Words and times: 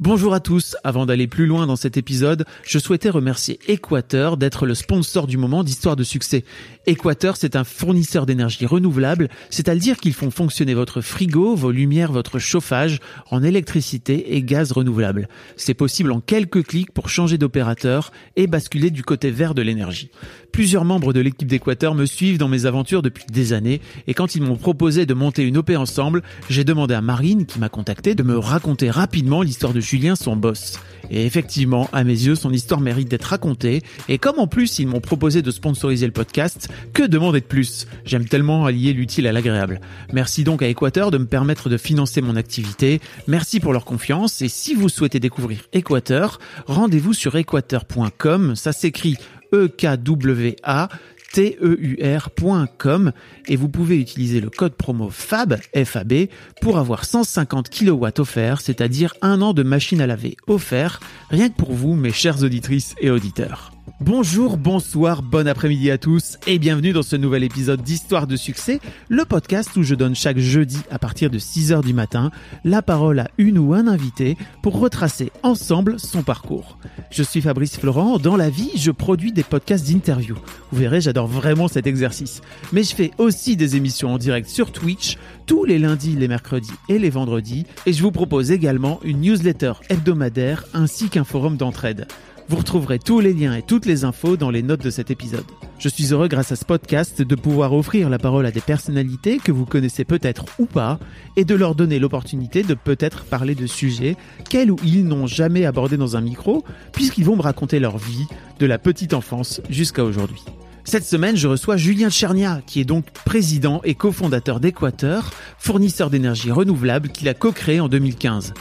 Bonjour 0.00 0.34
à 0.34 0.40
tous, 0.40 0.76
avant 0.82 1.06
d'aller 1.06 1.28
plus 1.28 1.46
loin 1.46 1.68
dans 1.68 1.76
cet 1.76 1.96
épisode, 1.96 2.46
je 2.64 2.80
souhaitais 2.80 3.10
remercier 3.10 3.60
Équateur 3.68 4.36
d'être 4.36 4.66
le 4.66 4.74
sponsor 4.74 5.28
du 5.28 5.36
moment 5.36 5.62
d'Histoire 5.62 5.94
de 5.94 6.02
succès. 6.02 6.44
Équateur, 6.86 7.36
c'est 7.36 7.54
un 7.54 7.62
fournisseur 7.62 8.26
d'énergie 8.26 8.66
renouvelable, 8.66 9.28
c'est-à-dire 9.50 9.98
qu'ils 9.98 10.12
font 10.12 10.32
fonctionner 10.32 10.74
votre 10.74 11.00
frigo, 11.00 11.54
vos 11.54 11.70
lumières, 11.70 12.10
votre 12.10 12.40
chauffage 12.40 12.98
en 13.30 13.44
électricité 13.44 14.34
et 14.34 14.42
gaz 14.42 14.72
renouvelable. 14.72 15.28
C'est 15.56 15.74
possible 15.74 16.10
en 16.10 16.20
quelques 16.20 16.66
clics 16.66 16.92
pour 16.92 17.08
changer 17.08 17.38
d'opérateur 17.38 18.10
et 18.34 18.48
basculer 18.48 18.90
du 18.90 19.04
côté 19.04 19.30
vert 19.30 19.54
de 19.54 19.62
l'énergie. 19.62 20.10
Plusieurs 20.50 20.84
membres 20.84 21.12
de 21.12 21.20
l'équipe 21.20 21.48
d'Équateur 21.48 21.94
me 21.94 22.04
suivent 22.04 22.38
dans 22.38 22.48
mes 22.48 22.66
aventures 22.66 23.02
depuis 23.02 23.26
des 23.30 23.52
années 23.52 23.80
et 24.08 24.14
quand 24.14 24.34
ils 24.34 24.42
m'ont 24.42 24.56
proposé 24.56 25.06
de 25.06 25.14
monter 25.14 25.44
une 25.44 25.58
OP 25.58 25.70
ensemble, 25.70 26.22
j'ai 26.50 26.64
demandé 26.64 26.94
à 26.94 27.00
Marine, 27.00 27.46
qui 27.46 27.60
m'a 27.60 27.68
contacté, 27.68 28.16
de 28.16 28.24
me 28.24 28.38
raconter 28.38 28.90
rapidement 28.90 29.42
l'histoire 29.42 29.72
de 29.72 29.83
Julien, 29.84 30.16
son 30.16 30.36
boss. 30.36 30.80
Et 31.10 31.26
effectivement, 31.26 31.88
à 31.92 32.02
mes 32.02 32.12
yeux, 32.12 32.34
son 32.34 32.50
histoire 32.50 32.80
mérite 32.80 33.08
d'être 33.08 33.24
racontée. 33.24 33.82
Et 34.08 34.18
comme 34.18 34.38
en 34.38 34.46
plus 34.46 34.78
ils 34.78 34.86
m'ont 34.86 35.00
proposé 35.00 35.42
de 35.42 35.50
sponsoriser 35.50 36.06
le 36.06 36.12
podcast, 36.12 36.68
que 36.92 37.02
demander 37.02 37.40
de 37.40 37.46
plus? 37.46 37.86
J'aime 38.04 38.26
tellement 38.26 38.64
allier 38.64 38.92
l'utile 38.92 39.26
à 39.26 39.32
l'agréable. 39.32 39.80
Merci 40.12 40.44
donc 40.44 40.62
à 40.62 40.68
Équateur 40.68 41.10
de 41.10 41.18
me 41.18 41.26
permettre 41.26 41.68
de 41.68 41.76
financer 41.76 42.22
mon 42.22 42.36
activité. 42.36 43.00
Merci 43.26 43.60
pour 43.60 43.72
leur 43.72 43.84
confiance. 43.84 44.40
Et 44.42 44.48
si 44.48 44.74
vous 44.74 44.88
souhaitez 44.88 45.20
découvrir 45.20 45.60
Équateur, 45.72 46.38
rendez-vous 46.66 47.12
sur 47.12 47.36
équateur.com. 47.36 48.56
Ça 48.56 48.72
s'écrit 48.72 49.16
E-K-W-A 49.52 50.88
teur.com 51.34 53.12
et 53.48 53.56
vous 53.56 53.68
pouvez 53.68 54.00
utiliser 54.00 54.40
le 54.40 54.50
code 54.50 54.74
promo 54.74 55.10
FAB, 55.10 55.58
FAB 55.84 56.28
pour 56.60 56.78
avoir 56.78 57.04
150 57.04 57.70
kW 57.70 58.06
offerts, 58.18 58.60
c'est-à-dire 58.60 59.14
un 59.20 59.42
an 59.42 59.52
de 59.52 59.64
machine 59.64 60.00
à 60.00 60.06
laver 60.06 60.36
offert, 60.46 61.00
rien 61.30 61.48
que 61.48 61.56
pour 61.56 61.72
vous, 61.72 61.94
mes 61.94 62.12
chères 62.12 62.42
auditrices 62.42 62.94
et 63.00 63.10
auditeurs. 63.10 63.73
Bonjour, 64.00 64.56
bonsoir, 64.56 65.22
bon 65.22 65.46
après-midi 65.46 65.90
à 65.90 65.98
tous 65.98 66.38
et 66.46 66.58
bienvenue 66.58 66.94
dans 66.94 67.02
ce 67.02 67.16
nouvel 67.16 67.44
épisode 67.44 67.82
d'Histoire 67.82 68.26
de 68.26 68.34
succès, 68.34 68.80
le 69.10 69.26
podcast 69.26 69.76
où 69.76 69.82
je 69.82 69.94
donne 69.94 70.14
chaque 70.14 70.38
jeudi 70.38 70.78
à 70.90 70.98
partir 70.98 71.28
de 71.28 71.38
6h 71.38 71.84
du 71.84 71.92
matin 71.92 72.30
la 72.64 72.80
parole 72.80 73.18
à 73.18 73.28
une 73.36 73.58
ou 73.58 73.74
un 73.74 73.86
invité 73.86 74.38
pour 74.62 74.80
retracer 74.80 75.30
ensemble 75.42 76.00
son 76.00 76.22
parcours. 76.22 76.78
Je 77.10 77.22
suis 77.22 77.42
Fabrice 77.42 77.76
Florent, 77.76 78.18
dans 78.18 78.36
la 78.36 78.48
vie 78.48 78.70
je 78.76 78.90
produis 78.90 79.32
des 79.32 79.42
podcasts 79.42 79.86
d'interview. 79.86 80.36
Vous 80.72 80.78
verrez, 80.78 81.02
j'adore 81.02 81.26
vraiment 81.26 81.68
cet 81.68 81.86
exercice. 81.86 82.40
Mais 82.72 82.84
je 82.84 82.94
fais 82.94 83.10
aussi 83.18 83.54
des 83.54 83.76
émissions 83.76 84.14
en 84.14 84.18
direct 84.18 84.48
sur 84.48 84.72
Twitch 84.72 85.18
tous 85.44 85.66
les 85.66 85.78
lundis, 85.78 86.16
les 86.16 86.28
mercredis 86.28 86.72
et 86.88 86.98
les 86.98 87.10
vendredis 87.10 87.66
et 87.84 87.92
je 87.92 88.02
vous 88.02 88.12
propose 88.12 88.50
également 88.50 88.98
une 89.04 89.20
newsletter 89.20 89.74
hebdomadaire 89.90 90.64
ainsi 90.72 91.10
qu'un 91.10 91.24
forum 91.24 91.58
d'entraide. 91.58 92.06
Vous 92.48 92.56
retrouverez 92.56 92.98
tous 92.98 93.20
les 93.20 93.32
liens 93.32 93.54
et 93.54 93.62
toutes 93.62 93.86
les 93.86 94.04
infos 94.04 94.36
dans 94.36 94.50
les 94.50 94.62
notes 94.62 94.82
de 94.82 94.90
cet 94.90 95.10
épisode. 95.10 95.46
Je 95.78 95.88
suis 95.88 96.12
heureux 96.12 96.28
grâce 96.28 96.52
à 96.52 96.56
ce 96.56 96.66
podcast 96.66 97.22
de 97.22 97.34
pouvoir 97.34 97.72
offrir 97.72 98.10
la 98.10 98.18
parole 98.18 98.44
à 98.44 98.50
des 98.50 98.60
personnalités 98.60 99.38
que 99.38 99.50
vous 99.50 99.64
connaissez 99.64 100.04
peut-être 100.04 100.44
ou 100.58 100.66
pas 100.66 100.98
et 101.36 101.46
de 101.46 101.54
leur 101.54 101.74
donner 101.74 101.98
l'opportunité 101.98 102.62
de 102.62 102.74
peut-être 102.74 103.24
parler 103.24 103.54
de 103.54 103.66
sujets 103.66 104.16
qu'elles 104.50 104.70
ou 104.70 104.76
ils 104.84 105.06
n'ont 105.06 105.26
jamais 105.26 105.64
abordés 105.64 105.96
dans 105.96 106.18
un 106.18 106.20
micro 106.20 106.64
puisqu'ils 106.92 107.24
vont 107.24 107.36
me 107.36 107.42
raconter 107.42 107.80
leur 107.80 107.96
vie 107.96 108.26
de 108.58 108.66
la 108.66 108.78
petite 108.78 109.14
enfance 109.14 109.62
jusqu'à 109.70 110.04
aujourd'hui. 110.04 110.44
Cette 110.84 111.06
semaine, 111.06 111.34
je 111.34 111.48
reçois 111.48 111.78
Julien 111.78 112.10
Tchernia, 112.10 112.60
qui 112.66 112.78
est 112.78 112.84
donc 112.84 113.06
président 113.24 113.80
et 113.84 113.94
cofondateur 113.94 114.60
d'Équateur, 114.60 115.30
fournisseur 115.58 116.10
d'énergie 116.10 116.50
renouvelable 116.50 117.08
qu'il 117.08 117.26
a 117.30 117.34
co-créé 117.34 117.80
en 117.80 117.88
2015. 117.88 118.52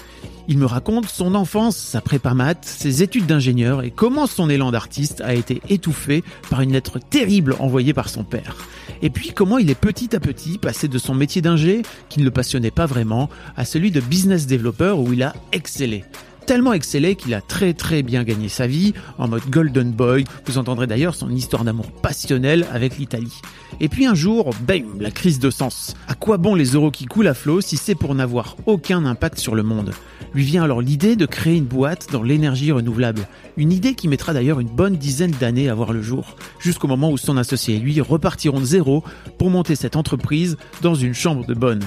Il 0.50 0.58
me 0.58 0.66
raconte 0.66 1.08
son 1.08 1.36
enfance, 1.36 1.78
sa 1.78 2.02
prépa 2.02 2.34
maths, 2.34 2.66
ses 2.66 3.02
études 3.02 3.26
d'ingénieur 3.26 3.82
et 3.82 3.92
comment 3.92 4.28
son 4.28 4.50
élan 4.50 4.72
d'artiste 4.72 5.22
a 5.22 5.34
été 5.34 5.62
étouffé 5.70 6.24
par 6.50 6.62
une 6.62 6.74
lettre 6.74 7.00
terrible 7.00 7.56
envoyée 7.60 7.94
par 7.94 8.10
son 8.10 8.26
père. 8.26 8.58
Et 9.02 9.10
puis 9.10 9.32
comment 9.32 9.58
il 9.58 9.70
est 9.70 9.76
petit 9.76 10.14
à 10.16 10.20
petit 10.20 10.58
passé 10.58 10.90
de 10.90 10.98
son 10.98 11.16
métier 11.16 11.42
d'ingé, 11.42 11.82
qui 12.10 12.20
ne 12.20 12.26
le 12.26 12.32
passionnait 12.32 12.72
pas 12.72 12.86
vraiment, 12.86 13.30
à 13.56 13.64
celui 13.64 13.92
de 13.92 14.02
business 14.02 14.46
developer 14.46 14.96
où 14.98 15.14
il 15.14 15.24
a 15.24 15.34
excellé 15.54 16.04
tellement 16.46 16.74
excellé 16.74 17.16
qu'il 17.16 17.34
a 17.34 17.42
très 17.42 17.74
très 17.74 18.04
bien 18.04 18.24
gagné 18.24 18.50
sa 18.50 18.68
vie 18.68 18.94
en 19.18 19.28
mode 19.28 19.50
golden 19.50 19.92
boy. 19.92 20.26
Vous 20.46 20.58
entendrez 20.58 20.88
d'ailleurs 20.88 21.16
son 21.16 21.30
histoire 21.30 21.64
d'amour 21.64 21.92
passionnel 21.92 22.66
avec 22.72 22.98
l'Italie. 22.98 23.42
Et 23.80 23.90
puis 23.90 24.06
un 24.06 24.16
jour, 24.16 24.52
bam, 24.68 25.00
la 25.00 25.12
crise 25.12 25.40
de 25.40 25.50
sens. 25.50 25.96
À 26.08 26.16
quoi 26.16 26.38
bon 26.38 26.56
les 26.56 26.72
euros 26.72 26.92
qui 26.92 27.06
coulent 27.06 27.28
à 27.28 27.34
flot 27.34 27.62
si 27.62 27.78
c'est 27.78 27.96
pour 27.96 28.14
n'avoir 28.16 28.58
aucun 28.66 29.06
impact 29.06 29.40
sur 29.40 29.56
le 29.56 29.64
monde? 29.64 29.94
Lui 30.34 30.44
vient 30.44 30.64
alors 30.64 30.82
l'idée 30.82 31.16
de 31.16 31.26
créer 31.26 31.56
une 31.56 31.66
boîte 31.66 32.08
dans 32.12 32.24
l'énergie 32.24 32.72
renouvelable. 32.72 33.28
Une 33.56 33.72
idée 33.72 33.94
qui 33.94 34.08
mettra 34.08 34.34
d'ailleurs 34.34 34.60
une 34.60 34.68
bonne 34.68 34.96
dizaine 34.96 35.32
d'années 35.32 35.70
à 35.70 35.76
voir 35.76 35.94
le 35.94 36.02
jour, 36.02 36.36
jusqu'au 36.60 36.88
moment 36.88 37.12
où 37.12 37.18
son 37.18 37.38
associé 37.38 37.76
et 37.76 37.80
lui 37.80 38.02
repartiront 38.02 38.60
de 38.60 38.66
zéro 38.66 39.04
pour 39.38 39.50
monter 39.50 39.76
cette 39.76 39.96
entreprise 39.96 40.58
dans 40.82 40.96
une 40.96 41.14
chambre 41.14 41.46
de 41.46 41.54
bonne. 41.54 41.84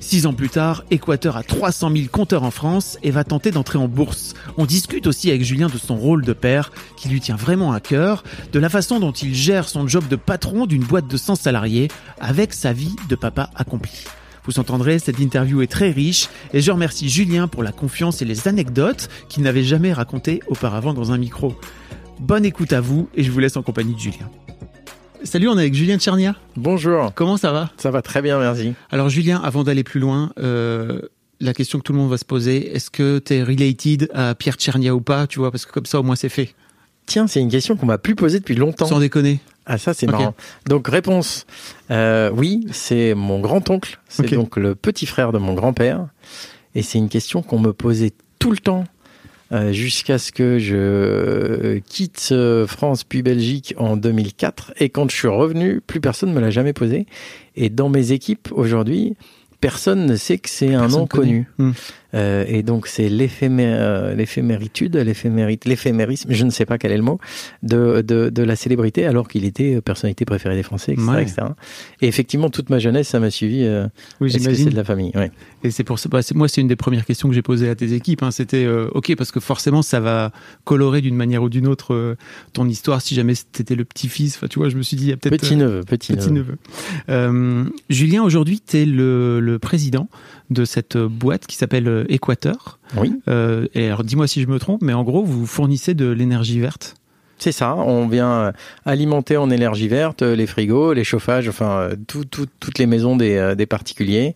Six 0.00 0.26
ans 0.26 0.32
plus 0.32 0.48
tard, 0.48 0.84
Équateur 0.90 1.36
a 1.36 1.42
300 1.42 1.90
000 1.94 2.08
compteurs 2.10 2.44
en 2.44 2.50
France 2.50 2.98
et 3.02 3.10
va 3.10 3.24
tenter 3.24 3.50
d'entrer 3.50 3.78
en 3.78 3.88
bourse. 3.88 4.34
On 4.56 4.64
discute 4.64 5.06
aussi 5.06 5.28
avec 5.28 5.42
Julien 5.42 5.68
de 5.68 5.78
son 5.78 5.96
rôle 5.96 6.24
de 6.24 6.32
père, 6.32 6.70
qui 6.96 7.08
lui 7.08 7.20
tient 7.20 7.36
vraiment 7.36 7.72
à 7.72 7.80
cœur, 7.80 8.22
de 8.52 8.58
la 8.58 8.68
façon 8.68 9.00
dont 9.00 9.12
il 9.12 9.34
gère 9.34 9.68
son 9.68 9.88
job 9.88 10.06
de 10.08 10.16
patron 10.16 10.66
d'une 10.66 10.84
boîte 10.84 11.08
de 11.08 11.16
100 11.16 11.34
salariés 11.34 11.88
avec 12.20 12.54
sa 12.54 12.72
vie 12.72 12.94
de 13.08 13.16
papa 13.16 13.50
accompli. 13.54 14.04
Vous 14.44 14.58
entendrez, 14.58 14.98
cette 14.98 15.18
interview 15.18 15.60
est 15.60 15.70
très 15.70 15.90
riche 15.90 16.28
et 16.54 16.62
je 16.62 16.70
remercie 16.70 17.10
Julien 17.10 17.48
pour 17.48 17.62
la 17.62 17.72
confiance 17.72 18.22
et 18.22 18.24
les 18.24 18.48
anecdotes 18.48 19.10
qu'il 19.28 19.42
n'avait 19.42 19.62
jamais 19.62 19.92
racontées 19.92 20.40
auparavant 20.46 20.94
dans 20.94 21.12
un 21.12 21.18
micro. 21.18 21.54
Bonne 22.18 22.46
écoute 22.46 22.72
à 22.72 22.80
vous 22.80 23.10
et 23.14 23.22
je 23.22 23.30
vous 23.30 23.40
laisse 23.40 23.58
en 23.58 23.62
compagnie 23.62 23.94
de 23.94 24.00
Julien. 24.00 24.30
Salut, 25.24 25.48
on 25.48 25.58
est 25.58 25.62
avec 25.62 25.74
Julien 25.74 25.98
Tchernia. 25.98 26.36
Bonjour. 26.56 27.12
Comment 27.14 27.36
ça 27.36 27.50
va? 27.50 27.70
Ça 27.76 27.90
va 27.90 28.02
très 28.02 28.22
bien, 28.22 28.38
merci. 28.38 28.74
Alors 28.90 29.08
Julien, 29.08 29.40
avant 29.42 29.64
d'aller 29.64 29.82
plus 29.82 29.98
loin, 29.98 30.30
euh, 30.38 31.02
la 31.40 31.52
question 31.54 31.78
que 31.78 31.84
tout 31.84 31.92
le 31.92 31.98
monde 31.98 32.10
va 32.10 32.18
se 32.18 32.24
poser, 32.24 32.74
est-ce 32.74 32.90
que 32.90 33.18
tu 33.18 33.34
es 33.34 33.42
related 33.42 34.10
à 34.14 34.34
Pierre 34.34 34.54
Tchernia 34.54 34.94
ou 34.94 35.00
pas 35.00 35.26
Tu 35.26 35.40
vois, 35.40 35.50
parce 35.50 35.66
que 35.66 35.72
comme 35.72 35.86
ça 35.86 35.98
au 35.98 36.02
moins 36.04 36.14
c'est 36.14 36.28
fait. 36.28 36.54
Tiens, 37.06 37.26
c'est 37.26 37.40
une 37.40 37.50
question 37.50 37.76
qu'on 37.76 37.86
m'a 37.86 37.98
plus 37.98 38.14
posée 38.14 38.38
depuis 38.38 38.54
longtemps. 38.54 38.86
Sans 38.86 39.00
déconner. 39.00 39.40
Ah 39.66 39.76
ça 39.76 39.92
c'est 39.92 40.06
marrant. 40.06 40.34
Donc 40.66 40.88
réponse, 40.88 41.46
euh, 41.90 42.30
oui, 42.32 42.66
c'est 42.70 43.14
mon 43.14 43.40
grand-oncle, 43.40 43.98
c'est 44.08 44.30
donc 44.30 44.56
le 44.56 44.74
petit 44.74 45.04
frère 45.06 45.32
de 45.32 45.38
mon 45.38 45.52
grand-père, 45.52 46.06
et 46.74 46.82
c'est 46.82 46.98
une 46.98 47.08
question 47.08 47.42
qu'on 47.42 47.58
me 47.58 47.72
posait 47.72 48.12
tout 48.38 48.50
le 48.50 48.58
temps 48.58 48.84
euh, 49.50 49.72
jusqu'à 49.72 50.18
ce 50.18 50.30
que 50.30 50.58
je 50.58 51.78
quitte 51.78 52.28
euh, 52.32 52.66
France 52.66 53.04
puis 53.04 53.22
Belgique 53.22 53.74
en 53.78 53.96
2004, 53.96 54.72
et 54.78 54.90
quand 54.90 55.10
je 55.10 55.16
suis 55.16 55.28
revenu, 55.28 55.80
plus 55.80 56.00
personne 56.00 56.32
me 56.32 56.40
l'a 56.40 56.50
jamais 56.50 56.72
posé, 56.72 57.06
et 57.56 57.70
dans 57.70 57.88
mes 57.88 58.12
équipes 58.12 58.48
aujourd'hui, 58.52 59.16
personne 59.60 60.06
ne 60.06 60.16
sait 60.16 60.38
que 60.38 60.50
c'est 60.50 60.74
un 60.74 60.88
nom 60.88 61.06
connu. 61.06 61.48
Hmm. 61.58 61.72
Euh, 62.14 62.44
et 62.48 62.62
donc 62.62 62.86
c'est 62.86 63.10
euh, 63.10 64.14
l'éphéméritude, 64.14 64.96
l'éphéméri- 64.96 65.58
l'éphémérisme, 65.66 66.32
je 66.32 66.44
ne 66.44 66.50
sais 66.50 66.64
pas 66.64 66.78
quel 66.78 66.92
est 66.92 66.96
le 66.96 67.02
mot, 67.02 67.18
de, 67.62 68.00
de, 68.00 68.30
de 68.30 68.42
la 68.42 68.56
célébrité 68.56 69.04
alors 69.04 69.28
qu'il 69.28 69.44
était 69.44 69.74
euh, 69.76 69.80
personnalité 69.80 70.24
préférée 70.24 70.56
des 70.56 70.62
Français, 70.62 70.92
etc. 70.92 71.08
Ouais. 71.10 71.22
etc. 71.22 71.36
Et 72.00 72.08
effectivement, 72.08 72.48
toute 72.50 72.70
ma 72.70 72.78
jeunesse, 72.78 73.08
ça 73.08 73.20
m'a 73.20 73.30
suivi. 73.30 73.62
Euh, 73.64 73.86
Oui, 74.20 74.32
que 74.32 74.38
c'est 74.38 74.64
de 74.70 74.74
la 74.76 74.84
famille? 74.84 75.12
Ouais. 75.14 75.30
Et 75.64 75.70
c'est 75.70 75.84
pour 75.84 75.98
ça, 75.98 76.08
bah, 76.08 76.20
moi, 76.34 76.48
c'est 76.48 76.60
une 76.60 76.68
des 76.68 76.76
premières 76.76 77.04
questions 77.04 77.28
que 77.28 77.34
j'ai 77.34 77.42
posées 77.42 77.68
à 77.68 77.74
tes 77.74 77.92
équipes. 77.92 78.22
hein. 78.22 78.30
C'était 78.30 78.64
euh, 78.64 78.88
ok 78.94 79.14
parce 79.16 79.30
que 79.32 79.40
forcément, 79.40 79.82
ça 79.82 80.00
va 80.00 80.32
colorer 80.64 81.00
d'une 81.00 81.16
manière 81.16 81.42
ou 81.42 81.48
d'une 81.48 81.66
autre 81.66 82.16
ton 82.52 82.68
histoire. 82.68 83.02
Si 83.02 83.14
jamais 83.14 83.34
t'étais 83.52 83.74
le 83.74 83.84
petit-fils, 83.84 84.36
enfin, 84.36 84.46
tu 84.48 84.58
vois, 84.58 84.68
je 84.68 84.76
me 84.76 84.82
suis 84.82 84.96
dit, 84.96 85.04
il 85.04 85.10
y 85.10 85.12
a 85.12 85.16
peut-être 85.16 85.40
Petit 85.40 85.56
neveu, 85.56 85.80
petit, 85.82 86.12
petit 86.14 86.30
neveu. 86.30 86.52
neveu. 86.52 86.58
Euh, 87.10 87.64
Julien, 87.90 88.22
aujourd'hui, 88.22 88.60
t'es 88.60 88.84
le, 88.86 89.40
le 89.40 89.58
président 89.58 90.08
de 90.50 90.64
cette 90.64 90.96
boîte 90.96 91.46
qui 91.46 91.56
s'appelle 91.56 91.88
euh, 91.88 92.04
Équateur. 92.08 92.78
Oui, 92.96 93.12
Euh, 93.28 93.66
et 93.74 93.86
alors, 93.86 94.04
dis-moi 94.04 94.26
si 94.26 94.40
je 94.42 94.46
me 94.48 94.58
trompe, 94.58 94.82
mais 94.82 94.92
en 94.94 95.04
gros, 95.04 95.22
vous 95.24 95.46
fournissez 95.46 95.94
de 95.94 96.08
l'énergie 96.10 96.58
verte. 96.60 96.94
c'est 97.38 97.52
ça. 97.52 97.74
On 97.76 98.08
vient 98.08 98.32
euh, 98.32 98.52
alimenter 98.84 99.36
en 99.36 99.50
énergie 99.50 99.88
verte 99.88 100.22
euh, 100.22 100.34
les 100.34 100.46
frigos, 100.46 100.92
les 100.94 101.04
chauffages, 101.04 101.48
enfin 101.48 101.78
euh, 101.80 101.96
tout, 102.06 102.24
tout- 102.24 102.46
toutes 102.60 102.78
les 102.78 102.86
maisons 102.86 103.16
des, 103.16 103.36
euh, 103.36 103.54
des 103.54 103.66
particuliers. 103.66 104.34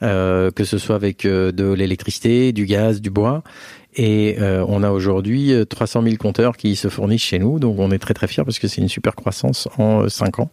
que 0.00 0.64
ce 0.64 0.78
soit 0.78 0.94
avec 0.94 1.24
de 1.26 1.72
l'électricité, 1.72 2.52
du 2.52 2.66
gaz, 2.66 3.00
du 3.00 3.10
bois. 3.10 3.42
Et 3.96 4.36
on 4.40 4.84
a 4.84 4.90
aujourd'hui 4.92 5.50
300 5.68 6.02
000 6.04 6.14
compteurs 6.18 6.56
qui 6.56 6.76
se 6.76 6.86
fournissent 6.88 7.24
chez 7.24 7.40
nous, 7.40 7.58
donc 7.58 7.80
on 7.80 7.90
est 7.90 7.98
très 7.98 8.14
très 8.14 8.28
fiers 8.28 8.44
parce 8.44 8.60
que 8.60 8.68
c'est 8.68 8.80
une 8.80 8.88
super 8.88 9.16
croissance 9.16 9.66
en 9.76 10.08
5 10.08 10.38
ans. 10.38 10.50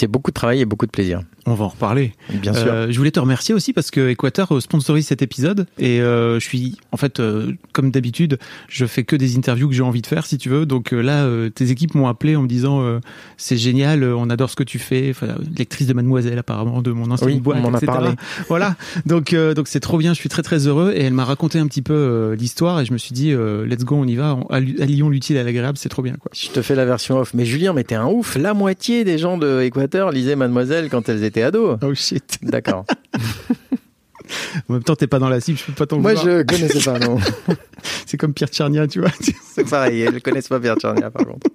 C'est 0.00 0.06
beaucoup 0.06 0.30
de 0.30 0.34
travail 0.34 0.60
et 0.60 0.64
beaucoup 0.64 0.86
de 0.86 0.90
plaisir. 0.90 1.20
On 1.46 1.54
va 1.54 1.64
en 1.64 1.68
reparler. 1.68 2.12
Bien 2.32 2.54
sûr. 2.54 2.72
Euh, 2.72 2.86
je 2.90 2.96
voulais 2.96 3.10
te 3.10 3.20
remercier 3.20 3.54
aussi 3.54 3.72
parce 3.72 3.90
que 3.90 4.08
Équateur 4.08 4.54
euh, 4.54 4.60
sponsorise 4.60 5.06
cet 5.06 5.20
épisode 5.20 5.66
et 5.78 6.00
euh, 6.00 6.38
je 6.38 6.44
suis 6.44 6.76
en 6.92 6.96
fait 6.96 7.20
euh, 7.20 7.52
comme 7.72 7.90
d'habitude, 7.90 8.38
je 8.68 8.86
fais 8.86 9.04
que 9.04 9.16
des 9.16 9.36
interviews 9.36 9.68
que 9.68 9.74
j'ai 9.74 9.82
envie 9.82 10.02
de 10.02 10.06
faire 10.06 10.26
si 10.26 10.38
tu 10.38 10.48
veux. 10.48 10.64
Donc 10.64 10.92
là 10.92 11.28
tes 11.54 11.70
équipes 11.70 11.94
m'ont 11.94 12.08
appelé 12.08 12.36
en 12.36 12.42
me 12.42 12.48
disant 12.48 13.00
c'est 13.36 13.56
génial, 13.56 14.04
on 14.04 14.30
adore 14.30 14.50
ce 14.50 14.56
que 14.56 14.62
tu 14.62 14.78
fais, 14.78 15.08
enfin, 15.10 15.34
lectrice 15.56 15.86
de 15.86 15.92
mademoiselle 15.92 16.38
apparemment 16.38 16.82
de 16.82 16.92
mon 16.92 17.10
ancienne 17.10 17.30
oui, 17.30 17.40
boîte 17.40 17.58
on 17.62 17.68
en 17.68 17.74
a 17.74 17.80
parlé. 17.80 18.10
voilà. 18.48 18.76
Donc 19.06 19.34
donc 19.34 19.68
c'est 19.68 19.80
trop 19.80 19.98
bien, 19.98 20.14
je 20.14 20.18
suis 20.18 20.28
très 20.28 20.42
très 20.42 20.66
heureux 20.66 20.92
et 20.94 21.02
elle 21.02 21.14
m'a 21.14 21.24
raconté 21.24 21.58
un 21.58 21.66
petit 21.66 21.82
peu 21.82 22.34
l'histoire 22.38 22.80
et 22.80 22.84
je 22.84 22.92
me 22.92 22.98
suis 22.98 23.12
dit 23.12 23.32
let's 23.66 23.84
go, 23.84 23.96
on 23.96 24.06
y 24.06 24.16
va, 24.16 24.38
allions 24.50 25.08
l'utile 25.08 25.36
à 25.38 25.42
l'agréable, 25.42 25.78
c'est 25.78 25.88
trop 25.88 26.02
bien 26.02 26.14
quoi. 26.14 26.30
Je 26.34 26.48
te 26.48 26.62
fais 26.62 26.74
la 26.74 26.84
version 26.84 27.18
off 27.18 27.34
mais 27.34 27.44
Julien 27.44 27.72
mais 27.72 27.84
t'es 27.84 27.94
un 27.94 28.06
ouf, 28.06 28.36
la 28.36 28.54
moitié 28.54 29.04
des 29.04 29.18
gens 29.18 29.38
de 29.38 29.62
Équateur 29.90 30.12
lisaient 30.12 30.36
mademoiselle 30.36 30.88
quand 30.88 31.08
elles 31.08 31.24
étaient 31.24 31.42
ados. 31.42 31.76
Oh 31.82 31.94
shit. 31.94 32.38
D'accord. 32.42 32.84
en 34.68 34.72
même 34.72 34.84
temps, 34.84 34.94
t'es 34.94 35.08
pas 35.08 35.18
dans 35.18 35.28
la 35.28 35.40
cible, 35.40 35.58
je 35.58 35.64
peux 35.64 35.72
pas 35.72 35.86
t'en 35.86 35.98
Moi, 35.98 36.14
je 36.14 36.42
connaissais 36.44 36.78
pas, 36.78 37.00
non. 37.00 37.18
c'est 38.06 38.16
comme 38.16 38.32
Pierre 38.32 38.50
Tchernia, 38.50 38.86
tu 38.86 39.00
vois. 39.00 39.10
c'est 39.52 39.68
pareil, 39.68 40.08
je 40.12 40.18
connais 40.20 40.42
pas 40.42 40.60
Pierre 40.60 40.76
Tchernia, 40.76 41.10
par 41.10 41.26
contre. 41.26 41.48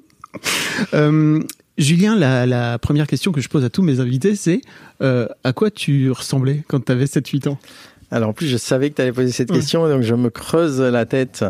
Euh, 0.94 1.40
Julien, 1.78 2.18
la, 2.18 2.46
la, 2.46 2.78
première 2.78 3.08
question 3.08 3.32
que 3.32 3.40
je 3.40 3.48
pose 3.48 3.64
à 3.64 3.70
tous 3.70 3.84
mes 3.84 4.02
invités, 4.02 4.36
c'est 4.36 4.60
euh, 5.02 5.30
à 5.46 5.54
quoi 5.54 5.72
tu 5.72 6.12
ressemblais 6.12 6.66
quand 6.68 6.84
tu 6.84 6.92
avais 6.92 7.06
7-8 7.06 7.48
ans? 7.48 7.58
Alors 8.12 8.30
en 8.30 8.34
plus, 8.34 8.48
je 8.48 8.58
savais 8.58 8.90
que 8.90 8.96
tu 8.96 9.02
allais 9.02 9.14
poser 9.14 9.32
cette 9.32 9.50
question, 9.50 9.88
donc 9.88 10.02
je 10.02 10.14
me 10.14 10.30
creuse 10.30 10.82
la 10.82 11.06
tête. 11.06 11.46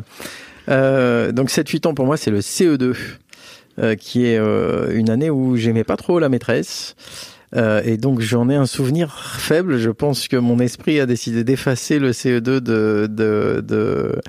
Euh, 0.70 1.32
donc 1.32 1.50
7-8 1.50 1.88
ans 1.88 1.94
pour 1.96 2.06
moi, 2.06 2.18
c'est 2.18 2.32
le 2.32 2.42
CE2, 2.42 2.96
euh, 3.80 3.96
qui 3.96 4.26
est 4.26 4.38
euh, 4.38 4.96
une 4.96 5.10
année 5.10 5.30
où 5.30 5.56
j'aimais 5.56 5.84
pas 5.84 5.98
trop 5.98 6.20
la 6.20 6.30
maîtresse. 6.30 6.96
Euh, 7.56 7.82
et 7.86 7.98
donc 7.98 8.20
j'en 8.20 8.50
ai 8.50 8.56
un 8.56 8.66
souvenir 8.66 9.14
faible. 9.20 9.78
Je 9.78 9.90
pense 9.90 10.28
que 10.28 10.36
mon 10.38 10.60
esprit 10.60 11.00
a 11.00 11.06
décidé 11.06 11.44
d'effacer 11.44 12.00
le 12.00 12.12
CE2 12.12 12.40
de 12.40 12.60
de 12.60 13.62
de, 13.62 14.20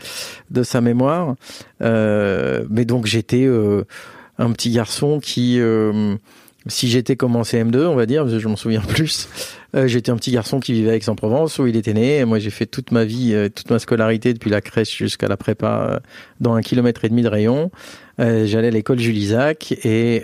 de 0.51 0.63
sa 0.63 0.81
mémoire. 0.81 1.35
Euh, 1.83 2.65
mais 2.71 2.85
donc 2.85 3.07
j'étais 3.07 3.45
euh, 3.45 3.85
un 4.39 4.53
petit 4.53 4.71
garçon 4.71 5.19
qui, 5.21 5.61
si 6.67 6.89
j'étais 6.89 7.17
comme 7.17 7.37
en 7.37 7.43
CM2, 7.43 7.87
on 7.87 7.95
va 7.95 8.07
dire, 8.07 8.29
je 8.29 8.49
m'en 8.49 8.57
souviens 8.57 8.81
plus, 8.89 9.29
euh, 9.77 9.87
j'étais 9.87 10.11
un 10.11 10.17
petit 10.17 10.33
garçon 10.33 10.61
qui 10.61 10.73
vivait 10.73 10.91
à 10.91 10.97
Aix-en-Provence 10.97 11.59
où 11.59 11.67
il 11.67 11.77
était 11.77 11.95
né. 11.95 12.19
Et 12.19 12.25
moi 12.25 12.39
j'ai 12.39 12.51
fait 12.51 12.67
toute 12.67 12.91
ma 12.91 13.05
vie, 13.05 13.35
toute 13.55 13.71
ma 13.71 13.79
scolarité 13.79 14.33
depuis 14.33 14.51
la 14.51 14.61
crèche 14.61 14.97
jusqu'à 14.97 15.29
la 15.29 15.37
prépa 15.37 16.01
dans 16.41 16.55
un 16.55 16.63
kilomètre 16.63 17.05
et 17.05 17.09
demi 17.09 17.23
de 17.23 17.29
rayon. 17.29 17.71
J'allais 18.19 18.69
à 18.69 18.71
l'école 18.71 18.99
Jules 18.99 19.19
Isaac 19.19 19.73
et 19.85 20.23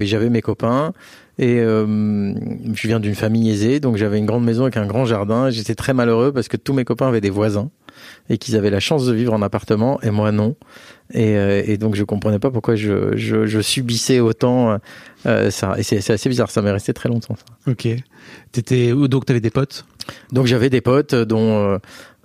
j'avais 0.00 0.30
mes 0.30 0.42
copains. 0.42 0.92
Et 1.40 1.58
euh, 1.58 2.34
je 2.74 2.86
viens 2.86 3.00
d'une 3.00 3.14
famille 3.14 3.50
aisée, 3.50 3.80
donc 3.80 3.96
j'avais 3.96 4.18
une 4.18 4.26
grande 4.26 4.44
maison 4.44 4.64
avec 4.64 4.76
un 4.76 4.86
grand 4.86 5.06
jardin. 5.06 5.48
J'étais 5.48 5.74
très 5.74 5.94
malheureux 5.94 6.32
parce 6.32 6.48
que 6.48 6.58
tous 6.58 6.74
mes 6.74 6.84
copains 6.84 7.08
avaient 7.08 7.22
des 7.22 7.30
voisins 7.30 7.70
et 8.30 8.38
qu'ils 8.38 8.56
avaient 8.56 8.70
la 8.70 8.80
chance 8.80 9.04
de 9.04 9.12
vivre 9.12 9.34
en 9.34 9.42
appartement 9.42 10.00
et 10.00 10.10
moi 10.10 10.32
non. 10.32 10.56
Et, 11.12 11.36
euh, 11.36 11.62
et 11.66 11.76
donc 11.76 11.96
je 11.96 12.04
comprenais 12.04 12.38
pas 12.38 12.50
pourquoi 12.50 12.76
je, 12.76 13.16
je, 13.16 13.44
je 13.44 13.60
subissais 13.60 14.20
autant 14.20 14.78
euh, 15.26 15.50
ça. 15.50 15.74
Et 15.76 15.82
c'est 15.82 16.10
assez 16.10 16.28
bizarre, 16.28 16.50
ça 16.50 16.62
m'est 16.62 16.70
resté 16.70 16.94
très 16.94 17.08
longtemps. 17.08 17.34
Ça. 17.34 17.72
Ok. 17.72 17.88
T'étais 18.52 18.92
donc 18.92 19.26
t'avais 19.26 19.40
des 19.40 19.50
potes? 19.50 19.84
Donc 20.32 20.46
j'avais 20.46 20.70
des 20.70 20.80
potes 20.80 21.14
dont 21.14 21.72
euh, 21.72 21.78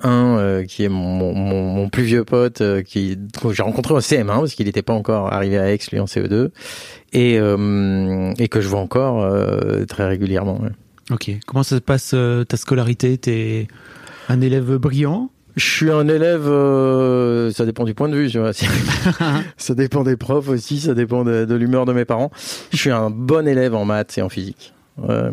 un 0.03 0.37
euh, 0.37 0.63
qui 0.63 0.83
est 0.83 0.89
mon, 0.89 1.33
mon, 1.33 1.63
mon, 1.73 1.89
plus 1.89 2.03
vieux 2.03 2.23
pote 2.23 2.61
euh, 2.61 2.83
qui 2.83 3.17
que 3.41 3.51
j'ai 3.51 3.63
rencontré 3.63 3.95
au 3.95 3.99
CM1 3.99 4.25
parce 4.27 4.53
qu'il 4.53 4.67
n'était 4.67 4.83
pas 4.83 4.93
encore 4.93 5.33
arrivé 5.33 5.57
à 5.57 5.73
Aix 5.73 5.79
lui 5.91 5.99
en 5.99 6.05
CE2 6.05 6.49
et 7.13 7.39
euh, 7.39 8.33
et 8.37 8.47
que 8.47 8.61
je 8.61 8.67
vois 8.67 8.79
encore 8.79 9.23
euh, 9.23 9.85
très 9.85 10.07
régulièrement. 10.07 10.61
Ouais. 10.61 10.69
Ok. 11.09 11.31
Comment 11.47 11.63
ça 11.63 11.75
se 11.77 11.81
passe 11.81 12.11
euh, 12.13 12.43
ta 12.43 12.57
scolarité? 12.57 13.17
T'es 13.17 13.67
un 14.29 14.41
élève 14.41 14.75
brillant? 14.77 15.31
Je 15.55 15.63
suis 15.65 15.91
un 15.91 16.07
élève, 16.07 16.47
euh, 16.47 17.51
ça 17.51 17.65
dépend 17.65 17.85
du 17.85 17.93
point 17.93 18.09
de 18.09 18.15
vue, 18.15 18.29
tu 18.29 18.39
vois. 18.39 18.51
ça 19.57 19.75
dépend 19.75 20.03
des 20.03 20.17
profs 20.17 20.49
aussi, 20.49 20.79
ça 20.79 20.93
dépend 20.93 21.23
de, 21.23 21.45
de 21.45 21.55
l'humeur 21.55 21.85
de 21.85 21.93
mes 21.93 22.05
parents. 22.05 22.31
Je 22.71 22.77
suis 22.77 22.91
un 22.91 23.09
bon 23.09 23.47
élève 23.47 23.73
en 23.73 23.85
maths 23.85 24.17
et 24.17 24.21
en 24.21 24.29
physique. 24.29 24.73
Euh, 25.07 25.31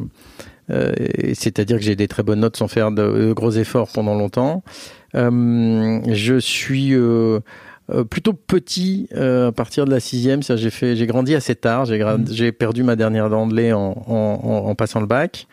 euh, 0.70 0.92
C'est-à-dire 1.34 1.78
que 1.78 1.82
j'ai 1.82 1.96
des 1.96 2.08
très 2.08 2.22
bonnes 2.22 2.40
notes 2.40 2.56
sans 2.56 2.68
faire 2.68 2.92
de, 2.92 3.02
de 3.02 3.32
gros 3.32 3.50
efforts 3.50 3.88
pendant 3.92 4.14
longtemps. 4.14 4.62
Euh, 5.14 6.00
je 6.08 6.38
suis 6.38 6.94
euh, 7.92 8.04
plutôt 8.04 8.32
petit 8.32 9.08
euh, 9.14 9.48
à 9.48 9.52
partir 9.52 9.84
de 9.84 9.90
la 9.90 10.00
sixième. 10.00 10.42
J'ai 10.42 10.70
fait, 10.70 10.96
j'ai 10.96 11.06
grandi 11.06 11.34
assez 11.34 11.54
tard. 11.54 11.84
J'ai 11.84 11.98
mmh. 12.00 12.52
perdu 12.52 12.82
ma 12.84 12.96
dernière 12.96 13.28
dent 13.28 13.46
de 13.46 13.54
lait 13.54 13.72
en, 13.72 13.94
en, 14.06 14.68
en 14.68 14.74
passant 14.74 15.00
le 15.00 15.06
bac. 15.06 15.46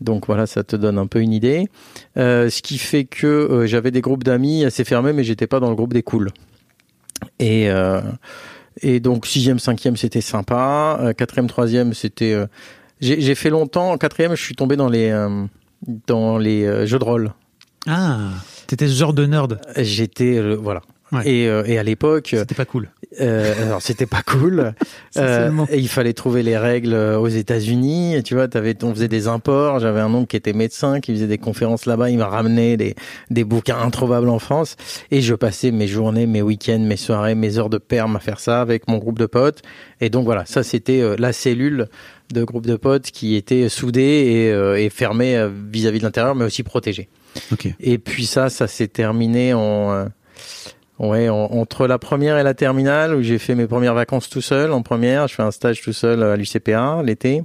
Donc 0.00 0.26
voilà, 0.26 0.46
ça 0.46 0.62
te 0.62 0.76
donne 0.76 0.98
un 0.98 1.06
peu 1.06 1.20
une 1.20 1.32
idée. 1.32 1.68
Euh, 2.16 2.50
ce 2.50 2.62
qui 2.62 2.78
fait 2.78 3.04
que 3.04 3.26
euh, 3.26 3.66
j'avais 3.66 3.90
des 3.90 4.00
groupes 4.00 4.24
d'amis 4.24 4.64
assez 4.64 4.84
fermés, 4.84 5.12
mais 5.12 5.24
j'étais 5.24 5.46
pas 5.46 5.60
dans 5.60 5.70
le 5.70 5.76
groupe 5.76 5.92
des 5.92 6.02
cools. 6.02 6.30
Et 7.38 7.70
euh, 7.70 8.00
et 8.80 9.00
donc 9.00 9.26
sixième, 9.26 9.58
cinquième, 9.58 9.96
c'était 9.96 10.20
sympa. 10.20 11.12
Quatrième, 11.16 11.48
troisième, 11.48 11.94
c'était. 11.94 12.36
J'ai 13.00 13.34
fait 13.34 13.50
longtemps. 13.50 13.90
En 13.90 13.98
quatrième, 13.98 14.36
je 14.36 14.42
suis 14.42 14.54
tombé 14.54 14.76
dans 14.76 14.88
les 14.88 15.10
dans 16.06 16.38
les 16.38 16.86
jeux 16.86 17.00
de 17.00 17.04
rôle. 17.04 17.32
Ah, 17.88 18.30
t'étais 18.68 18.86
ce 18.86 18.94
genre 18.94 19.14
de 19.14 19.26
nerd. 19.26 19.60
J'étais 19.76 20.40
voilà. 20.54 20.82
Ouais. 21.12 21.28
Et, 21.28 21.48
euh, 21.48 21.62
et 21.66 21.78
à 21.78 21.82
l'époque, 21.82 22.28
c'était 22.30 22.54
pas 22.54 22.64
cool. 22.64 22.90
Euh, 23.20 23.54
alors 23.62 23.80
c'était 23.80 24.06
pas 24.06 24.22
cool. 24.22 24.74
euh, 25.16 25.50
et 25.70 25.78
il 25.78 25.88
fallait 25.88 26.12
trouver 26.12 26.42
les 26.42 26.58
règles 26.58 26.94
aux 26.94 27.28
États-Unis. 27.28 28.22
Tu 28.24 28.34
vois, 28.34 28.46
avais, 28.54 28.76
on 28.82 28.94
faisait 28.94 29.08
des 29.08 29.28
imports. 29.28 29.80
J'avais 29.80 30.00
un 30.00 30.12
oncle 30.12 30.28
qui 30.28 30.36
était 30.36 30.52
médecin, 30.52 31.00
qui 31.00 31.12
faisait 31.12 31.26
des 31.26 31.38
conférences 31.38 31.86
là-bas. 31.86 32.10
Il 32.10 32.18
m'a 32.18 32.26
ramené 32.26 32.76
des, 32.76 32.94
des 33.30 33.44
bouquins 33.44 33.78
introuvables 33.78 34.28
en 34.28 34.38
France. 34.38 34.76
Et 35.10 35.20
je 35.20 35.34
passais 35.34 35.70
mes 35.70 35.86
journées, 35.86 36.26
mes 36.26 36.42
week-ends, 36.42 36.80
mes 36.80 36.96
soirées, 36.96 37.34
mes 37.34 37.58
heures 37.58 37.70
de 37.70 37.78
perme 37.78 38.16
à 38.16 38.20
faire 38.20 38.40
ça 38.40 38.60
avec 38.60 38.88
mon 38.88 38.98
groupe 38.98 39.18
de 39.18 39.26
potes. 39.26 39.62
Et 40.00 40.10
donc 40.10 40.24
voilà, 40.24 40.44
ça 40.44 40.62
c'était 40.62 41.00
euh, 41.00 41.16
la 41.18 41.32
cellule 41.32 41.88
de 42.32 42.44
groupe 42.44 42.66
de 42.66 42.76
potes 42.76 43.10
qui 43.10 43.36
était 43.36 43.70
soudée 43.70 44.00
et, 44.00 44.52
euh, 44.52 44.78
et 44.78 44.90
fermée 44.90 45.48
vis-à-vis 45.72 45.96
-vis 45.96 46.00
de 46.00 46.06
l'intérieur, 46.06 46.34
mais 46.34 46.44
aussi 46.44 46.62
protégée. 46.62 47.08
Okay. 47.52 47.74
Et 47.80 47.98
puis 47.98 48.26
ça, 48.26 48.50
ça 48.50 48.66
s'est 48.66 48.88
terminé 48.88 49.54
en 49.54 50.08
Ouais, 50.98 51.28
en, 51.28 51.36
entre 51.36 51.86
la 51.86 51.98
première 51.98 52.38
et 52.38 52.42
la 52.42 52.54
terminale, 52.54 53.14
où 53.14 53.22
j'ai 53.22 53.38
fait 53.38 53.54
mes 53.54 53.66
premières 53.66 53.94
vacances 53.94 54.28
tout 54.28 54.40
seul, 54.40 54.72
en 54.72 54.82
première, 54.82 55.28
je 55.28 55.34
fais 55.34 55.42
un 55.42 55.52
stage 55.52 55.80
tout 55.80 55.92
seul 55.92 56.22
à 56.22 56.36
l'UCPA 56.36 57.02
l'été, 57.04 57.44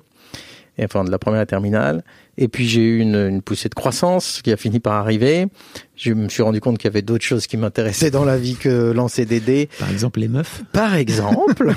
et 0.77 0.85
enfin 0.85 1.03
de 1.03 1.11
la 1.11 1.19
première 1.19 1.39
à 1.39 1.43
la 1.43 1.45
terminale. 1.45 2.03
Et 2.37 2.47
puis 2.47 2.67
j'ai 2.67 2.81
eu 2.81 2.99
une, 2.99 3.15
une, 3.15 3.41
poussée 3.43 3.69
de 3.69 3.75
croissance 3.75 4.41
qui 4.41 4.51
a 4.51 4.57
fini 4.57 4.79
par 4.79 4.93
arriver. 4.93 5.45
Je 5.95 6.13
me 6.13 6.29
suis 6.29 6.41
rendu 6.41 6.61
compte 6.61 6.79
qu'il 6.79 6.87
y 6.87 6.91
avait 6.91 7.03
d'autres 7.03 7.23
choses 7.23 7.45
qui 7.45 7.57
m'intéressaient 7.57 8.09
dans 8.09 8.25
la 8.25 8.37
vie 8.37 8.55
que 8.55 8.91
lancer 8.91 9.25
des 9.25 9.39
dés. 9.39 9.69
Par 9.77 9.91
exemple 9.91 10.19
les 10.19 10.27
meufs. 10.27 10.63
Par 10.71 10.95
exemple. 10.95 11.73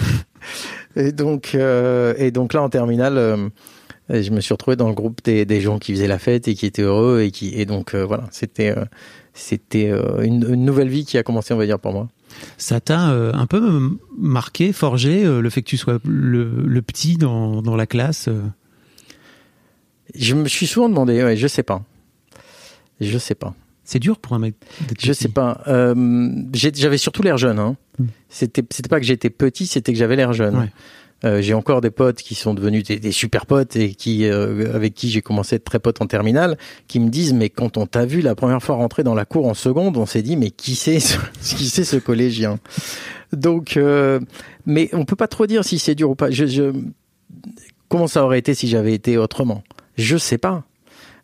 et 0.96 1.12
donc 1.12 1.50
euh, 1.54 2.14
et 2.16 2.30
donc 2.30 2.54
là 2.54 2.62
en 2.62 2.70
terminale. 2.70 3.18
Euh, 3.18 3.48
je 4.08 4.30
me 4.30 4.40
suis 4.40 4.54
retrouvé 4.54 4.76
dans 4.76 4.88
le 4.88 4.94
groupe 4.94 5.20
des, 5.24 5.44
des, 5.44 5.60
gens 5.60 5.78
qui 5.78 5.92
faisaient 5.92 6.06
la 6.06 6.18
fête 6.18 6.46
et 6.48 6.54
qui 6.54 6.66
étaient 6.66 6.82
heureux 6.82 7.22
et 7.22 7.30
qui 7.30 7.54
et 7.60 7.66
donc 7.66 7.94
euh, 7.94 8.04
voilà 8.04 8.24
c'était 8.30 8.70
euh, 8.70 8.84
c'était 9.36 9.90
euh, 9.90 10.22
une, 10.22 10.44
une, 10.48 10.64
nouvelle 10.64 10.88
vie 10.88 11.04
qui 11.04 11.18
a 11.18 11.22
commencé, 11.22 11.52
on 11.52 11.58
va 11.58 11.66
dire, 11.66 11.78
pour 11.78 11.92
moi. 11.92 12.08
Ça 12.56 12.80
t'a 12.80 13.10
euh, 13.10 13.32
un 13.34 13.46
peu 13.46 13.90
marqué, 14.16 14.72
forgé, 14.72 15.24
euh, 15.24 15.40
le 15.40 15.50
fait 15.50 15.62
que 15.62 15.68
tu 15.68 15.76
sois 15.76 15.98
le, 16.04 16.62
le 16.64 16.82
petit 16.82 17.16
dans, 17.16 17.62
dans, 17.62 17.76
la 17.76 17.86
classe 17.86 18.28
Je 20.14 20.34
me 20.34 20.48
suis 20.48 20.66
souvent 20.66 20.88
demandé, 20.88 21.22
ouais, 21.22 21.36
je 21.36 21.46
sais 21.46 21.62
pas. 21.62 21.84
Je 23.00 23.18
sais 23.18 23.34
pas. 23.34 23.54
C'est 23.84 23.98
dur 23.98 24.18
pour 24.18 24.32
un 24.32 24.38
mec. 24.38 24.54
Je 24.98 25.12
sais 25.12 25.28
pas. 25.28 25.62
Euh, 25.68 26.42
j'avais 26.52 26.98
surtout 26.98 27.22
l'air 27.22 27.36
jeune. 27.36 27.58
Hein. 27.58 27.76
Mm. 27.98 28.04
C'était, 28.28 28.64
c'était 28.70 28.88
pas 28.88 28.98
que 28.98 29.06
j'étais 29.06 29.30
petit, 29.30 29.66
c'était 29.66 29.92
que 29.92 29.98
j'avais 29.98 30.16
l'air 30.16 30.32
jeune. 30.32 30.56
Ouais. 30.56 30.72
Euh, 31.24 31.40
j'ai 31.40 31.54
encore 31.54 31.80
des 31.80 31.90
potes 31.90 32.18
qui 32.18 32.34
sont 32.34 32.52
devenus 32.52 32.84
des, 32.84 32.98
des 32.98 33.12
super 33.12 33.46
potes 33.46 33.74
et 33.76 33.94
qui 33.94 34.26
euh, 34.26 34.74
avec 34.74 34.94
qui 34.94 35.08
j'ai 35.08 35.22
commencé 35.22 35.54
à 35.54 35.56
être 35.56 35.64
très 35.64 35.78
pote 35.78 36.00
en 36.02 36.06
terminale, 36.06 36.58
qui 36.88 37.00
me 37.00 37.08
disent 37.08 37.32
mais 37.32 37.48
quand 37.48 37.78
on 37.78 37.86
t'a 37.86 38.04
vu 38.04 38.20
la 38.20 38.34
première 38.34 38.62
fois 38.62 38.76
rentrer 38.76 39.02
dans 39.02 39.14
la 39.14 39.24
cour 39.24 39.46
en 39.46 39.54
seconde, 39.54 39.96
on 39.96 40.04
s'est 40.04 40.22
dit 40.22 40.36
mais 40.36 40.50
qui 40.50 40.74
c'est 40.74 41.00
ce, 41.00 41.16
qui 41.42 41.68
c'est 41.68 41.84
ce 41.84 41.96
collégien? 41.96 42.58
Donc, 43.32 43.76
euh, 43.76 44.20
mais 44.66 44.90
on 44.92 45.04
peut 45.04 45.16
pas 45.16 45.28
trop 45.28 45.46
dire 45.46 45.64
si 45.64 45.78
c'est 45.78 45.94
dur 45.94 46.10
ou 46.10 46.14
pas. 46.14 46.30
Je, 46.30 46.46
je, 46.46 46.72
comment 47.88 48.06
ça 48.06 48.22
aurait 48.22 48.38
été 48.38 48.54
si 48.54 48.68
j'avais 48.68 48.92
été 48.92 49.16
autrement? 49.16 49.62
Je 49.96 50.18
sais 50.18 50.38
pas. 50.38 50.64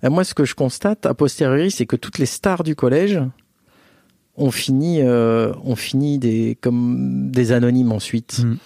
moi, 0.02 0.24
ce 0.24 0.32
que 0.32 0.44
je 0.44 0.54
constate 0.54 1.04
a 1.04 1.12
posteriori, 1.12 1.70
c'est 1.70 1.86
que 1.86 1.96
toutes 1.96 2.18
les 2.18 2.26
stars 2.26 2.64
du 2.64 2.74
collège 2.74 3.20
on 4.36 4.50
finit, 4.50 5.00
euh, 5.02 5.52
on 5.64 5.76
finit 5.76 6.18
des, 6.18 6.56
comme 6.60 7.30
des 7.30 7.52
anonymes 7.52 7.92
ensuite. 7.92 8.40
Mm. 8.40 8.56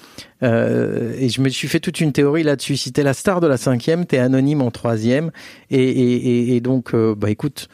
Euh, 0.42 1.14
et 1.18 1.28
je 1.28 1.40
me 1.40 1.48
suis 1.48 1.66
fait 1.66 1.80
toute 1.80 2.00
une 2.00 2.12
théorie 2.12 2.44
là-dessus. 2.44 2.76
Si 2.76 2.92
t'es 2.92 3.02
la 3.02 3.14
star 3.14 3.40
de 3.40 3.46
la 3.46 3.56
cinquième, 3.56 4.06
t'es 4.06 4.18
anonyme 4.18 4.62
en 4.62 4.70
troisième. 4.70 5.30
Et, 5.70 5.82
et, 5.82 6.14
et, 6.14 6.56
et 6.56 6.60
donc, 6.60 6.94
euh, 6.94 7.14
bah 7.16 7.30
écoute, 7.30 7.68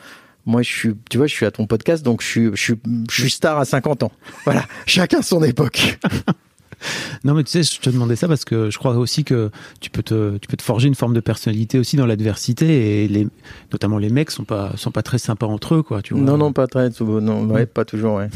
moi 0.47 0.63
je 0.63 0.71
suis, 0.71 0.95
tu 1.11 1.19
vois, 1.19 1.27
je 1.27 1.35
suis 1.35 1.47
à 1.47 1.51
ton 1.51 1.67
podcast, 1.67 2.03
donc 2.03 2.23
je 2.23 2.27
suis, 2.27 2.51
je 2.55 2.63
suis, 2.63 2.75
je 3.11 3.21
suis 3.21 3.31
star 3.31 3.59
à 3.59 3.65
50 3.65 4.05
ans. 4.05 4.13
Voilà, 4.45 4.65
chacun 4.87 5.21
son 5.23 5.43
époque. 5.43 5.99
Non, 7.25 7.35
mais 7.35 7.45
tu 7.45 7.51
sais, 7.51 7.63
je 7.63 7.81
te 7.81 7.91
demandais 7.91 8.17
ça 8.17 8.27
parce 8.29 8.45
que 8.45 8.71
je 8.71 8.79
crois 8.79 8.97
aussi 8.97 9.25
que 9.25 9.51
tu 9.81 9.91
peux 9.91 10.03
te, 10.03 10.37
tu 10.39 10.49
peux 10.49 10.57
te 10.57 10.63
forger 10.63 10.89
une 10.89 10.95
forme 10.95 11.15
de 11.15 11.21
personnalité 11.21 11.79
aussi 11.79 11.97
dans 11.97 12.07
l'adversité 12.07 13.05
et 13.05 13.09
les, 13.09 13.29
notamment 13.73 13.99
les 13.99 14.11
mecs 14.11 14.31
sont 14.31 14.45
pas, 14.45 14.73
sont 14.77 14.91
pas 14.91 15.03
très 15.03 15.19
sympas 15.19 15.47
entre 15.47 15.77
eux, 15.77 15.83
quoi. 15.83 16.03
Tu 16.03 16.15
vois. 16.15 16.23
Non, 16.23 16.37
non, 16.37 16.53
pas 16.53 16.67
très, 16.67 16.89
non, 17.01 17.45
ouais, 17.47 17.67
pas 17.67 17.85
toujours. 17.85 18.17
Ouais. 18.17 18.29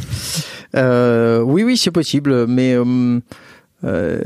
Euh, 0.74 1.40
oui, 1.40 1.64
oui, 1.64 1.76
c'est 1.76 1.90
possible, 1.90 2.46
mais 2.46 2.74
euh, 2.74 3.18
euh, 3.84 4.20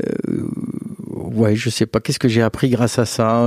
ouais, 1.09 1.55
je 1.55 1.69
sais 1.69 1.85
pas. 1.85 1.99
Qu'est-ce 1.99 2.19
que 2.19 2.27
j'ai 2.29 2.41
appris 2.41 2.69
grâce 2.69 2.99
à 2.99 3.05
ça 3.05 3.43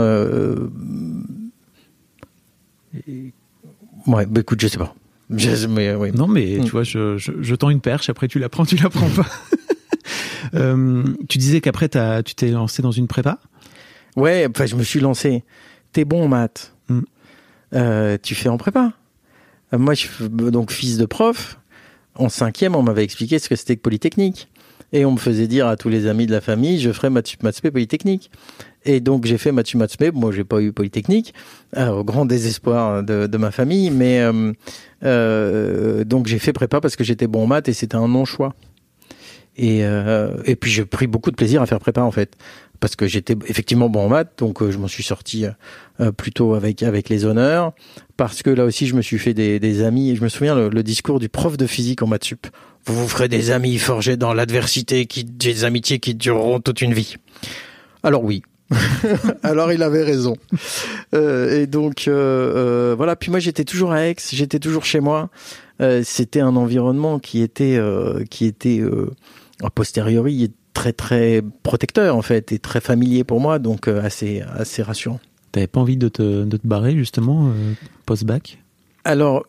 Ouais, 4.06 4.26
bah 4.26 4.40
écoute, 4.40 4.60
je 4.60 4.68
sais 4.68 4.78
pas. 4.78 4.94
Je- 5.30 5.66
mais, 5.66 5.94
oui. 5.94 6.10
Non, 6.12 6.28
mais 6.28 6.60
tu 6.64 6.70
vois, 6.70 6.82
je, 6.82 7.16
je, 7.16 7.32
je 7.40 7.54
tends 7.54 7.70
une 7.70 7.80
perche, 7.80 8.08
après 8.10 8.28
tu 8.28 8.38
la 8.38 8.48
prends, 8.48 8.64
tu 8.66 8.76
la 8.76 8.90
prends 8.90 9.08
pas. 9.08 9.26
Euh, 10.54 11.02
tu 11.28 11.38
disais 11.38 11.60
qu'après 11.60 11.88
t'as- 11.88 12.22
tu 12.22 12.34
t'es 12.34 12.48
lancé 12.48 12.82
dans 12.82 12.90
une 12.90 13.06
prépa? 13.08 13.38
Ouais, 14.16 14.46
enfin, 14.48 14.66
je 14.66 14.76
me 14.76 14.82
suis 14.82 15.00
lancé. 15.00 15.42
T'es 15.92 16.04
bon 16.04 16.24
en 16.24 16.28
maths. 16.28 16.72
Mm. 16.88 17.00
Euh, 17.74 18.18
tu 18.22 18.34
fais 18.34 18.48
en 18.48 18.56
prépa. 18.58 18.92
Euh, 19.72 19.78
Moi, 19.78 19.94
je 19.94 20.00
suis 20.06 20.28
donc 20.28 20.70
fils 20.70 20.96
de 20.98 21.06
prof. 21.06 21.58
En 22.16 22.28
cinquième, 22.28 22.76
on 22.76 22.82
m'avait 22.82 23.02
expliqué 23.02 23.38
ce 23.38 23.48
que 23.48 23.56
c'était 23.56 23.74
que 23.76 23.80
Polytechnique. 23.82 24.48
Et 24.92 25.04
on 25.04 25.10
me 25.12 25.16
faisait 25.18 25.48
dire 25.48 25.66
à 25.66 25.76
tous 25.76 25.88
les 25.88 26.06
amis 26.06 26.26
de 26.26 26.30
la 26.32 26.40
famille, 26.40 26.78
je 26.80 26.92
ferai 26.92 27.10
maths 27.10 27.42
maths 27.42 27.60
Polytechnique. 27.60 28.30
Et 28.84 29.00
donc, 29.00 29.24
j'ai 29.24 29.38
fait 29.38 29.50
maths 29.50 29.74
maths. 29.74 29.98
Moi, 30.14 30.30
j'ai 30.30 30.44
pas 30.44 30.60
eu 30.60 30.72
Polytechnique, 30.72 31.34
euh, 31.76 31.88
au 31.88 32.04
grand 32.04 32.26
désespoir 32.26 33.02
de, 33.02 33.26
de 33.26 33.36
ma 33.38 33.50
famille. 33.50 33.90
Mais 33.90 34.20
euh, 34.20 34.52
euh, 35.04 36.04
donc, 36.04 36.26
j'ai 36.28 36.38
fait 36.38 36.52
prépa 36.52 36.80
parce 36.80 36.94
que 36.94 37.02
j'étais 37.02 37.26
bon 37.26 37.44
en 37.44 37.46
maths 37.46 37.68
et 37.68 37.72
c'était 37.72 37.96
un 37.96 38.06
non-choix. 38.06 38.54
Et, 39.56 39.84
euh, 39.84 40.36
et 40.44 40.56
puis, 40.56 40.70
j'ai 40.70 40.84
pris 40.84 41.06
beaucoup 41.06 41.30
de 41.30 41.36
plaisir 41.36 41.62
à 41.62 41.66
faire 41.66 41.78
prépa, 41.80 42.02
en 42.02 42.10
fait 42.10 42.36
parce 42.80 42.96
que 42.96 43.06
j'étais 43.06 43.34
effectivement 43.46 43.88
bon 43.88 44.04
en 44.04 44.08
maths, 44.08 44.32
donc 44.36 44.60
euh, 44.60 44.70
je 44.70 44.76
m'en 44.76 44.88
suis 44.88 45.02
sorti 45.02 45.46
euh, 46.00 46.12
plutôt 46.12 46.52
avec 46.52 46.82
avec 46.82 47.08
les 47.08 47.24
honneurs. 47.24 47.72
Parce 48.18 48.42
que 48.42 48.50
là 48.50 48.66
aussi, 48.66 48.86
je 48.86 48.94
me 48.94 49.00
suis 49.00 49.18
fait 49.18 49.32
des, 49.32 49.58
des 49.58 49.82
amis. 49.82 50.10
Et 50.10 50.16
je 50.16 50.22
me 50.22 50.28
souviens 50.28 50.54
le, 50.54 50.68
le 50.68 50.82
discours 50.82 51.18
du 51.18 51.30
prof 51.30 51.56
de 51.56 51.66
physique 51.66 52.02
en 52.02 52.06
maths 52.06 52.24
sup. 52.24 52.46
Vous 52.84 52.94
vous 52.94 53.08
ferez 53.08 53.28
des 53.28 53.52
amis 53.52 53.78
forgés 53.78 54.18
dans 54.18 54.34
l'adversité, 54.34 55.06
qui 55.06 55.24
des 55.24 55.64
amitiés 55.64 55.98
qui 55.98 56.14
dureront 56.14 56.60
toute 56.60 56.82
une 56.82 56.92
vie. 56.92 57.14
Alors 58.02 58.22
oui. 58.22 58.42
Alors 59.42 59.72
il 59.72 59.82
avait 59.82 60.02
raison. 60.02 60.36
Euh, 61.14 61.62
et 61.62 61.66
donc 61.66 62.06
euh, 62.06 62.12
euh, 62.12 62.94
voilà. 62.94 63.16
Puis 63.16 63.30
moi 63.30 63.40
j'étais 63.40 63.64
toujours 63.64 63.92
à 63.92 64.08
Aix, 64.08 64.16
j'étais 64.32 64.58
toujours 64.58 64.84
chez 64.84 65.00
moi. 65.00 65.30
Euh, 65.80 66.02
C'était 66.04 66.40
un 66.40 66.56
environnement 66.56 67.18
qui 67.18 67.40
était 67.40 67.76
euh, 67.76 68.24
qui 68.28 68.44
était 68.44 68.80
euh, 68.80 69.10
a 69.62 69.70
posteriori 69.70 70.52
très 70.72 70.92
très 70.92 71.42
protecteur 71.62 72.16
en 72.16 72.22
fait 72.22 72.50
et 72.52 72.58
très 72.58 72.80
familier 72.80 73.22
pour 73.24 73.40
moi, 73.40 73.58
donc 73.58 73.86
euh, 73.88 74.02
assez 74.02 74.42
assez 74.56 74.82
rassurant. 74.82 75.20
T'avais 75.52 75.68
pas 75.68 75.80
envie 75.80 75.96
de 75.96 76.08
te, 76.08 76.44
de 76.44 76.56
te 76.56 76.66
barrer 76.66 76.96
justement 76.96 77.46
euh, 77.48 77.72
post-bac? 78.06 78.58
Alors 79.04 79.46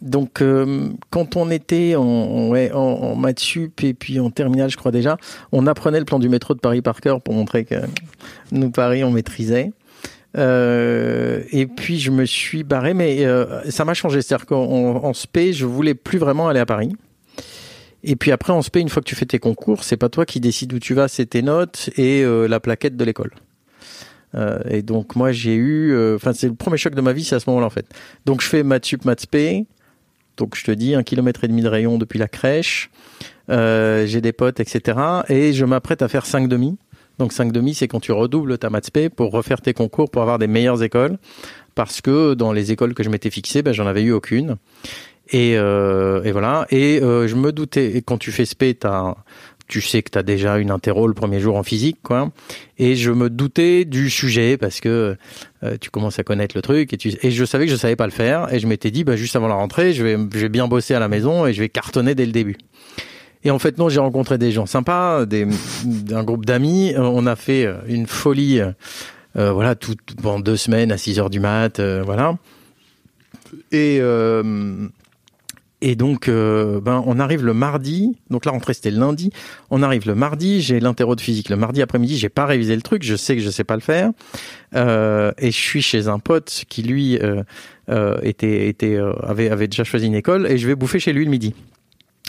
donc 0.00 0.40
euh, 0.40 0.88
quand 1.10 1.36
on 1.36 1.50
était 1.50 1.94
en, 1.96 2.02
en- 2.02 2.48
ouais, 2.48 2.72
en, 2.72 2.78
en 2.78 3.14
maths 3.14 3.40
sup 3.40 3.84
et 3.84 3.92
puis 3.94 4.18
en 4.20 4.30
terminale, 4.30 4.70
je 4.70 4.76
crois 4.78 4.90
déjà, 4.90 5.18
on 5.52 5.66
apprenait 5.66 5.98
le 5.98 6.06
plan 6.06 6.18
du 6.18 6.28
métro 6.30 6.54
de 6.54 6.60
Paris 6.60 6.80
par 6.80 7.00
cœur 7.00 7.20
pour 7.20 7.34
montrer 7.34 7.64
que 7.66 7.74
nous 8.50 8.70
Paris 8.70 9.04
on 9.04 9.10
maîtrisait. 9.10 9.72
Euh, 10.38 11.42
et 11.52 11.66
puis 11.66 11.98
je 11.98 12.10
me 12.10 12.24
suis 12.24 12.62
barré, 12.64 12.94
mais 12.94 13.26
euh, 13.26 13.70
ça 13.70 13.84
m'a 13.84 13.92
changé. 13.92 14.22
C'est-à-dire 14.22 14.46
qu'en 14.46 14.64
en 15.04 15.12
spé, 15.12 15.52
je 15.52 15.66
voulais 15.66 15.94
plus 15.94 16.18
vraiment 16.18 16.48
aller 16.48 16.60
à 16.60 16.64
Paris. 16.66 16.90
Et 18.04 18.16
puis 18.16 18.32
après, 18.32 18.52
en 18.52 18.62
spé, 18.62 18.80
une 18.80 18.88
fois 18.88 19.02
que 19.02 19.08
tu 19.08 19.14
fais 19.14 19.26
tes 19.26 19.38
concours, 19.38 19.84
c'est 19.84 19.96
pas 19.96 20.08
toi 20.08 20.26
qui 20.26 20.40
décides 20.40 20.72
où 20.72 20.78
tu 20.78 20.94
vas, 20.94 21.08
c'est 21.08 21.26
tes 21.26 21.42
notes 21.42 21.90
et 21.96 22.22
euh, 22.22 22.48
la 22.48 22.60
plaquette 22.60 22.96
de 22.96 23.04
l'école. 23.04 23.30
Euh, 24.34 24.60
et 24.68 24.82
donc 24.82 25.14
moi 25.14 25.30
j'ai 25.30 25.54
eu, 25.54 25.92
euh, 25.92 26.16
enfin 26.16 26.32
c'est 26.32 26.48
le 26.48 26.54
premier 26.54 26.78
choc 26.78 26.94
de 26.94 27.00
ma 27.02 27.12
vie, 27.12 27.22
c'est 27.22 27.34
à 27.34 27.40
ce 27.40 27.48
moment-là 27.50 27.66
en 27.66 27.70
fait. 27.70 27.86
Donc 28.24 28.40
je 28.40 28.48
fais 28.48 28.62
maths 28.62 28.86
sup, 28.86 29.04
maths. 29.04 29.26
Donc 30.36 30.56
je 30.56 30.64
te 30.64 30.70
dis 30.70 30.94
un 30.94 31.02
kilomètre 31.02 31.44
et 31.44 31.48
demi 31.48 31.62
de 31.62 31.68
rayon 31.68 31.98
depuis 31.98 32.18
la 32.18 32.28
crèche. 32.28 32.90
Euh, 33.50 34.06
j'ai 34.06 34.20
des 34.20 34.32
potes, 34.32 34.60
etc. 34.60 34.98
Et 35.28 35.52
je 35.52 35.64
m'apprête 35.64 36.02
à 36.02 36.08
faire 36.08 36.26
5 36.26 36.48
demi. 36.48 36.78
Donc 37.18 37.32
5 37.32 37.52
demi, 37.52 37.74
c'est 37.74 37.88
quand 37.88 38.00
tu 38.00 38.12
redoubles 38.12 38.56
ta 38.56 38.70
maths 38.70 38.90
pour 39.14 39.32
refaire 39.32 39.60
tes 39.60 39.74
concours 39.74 40.10
pour 40.10 40.22
avoir 40.22 40.38
des 40.38 40.46
meilleures 40.46 40.82
écoles. 40.82 41.18
Parce 41.74 42.00
que 42.00 42.34
dans 42.34 42.52
les 42.52 42.72
écoles 42.72 42.94
que 42.94 43.02
je 43.02 43.10
m'étais 43.10 43.30
fixées, 43.30 43.62
ben, 43.62 43.72
j'en 43.72 43.86
avais 43.86 44.02
eu 44.02 44.12
aucune. 44.12 44.56
Et, 45.30 45.56
euh, 45.56 46.22
et 46.24 46.32
voilà. 46.32 46.66
Et 46.70 47.00
euh, 47.02 47.26
je 47.26 47.36
me 47.36 47.52
doutais. 47.52 48.02
Quand 48.04 48.18
tu 48.18 48.32
fais 48.32 48.44
spé, 48.44 48.74
t'as 48.74 49.14
tu 49.68 49.80
sais 49.80 50.02
que 50.02 50.10
tu 50.10 50.18
as 50.18 50.22
déjà 50.22 50.58
une 50.58 50.70
interro 50.70 51.06
le 51.06 51.14
premier 51.14 51.40
jour 51.40 51.56
en 51.56 51.62
physique, 51.62 51.96
quoi. 52.02 52.30
Et 52.78 52.94
je 52.94 53.10
me 53.10 53.30
doutais 53.30 53.86
du 53.86 54.10
sujet 54.10 54.58
parce 54.58 54.80
que 54.80 55.16
euh, 55.64 55.76
tu 55.80 55.88
commences 55.88 56.18
à 56.18 56.24
connaître 56.24 56.54
le 56.54 56.60
truc 56.60 56.92
et, 56.92 56.98
tu, 56.98 57.14
et 57.22 57.30
je 57.30 57.44
savais 57.46 57.64
que 57.64 57.72
je 57.72 57.76
savais 57.76 57.96
pas 57.96 58.04
le 58.04 58.12
faire 58.12 58.52
et 58.52 58.58
je 58.58 58.66
m'étais 58.66 58.90
dit, 58.90 59.02
bah, 59.02 59.16
juste 59.16 59.34
avant 59.34 59.48
la 59.48 59.54
rentrée, 59.54 59.94
je 59.94 60.04
vais, 60.04 60.16
je 60.16 60.38
vais 60.40 60.50
bien 60.50 60.68
bosser 60.68 60.92
à 60.92 60.98
la 61.00 61.08
maison 61.08 61.46
et 61.46 61.54
je 61.54 61.60
vais 61.60 61.70
cartonner 61.70 62.14
dès 62.14 62.26
le 62.26 62.32
début. 62.32 62.58
Et 63.44 63.50
en 63.50 63.58
fait, 63.58 63.78
non, 63.78 63.88
j'ai 63.88 64.00
rencontré 64.00 64.36
des 64.36 64.52
gens 64.52 64.66
sympas, 64.66 65.24
des, 65.24 65.46
un 66.12 66.22
groupe 66.22 66.44
d'amis. 66.44 66.92
Euh, 66.94 67.00
On 67.00 67.26
a 67.26 67.34
fait 67.34 67.64
euh, 67.64 67.78
une 67.86 68.06
folie, 68.06 68.60
euh, 68.60 69.52
voilà, 69.52 69.74
tout, 69.74 69.96
pendant 70.22 70.40
deux 70.40 70.56
semaines 70.56 70.92
à 70.92 70.98
6 70.98 71.18
heures 71.18 71.30
du 71.30 71.40
mat, 71.40 71.80
voilà. 71.80 72.36
Et, 73.70 73.98
euh, 74.00 74.88
et 75.84 75.96
donc, 75.96 76.28
euh, 76.28 76.80
ben, 76.80 77.02
on 77.06 77.18
arrive 77.18 77.44
le 77.44 77.54
mardi. 77.54 78.16
Donc 78.30 78.44
la 78.44 78.52
rentrée, 78.52 78.72
c'était 78.72 78.92
le 78.92 79.00
lundi. 79.00 79.30
On 79.68 79.82
arrive 79.82 80.06
le 80.06 80.14
mardi. 80.14 80.62
J'ai 80.62 80.78
l'interro 80.78 81.16
de 81.16 81.20
physique 81.20 81.48
le 81.48 81.56
mardi 81.56 81.82
après-midi. 81.82 82.16
J'ai 82.16 82.28
pas 82.28 82.46
révisé 82.46 82.76
le 82.76 82.82
truc. 82.82 83.02
Je 83.02 83.16
sais 83.16 83.34
que 83.34 83.42
je 83.42 83.50
sais 83.50 83.64
pas 83.64 83.74
le 83.74 83.80
faire. 83.80 84.12
Euh, 84.76 85.32
et 85.38 85.50
je 85.50 85.56
suis 85.56 85.82
chez 85.82 86.06
un 86.06 86.20
pote 86.20 86.64
qui 86.68 86.84
lui 86.84 87.18
euh, 87.18 87.42
euh, 87.88 88.16
était, 88.22 88.68
était, 88.68 88.94
euh, 88.94 89.12
avait, 89.24 89.50
avait 89.50 89.66
déjà 89.66 89.82
choisi 89.82 90.06
une 90.06 90.14
école. 90.14 90.46
Et 90.48 90.56
je 90.56 90.68
vais 90.68 90.76
bouffer 90.76 91.00
chez 91.00 91.12
lui 91.12 91.24
le 91.24 91.30
midi. 91.32 91.52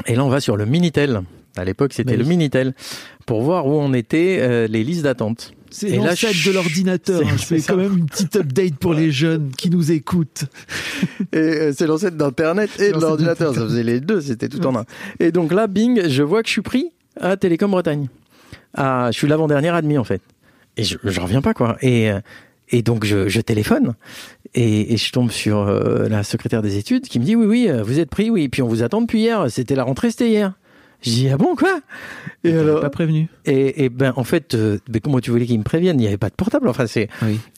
Et 0.07 0.15
là, 0.15 0.25
on 0.25 0.29
va 0.29 0.39
sur 0.39 0.57
le 0.57 0.65
Minitel. 0.65 1.22
À 1.55 1.63
l'époque, 1.63 1.93
c'était 1.93 2.13
Mais 2.13 2.17
le. 2.17 2.25
Minitel 2.25 2.74
pour 3.27 3.43
voir 3.43 3.67
où 3.67 3.74
on 3.74 3.93
était 3.93 4.67
les 4.67 4.83
listes 4.83 5.03
d'attente. 5.03 5.53
C'est 5.75 5.89
Et 5.89 5.98
l'ancêtre 5.98 6.34
je- 6.36 6.50
de 6.51 6.53
l'ordinateur. 6.53 7.20
c'est- 7.20 7.25
hein. 7.25 7.36
Je 7.36 7.44
fais 7.46 7.62
quand 7.62 7.77
même 7.77 7.98
une 7.98 8.06
petite 8.06 8.36
update 8.36 8.75
pour 8.75 8.94
les 8.94 9.12
jeunes 9.12 9.50
qui 9.58 9.70
nous 9.72 9.92
écoutent. 9.92 10.44
Et 11.32 11.38
euh, 11.38 11.74
c'est 11.75 11.88
l'ancêtre 11.88 12.15
d'Internet 12.15 12.70
et 12.80 12.92
de 12.92 13.00
l'ordinateur. 13.00 13.56
Ça 13.56 13.62
faisait 13.62 13.84
les 13.84 14.00
deux, 14.00 14.22
c'était 14.22 14.50
tout 14.50 14.63
en 14.68 14.75
un. 14.77 14.86
Et 15.20 15.32
donc 15.32 15.51
là, 15.51 15.65
bing, 15.68 16.08
je 16.08 16.22
vois 16.22 16.44
que 16.44 16.48
je 16.48 16.53
suis 16.53 16.62
pris 16.62 16.92
à 17.20 17.38
Télécom 17.38 17.72
Bretagne. 17.72 18.08
Ah, 18.75 19.10
je 19.12 19.18
suis 19.18 19.27
l'avant-dernière 19.27 19.74
admis 19.74 19.98
en 19.98 20.03
fait. 20.03 20.22
Et 20.77 20.84
je, 20.84 20.98
je 21.03 21.20
reviens 21.20 21.42
pas 21.42 21.53
quoi. 21.56 21.77
Et, 21.82 22.12
euh, 22.12 22.20
et 22.70 22.82
donc 22.84 23.03
je, 23.03 23.27
je 23.27 23.42
téléphone 23.42 23.94
et, 24.53 24.94
et 24.94 24.98
je 24.98 25.12
tombe 25.12 25.32
sur 25.32 25.58
euh, 25.60 26.08
la 26.08 26.24
secrétaire 26.24 26.62
des 26.62 26.77
études 26.77 27.08
qui 27.08 27.20
me 27.20 27.25
dit 27.25 27.36
oui, 27.36 27.46
oui, 27.48 27.70
vous 27.84 28.00
êtes 28.00 28.10
pris, 28.12 28.30
oui. 28.30 28.48
Puis 28.48 28.62
on 28.62 28.68
vous 28.68 28.84
attend 28.84 29.01
depuis 29.01 29.22
hier. 29.22 29.46
C'était 29.50 29.75
la 29.75 29.84
rentrée, 29.84 30.12
c'était 30.12 30.30
hier. 30.30 30.53
Je 31.03 31.10
dis 31.12 31.29
ah 31.29 31.38
bon 31.38 31.55
quoi? 31.55 31.79
Et 32.43 32.50
T'avais 32.51 32.62
alors 32.62 32.79
pas 32.81 32.89
prévenu. 32.89 33.27
et, 33.45 33.83
et 33.86 33.89
ben 33.89 34.13
en 34.15 34.24
fait, 34.24 34.53
euh, 34.55 34.79
mais 34.91 35.00
comment 35.01 35.19
tu 35.19 35.31
voulais 35.31 35.45
qu'ils 35.45 35.60
me 35.60 35.63
préviennent 35.63 35.98
Il 36.00 36.01
n'y 36.03 36.07
avait 36.07 36.17
pas 36.17 36.29
de 36.29 36.36
portable. 36.36 36.67
Enfin 36.69 36.88
c'est 36.88 37.10
Oui. 37.22 37.39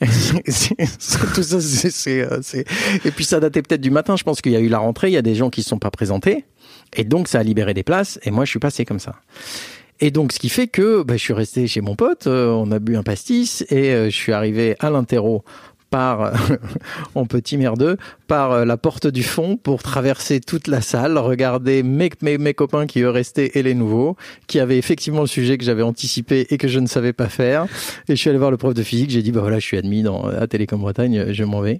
tout 1.34 1.42
ça, 1.42 1.60
c'est, 1.60 1.90
c'est, 1.90 2.20
euh, 2.22 2.40
c'est- 2.42 2.66
Et 3.04 3.10
puis 3.10 3.24
ça 3.24 3.40
datait 3.40 3.62
peut-être 3.62 3.80
du 3.80 3.90
matin. 3.90 4.16
Je 4.16 4.24
pense 4.24 4.40
qu'il 4.40 4.52
y 4.52 4.56
a 4.56 4.60
eu 4.60 4.68
la 4.68 4.78
rentrée. 4.78 5.08
Il 5.08 5.14
y 5.14 5.16
a 5.18 5.22
des 5.22 5.34
gens 5.34 5.50
qui 5.50 5.60
ne 5.60 5.64
sont 5.64 5.78
pas 5.78 5.90
présentés. 5.90 6.44
Et 6.94 7.04
donc 7.04 7.28
ça 7.28 7.38
a 7.40 7.42
libéré 7.42 7.74
des 7.74 7.82
places. 7.82 8.18
Et 8.24 8.30
moi, 8.30 8.44
je 8.44 8.50
suis 8.50 8.58
passé 8.58 8.84
comme 8.84 8.98
ça. 9.00 9.16
Et 10.00 10.10
donc, 10.10 10.32
ce 10.32 10.38
qui 10.38 10.50
fait 10.50 10.66
que 10.66 11.02
bah, 11.02 11.14
je 11.16 11.22
suis 11.22 11.32
resté 11.32 11.66
chez 11.66 11.80
mon 11.80 11.96
pote. 11.96 12.26
euh, 12.26 12.48
on 12.50 12.70
a 12.70 12.78
bu 12.78 12.96
un 12.96 13.02
pastis 13.02 13.64
et 13.70 13.90
euh, 13.94 14.04
je 14.10 14.14
suis 14.14 14.32
arrivé 14.32 14.76
à 14.80 14.90
l'interro 14.90 15.42
par 15.90 16.32
en 17.14 17.26
petit 17.26 17.56
merdeux 17.56 17.96
par 18.26 18.52
euh, 18.52 18.64
la 18.64 18.76
porte 18.76 19.06
du 19.06 19.22
fond 19.22 19.56
pour 19.56 19.82
traverser 19.82 20.40
toute 20.40 20.66
la 20.68 20.80
salle, 20.80 21.18
regarder 21.18 21.82
mes, 21.82 22.10
mes, 22.22 22.38
mes 22.38 22.54
copains 22.54 22.86
qui 22.86 23.00
eux 23.00 23.10
restaient 23.10 23.52
et 23.54 23.62
les 23.62 23.74
nouveaux, 23.74 24.16
qui 24.46 24.60
avaient 24.60 24.78
effectivement 24.78 25.20
le 25.20 25.26
sujet 25.26 25.58
que 25.58 25.64
j'avais 25.64 25.82
anticipé 25.82 26.46
et 26.50 26.58
que 26.58 26.68
je 26.68 26.80
ne 26.80 26.86
savais 26.86 27.12
pas 27.12 27.28
faire. 27.28 27.66
Et 28.08 28.16
je 28.16 28.20
suis 28.20 28.30
allé 28.30 28.38
voir 28.38 28.50
le 28.50 28.56
prof 28.56 28.74
de 28.74 28.82
physique, 28.82 29.10
j'ai 29.10 29.22
dit 29.22 29.32
bah 29.32 29.40
voilà, 29.40 29.58
je 29.58 29.64
suis 29.64 29.76
admis 29.76 30.02
dans 30.02 30.24
à 30.24 30.46
Télécom 30.46 30.80
Bretagne, 30.80 31.32
je 31.32 31.44
m'en 31.44 31.60
vais. 31.60 31.78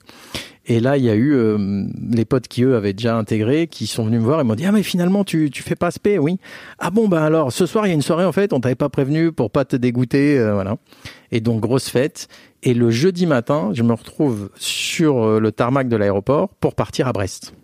Et 0.68 0.80
là, 0.80 0.96
il 0.96 1.04
y 1.04 1.10
a 1.10 1.14
eu 1.14 1.32
euh, 1.32 1.84
les 2.10 2.24
potes 2.24 2.48
qui 2.48 2.64
eux 2.64 2.74
avaient 2.74 2.92
déjà 2.92 3.16
intégré, 3.16 3.68
qui 3.68 3.86
sont 3.86 4.04
venus 4.04 4.20
me 4.20 4.24
voir 4.24 4.40
et 4.40 4.44
m'ont 4.44 4.56
dit 4.56 4.66
ah 4.66 4.72
mais 4.72 4.82
finalement 4.82 5.22
tu 5.22 5.48
tu 5.50 5.62
fais 5.62 5.76
pas 5.76 5.92
spé, 5.92 6.18
oui. 6.18 6.38
Ah 6.78 6.90
bon 6.90 7.06
bah 7.06 7.24
alors 7.24 7.52
ce 7.52 7.66
soir 7.66 7.86
il 7.86 7.90
y 7.90 7.92
a 7.92 7.94
une 7.94 8.02
soirée 8.02 8.24
en 8.24 8.32
fait, 8.32 8.52
on 8.52 8.60
t'avait 8.60 8.74
pas 8.74 8.88
prévenu 8.88 9.30
pour 9.30 9.50
pas 9.52 9.64
te 9.64 9.76
dégoûter, 9.76 10.38
euh, 10.38 10.54
voilà. 10.54 10.76
Et 11.30 11.40
donc 11.40 11.60
grosse 11.60 11.88
fête. 11.88 12.28
Et 12.66 12.74
le 12.74 12.90
jeudi 12.90 13.26
matin, 13.26 13.70
je 13.74 13.84
me 13.84 13.92
retrouve 13.92 14.50
sur 14.56 15.24
euh, 15.24 15.38
le 15.38 15.52
tarmac 15.52 15.88
de 15.88 15.94
l'aéroport 15.94 16.48
pour 16.48 16.74
partir 16.74 17.06
à 17.06 17.12
Brest. 17.12 17.54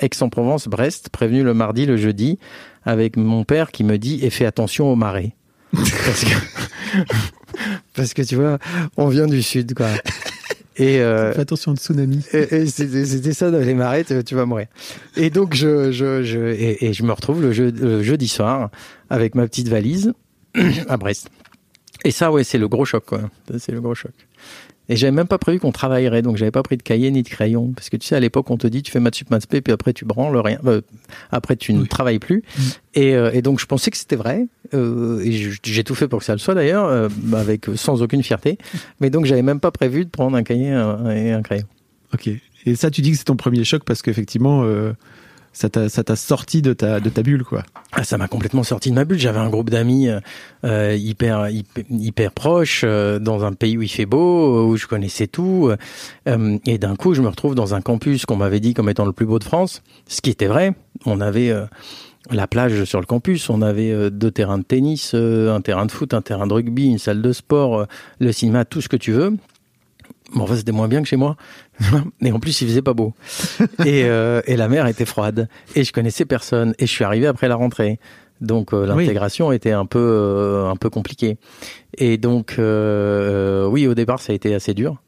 Aix-en-Provence, 0.00 0.66
Brest, 0.66 1.10
prévenu 1.10 1.44
le 1.44 1.54
mardi, 1.54 1.86
le 1.86 1.96
jeudi, 1.96 2.40
avec 2.82 3.16
mon 3.16 3.44
père 3.44 3.70
qui 3.70 3.84
me 3.84 3.98
dit 3.98 4.18
et 4.24 4.30
fais 4.30 4.46
attention 4.46 4.90
aux 4.90 4.96
marées. 4.96 5.36
parce, 5.72 6.24
que, 6.24 6.34
parce 7.94 8.12
que 8.12 8.22
tu 8.22 8.34
vois, 8.34 8.58
on 8.96 9.06
vient 9.06 9.28
du 9.28 9.42
sud, 9.42 9.74
quoi. 9.74 9.90
Et 10.76 10.98
euh, 10.98 11.32
Fais 11.32 11.42
attention 11.42 11.70
au 11.72 11.76
tsunami. 11.76 12.24
Et, 12.32 12.66
c'était 12.66 13.32
ça 13.32 13.52
dans 13.52 13.58
les 13.58 13.74
marées, 13.74 14.04
tu, 14.04 14.34
vas 14.34 14.44
mourir. 14.44 14.66
Et 15.16 15.30
donc 15.30 15.54
je, 15.54 15.92
je, 15.92 16.24
je 16.24 16.38
et, 16.38 16.92
je 16.92 17.02
me 17.04 17.12
retrouve 17.12 17.42
le, 17.42 18.02
jeudi 18.02 18.26
soir 18.26 18.70
avec 19.08 19.36
ma 19.36 19.46
petite 19.46 19.68
valise 19.68 20.14
à 20.88 20.96
Brest. 20.96 21.30
Et 22.04 22.10
ça, 22.10 22.32
ouais, 22.32 22.44
c'est 22.44 22.58
le 22.58 22.68
gros 22.68 22.84
choc, 22.84 23.04
quoi. 23.04 23.22
C'est 23.58 23.72
le 23.72 23.80
gros 23.80 23.94
choc. 23.94 24.12
Et 24.90 24.96
j'avais 24.96 25.12
même 25.12 25.28
pas 25.28 25.38
prévu 25.38 25.60
qu'on 25.60 25.70
travaillerait, 25.70 26.20
donc 26.20 26.36
j'avais 26.36 26.50
pas 26.50 26.64
pris 26.64 26.76
de 26.76 26.82
cahier 26.82 27.12
ni 27.12 27.22
de 27.22 27.28
crayon. 27.28 27.72
Parce 27.76 27.90
que 27.90 27.96
tu 27.96 28.08
sais, 28.08 28.16
à 28.16 28.20
l'époque, 28.20 28.50
on 28.50 28.56
te 28.56 28.66
dit, 28.66 28.82
tu 28.82 28.90
fais 28.90 28.98
maths 28.98 29.14
sup, 29.14 29.30
maths 29.30 29.46
puis 29.46 29.72
après 29.72 29.92
tu 29.92 30.04
branles 30.04 30.36
rien. 30.36 30.58
Euh, 30.64 30.80
après, 31.30 31.54
tu 31.54 31.72
ne 31.72 31.84
travailles 31.84 32.18
plus. 32.18 32.38
Mm. 32.38 32.62
Et, 32.94 33.14
euh, 33.14 33.30
et, 33.32 33.40
donc, 33.40 33.60
je 33.60 33.66
pensais 33.66 33.92
que 33.92 33.96
c'était 33.96 34.16
vrai. 34.16 34.48
Euh, 34.74 35.20
et 35.20 35.52
j'ai 35.62 35.84
tout 35.84 35.94
fait 35.94 36.08
pour 36.08 36.18
que 36.18 36.24
ça 36.24 36.32
le 36.32 36.40
soit 36.40 36.54
d'ailleurs, 36.54 36.86
euh, 36.86 37.08
avec 37.34 37.66
sans 37.76 38.02
aucune 38.02 38.24
fierté. 38.24 38.58
Mais 38.98 39.10
donc, 39.10 39.26
j'avais 39.26 39.42
même 39.42 39.60
pas 39.60 39.70
prévu 39.70 40.04
de 40.04 40.10
prendre 40.10 40.36
un 40.36 40.42
cahier 40.42 40.70
et 40.70 41.30
un 41.30 41.42
crayon. 41.42 41.66
Ok. 42.12 42.28
Et 42.66 42.74
ça, 42.74 42.90
tu 42.90 43.00
dis 43.00 43.12
que 43.12 43.16
c'est 43.16 43.24
ton 43.24 43.36
premier 43.36 43.62
choc 43.62 43.84
parce 43.84 44.02
qu'effectivement, 44.02 44.64
ça 45.52 45.68
t'a 45.68 46.16
sorti 46.16 46.62
de 46.62 46.72
ta 46.72 47.00
de 47.00 47.08
ta 47.08 47.22
bulle 47.22 47.44
quoi. 47.44 47.64
Ah, 47.92 48.04
ça 48.04 48.16
m'a 48.18 48.28
complètement 48.28 48.62
sorti 48.62 48.90
de 48.90 48.94
ma 48.94 49.04
bulle. 49.04 49.18
J'avais 49.18 49.40
un 49.40 49.50
groupe 49.50 49.68
d'amis 49.68 50.08
euh, 50.64 50.96
hyper, 50.96 51.48
hyper 51.90 52.32
proches 52.32 52.82
euh, 52.84 53.18
dans 53.18 53.44
un 53.44 53.52
pays 53.52 53.76
où 53.76 53.82
il 53.82 53.88
fait 53.88 54.06
beau, 54.06 54.66
où 54.66 54.76
je 54.76 54.86
connaissais 54.86 55.26
tout, 55.26 55.70
euh, 56.28 56.58
et 56.66 56.78
d'un 56.78 56.96
coup 56.96 57.14
je 57.14 57.22
me 57.22 57.28
retrouve 57.28 57.54
dans 57.54 57.74
un 57.74 57.80
campus 57.80 58.26
qu'on 58.26 58.36
m'avait 58.36 58.60
dit 58.60 58.74
comme 58.74 58.88
étant 58.88 59.06
le 59.06 59.12
plus 59.12 59.26
beau 59.26 59.38
de 59.38 59.44
France, 59.44 59.82
ce 60.06 60.20
qui 60.20 60.30
était 60.30 60.46
vrai. 60.46 60.74
On 61.06 61.20
avait 61.20 61.50
euh, 61.50 61.66
la 62.30 62.46
plage 62.46 62.84
sur 62.84 63.00
le 63.00 63.06
campus, 63.06 63.50
on 63.50 63.62
avait 63.62 64.10
deux 64.10 64.30
terrains 64.30 64.58
de 64.58 64.64
tennis, 64.64 65.14
un 65.14 65.60
terrain 65.62 65.86
de 65.86 65.90
foot, 65.90 66.14
un 66.14 66.22
terrain 66.22 66.46
de 66.46 66.52
rugby, 66.52 66.86
une 66.86 66.98
salle 66.98 67.22
de 67.22 67.32
sport, 67.32 67.86
le 68.20 68.32
cinéma, 68.32 68.64
tout 68.64 68.80
ce 68.80 68.88
que 68.88 68.96
tu 68.96 69.12
veux. 69.12 69.36
Bon, 70.34 70.44
enfin, 70.44 70.56
c'était 70.56 70.72
moins 70.72 70.88
bien 70.88 71.02
que 71.02 71.08
chez 71.08 71.16
moi. 71.16 71.36
Et 72.22 72.32
en 72.32 72.40
plus, 72.40 72.60
il 72.60 72.68
faisait 72.68 72.82
pas 72.82 72.94
beau. 72.94 73.14
et, 73.84 74.04
euh, 74.04 74.42
et 74.46 74.56
la 74.56 74.68
mer 74.68 74.86
était 74.86 75.04
froide. 75.04 75.48
Et 75.74 75.84
je 75.84 75.92
connaissais 75.92 76.24
personne. 76.24 76.74
Et 76.78 76.86
je 76.86 76.92
suis 76.92 77.04
arrivé 77.04 77.26
après 77.26 77.48
la 77.48 77.56
rentrée. 77.56 77.98
Donc 78.40 78.72
euh, 78.72 78.86
l'intégration 78.86 79.52
était 79.52 79.72
un 79.72 79.84
peu 79.84 79.98
euh, 79.98 80.70
un 80.70 80.76
peu 80.76 80.88
compliquée. 80.88 81.36
Et 81.98 82.16
donc 82.16 82.54
oui, 82.58 83.86
au 83.86 83.94
départ, 83.94 84.20
ça 84.20 84.32
a 84.32 84.34
été 84.34 84.54
assez 84.54 84.72
dur. 84.72 85.02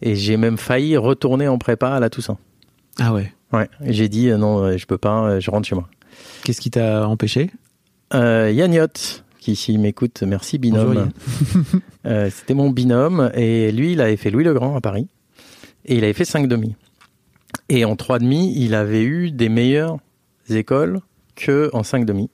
Et 0.00 0.16
j'ai 0.16 0.36
même 0.36 0.58
failli 0.58 0.96
retourner 0.96 1.46
en 1.46 1.58
prépa 1.58 1.90
à 1.90 2.00
la 2.00 2.10
Toussaint. 2.10 2.38
Ah 2.98 3.12
ouais. 3.12 3.32
Ouais. 3.52 3.68
J'ai 3.82 4.08
dit 4.08 4.30
non, 4.30 4.76
je 4.76 4.86
peux 4.86 4.98
pas. 4.98 5.38
Je 5.38 5.50
rentre 5.50 5.68
chez 5.68 5.74
moi. 5.74 5.88
Qu'est-ce 6.44 6.60
qui 6.60 6.70
t'a 6.70 7.06
empêché? 7.06 7.50
Euh, 8.14 8.50
Yanniot, 8.52 8.86
qui 9.42 9.56
s'il 9.56 9.80
m'écoute, 9.80 10.22
merci 10.22 10.58
binôme. 10.58 11.10
euh, 12.06 12.30
C'était 12.30 12.54
mon 12.54 12.70
binôme 12.70 13.30
et 13.34 13.72
lui, 13.72 13.92
il 13.92 14.00
avait 14.00 14.16
fait 14.16 14.30
Louis 14.30 14.44
le 14.44 14.54
Grand 14.54 14.76
à 14.76 14.80
Paris 14.80 15.08
et 15.84 15.96
il 15.96 16.04
avait 16.04 16.12
fait 16.12 16.24
5 16.24 16.46
demi. 16.46 16.76
Et 17.68 17.84
en 17.84 17.96
3 17.96 18.20
demi, 18.20 18.54
il 18.56 18.74
avait 18.74 19.02
eu 19.02 19.32
des 19.32 19.48
meilleures 19.48 19.98
écoles 20.48 21.00
que 21.34 21.70
en 21.72 21.82
5 21.82 22.04
demi. 22.04 22.30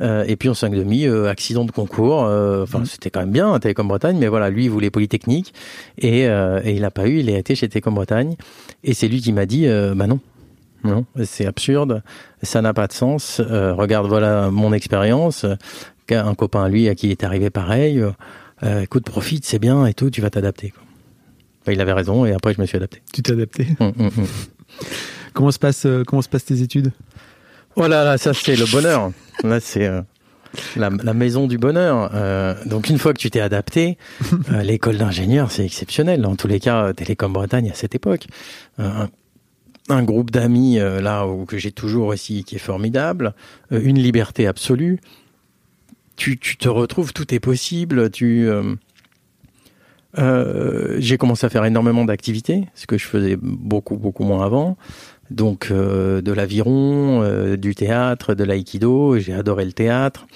Euh, 0.00 0.24
et 0.26 0.34
puis 0.34 0.48
en 0.48 0.54
5 0.54 0.74
demi, 0.74 1.06
euh, 1.06 1.28
accident 1.28 1.64
de 1.64 1.70
concours. 1.70 2.24
Euh, 2.24 2.64
enfin, 2.64 2.80
mmh. 2.80 2.86
c'était 2.86 3.10
quand 3.10 3.20
même 3.20 3.30
bien, 3.30 3.52
hein, 3.52 3.60
Télécom 3.60 3.86
Bretagne, 3.86 4.18
mais 4.18 4.26
voilà, 4.26 4.50
lui, 4.50 4.64
il 4.64 4.70
voulait 4.70 4.90
Polytechnique 4.90 5.54
et, 5.98 6.22
et 6.22 6.72
il 6.74 6.80
n'a 6.80 6.90
pas 6.90 7.06
eu. 7.06 7.20
Il 7.20 7.30
a 7.30 7.38
été 7.38 7.54
chez 7.54 7.68
Télécom 7.68 7.94
Bretagne 7.94 8.34
et 8.82 8.94
c'est 8.94 9.06
lui 9.06 9.20
qui 9.20 9.32
m'a 9.32 9.46
dit, 9.46 9.68
bah 9.94 10.08
non, 10.08 10.18
non, 10.82 11.04
c'est 11.22 11.46
absurde, 11.46 12.02
ça 12.42 12.60
n'a 12.62 12.74
pas 12.74 12.88
de 12.88 12.92
sens. 12.92 13.40
regarde, 13.40 14.08
voilà 14.08 14.50
mon 14.50 14.72
expérience 14.72 15.46
un 16.14 16.34
copain 16.34 16.64
à 16.64 16.68
lui 16.68 16.88
à 16.88 16.94
qui 16.94 17.08
il 17.08 17.10
est 17.10 17.24
arrivé 17.24 17.50
pareil. 17.50 18.02
Euh, 18.62 18.80
écoute, 18.82 19.04
profite, 19.04 19.44
c'est 19.44 19.58
bien 19.58 19.86
et 19.86 19.94
tout, 19.94 20.10
tu 20.10 20.20
vas 20.20 20.30
t'adapter. 20.30 20.72
il 21.66 21.80
avait 21.80 21.92
raison 21.92 22.24
et 22.24 22.32
après 22.32 22.54
je 22.54 22.60
me 22.60 22.66
suis 22.66 22.76
adapté. 22.76 23.02
Tu 23.12 23.22
t'es 23.22 23.32
adapté. 23.32 23.66
Hum, 23.80 23.92
hum, 23.98 24.10
hum. 24.16 24.26
comment 25.32 25.50
se 25.50 25.58
passe 25.58 25.86
euh, 25.86 26.04
comment 26.04 26.22
se 26.22 26.28
passent 26.28 26.44
tes 26.44 26.62
études? 26.62 26.92
Oh 27.76 27.86
là 27.86 28.04
là, 28.04 28.18
ça 28.18 28.34
c'est 28.34 28.56
le 28.56 28.70
bonheur. 28.70 29.12
Là 29.42 29.60
c'est 29.60 29.86
euh, 29.86 30.02
la, 30.76 30.90
maison 30.90 31.46
du 31.46 31.58
bonheur. 31.58 32.10
Euh, 32.14 32.54
donc 32.66 32.88
une 32.88 32.98
fois 32.98 33.12
que 33.14 33.18
tu 33.18 33.30
t'es 33.30 33.40
adapté, 33.40 33.96
l'école 34.62 34.98
d'ingénieur 34.98 35.50
c'est 35.50 35.64
exceptionnel. 35.64 36.22
Dans 36.22 36.36
tous 36.36 36.48
les 36.48 36.60
cas, 36.60 36.92
Télécom 36.92 37.32
Bretagne 37.32 37.70
à 37.70 37.74
cette 37.74 37.94
époque. 37.94 38.26
Un, 38.78 39.08
un, 39.88 40.02
groupe 40.02 40.30
d'amis 40.30 40.76
là 40.76 41.26
où, 41.26 41.46
que 41.46 41.58
j'ai 41.58 41.72
toujours 41.72 42.08
aussi 42.08 42.44
qui 42.44 42.56
est 42.56 42.60
formidable, 42.60 43.34
une 43.70 43.98
liberté 43.98 44.46
absolue 44.46 45.00
tu, 46.16 46.38
te 46.38 46.68
retrouves, 46.68 47.12
tout 47.12 47.34
est 47.34 47.40
possible. 47.40 48.10
Tu, 48.10 48.48
euh, 48.48 48.74
euh, 50.18 50.96
j'ai 50.98 51.18
commencé 51.18 51.46
à 51.46 51.50
faire 51.50 51.64
énormément 51.64 52.04
d'activités, 52.04 52.68
ce 52.74 52.86
que 52.86 52.98
je 52.98 53.06
faisais 53.06 53.36
beaucoup, 53.40 53.96
beaucoup 53.96 54.24
moins 54.24 54.44
avant. 54.44 54.76
Donc, 55.30 55.68
euh, 55.70 56.20
de 56.20 56.32
l'aviron, 56.32 57.56
du 57.56 57.74
théâtre, 57.74 58.34
de 58.34 58.44
l'aïkido. 58.44 59.18
J'ai 59.18 59.32
adoré 59.32 59.64
le 59.64 59.72
théâtre. 59.72 60.26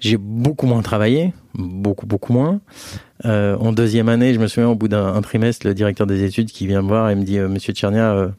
J'ai 0.00 0.18
beaucoup 0.18 0.66
moins 0.66 0.82
travaillé, 0.82 1.32
beaucoup, 1.54 2.06
beaucoup 2.06 2.32
moins. 2.32 2.60
En 3.24 3.72
deuxième 3.72 4.10
année, 4.10 4.34
je 4.34 4.38
me 4.38 4.48
souviens, 4.48 4.68
au 4.68 4.74
bout 4.74 4.88
d'un 4.88 5.20
trimestre, 5.22 5.66
le 5.66 5.72
directeur 5.72 6.06
des 6.06 6.24
études 6.24 6.50
qui 6.50 6.66
vient 6.66 6.82
me 6.82 6.88
voir 6.88 7.08
et 7.08 7.14
me 7.14 7.24
dit 7.24 7.38
Monsieur 7.38 7.72
Tchernia, 7.72 8.34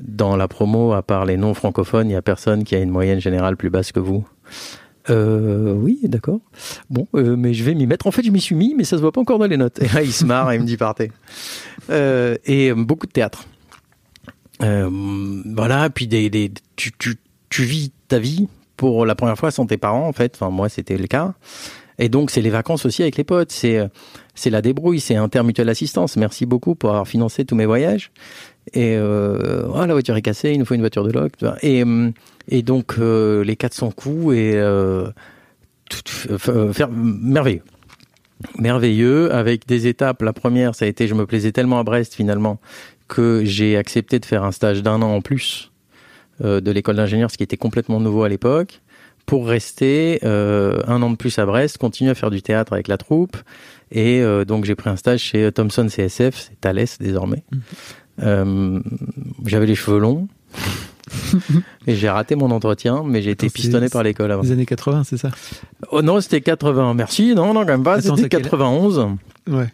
dans 0.00 0.36
la 0.36 0.46
promo, 0.46 0.92
à 0.92 1.02
part 1.02 1.24
les 1.24 1.36
non 1.36 1.54
francophones, 1.54 2.06
il 2.06 2.10
n'y 2.10 2.16
a 2.16 2.22
personne 2.22 2.62
qui 2.62 2.76
a 2.76 2.78
une 2.78 2.90
moyenne 2.90 3.20
générale 3.20 3.56
plus 3.56 3.70
basse 3.70 3.90
que 3.90 3.98
vous. 3.98 4.24
Euh, 5.10 5.72
oui, 5.72 6.00
d'accord. 6.04 6.40
Bon, 6.90 7.06
euh, 7.14 7.36
mais 7.36 7.54
je 7.54 7.64
vais 7.64 7.74
m'y 7.74 7.86
mettre. 7.86 8.06
En 8.06 8.10
fait, 8.10 8.22
je 8.22 8.30
m'y 8.30 8.40
suis 8.40 8.54
mis, 8.54 8.74
mais 8.74 8.84
ça 8.84 8.96
se 8.96 9.02
voit 9.02 9.12
pas 9.12 9.20
encore 9.20 9.38
dans 9.38 9.46
les 9.46 9.56
notes. 9.56 9.80
Et 9.80 9.88
là, 9.88 10.02
il 10.02 10.12
se 10.12 10.24
marre 10.24 10.52
et 10.52 10.56
il 10.56 10.60
me 10.60 10.66
dit 10.66 10.76
partez. 10.76 11.10
Euh, 11.90 12.36
et 12.44 12.70
euh, 12.70 12.74
beaucoup 12.74 13.06
de 13.06 13.12
théâtre. 13.12 13.46
Euh, 14.62 14.90
voilà, 15.46 15.88
puis 15.90 16.06
des, 16.06 16.30
des 16.30 16.52
tu, 16.76 16.92
tu, 16.98 17.16
tu 17.48 17.62
vis 17.62 17.92
ta 18.08 18.18
vie 18.18 18.48
pour 18.76 19.06
la 19.06 19.14
première 19.14 19.38
fois 19.38 19.50
sans 19.50 19.66
tes 19.66 19.78
parents, 19.78 20.06
en 20.06 20.12
fait. 20.12 20.34
Enfin, 20.34 20.50
moi, 20.50 20.68
c'était 20.68 20.98
le 20.98 21.06
cas. 21.06 21.34
Et 21.98 22.08
donc, 22.08 22.30
c'est 22.30 22.42
les 22.42 22.50
vacances 22.50 22.86
aussi 22.86 23.02
avec 23.02 23.16
les 23.16 23.24
potes. 23.24 23.50
C'est, 23.50 23.78
euh, 23.78 23.88
c'est 24.34 24.50
la 24.50 24.62
débrouille, 24.62 25.00
c'est 25.00 25.16
Intermutuelle 25.16 25.68
Assistance. 25.68 26.16
Merci 26.16 26.46
beaucoup 26.46 26.74
pour 26.74 26.90
avoir 26.90 27.08
financé 27.08 27.44
tous 27.44 27.56
mes 27.56 27.66
voyages. 27.66 28.12
Et 28.74 28.98
oh, 28.98 29.86
la 29.86 29.92
voiture 29.94 30.14
est 30.16 30.22
cassée, 30.22 30.52
il 30.52 30.58
nous 30.58 30.66
faut 30.66 30.74
une 30.74 30.80
voiture 30.80 31.02
de 31.02 31.10
loc. 31.10 31.32
Et, 31.62 31.82
euh, 31.82 32.10
et 32.48 32.62
donc 32.62 32.96
euh, 32.98 33.44
les 33.44 33.56
400 33.56 33.92
coups 33.92 34.34
et 34.36 34.52
euh, 34.54 35.08
tout, 35.88 36.02
faire 36.72 36.90
merveilleux. 36.90 37.62
Merveilleux 38.58 39.32
avec 39.32 39.66
des 39.66 39.86
étapes. 39.86 40.22
La 40.22 40.32
première, 40.32 40.74
ça 40.74 40.84
a 40.84 40.88
été, 40.88 41.08
je 41.08 41.14
me 41.14 41.26
plaisais 41.26 41.52
tellement 41.52 41.78
à 41.78 41.82
Brest 41.82 42.14
finalement 42.14 42.60
que 43.08 43.42
j'ai 43.44 43.76
accepté 43.76 44.18
de 44.18 44.24
faire 44.24 44.44
un 44.44 44.52
stage 44.52 44.82
d'un 44.82 45.02
an 45.02 45.14
en 45.14 45.20
plus 45.20 45.72
de 46.40 46.70
l'école 46.70 46.94
d'ingénieur, 46.94 47.32
ce 47.32 47.36
qui 47.36 47.42
était 47.42 47.56
complètement 47.56 47.98
nouveau 47.98 48.22
à 48.22 48.28
l'époque, 48.28 48.80
pour 49.26 49.48
rester 49.48 50.20
un 50.22 51.02
an 51.02 51.10
de 51.10 51.16
plus 51.16 51.36
à 51.40 51.46
Brest, 51.46 51.78
continuer 51.78 52.12
à 52.12 52.14
faire 52.14 52.30
du 52.30 52.42
théâtre 52.42 52.74
avec 52.74 52.86
la 52.86 52.96
troupe. 52.96 53.36
Et 53.90 54.22
donc 54.46 54.66
j'ai 54.66 54.76
pris 54.76 54.88
un 54.88 54.94
stage 54.94 55.20
chez 55.20 55.50
Thomson 55.50 55.88
CSF, 55.88 56.36
c'est 56.36 56.60
Thales 56.60 56.84
désormais. 57.00 57.42
Mmh. 57.50 57.58
Euh, 58.22 58.80
j'avais 59.46 59.66
les 59.66 59.74
cheveux 59.74 59.98
longs. 59.98 60.28
et 61.86 61.94
j'ai 61.94 62.08
raté 62.08 62.34
mon 62.34 62.50
entretien, 62.50 63.02
mais 63.04 63.22
j'ai 63.22 63.30
été 63.30 63.48
pistonné 63.50 63.88
par 63.88 64.02
l'école 64.02 64.32
avant. 64.32 64.42
Les 64.42 64.52
années 64.52 64.66
80, 64.66 65.04
c'est 65.04 65.16
ça? 65.16 65.30
Oh 65.90 66.02
non, 66.02 66.20
c'était 66.20 66.40
80. 66.40 66.94
Merci. 66.94 67.34
Non, 67.34 67.54
non, 67.54 67.60
quand 67.60 67.72
même 67.72 67.82
pas. 67.82 68.00
C'était 68.00 68.28
91. 68.28 69.16
Ouais. 69.48 69.68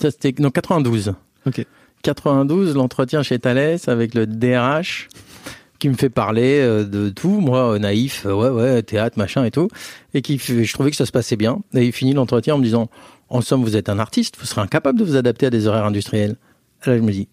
Ça, 0.00 0.10
c'était, 0.10 0.34
non, 0.40 0.50
92. 0.50 1.14
Ok. 1.46 1.66
92, 2.02 2.74
l'entretien 2.74 3.22
chez 3.22 3.38
Thales 3.38 3.78
avec 3.86 4.14
le 4.14 4.26
DRH 4.26 5.08
qui 5.78 5.88
me 5.88 5.94
fait 5.94 6.10
parler 6.10 6.60
euh, 6.60 6.84
de 6.84 7.10
tout, 7.10 7.40
moi, 7.40 7.76
naïf, 7.80 8.24
ouais, 8.24 8.50
ouais, 8.50 8.82
théâtre, 8.84 9.18
machin 9.18 9.44
et 9.44 9.50
tout. 9.50 9.68
Et 10.14 10.22
qui, 10.22 10.38
je 10.38 10.72
trouvais 10.72 10.90
que 10.90 10.96
ça 10.96 11.06
se 11.06 11.10
passait 11.10 11.34
bien. 11.34 11.58
Et 11.74 11.84
il 11.84 11.92
finit 11.92 12.12
l'entretien 12.12 12.54
en 12.54 12.58
me 12.58 12.62
disant, 12.62 12.88
en 13.28 13.40
somme, 13.40 13.64
vous 13.64 13.76
êtes 13.76 13.88
un 13.88 13.98
artiste, 13.98 14.36
vous 14.38 14.46
serez 14.46 14.60
incapable 14.60 14.98
de 14.98 15.04
vous 15.04 15.16
adapter 15.16 15.46
à 15.46 15.50
des 15.50 15.66
horaires 15.66 15.86
industriels. 15.86 16.36
là, 16.86 16.96
je 16.96 17.02
me 17.02 17.10
dis, 17.10 17.28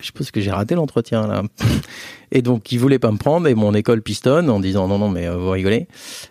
je 0.00 0.10
pense 0.12 0.30
que 0.30 0.40
j'ai 0.40 0.50
raté 0.50 0.74
l'entretien 0.74 1.26
là. 1.26 1.42
Et 2.32 2.42
donc 2.42 2.70
ils 2.70 2.78
voulaient 2.78 3.00
pas 3.00 3.10
me 3.10 3.16
prendre 3.16 3.48
et 3.48 3.54
mon 3.56 3.74
école 3.74 4.02
pistonne 4.02 4.50
en 4.50 4.60
disant 4.60 4.86
non 4.86 4.98
non 4.98 5.08
mais 5.08 5.26
euh, 5.26 5.36
vous 5.36 5.50
rigolez. 5.50 5.88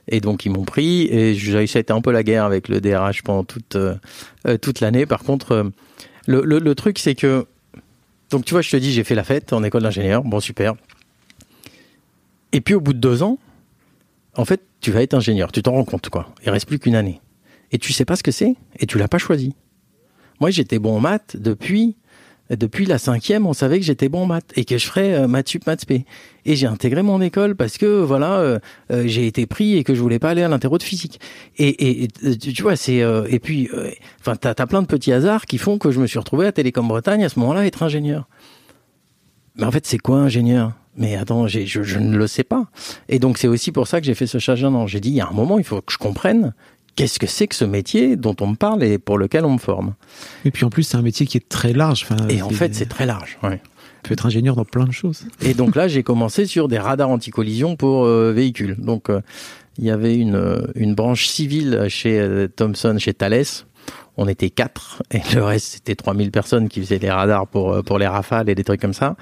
Et 0.08 0.22
donc 0.22 0.46
ils 0.46 0.50
m'ont 0.50 0.64
pris 0.64 1.08
et 1.08 1.36
j'ai 1.36 1.62
été 1.64 1.92
un 1.92 2.02
peu 2.02 2.12
la 2.12 2.24
guerre 2.24 2.46
avec 2.46 2.70
le 2.70 2.80
DRH 2.80 3.22
pendant 3.24 3.44
toute 3.44 3.76
euh, 3.76 3.96
euh, 4.48 4.58
toute 4.58 4.80
l'année. 4.80 5.06
Par 5.06 5.24
contre 5.24 5.72
le, 6.26 6.42
le, 6.44 6.60
le 6.60 6.76
truc 6.76 7.00
c'est 7.00 7.16
que 7.16 7.46
donc 8.30 8.46
tu 8.46 8.54
vois 8.54 8.62
je 8.62 8.70
te 8.70 8.78
dis 8.78 8.94
j'ai 8.94 9.04
fait 9.04 9.16
la 9.16 9.26
fête 9.26 9.52
en 9.52 9.64
école 9.64 9.84
d'ingénieur 9.84 10.24
bon 10.24 10.40
super. 10.40 10.76
Et 12.54 12.62
puis 12.62 12.76
au 12.76 12.82
bout 12.82 12.94
de 12.94 13.00
deux 13.00 13.22
ans 13.22 13.38
en 14.38 14.46
fait 14.46 14.62
tu 14.80 14.92
vas 14.92 15.02
être 15.02 15.14
ingénieur 15.14 15.52
tu 15.52 15.62
t'en 15.62 15.74
rends 15.74 15.86
compte 15.86 16.10
quoi. 16.10 16.34
Il 16.46 16.50
reste 16.50 16.66
plus 16.66 16.80
qu'une 16.80 16.96
année 16.96 17.20
et 17.74 17.78
tu 17.78 17.92
sais 17.92 18.06
pas 18.06 18.16
ce 18.16 18.24
que 18.24 18.32
c'est 18.32 18.56
et 18.80 18.86
tu 18.86 18.98
l'as 18.98 19.10
pas 19.10 19.18
choisi. 19.18 19.54
Moi 20.40 20.50
j'étais 20.50 20.80
bon 20.80 20.96
en 20.96 21.02
maths 21.02 21.36
depuis 21.38 21.98
Depuis 22.50 22.86
la 22.86 22.98
cinquième, 22.98 23.46
on 23.46 23.54
savait 23.54 23.80
que 23.80 23.86
j'étais 23.86 24.10
bon 24.10 24.24
en 24.24 24.26
maths 24.26 24.52
et 24.56 24.66
que 24.66 24.78
je 24.80 24.86
ferais 24.88 25.14
euh, 25.14 25.28
maths 25.28 25.50
sup, 25.50 25.68
maths 25.68 25.86
p. 25.86 26.06
Et 26.46 26.56
j'ai 26.56 26.66
intégré 26.66 27.04
mon 27.04 27.22
école 27.22 27.56
parce 27.56 27.78
que 27.78 28.02
voilà, 28.02 28.40
euh, 28.40 28.60
euh, 28.92 29.04
j'ai 29.06 29.28
été 29.28 29.46
pris 29.46 29.78
et 29.78 29.84
que 29.84 29.94
je 29.94 30.02
voulais 30.02 30.18
pas 30.18 30.32
aller 30.32 30.42
à 30.42 30.48
l'interro 30.48 30.80
de 30.80 30.84
physique. 30.84 31.20
Et, 31.58 31.68
et, 31.68 32.08
et 32.24 32.38
tu 32.38 32.64
vois, 32.64 32.76
c'est 32.76 32.98
et 33.30 33.40
puis, 33.40 33.70
enfin, 34.20 34.36
t'as 34.36 34.56
as 34.58 34.68
plein 34.68 34.82
de 34.82 34.88
petits 34.88 35.12
hasards 35.12 35.46
qui 35.46 35.60
font 35.60 35.78
que 35.78 35.92
je 35.92 36.00
me 36.00 36.08
suis 36.08 36.18
retrouvé 36.18 36.48
à 36.48 36.52
Télécom 36.52 36.88
Bretagne 36.88 37.24
à 37.24 37.30
ce 37.30 37.38
moment-là 37.40 37.66
être 37.68 37.84
ingénieur. 37.84 38.28
Mais 39.56 39.66
en 39.66 39.72
fait, 39.72 39.86
c'est 39.86 40.00
quoi 40.00 40.18
ingénieur? 40.18 40.72
Mais 40.96 41.16
attends, 41.16 41.48
je, 41.48 41.66
je, 41.66 42.00
ne 42.00 42.18
le 42.18 42.28
sais 42.28 42.44
pas. 42.44 42.66
Et 43.10 43.20
donc 43.20 43.38
c'est 43.38 43.48
aussi 43.48 43.72
pour 43.72 43.88
ça 43.88 44.02
que 44.02 44.08
j'ai 44.08 44.16
fait 44.16 44.28
ce 44.28 44.40
changement. 44.40 44.88
J'ai 44.88 45.00
dit, 45.00 45.10
il 45.10 45.16
y 45.16 45.22
a 45.22 45.28
un 45.28 45.34
moment, 45.34 45.60
il 45.60 45.64
faut 45.64 45.82
que 45.82 45.94
je 45.94 45.98
comprenne 45.98 46.54
qu'est-ce 47.00 47.18
que 47.18 47.28
c'est 47.28 47.48
que 47.48 47.56
ce 47.56 47.64
métier 47.64 48.18
dont 48.18 48.36
on 48.42 48.48
me 48.48 48.56
parle 48.56 48.84
et 48.84 48.98
pour 48.98 49.18
lequel 49.18 49.46
on 49.46 49.54
me 49.54 49.58
forme. 49.58 49.94
Et 50.44 50.52
puis 50.52 50.66
en 50.66 50.70
plus, 50.70 50.84
c'est 50.84 50.98
un 50.98 51.02
métier 51.02 51.26
qui 51.26 51.38
est 51.38 51.48
très 51.48 51.72
large. 51.72 52.04
Enfin, 52.04 52.28
et 52.28 52.42
en 52.42 52.50
fait, 52.50 52.76
c'est 52.76 52.88
très 52.88 53.06
large. 53.06 53.38
Ouais. 53.42 53.62
Tu 54.04 54.10
peux 54.10 54.14
être 54.14 54.26
ingénieur 54.26 54.58
dans 54.58 54.66
plein 54.66 54.84
de 54.84 54.92
choses. 54.92 55.24
Et 55.42 55.54
donc 55.54 55.78
là, 55.78 55.88
j'ai 55.88 56.04
commencé 56.04 56.46
sur 56.46 56.68
des 56.68 56.78
radars 56.78 57.10
anti-collision 57.10 57.78
pour 57.78 58.04
euh, 58.04 58.34
véhicules. 58.34 58.76
Donc, 58.78 59.10
euh, 59.10 59.22
il 59.78 59.86
y 59.86 59.92
avait 59.92 60.18
une, 60.18 60.36
euh, 60.36 60.68
une 60.76 60.94
branche 60.94 61.28
civile 61.28 61.86
chez 61.88 62.48
Thomson, 62.58 62.98
chez 63.00 63.14
Thales. 63.14 63.46
On 64.18 64.28
était 64.28 64.50
quatre 64.50 65.02
et 65.12 65.22
le 65.34 65.42
reste 65.42 65.68
c'était 65.76 65.96
3000 65.96 66.32
personnes 66.32 66.68
qui 66.68 66.82
faisaient 66.82 67.00
les 67.00 67.10
radars 67.10 67.48
pour 67.48 67.82
pour 67.86 67.98
les 67.98 68.08
rafales 68.08 68.50
et 68.50 68.56
des 68.56 68.66
trucs 68.66 68.82
comme 68.82 68.94
ça. 68.94 69.16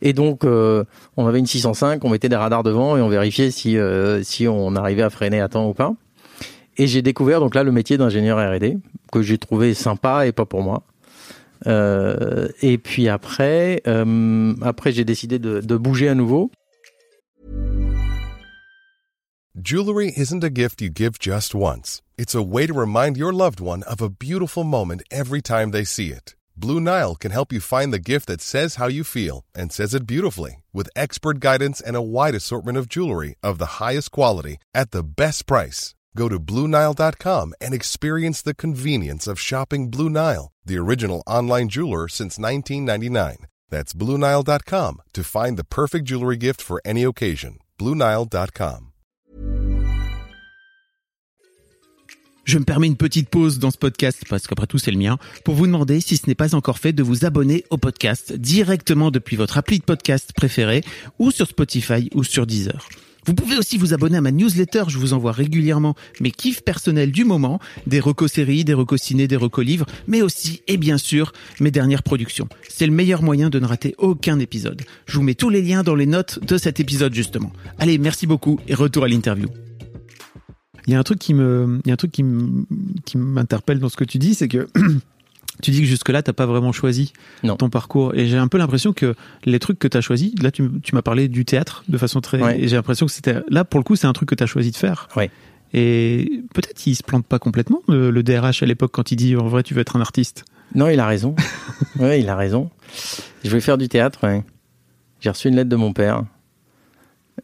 Et 0.00 0.14
donc 0.14 0.44
on 0.44 1.26
avait 1.26 1.38
une 1.38 1.46
605, 1.46 2.02
on 2.02 2.08
mettait 2.08 2.30
des 2.30 2.36
radars 2.36 2.62
devant 2.62 2.96
et 2.96 3.02
on 3.02 3.10
vérifiait 3.10 3.50
si 3.50 3.76
si 4.22 4.48
on 4.48 4.74
arrivait 4.74 5.02
à 5.02 5.10
freiner 5.10 5.42
à 5.42 5.48
temps 5.48 5.68
ou 5.68 5.74
pas. 5.74 5.92
Et 6.78 6.86
j'ai 6.86 7.02
découvert 7.02 7.40
donc 7.40 7.54
là 7.54 7.64
le 7.64 7.72
métier 7.72 7.98
d'ingénieur 7.98 8.38
R&D 8.38 8.78
que 9.12 9.20
j'ai 9.20 9.36
trouvé 9.36 9.74
sympa 9.74 10.26
et 10.26 10.32
pas 10.32 10.46
pour 10.46 10.62
moi. 10.62 10.84
Euh, 11.66 12.48
et 12.62 12.78
puis 12.78 13.08
après, 13.08 13.82
euh, 13.88 14.54
après 14.62 14.92
j'ai 14.92 15.04
décidé 15.04 15.40
de, 15.40 15.60
de 15.60 15.76
bouger 15.76 16.08
à 16.08 16.14
nouveau. 16.14 16.50
Jewelry 19.60 20.12
isn't 20.16 20.44
a 20.44 20.50
gift 20.50 20.80
you 20.80 20.88
give 20.88 21.18
just 21.18 21.52
once. 21.52 22.00
It's 22.16 22.34
a 22.34 22.42
way 22.42 22.68
to 22.68 22.72
remind 22.72 23.16
your 23.16 23.32
loved 23.32 23.60
one 23.60 23.82
of 23.88 24.00
a 24.00 24.08
beautiful 24.08 24.62
moment 24.62 25.02
every 25.10 25.42
time 25.42 25.72
they 25.72 25.84
see 25.84 26.10
it. 26.12 26.36
Blue 26.56 26.80
Nile 26.80 27.16
can 27.16 27.32
help 27.32 27.52
you 27.52 27.60
find 27.60 27.92
the 27.92 27.98
gift 27.98 28.28
that 28.28 28.40
says 28.40 28.76
how 28.76 28.86
you 28.86 29.02
feel 29.02 29.44
and 29.56 29.72
says 29.72 29.94
it 29.94 30.06
beautifully 30.06 30.62
with 30.72 30.88
expert 30.94 31.40
guidance 31.40 31.80
and 31.80 31.96
a 31.96 32.02
wide 32.02 32.36
assortment 32.36 32.78
of 32.78 32.88
jewelry 32.88 33.34
of 33.42 33.58
the 33.58 33.80
highest 33.80 34.12
quality 34.12 34.58
at 34.72 34.92
the 34.92 35.02
best 35.02 35.46
price. 35.46 35.94
Go 36.16 36.28
to 36.28 36.40
BlueNile.com 36.40 37.54
and 37.60 37.74
experience 37.74 38.42
the 38.42 38.54
convenience 38.54 39.26
of 39.26 39.40
shopping 39.40 39.90
Blue 39.90 40.10
Nile, 40.10 40.52
the 40.64 40.78
original 40.78 41.22
online 41.26 41.68
jeweler 41.68 42.08
since 42.08 42.38
1999. 42.38 43.46
That's 43.70 43.92
BlueNile.com 43.92 45.02
to 45.12 45.24
find 45.24 45.56
the 45.56 45.64
perfect 45.64 46.06
jewelry 46.06 46.36
gift 46.36 46.62
for 46.62 46.80
any 46.84 47.02
occasion. 47.04 47.58
BlueNile.com. 47.78 48.88
Je 52.48 52.56
me 52.56 52.64
permets 52.64 52.86
une 52.86 52.96
petite 52.96 53.28
pause 53.28 53.58
dans 53.58 53.70
ce 53.70 53.76
podcast, 53.76 54.24
parce 54.26 54.46
qu'après 54.46 54.66
tout 54.66 54.78
c'est 54.78 54.90
le 54.90 54.96
mien, 54.96 55.18
pour 55.44 55.54
vous 55.54 55.66
demander 55.66 56.00
si 56.00 56.16
ce 56.16 56.26
n'est 56.26 56.34
pas 56.34 56.54
encore 56.54 56.78
fait 56.78 56.94
de 56.94 57.02
vous 57.02 57.26
abonner 57.26 57.66
au 57.68 57.76
podcast 57.76 58.32
directement 58.32 59.10
depuis 59.10 59.36
votre 59.36 59.58
appli 59.58 59.80
de 59.80 59.84
podcast 59.84 60.32
préféré 60.32 60.82
ou 61.18 61.30
sur 61.30 61.46
Spotify 61.46 62.08
ou 62.14 62.24
sur 62.24 62.46
Deezer. 62.46 62.88
Vous 63.26 63.34
pouvez 63.34 63.56
aussi 63.58 63.76
vous 63.76 63.92
abonner 63.92 64.16
à 64.16 64.20
ma 64.20 64.30
newsletter, 64.30 64.84
je 64.88 64.98
vous 64.98 65.12
envoie 65.12 65.32
régulièrement 65.32 65.94
mes 66.20 66.30
kiffs 66.30 66.62
personnels 66.62 67.12
du 67.12 67.24
moment, 67.24 67.60
des 67.86 68.00
recos 68.00 68.32
séries, 68.32 68.64
des 68.64 68.74
recos 68.74 69.00
ciné, 69.00 69.28
des 69.28 69.36
recos 69.36 69.64
livres, 69.64 69.86
mais 70.06 70.22
aussi, 70.22 70.62
et 70.66 70.76
bien 70.76 70.98
sûr, 70.98 71.32
mes 71.60 71.70
dernières 71.70 72.02
productions. 72.02 72.48
C'est 72.68 72.86
le 72.86 72.92
meilleur 72.92 73.22
moyen 73.22 73.50
de 73.50 73.58
ne 73.58 73.66
rater 73.66 73.94
aucun 73.98 74.38
épisode. 74.38 74.82
Je 75.06 75.16
vous 75.16 75.22
mets 75.22 75.34
tous 75.34 75.50
les 75.50 75.62
liens 75.62 75.82
dans 75.82 75.94
les 75.94 76.06
notes 76.06 76.38
de 76.44 76.56
cet 76.56 76.80
épisode 76.80 77.14
justement. 77.14 77.52
Allez, 77.78 77.98
merci 77.98 78.26
beaucoup 78.26 78.60
et 78.68 78.74
retour 78.74 79.04
à 79.04 79.08
l'interview. 79.08 79.48
Il 80.86 80.92
y 80.92 80.96
a 80.96 80.98
un 80.98 81.02
truc 81.02 81.18
qui 81.18 81.34
me, 81.34 81.80
il 81.84 81.88
y 81.88 81.90
a 81.90 81.94
un 81.94 81.96
truc 81.96 82.12
qui 82.12 83.18
m'interpelle 83.18 83.78
dans 83.78 83.90
ce 83.90 83.96
que 83.96 84.04
tu 84.04 84.16
dis, 84.16 84.34
c'est 84.34 84.48
que 84.48 84.68
Tu 85.62 85.70
dis 85.70 85.80
que 85.80 85.86
jusque-là, 85.86 86.22
tu 86.22 86.30
n'as 86.30 86.34
pas 86.34 86.46
vraiment 86.46 86.72
choisi 86.72 87.12
ton 87.58 87.70
parcours. 87.70 88.14
Et 88.14 88.26
j'ai 88.26 88.36
un 88.36 88.48
peu 88.48 88.58
l'impression 88.58 88.92
que 88.92 89.14
les 89.44 89.58
trucs 89.58 89.78
que 89.78 89.88
tu 89.88 89.96
as 89.96 90.00
choisis, 90.00 90.32
là, 90.40 90.50
tu, 90.50 90.70
m'as 90.92 91.02
parlé 91.02 91.28
du 91.28 91.44
théâtre 91.44 91.84
de 91.88 91.98
façon 91.98 92.20
très. 92.20 92.60
Et 92.60 92.68
j'ai 92.68 92.76
l'impression 92.76 93.06
que 93.06 93.12
c'était. 93.12 93.36
Là, 93.48 93.64
pour 93.64 93.80
le 93.80 93.84
coup, 93.84 93.96
c'est 93.96 94.06
un 94.06 94.12
truc 94.12 94.28
que 94.28 94.34
tu 94.34 94.42
as 94.42 94.46
choisi 94.46 94.70
de 94.70 94.76
faire. 94.76 95.08
Ouais. 95.16 95.30
Et 95.74 96.42
peut-être 96.54 96.86
il 96.86 96.94
se 96.94 97.02
plante 97.02 97.26
pas 97.26 97.38
complètement, 97.38 97.82
le, 97.88 98.22
DRH 98.22 98.62
à 98.62 98.66
l'époque, 98.66 98.90
quand 98.92 99.10
il 99.12 99.16
dit 99.16 99.36
en 99.36 99.48
vrai, 99.48 99.62
tu 99.62 99.74
veux 99.74 99.80
être 99.80 99.96
un 99.96 100.00
artiste. 100.00 100.44
Non, 100.74 100.88
il 100.88 101.00
a 101.00 101.06
raison. 101.06 101.34
ouais, 101.98 102.20
il 102.20 102.28
a 102.28 102.36
raison. 102.36 102.70
Je 103.44 103.48
voulais 103.48 103.60
faire 103.60 103.78
du 103.78 103.88
théâtre, 103.88 104.20
J'ai 105.20 105.30
reçu 105.30 105.48
une 105.48 105.56
lettre 105.56 105.68
de 105.68 105.76
mon 105.76 105.92
père. 105.92 106.24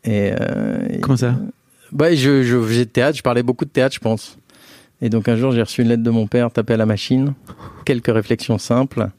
Et. 0.05 0.33
Euh, 0.41 0.99
Comment 1.03 1.17
ça 1.17 1.37
bah, 1.93 2.13
je, 2.13 2.43
je 2.43 2.61
faisais 2.61 2.87
de 2.87 2.91
théâtre, 2.91 3.17
je 3.17 3.23
parlais 3.23 3.45
beaucoup 3.45 3.65
de 3.65 3.71
théâtre, 3.71 3.95
je 3.95 4.01
pense. 4.01 4.37
Et 5.05 5.11
donc 5.11 5.29
un 5.29 5.37
jour, 5.37 5.53
j'ai 5.53 5.61
reçu 5.61 5.83
une 5.83 5.89
lettre 5.89 6.03
de 6.03 6.09
mon 6.09 6.27
père 6.27 6.51
tapé 6.51 6.73
à 6.73 6.77
la 6.79 6.87
machine. 6.87 7.35
Quelques 7.85 8.07
réflexions 8.07 8.57
simples. 8.57 9.11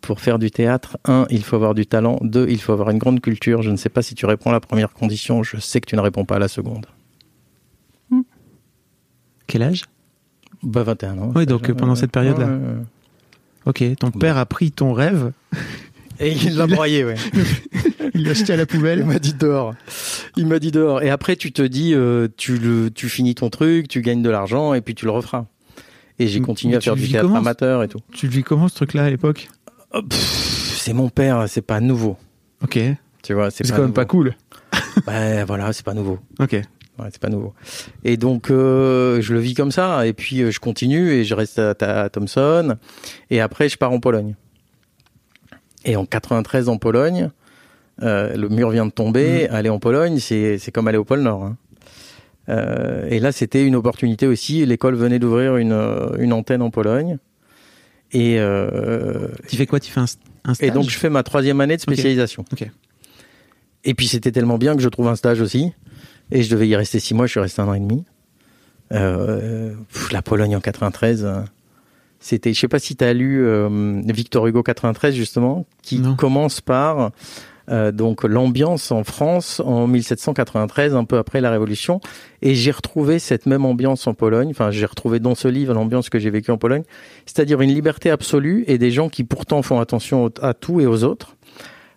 Pour 0.00 0.18
faire 0.18 0.38
du 0.38 0.50
théâtre, 0.50 0.96
un, 1.04 1.26
il 1.28 1.44
faut 1.44 1.56
avoir 1.56 1.74
du 1.74 1.84
talent. 1.84 2.18
Deux, 2.22 2.46
il 2.48 2.58
faut 2.58 2.72
avoir 2.72 2.88
une 2.88 2.96
grande 2.96 3.20
culture. 3.20 3.60
Je 3.60 3.70
ne 3.70 3.76
sais 3.76 3.90
pas 3.90 4.00
si 4.00 4.14
tu 4.14 4.24
réponds 4.24 4.48
à 4.48 4.54
la 4.54 4.60
première 4.60 4.94
condition. 4.94 5.42
Je 5.42 5.58
sais 5.58 5.82
que 5.82 5.86
tu 5.86 5.94
ne 5.94 6.00
réponds 6.00 6.24
pas 6.24 6.36
à 6.36 6.38
la 6.38 6.48
seconde. 6.48 6.86
Hmm. 8.08 8.22
Quel 9.46 9.62
âge? 9.64 9.82
Bah, 10.62 10.84
21 10.84 11.18
ans. 11.18 11.32
Oui, 11.36 11.44
donc 11.44 11.70
pendant 11.72 11.96
cette 11.96 12.10
période-là. 12.10 12.48
Ok, 13.66 13.84
ton 14.00 14.10
père 14.10 14.38
a 14.38 14.46
pris 14.46 14.72
ton 14.72 14.94
rêve. 14.94 15.32
Et 16.18 16.32
il 16.32 16.56
l'a 16.56 16.66
broyé, 16.66 17.04
ouais. 17.04 17.16
il 18.14 18.24
l'a 18.24 18.32
jeté 18.32 18.54
à 18.54 18.56
la 18.56 18.64
poubelle. 18.64 19.00
Il 19.00 19.04
m'a 19.04 19.18
dit 19.18 19.34
dehors. 19.34 19.74
Il 20.36 20.46
m'a 20.46 20.58
dit 20.58 20.70
dehors. 20.70 21.02
Et 21.02 21.10
après, 21.10 21.36
tu 21.36 21.52
te 21.52 21.62
dis, 21.62 21.94
euh, 21.94 22.28
tu 22.36 22.58
le, 22.58 22.90
tu 22.90 23.08
finis 23.08 23.34
ton 23.34 23.50
truc, 23.50 23.88
tu 23.88 24.00
gagnes 24.02 24.22
de 24.22 24.30
l'argent 24.30 24.74
et 24.74 24.80
puis 24.80 24.94
tu 24.94 25.04
le 25.04 25.10
referas. 25.10 25.46
Et 26.18 26.28
j'ai 26.28 26.40
continué 26.40 26.76
à 26.76 26.80
faire 26.80 26.96
du 26.96 27.08
théâtre 27.08 27.34
amateur 27.34 27.82
et 27.82 27.88
tout. 27.88 27.98
Tu 28.12 28.26
le 28.26 28.32
vis 28.32 28.42
comment 28.42 28.68
ce 28.68 28.74
truc-là 28.76 29.04
à 29.04 29.10
l'époque? 29.10 29.48
Oh, 29.92 30.00
C'est 30.10 30.92
mon 30.92 31.08
père, 31.08 31.44
c'est 31.48 31.62
pas 31.62 31.80
nouveau. 31.80 32.16
Ok. 32.62 32.78
Tu 33.22 33.32
vois, 33.34 33.50
c'est 33.50 33.68
quand 33.68 33.82
même 33.82 33.92
pas 33.92 34.04
cool. 34.04 34.34
ben 35.06 35.44
voilà, 35.44 35.72
c'est 35.72 35.84
pas 35.84 35.94
nouveau. 35.94 36.18
Ok. 36.38 36.52
Ouais, 36.52 37.08
c'est 37.10 37.20
pas 37.20 37.28
nouveau. 37.30 37.54
Et 38.04 38.16
donc 38.16 38.50
euh, 38.50 39.20
je 39.20 39.34
le 39.34 39.40
vis 39.40 39.54
comme 39.54 39.72
ça. 39.72 40.06
Et 40.06 40.12
puis 40.12 40.42
euh, 40.42 40.50
je 40.52 40.60
continue 40.60 41.10
et 41.10 41.24
je 41.24 41.34
reste 41.34 41.58
à, 41.58 41.70
à 41.80 42.08
Thomson. 42.08 42.76
Et 43.30 43.40
après 43.40 43.68
je 43.68 43.76
pars 43.76 43.90
en 43.90 43.98
Pologne. 43.98 44.36
Et 45.84 45.96
en 45.96 46.06
93 46.06 46.68
en 46.68 46.78
Pologne, 46.78 47.30
euh, 48.02 48.34
le 48.36 48.48
mur 48.48 48.70
vient 48.70 48.86
de 48.86 48.90
tomber. 48.90 49.48
Mm. 49.48 49.54
Aller 49.54 49.68
en 49.68 49.78
Pologne, 49.78 50.18
c'est 50.18 50.72
comme 50.72 50.88
aller 50.88 50.98
au 50.98 51.04
pôle 51.04 51.20
Nord. 51.20 51.44
Hein. 51.44 51.56
Euh, 52.48 53.06
et 53.08 53.20
là, 53.20 53.32
c'était 53.32 53.64
une 53.64 53.76
opportunité 53.76 54.26
aussi. 54.26 54.64
L'école 54.66 54.94
venait 54.94 55.18
d'ouvrir 55.18 55.56
une, 55.56 55.72
une, 56.18 56.32
antenne 56.32 56.62
en 56.62 56.70
Pologne. 56.70 57.18
Et 58.12 58.36
euh, 58.38 59.28
tu 59.48 59.56
fais 59.56 59.66
quoi? 59.66 59.80
Tu 59.80 59.90
fais 59.90 60.00
un, 60.00 60.06
stage 60.06 60.56
Et 60.60 60.70
donc, 60.70 60.88
je 60.88 60.98
fais 60.98 61.10
ma 61.10 61.22
troisième 61.22 61.60
année 61.60 61.76
de 61.76 61.80
spécialisation. 61.80 62.44
Et 63.84 63.94
puis, 63.94 64.08
c'était 64.08 64.32
tellement 64.32 64.58
bien 64.58 64.76
que 64.76 64.82
je 64.82 64.88
trouve 64.88 65.08
un 65.08 65.16
stage 65.16 65.40
aussi. 65.40 65.72
Et 66.30 66.42
je 66.42 66.50
devais 66.50 66.68
y 66.68 66.76
rester 66.76 67.00
six 67.00 67.14
mois. 67.14 67.26
Je 67.26 67.32
suis 67.32 67.40
resté 67.40 67.62
un 67.62 67.68
an 67.68 67.74
et 67.74 67.80
demi. 67.80 68.04
Euh, 68.92 69.74
la 70.12 70.22
Pologne 70.22 70.56
en 70.56 70.60
93. 70.60 71.26
C'était, 72.24 72.54
je 72.54 72.60
sais 72.60 72.68
pas 72.68 72.78
si 72.78 72.96
tu 72.96 73.04
as 73.04 73.12
lu 73.12 73.44
euh, 73.44 74.00
Victor 74.06 74.46
Hugo 74.46 74.62
93 74.62 75.14
justement, 75.14 75.66
qui 75.82 76.00
commence 76.16 76.62
par 76.62 77.10
euh, 77.70 77.92
donc 77.92 78.24
l'ambiance 78.24 78.90
en 78.90 79.04
France 79.04 79.60
en 79.64 79.86
1793, 79.86 80.94
un 80.94 81.04
peu 81.04 81.18
après 81.18 81.40
la 81.40 81.50
Révolution, 81.50 82.00
et 82.42 82.54
j'ai 82.54 82.70
retrouvé 82.70 83.18
cette 83.18 83.46
même 83.46 83.64
ambiance 83.64 84.06
en 84.06 84.14
Pologne. 84.14 84.50
Enfin, 84.50 84.70
j'ai 84.70 84.86
retrouvé 84.86 85.20
dans 85.20 85.34
ce 85.34 85.48
livre 85.48 85.74
l'ambiance 85.74 86.10
que 86.10 86.18
j'ai 86.18 86.30
vécue 86.30 86.50
en 86.50 86.58
Pologne, 86.58 86.82
c'est-à-dire 87.26 87.60
une 87.60 87.72
liberté 87.72 88.10
absolue 88.10 88.64
et 88.66 88.78
des 88.78 88.90
gens 88.90 89.08
qui 89.08 89.24
pourtant 89.24 89.62
font 89.62 89.80
attention 89.80 90.30
à 90.40 90.54
tout 90.54 90.80
et 90.80 90.86
aux 90.86 91.04
autres. 91.04 91.36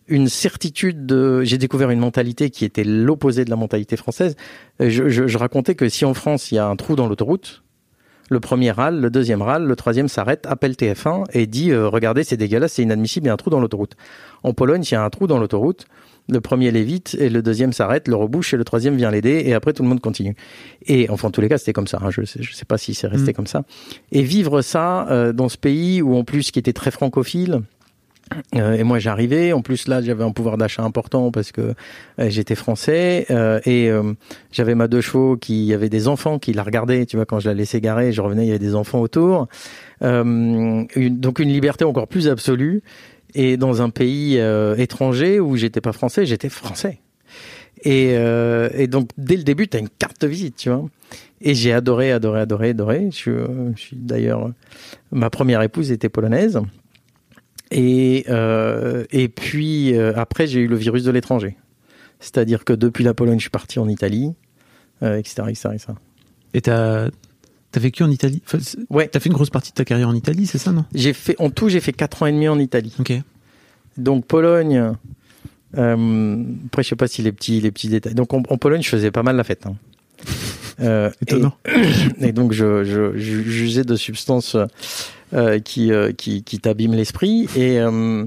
Une 0.10 0.30
certitude 0.30 1.06
de, 1.06 1.44
j'ai 1.44 1.58
découvert 1.58 1.90
une 1.90 2.00
mentalité 2.00 2.50
qui 2.50 2.64
était 2.64 2.86
l'opposé 2.86 3.44
de 3.44 3.50
la 3.50 3.58
mentalité 3.58 3.98
française. 3.98 4.38
Euh, 4.82 4.90
je, 4.90 5.10
je, 5.10 5.28
je 5.28 5.38
racontais 5.38 5.76
que 5.76 5.90
si 5.90 6.06
en 6.06 6.14
France 6.14 6.52
il 6.52 6.56
y 6.56 6.60
a 6.60 6.68
un 6.68 6.78
trou 6.78 6.96
dans 6.96 7.08
l'autoroute, 7.08 7.64
le 8.30 8.40
premier 8.40 8.72
râle, 8.72 9.00
le 9.00 9.10
deuxième 9.10 9.42
râle, 9.42 9.64
le 9.64 9.76
troisième 9.76 10.08
s'arrête, 10.08 10.46
appelle 10.48 10.74
TF1 10.74 11.26
et 11.34 11.48
dit 11.48 11.72
euh, 11.72 11.88
regardez 11.88 12.24
c'est 12.24 12.38
dégueulasse, 12.38 12.74
c'est 12.74 12.84
inadmissible, 12.84 13.26
il 13.26 13.28
y 13.28 13.32
a 13.32 13.34
un 13.34 13.38
trou 13.38 13.50
dans 13.50 13.60
l'autoroute. 13.60 13.96
En 14.44 14.54
Pologne, 14.54 14.84
s'il 14.84 14.94
y 14.94 14.98
a 14.98 15.04
un 15.04 15.10
trou 15.10 15.28
dans 15.28 15.40
l'autoroute, 15.40 15.86
le 16.30 16.42
premier 16.42 16.72
l'évite 16.72 17.16
et 17.20 17.30
le 17.30 17.42
deuxième 17.42 17.72
s'arrête, 17.72 18.08
le 18.08 18.16
rebouche 18.16 18.54
et 18.54 18.58
le 18.58 18.66
troisième 18.66 18.98
vient 18.98 19.12
l'aider 19.12 19.44
et 19.46 19.54
après 19.54 19.74
tout 19.74 19.84
le 19.84 19.90
monde 19.90 20.02
continue. 20.02 20.36
Et 20.86 21.10
enfin 21.10 21.30
en 21.30 21.32
tous 21.32 21.42
les 21.42 21.50
cas 21.50 21.58
c'était 21.58 21.74
comme 21.74 21.88
ça. 21.88 22.00
Hein, 22.02 22.10
je 22.12 22.24
sais, 22.24 22.42
je 22.42 22.54
sais 22.54 22.66
pas 22.66 22.78
si 22.78 22.94
c'est 22.94 23.08
resté 23.08 23.32
mm. 23.32 23.34
comme 23.34 23.48
ça. 23.48 23.64
Et 24.12 24.24
vivre 24.24 24.62
ça 24.62 25.08
euh, 25.10 25.32
dans 25.32 25.50
ce 25.50 25.58
pays 25.58 26.02
où 26.02 26.16
en 26.16 26.24
plus 26.24 26.52
qui 26.52 26.60
était 26.60 26.74
très 26.74 26.92
francophile, 26.92 27.62
euh, 28.56 28.74
et 28.74 28.84
moi 28.84 29.00
j'arrivais, 29.00 29.54
en 29.54 29.62
plus 29.62 29.88
là 29.88 30.02
j'avais 30.02 30.24
un 30.24 30.32
pouvoir 30.32 30.58
d'achat 30.58 30.84
important 30.84 31.32
parce 31.32 31.52
que 31.52 31.74
euh, 32.20 32.30
j'étais 32.30 32.56
français 32.56 33.26
euh, 33.30 33.60
et 33.66 33.90
j'avais 34.52 34.76
ma 34.76 34.88
deux 34.88 35.02
chevaux 35.02 35.38
qui 35.38 35.74
avait 35.74 35.90
des 35.90 36.08
enfants 36.08 36.40
qui 36.40 36.54
la 36.54 36.64
regardaient, 36.64 37.06
tu 37.06 37.18
vois 37.18 37.26
quand 37.26 37.40
je 37.40 37.48
la 37.48 37.54
laissais 37.54 37.82
garer, 37.82 38.12
je 38.12 38.22
revenais 38.22 38.46
il 38.46 38.48
y 38.48 38.52
avait 38.52 38.60
des 38.60 38.76
enfants 38.76 39.00
autour, 39.00 39.48
donc 40.02 41.40
une 41.40 41.50
liberté 41.50 41.86
encore 41.86 42.08
plus 42.08 42.28
absolue 42.28 42.82
Et 43.34 43.58
dans 43.58 43.82
un 43.82 43.90
pays 43.90 44.38
étranger 44.78 45.40
où 45.40 45.56
j'étais 45.56 45.82
pas 45.82 45.94
français, 45.94 46.26
j'étais 46.26 46.50
français. 46.50 47.00
Et, 47.84 48.88
donc 48.88 49.10
dès 49.18 49.38
le 49.38 49.44
début, 49.44 49.68
tu 49.68 49.78
as 49.78 49.80
une 49.80 49.90
carte 49.90 50.22
de 50.22 50.28
visite, 50.28 50.56
tu 50.58 50.70
vois. 50.70 50.86
Et 51.40 51.54
j'ai 51.54 51.72
adoré, 51.72 52.12
adoré, 52.12 52.42
adoré, 52.42 52.70
adoré. 52.70 53.10
Je 53.12 53.72
suis 53.76 53.96
d'ailleurs, 53.96 54.50
ma 55.12 55.30
première 55.30 55.62
épouse 55.62 55.92
était 55.92 56.10
polonaise. 56.10 56.60
Et, 57.72 58.26
euh, 58.30 59.06
et 59.12 59.28
puis 59.28 59.96
euh, 59.96 60.14
après, 60.16 60.48
j'ai 60.48 60.62
eu 60.62 60.68
le 60.68 60.76
virus 60.78 61.04
de 61.04 61.12
l'étranger. 61.12 61.58
C'est-à-dire 62.20 62.64
que 62.66 62.74
depuis 62.74 63.04
la 63.04 63.14
Pologne, 63.14 63.38
je 63.38 63.42
suis 63.44 63.50
parti 63.50 63.78
en 63.80 63.88
Italie, 63.88 64.34
euh, 65.04 65.18
etc., 65.18 65.44
etc., 65.50 65.70
etc. 65.74 65.88
Et 66.54 66.62
t'as 66.62 67.08
as 67.76 67.80
vécu 67.80 68.02
en 68.04 68.10
Italie? 68.10 68.42
Enfin, 68.46 68.58
Ouais. 68.90 69.08
T'as 69.08 69.20
fait 69.20 69.30
une 69.30 69.36
grosse 69.36 69.52
partie 69.52 69.70
de 69.72 69.76
ta 69.76 69.86
carrière 69.86 70.10
en 70.10 70.16
Italie, 70.16 70.48
c'est 70.48 70.58
ça, 70.58 70.72
non? 70.72 70.86
J'ai 70.96 71.14
fait, 71.14 71.36
en 71.40 71.50
tout, 71.52 71.70
j'ai 71.70 71.80
fait 71.80 71.94
quatre 71.94 72.24
ans 72.24 72.26
et 72.26 72.32
demi 72.32 72.48
en 72.48 72.58
Italie. 72.58 72.96
Ok. 73.00 73.14
Donc 73.98 74.26
Pologne. 74.26 74.94
euh, 75.78 76.44
après, 76.68 76.82
je 76.84 76.90
sais 76.90 76.96
pas 76.96 77.08
si 77.08 77.22
les 77.22 77.32
petits, 77.32 77.62
les 77.62 77.72
petits 77.72 77.90
détails. 77.90 78.16
Donc 78.16 78.34
en, 78.34 78.42
en 78.50 78.58
Pologne, 78.58 78.82
je 78.82 78.90
faisais 78.90 79.12
pas 79.12 79.22
mal 79.24 79.36
la 79.36 79.44
fête. 79.44 79.66
hein. 79.68 79.76
Euh, 80.80 81.10
Étonnant. 81.22 81.54
et, 82.22 82.28
et 82.30 82.32
donc 82.32 82.52
je, 82.54 82.84
je, 82.84 83.16
j'usais 83.18 83.84
de 83.84 83.96
substances 83.96 84.56
qui, 85.32 85.92
euh, 85.92 86.12
qui, 86.12 86.44
qui 86.44 86.60
t'abîment 86.60 86.96
l'esprit. 86.96 87.48
Et, 87.56 87.80
euh, 87.80 88.26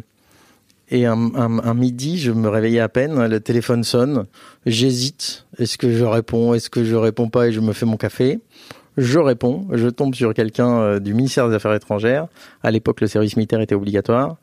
et 0.90 1.06
un, 1.06 1.34
un, 1.34 1.58
un 1.58 1.74
midi, 1.74 2.18
je 2.18 2.32
me 2.32 2.48
réveillais 2.48 2.80
à 2.80 2.88
peine, 2.88 3.26
le 3.26 3.40
téléphone 3.40 3.84
sonne, 3.84 4.26
j'hésite. 4.66 5.46
Est-ce 5.58 5.78
que 5.78 5.92
je 5.92 6.04
réponds? 6.04 6.52
Est-ce 6.54 6.68
que 6.68 6.84
je 6.84 6.96
réponds 6.96 7.28
pas? 7.28 7.48
Et 7.48 7.52
je 7.52 7.60
me 7.60 7.72
fais 7.72 7.86
mon 7.86 7.96
café 7.96 8.40
je 8.96 9.18
réponds, 9.18 9.66
je 9.72 9.88
tombe 9.88 10.14
sur 10.14 10.34
quelqu'un 10.34 10.80
euh, 10.80 10.98
du 10.98 11.14
ministère 11.14 11.48
des 11.48 11.54
Affaires 11.54 11.72
étrangères. 11.74 12.26
À 12.62 12.70
l'époque, 12.70 13.00
le 13.00 13.06
service 13.06 13.36
militaire 13.36 13.60
était 13.60 13.74
obligatoire. 13.74 14.36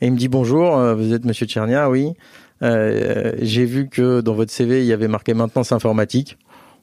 Et 0.00 0.06
il 0.06 0.12
me 0.12 0.18
dit 0.18 0.28
bonjour, 0.28 0.76
euh, 0.76 0.94
vous 0.94 1.14
êtes 1.14 1.24
Monsieur 1.24 1.46
Tchernia, 1.46 1.88
oui. 1.88 2.12
Euh, 2.62 3.32
J'ai 3.40 3.64
vu 3.64 3.88
que 3.88 4.20
dans 4.20 4.34
votre 4.34 4.50
CV, 4.50 4.80
il 4.80 4.86
y 4.86 4.92
avait 4.92 5.08
marqué 5.08 5.34
maintenance 5.34 5.72
informatique. 5.72 6.36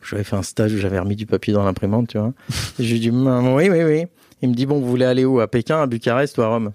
J'avais 0.10 0.24
fait 0.24 0.38
un 0.38 0.42
stage 0.44 0.74
où 0.74 0.78
j'avais 0.78 0.98
remis 0.98 1.18
du 1.18 1.26
papier 1.26 1.54
dans 1.54 1.64
l'imprimante, 1.64 2.08
tu 2.08 2.18
vois. 2.18 2.32
Dis 2.80 3.10
Hum, 3.10 3.54
oui, 3.54 3.70
oui, 3.70 3.84
oui. 3.84 4.06
Il 4.42 4.50
me 4.50 4.54
dit 4.54 4.66
bon, 4.66 4.80
vous 4.80 4.88
voulez 4.90 5.06
aller 5.06 5.26
où? 5.26 5.40
À 5.40 5.48
Pékin, 5.48 5.82
à 5.82 5.88
Bucarest 5.88 6.38
ou 6.38 6.42
à 6.42 6.48
Rome? 6.48 6.72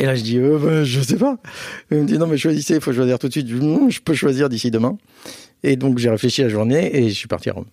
Et 0.00 0.04
là, 0.06 0.14
je 0.14 0.22
dis 0.22 0.38
euh, 0.38 0.58
bah, 0.58 0.84
je 0.84 1.00
sais 1.00 1.16
pas. 1.16 1.38
Il 1.90 1.98
me 1.98 2.04
dit 2.06 2.18
non, 2.18 2.26
mais 2.28 2.36
choisissez, 2.38 2.76
il 2.76 2.80
faut 2.80 2.92
choisir 2.92 3.18
tout 3.18 3.26
de 3.26 3.32
suite. 3.32 3.48
Je, 3.48 3.56
dis, 3.56 3.90
je 3.90 4.00
peux 4.00 4.14
choisir 4.14 4.48
d'ici 4.48 4.70
demain. 4.70 4.96
Et 5.64 5.74
donc 5.76 5.98
j'ai 5.98 6.08
réfléchi 6.10 6.42
la 6.42 6.48
journée 6.48 6.96
et 6.96 7.08
je 7.08 7.14
suis 7.14 7.26
parti 7.26 7.50
à 7.50 7.54
Rome 7.54 7.64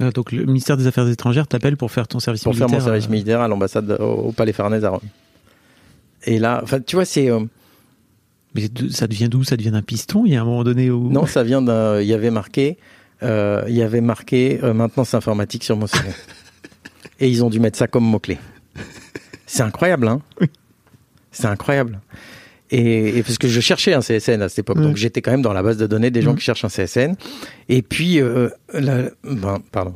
Ah, 0.00 0.10
Donc 0.10 0.32
le 0.32 0.46
ministère 0.46 0.78
des 0.78 0.86
Affaires 0.86 1.06
étrangères 1.08 1.46
t'appelle 1.46 1.76
pour 1.76 1.90
faire 1.90 2.08
ton 2.08 2.18
service 2.18 2.42
pour 2.42 2.54
faire 2.54 2.66
militaire. 2.66 2.80
mon 2.80 2.84
service 2.86 3.06
euh, 3.06 3.10
militaire 3.12 3.40
à 3.42 3.48
l'ambassade 3.48 3.90
au, 4.00 4.04
au 4.28 4.32
Palais 4.32 4.54
Farnèse 4.54 4.84
à 4.86 4.90
Rome. 4.90 5.00
Et 6.24 6.38
là, 6.38 6.60
enfin, 6.62 6.80
tu 6.80 6.96
vois, 6.96 7.04
c'est 7.04 7.30
euh, 7.30 7.40
Mais 8.54 8.62
ça 8.90 9.06
devient 9.06 9.28
d'où? 9.28 9.44
Ça 9.44 9.58
devient 9.58 9.70
d'un 9.70 9.82
piston? 9.82 10.24
Il 10.24 10.32
y 10.32 10.36
a 10.36 10.40
un 10.40 10.44
moment 10.46 10.64
donné 10.64 10.90
où. 10.90 11.10
non, 11.10 11.26
ça 11.26 11.42
vient 11.42 11.60
d'un. 11.60 12.00
Il 12.00 12.06
y 12.06 12.14
avait 12.14 12.30
marqué, 12.30 12.78
euh, 13.22 13.62
il 13.68 13.74
y 13.76 13.82
avait 13.82 14.00
marqué 14.00 14.60
euh, 14.62 14.72
maintenance 14.72 15.12
informatique 15.12 15.62
sur 15.62 15.76
mon 15.76 15.86
CV. 15.86 16.08
Et 17.20 17.28
ils 17.28 17.44
ont 17.44 17.50
dû 17.50 17.60
mettre 17.60 17.78
ça 17.78 17.86
comme 17.86 18.04
mot 18.04 18.18
clé. 18.18 18.38
C'est 19.46 19.62
incroyable, 19.62 20.06
hein 20.08 20.20
C'est 21.32 21.46
incroyable. 21.46 22.00
Et, 22.70 23.16
et 23.18 23.22
parce 23.22 23.38
que 23.38 23.48
je 23.48 23.60
cherchais 23.60 23.94
un 23.94 24.00
CSN 24.00 24.42
à 24.42 24.48
cette 24.48 24.58
époque, 24.60 24.80
donc 24.80 24.96
j'étais 24.96 25.22
quand 25.22 25.30
même 25.30 25.40
dans 25.42 25.54
la 25.54 25.62
base 25.62 25.78
de 25.78 25.86
données 25.86 26.10
des 26.10 26.20
gens 26.22 26.32
Mhm. 26.32 26.36
qui 26.38 26.44
cherchent 26.44 26.64
un 26.64 26.68
CSN. 26.68 27.14
Et 27.70 27.80
puis, 27.82 28.20
euh, 28.20 28.50
la- 28.74 29.10
ben, 29.24 29.58
pardon. 29.72 29.94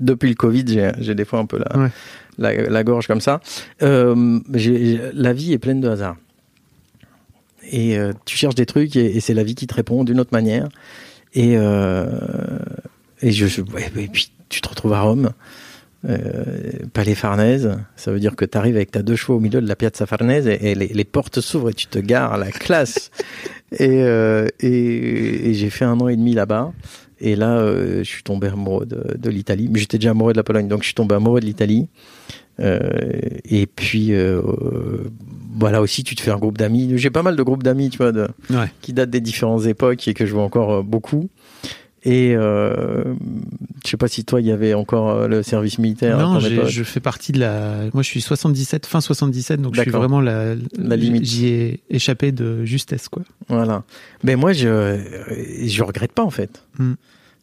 Depuis 0.00 0.28
le 0.28 0.34
Covid, 0.34 0.64
j'ai 0.98 1.14
des 1.14 1.24
fois 1.24 1.38
un 1.40 1.46
peu 1.46 1.58
la, 1.58 1.78
Ouais. 1.78 1.90
la, 2.38 2.52
la 2.68 2.84
gorge 2.84 3.06
comme 3.06 3.20
ça. 3.20 3.40
Euh, 3.82 4.40
la 5.14 5.32
vie 5.32 5.52
est 5.52 5.58
pleine 5.58 5.80
de 5.80 5.88
hasard. 5.88 6.16
Et 7.70 7.96
euh, 7.98 8.12
tu 8.24 8.36
cherches 8.36 8.54
des 8.56 8.66
trucs 8.66 8.96
et, 8.96 9.16
et 9.16 9.20
c'est 9.20 9.34
la 9.34 9.44
vie 9.44 9.54
qui 9.54 9.66
te 9.66 9.74
répond 9.74 10.02
d'une 10.04 10.18
autre 10.20 10.32
manière. 10.32 10.68
Et, 11.34 11.56
euh, 11.56 12.06
et, 13.22 13.30
je, 13.32 13.46
je- 13.46 13.62
ouais, 13.62 13.90
et 13.96 14.08
puis 14.08 14.32
tu 14.50 14.60
te 14.60 14.68
retrouves 14.68 14.92
à 14.92 15.00
Rome, 15.00 15.30
euh, 16.08 16.24
Palais 16.92 17.14
Farnèse. 17.14 17.76
Ça 17.96 18.12
veut 18.12 18.20
dire 18.20 18.36
que 18.36 18.44
tu 18.44 18.58
arrives 18.58 18.76
avec 18.76 18.90
ta 18.90 19.02
deux 19.02 19.16
chevaux 19.16 19.36
au 19.36 19.40
milieu 19.40 19.60
de 19.62 19.66
la 19.68 19.76
Piazza 19.76 20.04
Farnèse 20.06 20.46
et, 20.46 20.70
et 20.70 20.74
les, 20.74 20.88
les 20.88 21.04
portes 21.04 21.40
s'ouvrent 21.40 21.70
et 21.70 21.74
tu 21.74 21.86
te 21.86 21.98
gares 21.98 22.32
à 22.34 22.38
la 22.38 22.50
classe. 22.50 23.10
et 23.72 24.02
euh, 24.02 24.46
et, 24.60 25.50
et 25.50 25.54
j'ai 25.54 25.70
fait 25.70 25.84
un 25.86 25.98
an 26.00 26.08
et 26.08 26.16
demi 26.16 26.34
là-bas. 26.34 26.72
Et 27.22 27.36
là, 27.36 27.58
euh, 27.58 27.98
je 27.98 28.08
suis 28.08 28.22
tombé 28.22 28.48
amoureux 28.48 28.86
de, 28.86 29.16
de 29.18 29.30
l'Italie. 29.30 29.68
Mais 29.70 29.78
j'étais 29.78 29.98
déjà 29.98 30.10
amoureux 30.10 30.32
de 30.32 30.38
la 30.38 30.42
Pologne, 30.42 30.68
donc 30.68 30.80
je 30.82 30.86
suis 30.86 30.94
tombé 30.94 31.14
amoureux 31.14 31.40
de 31.40 31.46
l'Italie. 31.46 31.88
Et 32.58 33.66
puis, 33.66 34.12
voilà 35.58 35.80
aussi, 35.80 36.04
tu 36.04 36.14
te 36.14 36.20
fais 36.20 36.30
un 36.30 36.36
groupe 36.38 36.58
d'amis. 36.58 36.92
J'ai 36.96 37.08
pas 37.10 37.22
mal 37.22 37.36
de 37.36 37.42
groupes 37.42 37.62
d'amis, 37.62 37.88
tu 37.90 37.96
vois, 37.98 38.12
de, 38.12 38.28
Ouais. 38.50 38.70
qui 38.82 38.92
datent 38.92 39.08
des 39.10 39.20
différentes 39.22 39.64
époques 39.66 40.06
et 40.08 40.14
que 40.14 40.26
je 40.26 40.32
vois 40.34 40.42
encore 40.42 40.84
beaucoup. 40.84 41.30
Et 42.04 42.34
euh, 42.34 43.04
je 43.84 43.90
sais 43.90 43.96
pas 43.98 44.08
si 44.08 44.24
toi, 44.24 44.40
il 44.40 44.46
y 44.46 44.52
avait 44.52 44.72
encore 44.72 45.10
euh, 45.10 45.28
le 45.28 45.42
service 45.42 45.78
militaire. 45.78 46.16
Non, 46.18 46.40
je 46.40 46.82
fais 46.82 47.00
partie 47.00 47.32
de 47.32 47.40
la. 47.40 47.74
Moi, 47.92 48.02
je 48.02 48.08
suis 48.08 48.20
77, 48.22 48.86
fin 48.86 49.00
77, 49.02 49.60
donc 49.60 49.74
je 49.74 49.82
suis 49.82 49.90
vraiment 49.98 50.20
la, 50.20 50.54
La 50.78 50.96
limite. 50.96 51.24
J'y 51.24 51.46
ai 51.48 51.80
échappé 51.90 52.32
de 52.32 52.64
justesse, 52.64 53.08
quoi. 53.08 53.22
Voilà. 53.48 53.82
Mais 54.24 54.36
moi, 54.36 54.52
je 54.54 54.98
je 55.62 55.82
regrette 55.82 56.12
pas 56.12 56.24
en 56.24 56.30
fait. 56.30 56.62
Hmm. 56.78 56.94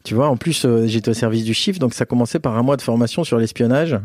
Tu 0.04 0.14
vois, 0.14 0.28
en 0.28 0.36
plus, 0.36 0.64
euh, 0.64 0.86
j'étais 0.86 1.10
au 1.10 1.14
service 1.14 1.44
du 1.44 1.52
chiffre, 1.54 1.78
donc 1.80 1.92
ça 1.92 2.06
commençait 2.06 2.38
par 2.38 2.56
un 2.56 2.62
mois 2.62 2.76
de 2.76 2.82
formation 2.82 3.24
sur 3.24 3.36
l'espionnage 3.36 3.98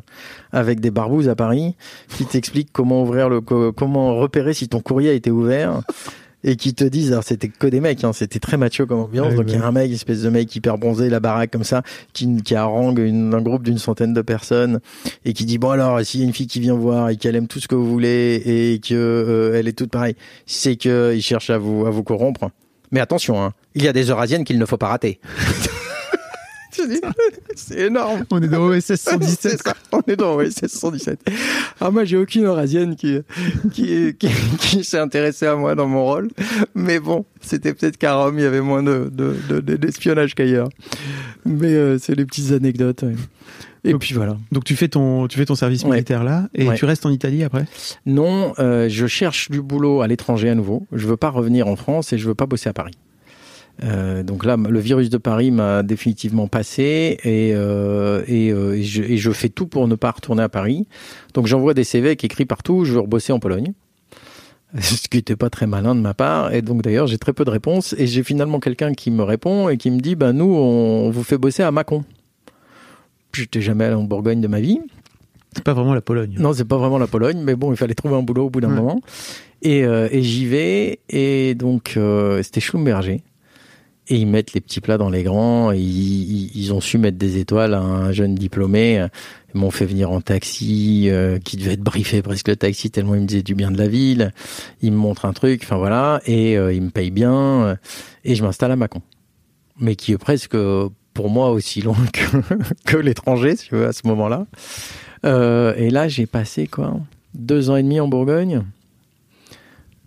avec 0.52 0.80
des 0.82 0.92
barbouzes 0.92 1.30
à 1.30 1.36
Paris 1.36 1.76
qui 2.18 2.26
t'expliquent 2.26 2.72
comment 2.74 3.04
ouvrir 3.04 3.30
le, 3.30 3.42
co- 3.42 3.72
comment 3.72 4.16
repérer 4.18 4.54
si 4.54 4.68
ton 4.68 4.82
courrier 4.82 5.12
a 5.12 5.14
été 5.14 5.32
ouvert. 5.32 5.82
Et 6.46 6.58
qui 6.58 6.74
te 6.74 6.84
disent, 6.84 7.12
alors 7.14 7.24
c'était 7.24 7.48
que 7.48 7.68
des 7.68 7.80
mecs, 7.80 8.04
hein, 8.04 8.12
c'était 8.12 8.40
très 8.40 8.58
macho 8.58 8.86
comme 8.86 9.00
ambiance. 9.00 9.30
Ouais, 9.30 9.36
donc 9.36 9.46
il 9.48 9.54
y 9.54 9.58
a 9.58 9.66
un 9.66 9.72
mec, 9.72 9.90
espèce 9.92 10.24
de 10.24 10.30
mec 10.30 10.54
hyper 10.56 10.78
bronzé, 10.78 11.10
la 11.10 11.20
baraque 11.22 11.52
comme 11.52 11.64
ça, 11.64 11.84
qui, 12.12 12.36
qui 12.44 12.54
harangue 12.56 13.00
une- 13.00 13.34
un 13.34 13.42
groupe 13.42 13.64
d'une 13.64 13.78
centaine 13.78 14.14
de 14.14 14.22
personnes 14.22 14.80
et 15.24 15.32
qui 15.34 15.46
dit 15.46 15.58
bon 15.58 15.70
alors 15.70 16.02
s'il 16.06 16.20
y 16.20 16.24
a 16.24 16.26
une 16.28 16.34
fille 16.34 16.48
qui 16.48 16.60
vient 16.60 16.74
voir 16.76 17.10
et 17.10 17.16
qu'elle 17.16 17.36
aime 17.38 17.48
tout 17.48 17.60
ce 17.62 17.68
que 17.70 17.76
vous 17.76 17.90
voulez 17.90 18.42
et 18.46 18.80
que 18.80 18.94
euh, 18.94 19.58
elle 19.58 19.68
est 19.70 19.74
toute 19.78 19.92
pareille, 19.92 20.16
c'est 20.46 20.76
que 20.76 21.14
il 21.16 21.22
cherche 21.22 21.50
à 21.50 21.58
vous 21.58 21.86
à 21.86 21.90
vous 21.92 22.04
corrompre. 22.04 22.50
Mais 22.92 23.00
attention, 23.00 23.42
hein, 23.42 23.54
il 23.74 23.84
y 23.84 23.88
a 23.88 23.94
des 23.94 24.10
eurasiennes 24.10 24.44
qu'il 24.44 24.60
ne 24.60 24.66
faut 24.66 24.78
pas 24.78 24.90
rater. 24.90 25.20
C'est 27.56 27.80
énorme. 27.80 28.26
On 28.32 28.42
est 28.42 28.48
dans 28.48 28.62
OSS 28.64 28.80
C'est 28.86 28.98
117. 28.98 29.62
ça, 29.64 29.74
on 29.92 30.02
est 30.08 30.16
dans 30.16 30.36
OSS 30.36 30.68
117. 30.68 31.20
Ah, 31.80 31.92
moi, 31.92 32.04
j'ai 32.06 32.18
aucune 32.18 32.46
eurasienne 32.46 32.96
qui, 32.96 33.20
qui, 33.74 34.14
qui, 34.18 34.28
qui 34.60 34.84
s'est 34.84 35.00
intéressée 35.00 35.46
à 35.48 35.56
moi 35.56 35.76
dans 35.76 35.88
mon 35.88 36.04
rôle. 36.06 36.30
Mais 36.76 37.00
bon, 37.00 37.26
c'était 37.42 37.74
peut-être 37.74 37.98
qu'à 37.98 38.16
Rome, 38.16 38.38
il 38.40 38.44
y 38.44 38.46
avait 38.46 38.62
moins 38.62 38.84
de, 38.84 39.10
de, 39.12 39.36
de- 39.50 39.60
de- 39.60 39.76
d'espionnage 39.76 40.36
qu'ailleurs. 40.36 40.70
Mais 41.46 41.74
euh, 41.74 41.98
c'est 42.00 42.16
les 42.16 42.26
petites 42.26 42.52
anecdotes. 42.52 43.04
ouais. 43.04 43.16
Et 43.86 43.92
Donc- 43.92 44.02
puis 44.02 44.14
voilà. 44.16 44.38
Donc 44.54 44.64
tu 44.64 44.76
fais 44.78 44.88
ton, 44.88 45.28
tu 45.28 45.38
fais 45.38 45.46
ton 45.46 45.56
service 45.56 45.84
Ouais. 45.84 45.92
militaire 45.92 46.24
là, 46.24 46.48
et 46.56 46.70
Ouais. 46.70 46.76
tu 46.76 46.86
restes 46.86 47.06
en 47.06 47.10
Italie 47.12 47.44
après? 47.44 47.66
Non, 48.06 48.54
euh, 48.60 48.88
je 48.90 49.08
cherche 49.08 49.52
du 49.52 49.62
boulot 49.62 50.02
à 50.02 50.08
l'étranger 50.08 50.50
à 50.50 50.56
nouveau. 50.56 50.88
Je 50.94 51.06
veux 51.06 51.18
pas 51.18 51.30
revenir 51.30 51.68
en 51.68 51.76
France 51.76 52.14
et 52.14 52.18
je 52.18 52.26
veux 52.26 52.34
pas 52.36 52.46
bosser 52.46 52.70
à 52.70 52.74
Paris. 52.74 52.94
Euh, 53.84 54.24
donc 54.24 54.46
là, 54.46 54.56
le 54.58 54.80
virus 54.80 55.10
de 55.10 55.18
Paris 55.18 55.52
m'a 55.52 55.84
définitivement 55.84 56.48
passé 56.48 57.18
et, 57.24 57.52
euh, 57.54 58.24
et, 58.28 58.52
euh, 58.52 58.78
et 58.78 58.84
je, 58.84 59.04
et 59.04 59.18
je 59.18 59.32
fais 59.32 59.50
tout 59.50 59.68
pour 59.68 59.88
ne 59.88 59.96
pas 59.96 60.12
retourner 60.12 60.44
à 60.44 60.50
Paris. 60.50 60.88
Donc 61.34 61.48
j'envoie 61.48 61.74
des 61.74 61.84
CV 61.84 62.16
qui 62.16 62.26
écrit 62.28 62.46
partout, 62.46 62.86
je 62.86 62.94
veux 62.94 63.00
rebosser 63.02 63.34
en 63.34 63.40
Pologne. 63.40 63.74
Ce 64.80 65.08
qui 65.08 65.18
n'était 65.18 65.36
pas 65.36 65.50
très 65.50 65.68
malin 65.68 65.96
de 65.96 66.00
ma 66.00 66.14
part. 66.14 66.54
Et 66.54 66.62
donc 66.62 66.82
d'ailleurs, 66.82 67.08
j'ai 67.08 67.18
très 67.18 67.34
peu 67.34 67.44
de 67.46 67.50
réponses. 67.50 67.94
Et 67.98 68.08
j'ai 68.08 68.24
finalement 68.24 68.60
quelqu'un 68.60 68.94
qui 68.94 69.12
me 69.12 69.22
répond 69.24 69.70
et 69.70 69.78
qui 69.78 69.92
me 69.92 70.00
dit, 70.00 70.16
bah, 70.16 70.34
nous, 70.34 70.46
on 70.56 71.10
vous 71.12 71.24
fait 71.24 71.38
bosser 71.38 71.62
à 71.64 71.72
Mâcon. 71.72 72.04
J'étais 73.34 73.62
jamais 73.62 73.86
allé 73.86 73.96
en 73.96 74.04
Bourgogne 74.04 74.42
de 74.42 74.48
ma 74.48 74.60
vie. 74.62 74.80
C'est 75.54 75.64
pas 75.64 75.74
vraiment 75.74 75.94
la 75.94 76.02
Pologne. 76.02 76.36
Non, 76.40 76.54
c'est 76.54 76.66
pas 76.66 76.78
vraiment 76.78 76.98
la 76.98 77.08
Pologne, 77.08 77.40
mais 77.44 77.56
bon, 77.56 77.72
il 77.72 77.78
fallait 77.78 77.94
trouver 77.94 78.16
un 78.16 78.24
boulot 78.24 78.46
au 78.46 78.50
bout 78.50 78.62
d'un 78.62 78.70
Ouais. 78.70 78.76
moment. 78.76 79.02
Et, 79.62 79.84
euh, 79.84 80.08
et 80.12 80.22
j'y 80.24 80.46
vais, 80.48 81.00
et 81.10 81.54
donc 81.56 81.94
euh, 81.96 82.42
c'était 82.44 82.60
Schlumberger. 82.60 83.22
Et 84.10 84.18
ils 84.18 84.28
mettent 84.28 84.54
les 84.54 84.60
petits 84.60 84.82
plats 84.82 84.98
dans 84.98 85.10
les 85.10 85.24
grands, 85.24 85.72
et 85.72 85.80
ils, 85.80 86.74
ont 86.74 86.82
su 86.82 86.98
mettre 86.98 87.18
des 87.18 87.38
étoiles 87.38 87.74
à 87.74 87.80
un 87.80 88.12
jeune 88.12 88.36
diplômé. 88.36 89.08
Ils 89.54 89.60
m'ont 89.62 89.72
fait 89.72 89.86
venir 89.86 90.12
en 90.12 90.20
taxi, 90.20 91.06
euh, 91.10 91.40
qui 91.40 91.56
devait 91.56 91.74
être 91.74 91.82
briefé 91.82 92.22
presque 92.22 92.50
le 92.50 92.58
taxi, 92.58 92.92
tellement 92.92 93.16
il 93.16 93.22
me 93.22 93.28
disait 93.28 93.44
du 93.44 93.56
bien 93.56 93.72
de 93.72 93.78
la 93.78 93.88
ville. 93.88 94.34
Ils 94.82 94.92
me 94.92 94.98
montrent 94.98 95.26
un 95.26 95.32
truc, 95.32 95.62
enfin 95.64 95.78
voilà, 95.78 96.22
et 96.26 96.58
euh, 96.58 96.74
ils 96.74 96.82
me 96.82 96.90
payent 96.90 97.12
bien, 97.12 97.34
euh, 97.34 97.76
et 98.26 98.36
je 98.36 98.44
m'installe 98.44 98.72
à 98.72 98.76
Mâcon. 98.76 99.02
Mais 99.80 99.96
qui 99.96 100.12
est 100.12 100.18
presque, 100.18 100.58
pour 101.14 101.30
moi, 101.30 101.52
aussi 101.52 101.82
loin 101.82 101.96
que, 102.86 102.98
l'étranger, 102.98 103.56
si 103.56 103.70
tu 103.70 103.76
veux, 103.76 103.88
à 103.88 103.94
ce 103.94 104.06
moment-là. 104.08 104.48
Euh, 105.26 105.74
et 105.78 105.90
là, 105.92 106.10
j'ai 106.10 106.26
passé 106.26 106.68
quoi 106.68 107.00
Deux 107.34 107.70
ans 107.70 107.78
et 107.78 107.84
demi 107.84 108.00
en 108.02 108.08
Bourgogne. 108.08 108.64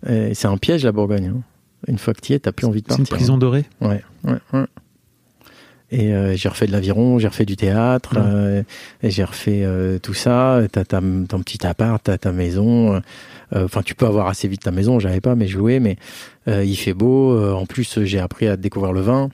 C'est 0.05 0.45
un 0.45 0.57
piège 0.57 0.85
la 0.85 0.91
Bourgogne. 0.91 1.33
hein. 1.35 1.41
Une 1.87 1.97
fois 1.97 2.13
que 2.13 2.21
tu 2.21 2.31
y 2.33 2.35
es, 2.35 2.39
t'as 2.39 2.51
plus 2.51 2.65
envie 2.65 2.81
de 2.81 2.87
C'est 2.87 2.97
partir. 2.97 3.13
une 3.13 3.17
prison 3.17 3.37
dorée. 3.37 3.65
Ouais, 3.81 4.01
ouais, 4.23 4.37
ouais. 4.53 4.65
Et 5.89 6.13
euh, 6.13 6.35
j'ai 6.35 6.49
refait 6.49 6.67
de 6.67 6.73
l'aviron, 6.73 7.17
j'ai 7.17 7.29
refait 7.29 7.45
du 7.45 7.55
théâtre, 7.55 8.15
Ouais. 8.17 8.21
euh, 8.25 8.63
et 9.03 9.09
j'ai 9.09 9.23
refait 9.23 9.61
euh, 9.63 9.99
tout 9.99 10.13
ça. 10.13 10.59
T'as 10.71 10.83
ta, 10.83 10.99
ton 10.99 11.39
petit 11.39 11.65
appart, 11.65 12.03
t'as 12.03 12.17
ta 12.17 12.31
maison. 12.31 13.01
Enfin, 13.55 13.81
tu 13.83 13.95
peux 13.95 14.05
avoir 14.05 14.27
assez 14.27 14.49
vite 14.49 14.63
ta 14.63 14.71
maison. 14.71 14.99
J'avais 14.99 15.21
pas, 15.21 15.35
mais 15.35 15.47
je 15.47 15.57
louais. 15.57 15.79
Mais 15.79 15.95
il 16.47 16.75
fait 16.75 16.93
beau. 16.93 17.39
en 17.53 17.65
plus, 17.65 18.03
j'ai 18.03 18.19
appris 18.19 18.47
à 18.47 18.57
découvrir 18.57 18.91
le 18.91 18.99
vin 18.99 19.29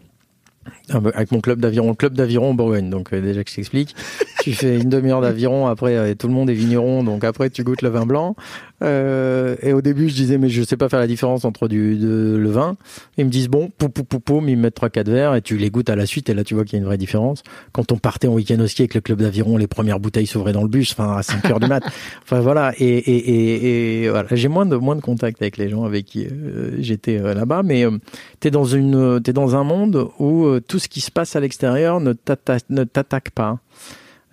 Ah 0.91 0.99
bah, 0.99 1.10
avec 1.15 1.32
mon 1.32 1.41
club 1.41 1.60
d'aviron, 1.60 1.95
club 1.95 2.13
d'aviron 2.13 2.51
en 2.51 2.53
Bourgogne. 2.53 2.91
Donc 2.91 3.12
euh, 3.13 3.21
déjà 3.21 3.43
que 3.43 3.49
je 3.49 3.56
t'explique, 3.56 3.95
tu 4.43 4.53
fais 4.53 4.79
une 4.79 4.89
demi-heure 4.89 5.21
d'aviron. 5.21 5.65
Après, 5.67 5.95
euh, 5.97 6.13
tout 6.13 6.27
le 6.27 6.34
monde 6.36 6.51
est 6.51 6.53
vigneron. 6.53 7.03
Donc 7.03 7.23
après, 7.23 7.49
tu 7.49 7.63
goûtes 7.63 7.82
le 7.82 7.89
vin 7.89 8.06
blanc. 8.06 8.36
Euh, 8.83 9.55
et 9.61 9.73
au 9.73 9.81
début, 9.81 10.09
je 10.09 10.15
disais 10.15 10.37
mais 10.37 10.49
je 10.49 10.61
sais 10.63 10.77
pas 10.77 10.89
faire 10.89 10.99
la 10.99 11.07
différence 11.07 11.45
entre 11.45 11.67
du 11.67 11.95
de, 11.95 12.35
le 12.37 12.49
vin. 12.49 12.75
Ils 13.17 13.25
me 13.25 13.29
disent 13.29 13.47
bon, 13.47 13.69
pou 13.77 13.89
pou 13.89 14.03
pou 14.03 14.19
poum, 14.19 14.49
ils 14.49 14.57
me 14.57 14.63
mettent 14.63 14.75
trois 14.75 14.89
quatre 14.89 15.09
verres 15.09 15.35
et 15.35 15.41
tu 15.41 15.57
les 15.57 15.69
goûtes 15.69 15.89
à 15.89 15.95
la 15.95 16.05
suite 16.05 16.29
et 16.29 16.33
là 16.33 16.43
tu 16.43 16.53
vois 16.53 16.65
qu'il 16.65 16.73
y 16.73 16.75
a 16.77 16.79
une 16.79 16.85
vraie 16.85 16.97
différence. 16.97 17.43
Quand 17.71 17.91
on 17.91 17.97
partait 17.97 18.27
en 18.27 18.33
week-end 18.33 18.59
au 18.59 18.67
ski 18.67 18.83
avec 18.83 18.95
le 18.95 19.01
club 19.01 19.21
d'aviron, 19.21 19.57
les 19.57 19.67
premières 19.67 19.99
bouteilles 19.99 20.27
s'ouvraient 20.27 20.53
dans 20.53 20.63
le 20.63 20.69
bus, 20.69 20.91
enfin 20.91 21.17
à 21.17 21.23
5 21.23 21.45
heures 21.49 21.59
du 21.59 21.67
mat. 21.67 21.83
Enfin 22.23 22.39
voilà 22.39 22.73
et 22.79 22.85
et 22.85 23.15
et, 23.15 24.03
et 24.03 24.09
voilà, 24.09 24.27
j'ai 24.31 24.47
moins 24.47 24.65
de 24.65 24.75
moins 24.75 24.95
de 24.95 25.01
contact 25.01 25.41
avec 25.41 25.57
les 25.57 25.69
gens 25.69 25.83
avec 25.83 26.05
qui 26.05 26.25
euh, 26.25 26.75
j'étais 26.79 27.19
euh, 27.19 27.33
là-bas, 27.33 27.63
mais 27.63 27.85
euh, 27.85 27.97
t'es 28.39 28.51
dans 28.51 28.65
une 28.65 29.21
t'es 29.21 29.33
dans 29.33 29.55
un 29.55 29.63
monde 29.63 30.07
où 30.19 30.59
tout 30.67 30.79
ce 30.79 30.87
qui 30.87 31.01
se 31.01 31.11
passe 31.11 31.35
à 31.35 31.39
l'extérieur 31.39 31.99
ne 31.99 32.13
t'attaque 32.13 33.31
pas. 33.31 33.59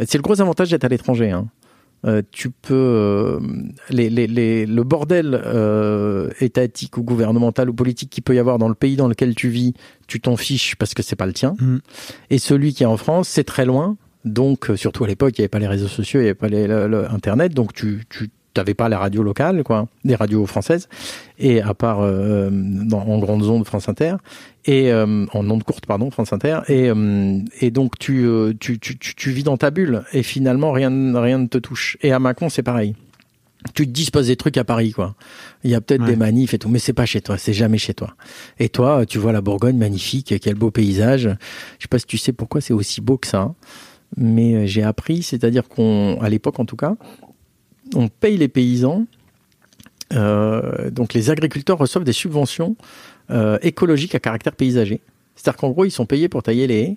C'est 0.07 0.17
le 0.17 0.23
gros 0.23 0.41
avantage 0.41 0.71
d'être 0.71 0.85
à 0.85 0.89
l'étranger. 0.89 1.31
Hein. 1.31 1.47
Euh, 2.07 2.23
tu 2.31 2.49
peux 2.51 2.73
euh, 2.75 3.41
les, 3.91 4.09
les, 4.09 4.27
les, 4.27 4.65
le 4.65 4.83
bordel 4.85 5.39
euh, 5.45 6.31
étatique 6.41 6.97
ou 6.97 7.03
gouvernemental 7.03 7.69
ou 7.69 7.75
politique 7.75 8.09
qu'il 8.09 8.23
peut 8.23 8.35
y 8.35 8.39
avoir 8.39 8.57
dans 8.57 8.69
le 8.69 8.75
pays 8.75 8.97
dans 8.97 9.07
lequel 9.09 9.35
tu 9.35 9.49
vis, 9.51 9.75
tu 10.07 10.19
t'en 10.19 10.37
fiches 10.37 10.77
parce 10.77 10.95
que 10.95 11.03
c'est 11.03 11.17
pas 11.17 11.27
le 11.27 11.35
tien. 11.35 11.55
Mhm. 11.61 11.81
Et 12.31 12.39
celui 12.39 12.73
qui 12.73 12.85
est 12.85 12.87
en 12.87 12.97
France, 12.97 13.29
c'est 13.29 13.45
très 13.45 13.67
loin. 13.67 13.99
Donc, 14.25 14.71
euh, 14.71 14.77
surtout 14.77 15.05
à 15.05 15.09
l'époque, 15.09 15.37
il 15.37 15.41
n'y 15.41 15.45
avait 15.45 15.49
pas 15.49 15.59
les 15.59 15.67
réseaux 15.69 15.89
sociaux, 15.89 16.21
il 16.21 16.25
n'y 16.25 16.29
avait 16.31 16.35
pas 16.35 16.49
les, 16.49 16.67
le- 16.67 16.89
le 16.89 17.11
Internet, 17.11 17.53
donc 17.55 17.73
tu, 17.75 18.05
tu 18.09 18.31
t'avais 18.55 18.75
pas 18.75 18.89
les 18.89 18.97
radios 18.97 19.23
locales, 19.23 19.63
quoi, 19.63 19.87
des 20.05 20.15
radios 20.15 20.45
françaises, 20.47 20.89
et 21.39 21.61
à 21.63 21.73
part 21.75 22.01
euh, 22.01 22.49
dans, 22.53 23.01
en 23.01 23.19
grande 23.19 23.43
zone 23.45 23.65
France 23.65 23.89
Inter 23.89 24.17
et 24.67 24.93
euh, 24.93 25.25
en 25.33 25.49
onde 25.51 25.63
courte 25.63 25.87
pardon 25.87 26.11
France 26.11 26.33
Inter 26.33 26.59
et 26.69 26.91
euh, 26.91 27.39
et 27.61 27.71
donc 27.71 27.99
tu, 27.99 28.27
tu 28.61 28.79
tu 28.79 28.99
tu 28.99 29.15
tu 29.15 29.31
vis 29.31 29.43
dans 29.45 29.57
ta 29.57 29.71
bulle 29.71 30.03
et 30.13 30.23
finalement 30.23 30.73
rien 30.73 30.91
ne- 30.91 31.17
rien 31.19 31.39
ne 31.39 31.47
te 31.47 31.59
touche. 31.59 31.97
Et 32.03 32.13
à 32.13 32.19
Macon 32.19 32.49
c'est 32.51 32.63
pareil. 32.63 32.95
Tu 33.75 33.87
te 33.87 33.91
disposes 33.93 34.27
des 34.29 34.37
trucs 34.37 34.57
à 34.57 34.65
Paris 34.65 34.93
quoi. 34.93 35.15
Il 35.65 35.71
y 35.71 35.75
a 35.75 35.81
peut-être 35.83 36.01
Ouais. 36.03 36.09
des 36.09 36.17
manifs 36.17 36.53
et 36.55 36.59
tout 36.59 36.69
mais 36.69 36.79
c'est 36.79 36.93
pas 36.95 37.07
chez 37.07 37.21
toi 37.21 37.39
c'est 37.39 37.53
jamais 37.53 37.79
chez 37.79 37.95
toi. 37.95 38.15
Et 38.59 38.69
toi 38.69 39.07
tu 39.07 39.19
vois 39.19 39.33
la 39.33 39.41
Bourgogne 39.41 39.77
magnifique 39.77 40.35
quel 40.43 40.55
beau 40.57 40.71
paysage. 40.71 41.23
Je 41.79 41.83
sais 41.85 41.89
pas 41.89 41.99
si 41.99 42.07
tu 42.07 42.19
sais 42.19 42.33
pourquoi 42.33 42.61
c'est 42.61 42.73
aussi 42.75 43.01
beau 43.01 43.17
que 43.17 43.27
ça 43.27 43.55
mais 44.17 44.67
j'ai 44.67 44.83
appris 44.83 45.23
c'est-à-dire 45.23 45.69
qu'on 45.69 46.19
à 46.21 46.29
l'époque 46.29 46.59
en 46.59 46.65
tout 46.65 46.77
cas 46.77 46.97
on 47.95 48.09
paye 48.09 48.37
les 48.37 48.49
paysans 48.49 49.07
euh, 50.13 50.91
donc 50.91 51.15
les 51.15 51.31
agriculteurs 51.31 51.79
reçoivent 51.79 52.05
des 52.05 52.13
subventions 52.13 52.77
euh, 53.31 53.59
écologiques 53.63 54.15
à 54.15 54.19
caractère 54.19 54.57
paysager. 54.57 55.01
C'est-à-dire 55.37 55.59
qu'en 55.59 55.71
gros, 55.71 55.85
ils 55.85 55.91
sont 55.93 56.07
payés 56.07 56.29
pour 56.29 56.43
tailler 56.43 56.67
les 56.67 56.81
haies 56.81 56.97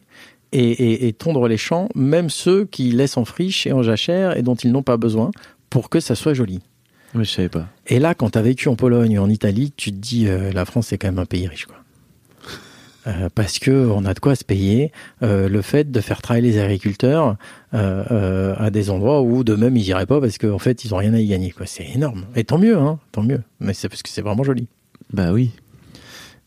et, 0.51 0.71
et- 0.71 1.07
et 1.07 1.13
tondre 1.13 1.47
les 1.47 1.57
champs, 1.57 1.89
même 1.95 2.29
ceux 2.29 2.65
qui 2.65 2.91
laissent 2.91 3.17
en 3.17 3.25
friche 3.25 3.67
et 3.67 3.71
en 3.71 3.83
jachère 3.83 4.35
et 4.35 4.41
dont 4.41 4.55
ils 4.55 4.71
n'ont 4.71 4.81
pas 4.83 4.97
besoin 4.97 5.31
pour 5.69 5.89
que 5.89 5.99
ça 5.99 6.15
soit 6.15 6.33
joli. 6.33 6.59
Mais 7.13 7.23
je 7.23 7.29
savais 7.29 7.49
pas. 7.49 7.67
Et 7.85 7.99
là, 7.99 8.15
quand 8.15 8.31
tu 8.31 8.39
as 8.39 8.41
vécu 8.41 8.67
en 8.67 8.75
Pologne 8.75 9.19
ou 9.19 9.21
en 9.21 9.29
Italie, 9.29 9.71
tu 9.77 9.91
te 9.91 9.97
dis, 9.97 10.27
euh, 10.27 10.51
la 10.51 10.65
France, 10.65 10.87
c'est 10.87 10.97
quand 10.97 11.07
même 11.07 11.19
un 11.19 11.25
pays 11.25 11.47
riche. 11.47 11.65
Quoi. 11.67 11.77
Euh, 13.05 13.27
parce 13.35 13.59
que 13.59 13.69
on 13.89 14.05
a 14.05 14.13
de 14.13 14.19
quoi 14.19 14.33
se 14.35 14.45
payer 14.45 14.93
euh, 15.23 15.49
le 15.49 15.61
fait 15.61 15.91
de 15.91 15.99
faire 15.99 16.21
travailler 16.21 16.51
les 16.51 16.59
agriculteurs 16.59 17.35
euh, 17.73 18.55
à 18.57 18.69
des 18.69 18.89
endroits 18.89 19.21
où 19.21 19.43
de 19.43 19.55
même 19.55 19.75
ils 19.75 19.85
iraient 19.87 20.05
pas 20.05 20.21
parce 20.21 20.37
qu'en 20.37 20.57
fait 20.59 20.85
ils 20.85 20.93
ont 20.93 20.97
rien 20.97 21.13
à 21.13 21.19
y 21.19 21.27
gagner 21.27 21.51
quoi 21.51 21.65
c'est 21.65 21.85
énorme 21.93 22.25
et 22.35 22.45
tant 22.45 22.57
mieux 22.57 22.77
hein 22.77 22.99
tant 23.11 23.21
mieux 23.23 23.41
mais 23.59 23.73
c'est 23.73 23.89
parce 23.89 24.03
que 24.03 24.09
c'est 24.09 24.21
vraiment 24.21 24.43
joli 24.45 24.67
Bah 25.11 25.33
oui. 25.33 25.51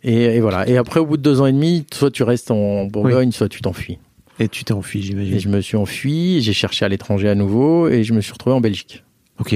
et, 0.02 0.22
et 0.36 0.40
voilà. 0.40 0.66
Et 0.66 0.78
après, 0.78 0.98
au 1.00 1.04
bout 1.04 1.16
de 1.18 1.22
deux 1.22 1.40
ans 1.42 1.46
et 1.46 1.52
demi, 1.52 1.84
soit 1.92 2.10
tu 2.10 2.22
restes 2.22 2.50
en 2.50 2.86
Bourgogne, 2.86 3.32
soit 3.32 3.48
tu 3.50 3.60
t'enfuis. 3.60 3.98
Et 4.38 4.48
tu 4.48 4.64
t'es 4.64 4.72
enfui, 4.72 5.00
Et 5.00 5.02
j'imagine. 5.02 5.38
je 5.38 5.48
me 5.48 5.60
suis 5.60 5.76
enfui, 5.76 6.40
j'ai 6.42 6.52
cherché 6.52 6.84
à 6.84 6.88
l'étranger 6.88 7.28
à 7.28 7.34
nouveau, 7.34 7.88
et 7.88 8.02
je 8.04 8.12
me 8.12 8.20
suis 8.20 8.32
retrouvé 8.32 8.54
en 8.56 8.60
Belgique. 8.60 9.02
Ok. 9.40 9.54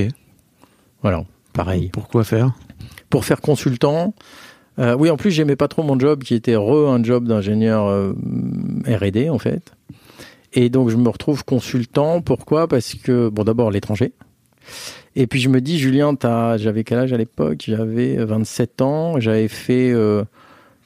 Voilà, 1.03 1.25
pareil. 1.53 1.91
Pourquoi 1.93 2.25
faire? 2.25 2.53
Pour 3.11 3.25
faire 3.25 3.41
consultant. 3.41 4.15
Euh, 4.81 4.97
oui, 4.99 5.11
en 5.11 5.17
plus, 5.17 5.31
j'aimais 5.31 5.57
pas 5.57 5.69
trop 5.69 5.83
mon 5.83 5.99
job, 5.99 6.23
qui 6.25 6.35
était 6.35 6.57
re 6.57 6.91
un 6.91 7.03
job 7.03 7.27
d'ingénieur 7.27 7.87
euh, 7.87 8.13
R&D 8.87 9.29
en 9.31 9.39
fait. 9.39 9.73
Et 10.53 10.69
donc, 10.69 10.89
je 10.89 10.97
me 10.97 11.09
retrouve 11.09 11.45
consultant. 11.45 12.23
Pourquoi? 12.23 12.67
Parce 12.67 12.95
que, 12.95 13.29
bon, 13.29 13.45
d'abord 13.45 13.71
l'étranger. 13.71 14.13
Et 15.17 15.27
puis 15.27 15.41
je 15.41 15.49
me 15.49 15.61
dis, 15.61 15.79
Julien, 15.79 16.15
j'avais 16.57 16.85
quel 16.85 16.99
âge 16.99 17.13
à 17.13 17.17
l'époque? 17.17 17.65
J'avais 17.67 18.17
27 18.17 18.83
ans. 18.83 19.21
J'avais 19.21 19.49
fait 19.49 19.91
euh, 19.91 20.25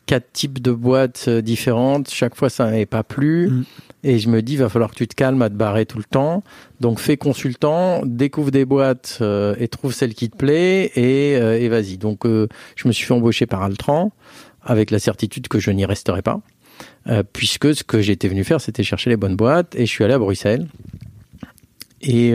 quatre 0.07 0.33
types 0.33 0.61
de 0.61 0.73
boîtes 0.73 1.27
euh, 1.29 1.41
différentes. 1.41 2.11
Chaque 2.11 2.35
fois, 2.35 2.49
ça 2.49 2.65
n'avait 2.67 2.87
pas 2.87 3.03
plu. 3.03 3.49
Mm. 3.49 3.65
Et 4.07 4.19
je 4.19 4.29
me 4.29 4.43
dis, 4.43 4.57
va 4.57 4.69
falloir 4.69 4.90
que 4.90 4.97
tu 4.97 5.09
te 5.09 5.14
calmes 5.14 5.40
à 5.40 5.49
te 5.49 5.55
barrer 5.55 5.87
tout 5.87 5.97
le 5.97 6.05
temps. 6.05 6.45
Donc 6.79 7.01
fais 7.01 7.17
consultant, 7.17 8.03
découvre 8.05 8.51
des 8.51 8.67
boîtes 8.67 9.19
euh, 9.23 9.57
et 9.59 9.67
trouve 9.67 9.95
celle 9.95 10.12
qui 10.14 10.29
te 10.29 10.37
plaît 10.37 10.93
et, 10.95 11.37
euh, 11.37 11.59
et 11.59 11.69
vas-y. 11.69 11.97
Donc 11.97 12.27
euh, 12.27 12.47
je 12.77 12.87
me 12.87 12.93
suis 12.93 13.07
fait 13.07 13.14
embaucher 13.14 13.47
par 13.47 13.62
Altran 13.62 14.12
avec 14.62 14.90
la 14.90 14.99
certitude 14.99 15.49
que 15.49 15.59
je 15.59 15.71
n'y 15.71 15.87
resterai 15.87 16.23
pas. 16.23 16.40
Puisque 17.33 17.75
ce 17.75 17.85
que 17.85 18.01
j'étais 18.01 18.29
venu 18.29 18.45
faire, 18.45 18.61
c'était 18.61 18.83
chercher 18.83 19.11
les 19.11 19.17
bonnes 19.17 19.37
boîtes. 19.37 19.75
Et 19.75 19.87
je 19.87 19.90
suis 19.90 20.05
allé 20.05 20.14
à 20.14 20.19
Bruxelles. 20.19 20.67
Et, 22.01 22.33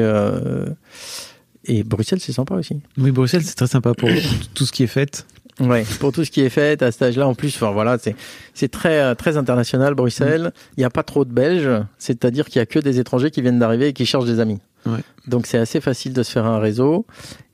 et 1.65 1.84
Bruxelles, 1.84 2.19
c'est 2.19 2.32
sympa 2.32 2.55
aussi. 2.55 2.79
Oui, 2.97 3.12
Bruxelles, 3.12 3.43
c'est 3.43 3.55
très 3.55 3.67
sympa 3.67 3.93
pour 3.93 4.10
tout 4.53 4.65
ce 4.65 4.71
qui 4.71 4.84
est 4.84 4.88
fait. 4.88 5.25
Ouais, 5.60 5.86
pour 6.00 6.12
tout 6.12 6.24
ce 6.24 6.32
qui 6.32 6.41
est 6.41 6.50
fait 6.50 6.82
à 6.82 6.91
cet 6.91 7.02
âge-là, 7.02 7.28
en 7.28 7.36
plus, 7.36 7.56
enfin 7.56 7.72
voilà, 7.72 7.98
c'est 7.98 8.15
c'est 8.54 8.69
très 8.69 9.00
euh, 9.02 9.15
très 9.15 9.36
international 9.36 9.93
Bruxelles. 9.93 10.54
Il 10.78 10.80
n'y 10.80 10.86
a 10.86 10.89
pas 10.89 11.04
trop 11.04 11.26
de 11.26 11.34
Belges, 11.34 11.84
c'est-à-dire 11.98 12.45
qu'il 12.45 12.60
y 12.60 12.62
a 12.62 12.65
que 12.65 12.80
des 12.80 13.00
étrangers 13.00 13.30
qui 13.30 13.41
viennent 13.41 13.60
d'arriver 13.60 13.89
et 13.89 13.93
qui 13.93 14.06
cherchent 14.06 14.26
des 14.26 14.39
amis. 14.39 14.60
Ouais. 14.86 15.00
Donc 15.28 15.48
c'est 15.48 15.58
assez 15.58 15.82
facile 15.82 16.13
de 16.13 16.24
se 16.24 16.32
faire 16.32 16.45
un 16.45 16.60
réseau. 16.60 17.06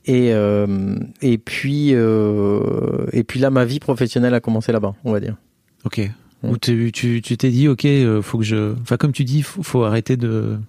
Et 0.06 0.34
euh, 0.34 0.98
et 1.22 1.38
puis 1.40 1.92
euh, 1.94 3.08
et 3.12 3.24
puis 3.24 3.40
là, 3.40 3.50
ma 3.50 3.66
vie 3.66 3.80
professionnelle 3.80 4.36
a 4.36 4.40
commencé 4.40 4.72
là-bas, 4.72 4.94
on 5.04 5.12
va 5.12 5.20
dire. 5.20 5.36
Ok. 5.84 6.02
Ou 6.44 6.58
tu 6.58 6.92
tu 6.92 7.24
tu 7.24 7.38
t'es 7.38 7.50
dit, 7.50 7.68
ok, 7.68 7.86
euh, 7.86 8.22
faut 8.22 8.38
que 8.38 8.44
je. 8.44 8.74
Enfin, 8.82 8.98
comme 8.98 9.14
tu 9.14 9.24
dis, 9.24 9.42
faut, 9.42 9.64
faut 9.64 9.84
arrêter 9.84 10.16
de. 10.16 10.60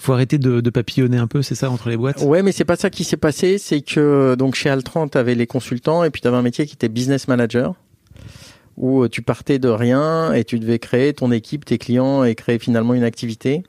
Faut 0.00 0.14
arrêter 0.14 0.38
de, 0.38 0.70
papillonner 0.70 1.18
un 1.18 1.26
peu, 1.26 1.42
c'est 1.42 1.54
ça, 1.54 1.70
entre 1.70 1.90
les 1.90 1.98
boîtes? 1.98 2.22
Ouais, 2.22 2.42
mais 2.42 2.52
c'est 2.52 2.64
pas 2.64 2.76
ça 2.76 2.88
qui 2.88 3.04
s'est 3.04 3.18
passé. 3.18 3.58
C'est 3.58 3.82
que 3.82 4.34
donc 4.34 4.54
chez 4.54 4.70
Altran, 4.70 5.08
t'avais 5.08 5.34
les 5.34 5.46
consultants 5.46 6.04
et 6.04 6.10
puis 6.10 6.22
t'avais 6.22 6.38
un 6.38 6.42
métier 6.42 6.64
qui 6.64 6.72
était 6.72 6.88
business 6.88 7.28
manager, 7.28 7.74
où 8.78 9.02
euh, 9.02 9.10
tu 9.10 9.20
partais 9.20 9.58
de 9.58 9.68
rien 9.68 10.32
et 10.32 10.44
tu 10.44 10.58
devais 10.58 10.78
créer 10.78 11.12
ton 11.12 11.30
équipe, 11.32 11.66
tes 11.66 11.76
clients 11.76 12.24
et 12.24 12.34
créer 12.34 12.58
finalement 12.58 12.94
une 12.94 13.02
activité. 13.02 13.62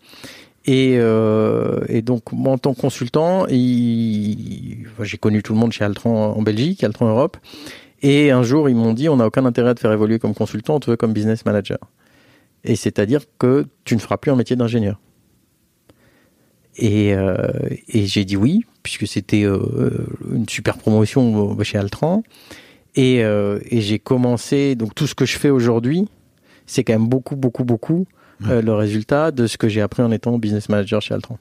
Et, 0.64 0.96
euh, 1.00 2.02
donc 2.02 2.32
moi 2.32 2.54
en 2.54 2.58
tant 2.58 2.74
que 2.74 2.80
consultant, 2.80 3.46
j'ai 3.50 5.18
connu 5.20 5.44
tout 5.44 5.52
le 5.52 5.60
monde 5.60 5.74
chez 5.74 5.84
Altran 5.84 6.38
en 6.38 6.42
Belgique, 6.42 6.86
Altran 6.86 7.10
Europe. 7.10 7.36
Et 8.04 8.32
un 8.32 8.44
jour, 8.44 8.70
ils 8.70 8.76
m'ont 8.76 8.94
dit, 8.94 9.10
on 9.10 9.18
n'a 9.18 9.28
aucun 9.28 9.44
intérêt 9.44 9.72
à 9.72 9.76
te 9.76 9.82
faire 9.82 9.92
évoluer 9.92 10.18
comme 10.18 10.34
consultant, 10.34 10.76
on 10.76 10.80
te 10.80 10.92
veut 10.92 10.98
comme 10.98 11.12
business 11.12 11.44
manager. 11.46 11.80
Et 12.64 12.78
c'est-à-dire 12.78 13.24
que 13.38 13.66
tu 13.84 13.96
ne 13.96 14.00
feras 14.00 14.16
plus 14.16 14.32
un 14.32 14.38
métier 14.38 14.56
d'ingénieur. 14.56 14.98
Et, 16.78 17.14
euh, 17.14 17.36
et 17.88 18.06
j'ai 18.06 18.26
dit 18.26 18.38
oui, 18.38 18.66
puisque 18.84 19.08
c'était 19.08 19.44
euh, 19.44 20.08
une 20.32 20.48
super 20.48 20.78
promotion 20.78 21.62
chez 21.64 21.78
Altran. 21.78 22.24
Et, 22.96 23.24
euh, 23.24 23.60
et 23.70 23.82
j'ai 23.82 24.00
commencé, 24.00 24.76
donc 24.76 24.96
tout 24.96 25.08
ce 25.08 25.16
que 25.16 25.26
je 25.26 25.38
fais 25.38 25.50
aujourd'hui, 25.50 26.08
c'est 26.66 26.84
quand 26.84 26.94
même 26.94 27.08
beaucoup, 27.08 27.36
beaucoup, 27.36 27.64
beaucoup 27.64 28.06
le 28.44 28.72
résultat 28.72 29.30
de 29.30 29.46
ce 29.46 29.56
que 29.56 29.70
j'ai 29.70 29.82
appris 29.82 30.02
en 30.02 30.10
étant 30.10 30.40
business 30.40 30.68
manager 30.68 31.00
chez 31.00 31.14
Altran. 31.14 31.38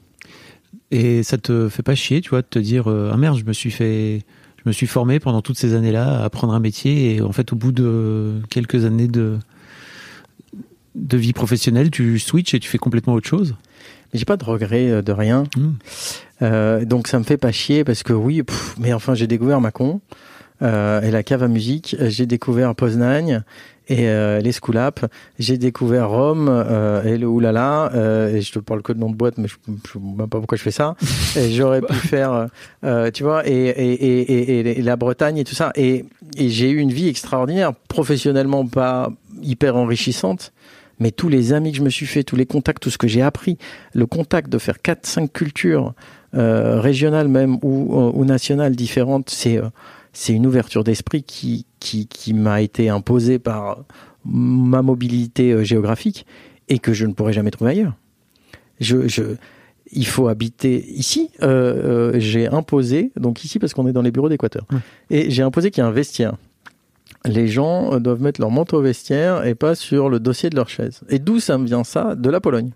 Et 0.90 1.22
ça 1.22 1.38
te 1.38 1.70
fait 1.70 1.82
pas 1.82 1.94
chier, 1.94 2.20
tu 2.20 2.28
vois, 2.28 2.42
de 2.42 2.46
te 2.46 2.58
dire, 2.58 2.88
ah 2.88 3.16
merde, 3.16 3.38
je 3.38 3.44
me 3.44 3.54
suis 3.54 3.70
fait. 3.70 4.20
Je 4.62 4.68
me 4.68 4.72
suis 4.72 4.86
formé 4.86 5.18
pendant 5.18 5.40
toutes 5.40 5.56
ces 5.56 5.72
années-là 5.72 6.20
à 6.20 6.24
apprendre 6.24 6.52
un 6.52 6.60
métier 6.60 7.14
et 7.14 7.22
en 7.22 7.32
fait, 7.32 7.54
au 7.54 7.56
bout 7.56 7.72
de 7.72 8.42
quelques 8.50 8.84
années 8.84 9.08
de, 9.08 9.38
de 10.94 11.16
vie 11.16 11.32
professionnelle, 11.32 11.90
tu 11.90 12.18
switches 12.18 12.52
et 12.52 12.60
tu 12.60 12.68
fais 12.68 12.76
complètement 12.76 13.14
autre 13.14 13.28
chose? 13.28 13.54
Mais 14.12 14.18
j'ai 14.18 14.24
pas 14.24 14.36
de 14.36 14.44
regret 14.44 14.90
euh, 14.90 15.02
de 15.02 15.12
rien. 15.12 15.44
Mm. 15.56 15.68
Euh, 16.42 16.84
donc 16.84 17.08
ça 17.08 17.18
me 17.18 17.24
fait 17.24 17.36
pas 17.36 17.52
chier 17.52 17.84
parce 17.84 18.02
que 18.02 18.12
oui, 18.12 18.42
pff, 18.42 18.76
mais 18.78 18.92
enfin 18.92 19.14
j'ai 19.14 19.26
découvert 19.26 19.61
Macon 19.61 20.00
euh, 20.62 21.00
et 21.02 21.11
la 21.11 21.22
cave 21.22 21.42
à 21.42 21.48
musique, 21.48 21.96
j'ai 22.00 22.26
découvert 22.26 22.74
Poznań 22.74 23.42
et 23.90 24.08
euh, 24.08 24.40
les 24.40 24.52
Schoolap, 24.52 25.04
j'ai 25.40 25.58
découvert 25.58 26.11
Rome 26.11 26.48
euh, 26.48 27.02
et 27.02 27.18
le 27.18 27.26
oulala, 27.26 27.90
euh, 27.92 28.36
et 28.36 28.40
je 28.40 28.52
te 28.52 28.61
parle 28.61 28.82
que 28.82 28.92
de 28.92 29.00
nom 29.00 29.11
de 29.11 29.16
boîte, 29.16 29.36
mais 29.36 29.48
je 29.48 29.56
ne 29.66 29.76
sais 29.78 29.98
même 29.98 30.28
pas 30.28 30.38
pourquoi 30.38 30.56
je 30.56 30.62
fais 30.62 30.70
ça. 30.70 30.94
Et 31.36 31.50
j'aurais 31.50 31.82
pu 31.82 31.92
faire, 31.94 32.46
euh, 32.84 33.11
tu 33.11 33.24
vois, 33.24 33.48
et, 33.48 33.52
et, 33.52 33.92
et, 33.92 34.61
et, 34.61 34.78
et 34.78 34.82
la 34.82 34.94
Bretagne 34.94 35.38
et 35.38 35.44
tout 35.44 35.56
ça. 35.56 35.72
Et, 35.74 36.04
et 36.36 36.48
j'ai 36.50 36.70
eu 36.70 36.78
une 36.78 36.92
vie 36.92 37.08
extraordinaire, 37.08 37.72
professionnellement 37.88 38.64
pas 38.64 39.11
hyper 39.42 39.74
enrichissante, 39.74 40.52
Mais 41.01 41.11
tous 41.11 41.28
les 41.28 41.53
amis 41.53 41.72
que 41.72 41.78
je 41.78 41.82
me 41.82 41.90
suis 41.90 42.07
fait, 42.07 42.22
tous 42.22 42.36
les 42.36 42.46
contacts, 42.46 42.82
tout 42.82 42.90
ce 42.90 42.98
que 42.98 43.09
j'ai 43.09 43.22
appris, 43.22 43.59
le 43.94 44.07
contact 44.07 44.51
de 44.51 44.59
faire 44.59 44.80
quatre, 44.80 45.07
cinq 45.07 45.32
cultures 45.32 45.94
euh, 46.34 46.80
régionales 46.80 47.28
même 47.28 47.59
ou, 47.62 47.98
euh, 47.98 48.12
ou 48.14 48.24
nationales 48.24 48.76
différentes, 48.76 49.30
c'est 49.30 49.57
euh, 49.57 49.68
c'est 50.12 50.32
une 50.32 50.46
ouverture 50.46 50.84
d'esprit 50.84 51.22
qui 51.22 51.66
qui, 51.80 52.07
qui 52.07 52.34
m'a 52.34 52.61
été 52.62 52.88
imposée 52.88 53.38
par 53.38 53.84
ma 54.24 54.82
mobilité 54.82 55.64
géographique 55.64 56.26
et 56.68 56.78
que 56.78 56.92
je 56.92 57.07
ne 57.07 57.12
pourrais 57.12 57.32
jamais 57.32 57.51
trouver 57.51 57.72
ailleurs. 57.72 57.94
Je, 58.80 59.09
je, 59.09 59.22
il 59.92 60.07
faut 60.07 60.28
habiter 60.28 60.84
ici. 60.90 61.30
Euh, 61.42 62.12
j'ai 62.18 62.46
imposé, 62.46 63.12
donc 63.16 63.44
ici 63.44 63.59
parce 63.59 63.74
qu'on 63.74 63.86
est 63.86 63.92
dans 63.92 64.03
les 64.03 64.11
bureaux 64.11 64.28
d'Équateur, 64.28 64.66
et 65.11 65.30
j'ai 65.30 65.42
imposé 65.42 65.70
qu'il 65.70 65.82
y 65.82 65.86
ait 65.86 65.88
un 65.88 65.92
vestiaire. 65.92 66.34
Les 67.24 67.48
gens 67.48 67.98
doivent 68.00 68.22
mettre 68.22 68.40
leur 68.40 68.50
manteau 68.50 68.78
au 68.78 68.82
vestiaire 68.82 69.44
et 69.46 69.54
pas 69.54 69.74
sur 69.74 70.08
le 70.08 70.20
dossier 70.20 70.48
de 70.50 70.56
leur 70.56 70.68
chaise. 70.68 71.00
Et 71.08 71.18
d'où 71.18 71.38
ça 71.38 71.58
me 71.58 71.66
vient 71.66 71.84
ça? 71.84 72.14
De 72.14 72.30
la 72.30 72.40
Pologne. 72.40 72.70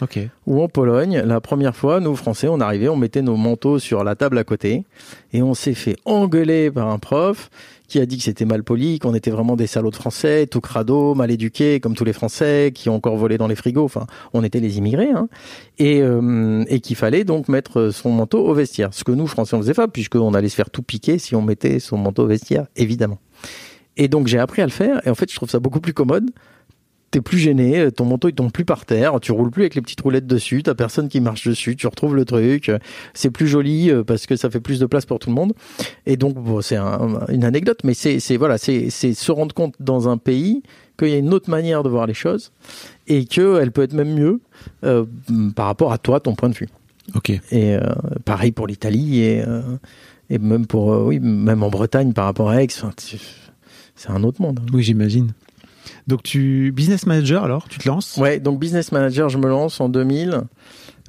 Ok. 0.00 0.18
Où 0.46 0.62
en 0.62 0.68
Pologne, 0.68 1.20
la 1.26 1.40
première 1.40 1.76
fois, 1.76 2.00
nous 2.00 2.16
Français, 2.16 2.48
on 2.48 2.60
arrivait, 2.60 2.88
on 2.88 2.96
mettait 2.96 3.20
nos 3.20 3.36
manteaux 3.36 3.78
sur 3.78 4.02
la 4.02 4.14
table 4.14 4.38
à 4.38 4.44
côté 4.44 4.84
et 5.32 5.42
on 5.42 5.52
s'est 5.52 5.74
fait 5.74 5.96
engueuler 6.04 6.70
par 6.70 6.88
un 6.88 6.98
prof 6.98 7.50
qui 7.86 7.98
a 7.98 8.06
dit 8.06 8.16
que 8.16 8.22
c'était 8.22 8.44
mal 8.44 8.62
poli, 8.62 9.00
qu'on 9.00 9.14
était 9.14 9.32
vraiment 9.32 9.56
des 9.56 9.66
salauds 9.66 9.90
de 9.90 9.96
Français, 9.96 10.46
tout 10.46 10.60
crado, 10.60 11.14
mal 11.14 11.30
éduqués, 11.30 11.80
comme 11.80 11.94
tous 11.96 12.04
les 12.04 12.12
Français, 12.12 12.70
qui 12.72 12.88
ont 12.88 12.94
encore 12.94 13.16
volé 13.16 13.36
dans 13.36 13.48
les 13.48 13.56
frigos. 13.56 13.84
Enfin, 13.84 14.06
on 14.32 14.44
était 14.44 14.60
les 14.60 14.78
immigrés, 14.78 15.10
hein. 15.10 15.28
et, 15.78 16.00
euh, 16.00 16.64
et 16.68 16.78
qu'il 16.78 16.94
fallait 16.94 17.24
donc 17.24 17.48
mettre 17.48 17.90
son 17.90 18.10
manteau 18.10 18.46
au 18.46 18.54
vestiaire. 18.54 18.94
Ce 18.94 19.02
que 19.02 19.10
nous 19.10 19.26
Français 19.26 19.56
on 19.56 19.60
faisait 19.60 19.74
pas, 19.74 19.88
puisqu'on 19.88 20.34
allait 20.34 20.48
se 20.48 20.54
faire 20.54 20.70
tout 20.70 20.82
piquer 20.82 21.18
si 21.18 21.34
on 21.34 21.42
mettait 21.42 21.80
son 21.80 21.98
manteau 21.98 22.22
au 22.22 22.26
vestiaire, 22.28 22.66
évidemment. 22.76 23.18
Et 24.00 24.08
donc 24.08 24.26
j'ai 24.26 24.38
appris 24.38 24.62
à 24.62 24.64
le 24.64 24.70
faire, 24.72 25.06
et 25.06 25.10
en 25.10 25.14
fait 25.14 25.30
je 25.30 25.36
trouve 25.36 25.50
ça 25.50 25.60
beaucoup 25.60 25.80
plus 25.80 25.92
commode. 25.92 26.30
T'es 27.10 27.20
plus 27.20 27.38
gêné, 27.38 27.90
ton 27.90 28.04
manteau 28.04 28.28
il 28.28 28.34
tombe 28.34 28.52
plus 28.52 28.64
par 28.64 28.86
terre, 28.86 29.18
tu 29.20 29.32
roules 29.32 29.50
plus 29.50 29.62
avec 29.62 29.74
les 29.74 29.80
petites 29.82 30.00
roulettes 30.00 30.28
dessus, 30.28 30.62
t'as 30.62 30.74
personne 30.76 31.08
qui 31.08 31.20
marche 31.20 31.46
dessus, 31.48 31.74
tu 31.74 31.88
retrouves 31.88 32.14
le 32.14 32.24
truc, 32.24 32.70
c'est 33.14 33.30
plus 33.32 33.48
joli 33.48 33.90
euh, 33.90 34.04
parce 34.04 34.26
que 34.26 34.36
ça 34.36 34.48
fait 34.48 34.60
plus 34.60 34.78
de 34.78 34.86
place 34.86 35.06
pour 35.06 35.18
tout 35.18 35.28
le 35.28 35.34
monde. 35.34 35.52
Et 36.06 36.16
donc 36.16 36.34
bon, 36.36 36.60
c'est 36.62 36.76
un- 36.76 37.26
une 37.28 37.44
anecdote, 37.44 37.80
mais 37.84 37.94
c'est 37.94 38.20
c'est 38.20 38.36
voilà, 38.36 38.58
c'est 38.58 38.90
c'est 38.90 39.12
se 39.12 39.32
rendre 39.32 39.52
compte 39.54 39.74
dans 39.80 40.08
un 40.08 40.18
pays 40.18 40.62
qu'il 40.98 41.08
y 41.08 41.14
a 41.14 41.18
une 41.18 41.34
autre 41.34 41.50
manière 41.50 41.82
de 41.82 41.88
voir 41.88 42.06
les 42.06 42.14
choses 42.14 42.52
et 43.08 43.24
que 43.26 43.60
elle 43.60 43.72
peut 43.72 43.82
être 43.82 43.92
même 43.94 44.14
mieux 44.14 44.40
euh, 44.84 45.04
par 45.56 45.66
rapport 45.66 45.92
à 45.92 45.98
toi, 45.98 46.20
ton 46.20 46.34
point 46.36 46.48
de 46.48 46.54
vue. 46.54 46.68
Ok. 47.16 47.30
Et 47.30 47.40
euh, 47.74 47.80
pareil 48.24 48.52
pour 48.52 48.68
l'Italie 48.68 49.20
et 49.20 49.42
euh, 49.44 49.62
et 50.30 50.38
même 50.38 50.64
pour 50.64 50.86
oui, 51.06 51.18
même 51.18 51.64
en 51.64 51.70
Bretagne 51.70 52.12
par 52.12 52.26
rapport 52.26 52.50
à 52.50 52.62
Aix, 52.62 52.68
c'est 54.00 54.10
un 54.10 54.22
autre 54.24 54.40
monde. 54.40 54.60
hein. 54.62 54.66
Oui, 54.72 54.82
j'imagine. 54.82 55.32
Donc 56.06 56.22
tu 56.22 56.72
business 56.72 57.04
manager 57.06 57.44
alors, 57.44 57.68
tu 57.68 57.78
te 57.78 57.86
lances? 57.86 58.16
Ouais, 58.16 58.40
donc 58.40 58.58
business 58.58 58.92
manager, 58.92 59.28
je 59.28 59.36
me 59.36 59.46
lance 59.48 59.78
en 59.80 59.88
2000. 59.90 60.42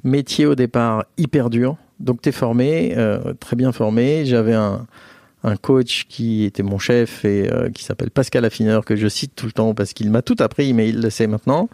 Métier 0.04 0.44
au 0.46 0.54
départ 0.54 1.04
hyper 1.16 1.48
dur. 1.48 1.76
Donc 2.00 2.20
t'es 2.20 2.32
formé, 2.32 2.92
euh, 2.96 3.32
très 3.40 3.56
bien 3.56 3.72
formé. 3.72 4.26
J'avais 4.26 4.52
un, 4.54 4.86
un 5.42 5.56
coach 5.56 6.04
qui 6.08 6.44
était 6.44 6.62
mon 6.62 6.78
chef 6.78 7.24
et 7.24 7.50
euh, 7.50 7.70
qui 7.70 7.84
s'appelle 7.84 8.10
Pascal 8.10 8.44
Affineur 8.44 8.84
que 8.84 8.96
je 8.96 9.08
cite 9.08 9.32
tout 9.36 9.46
le 9.46 9.52
temps 9.52 9.72
parce 9.74 9.92
qu'il 9.94 10.10
m'a 10.10 10.20
tout 10.20 10.36
appris, 10.40 10.74
mais 10.74 10.88
il 10.88 11.00
le 11.00 11.08
sait 11.10 11.26
maintenant. 11.28 11.68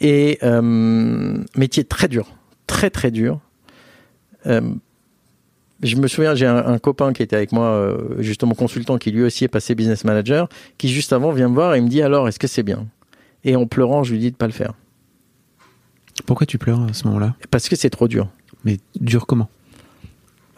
Et 0.00 0.38
euh, 0.42 1.38
métier 1.56 1.84
très 1.84 2.06
dur, 2.08 2.36
très 2.68 2.90
très 2.90 3.10
dur. 3.10 3.40
Je 5.82 5.96
me 5.96 6.06
souviens, 6.06 6.34
j'ai 6.34 6.46
un, 6.46 6.56
un 6.64 6.78
copain 6.78 7.12
qui 7.12 7.22
était 7.22 7.36
avec 7.36 7.52
moi, 7.52 7.66
euh, 7.66 7.96
justement 8.20 8.54
consultant, 8.54 8.98
qui 8.98 9.10
lui 9.10 9.22
aussi 9.22 9.44
est 9.44 9.48
passé 9.48 9.74
business 9.74 10.04
manager, 10.04 10.48
qui 10.78 10.88
juste 10.88 11.12
avant 11.12 11.32
vient 11.32 11.48
me 11.48 11.54
voir 11.54 11.74
et 11.74 11.80
me 11.80 11.88
dit 11.88 12.02
alors, 12.02 12.28
est-ce 12.28 12.38
que 12.38 12.46
c'est 12.46 12.62
bien? 12.62 12.86
Et 13.44 13.56
en 13.56 13.66
pleurant, 13.66 14.04
je 14.04 14.12
lui 14.12 14.20
dis 14.20 14.30
de 14.30 14.36
pas 14.36 14.46
le 14.46 14.52
faire 14.52 14.74
Pourquoi 16.26 16.46
tu 16.46 16.58
pleures 16.58 16.82
à 16.82 16.92
ce 16.92 17.04
moment-là? 17.08 17.34
Parce 17.50 17.68
que 17.68 17.74
c'est 17.76 17.90
trop 17.90 18.06
dur. 18.06 18.28
Mais 18.64 18.78
dur 19.00 19.26
comment? 19.26 19.48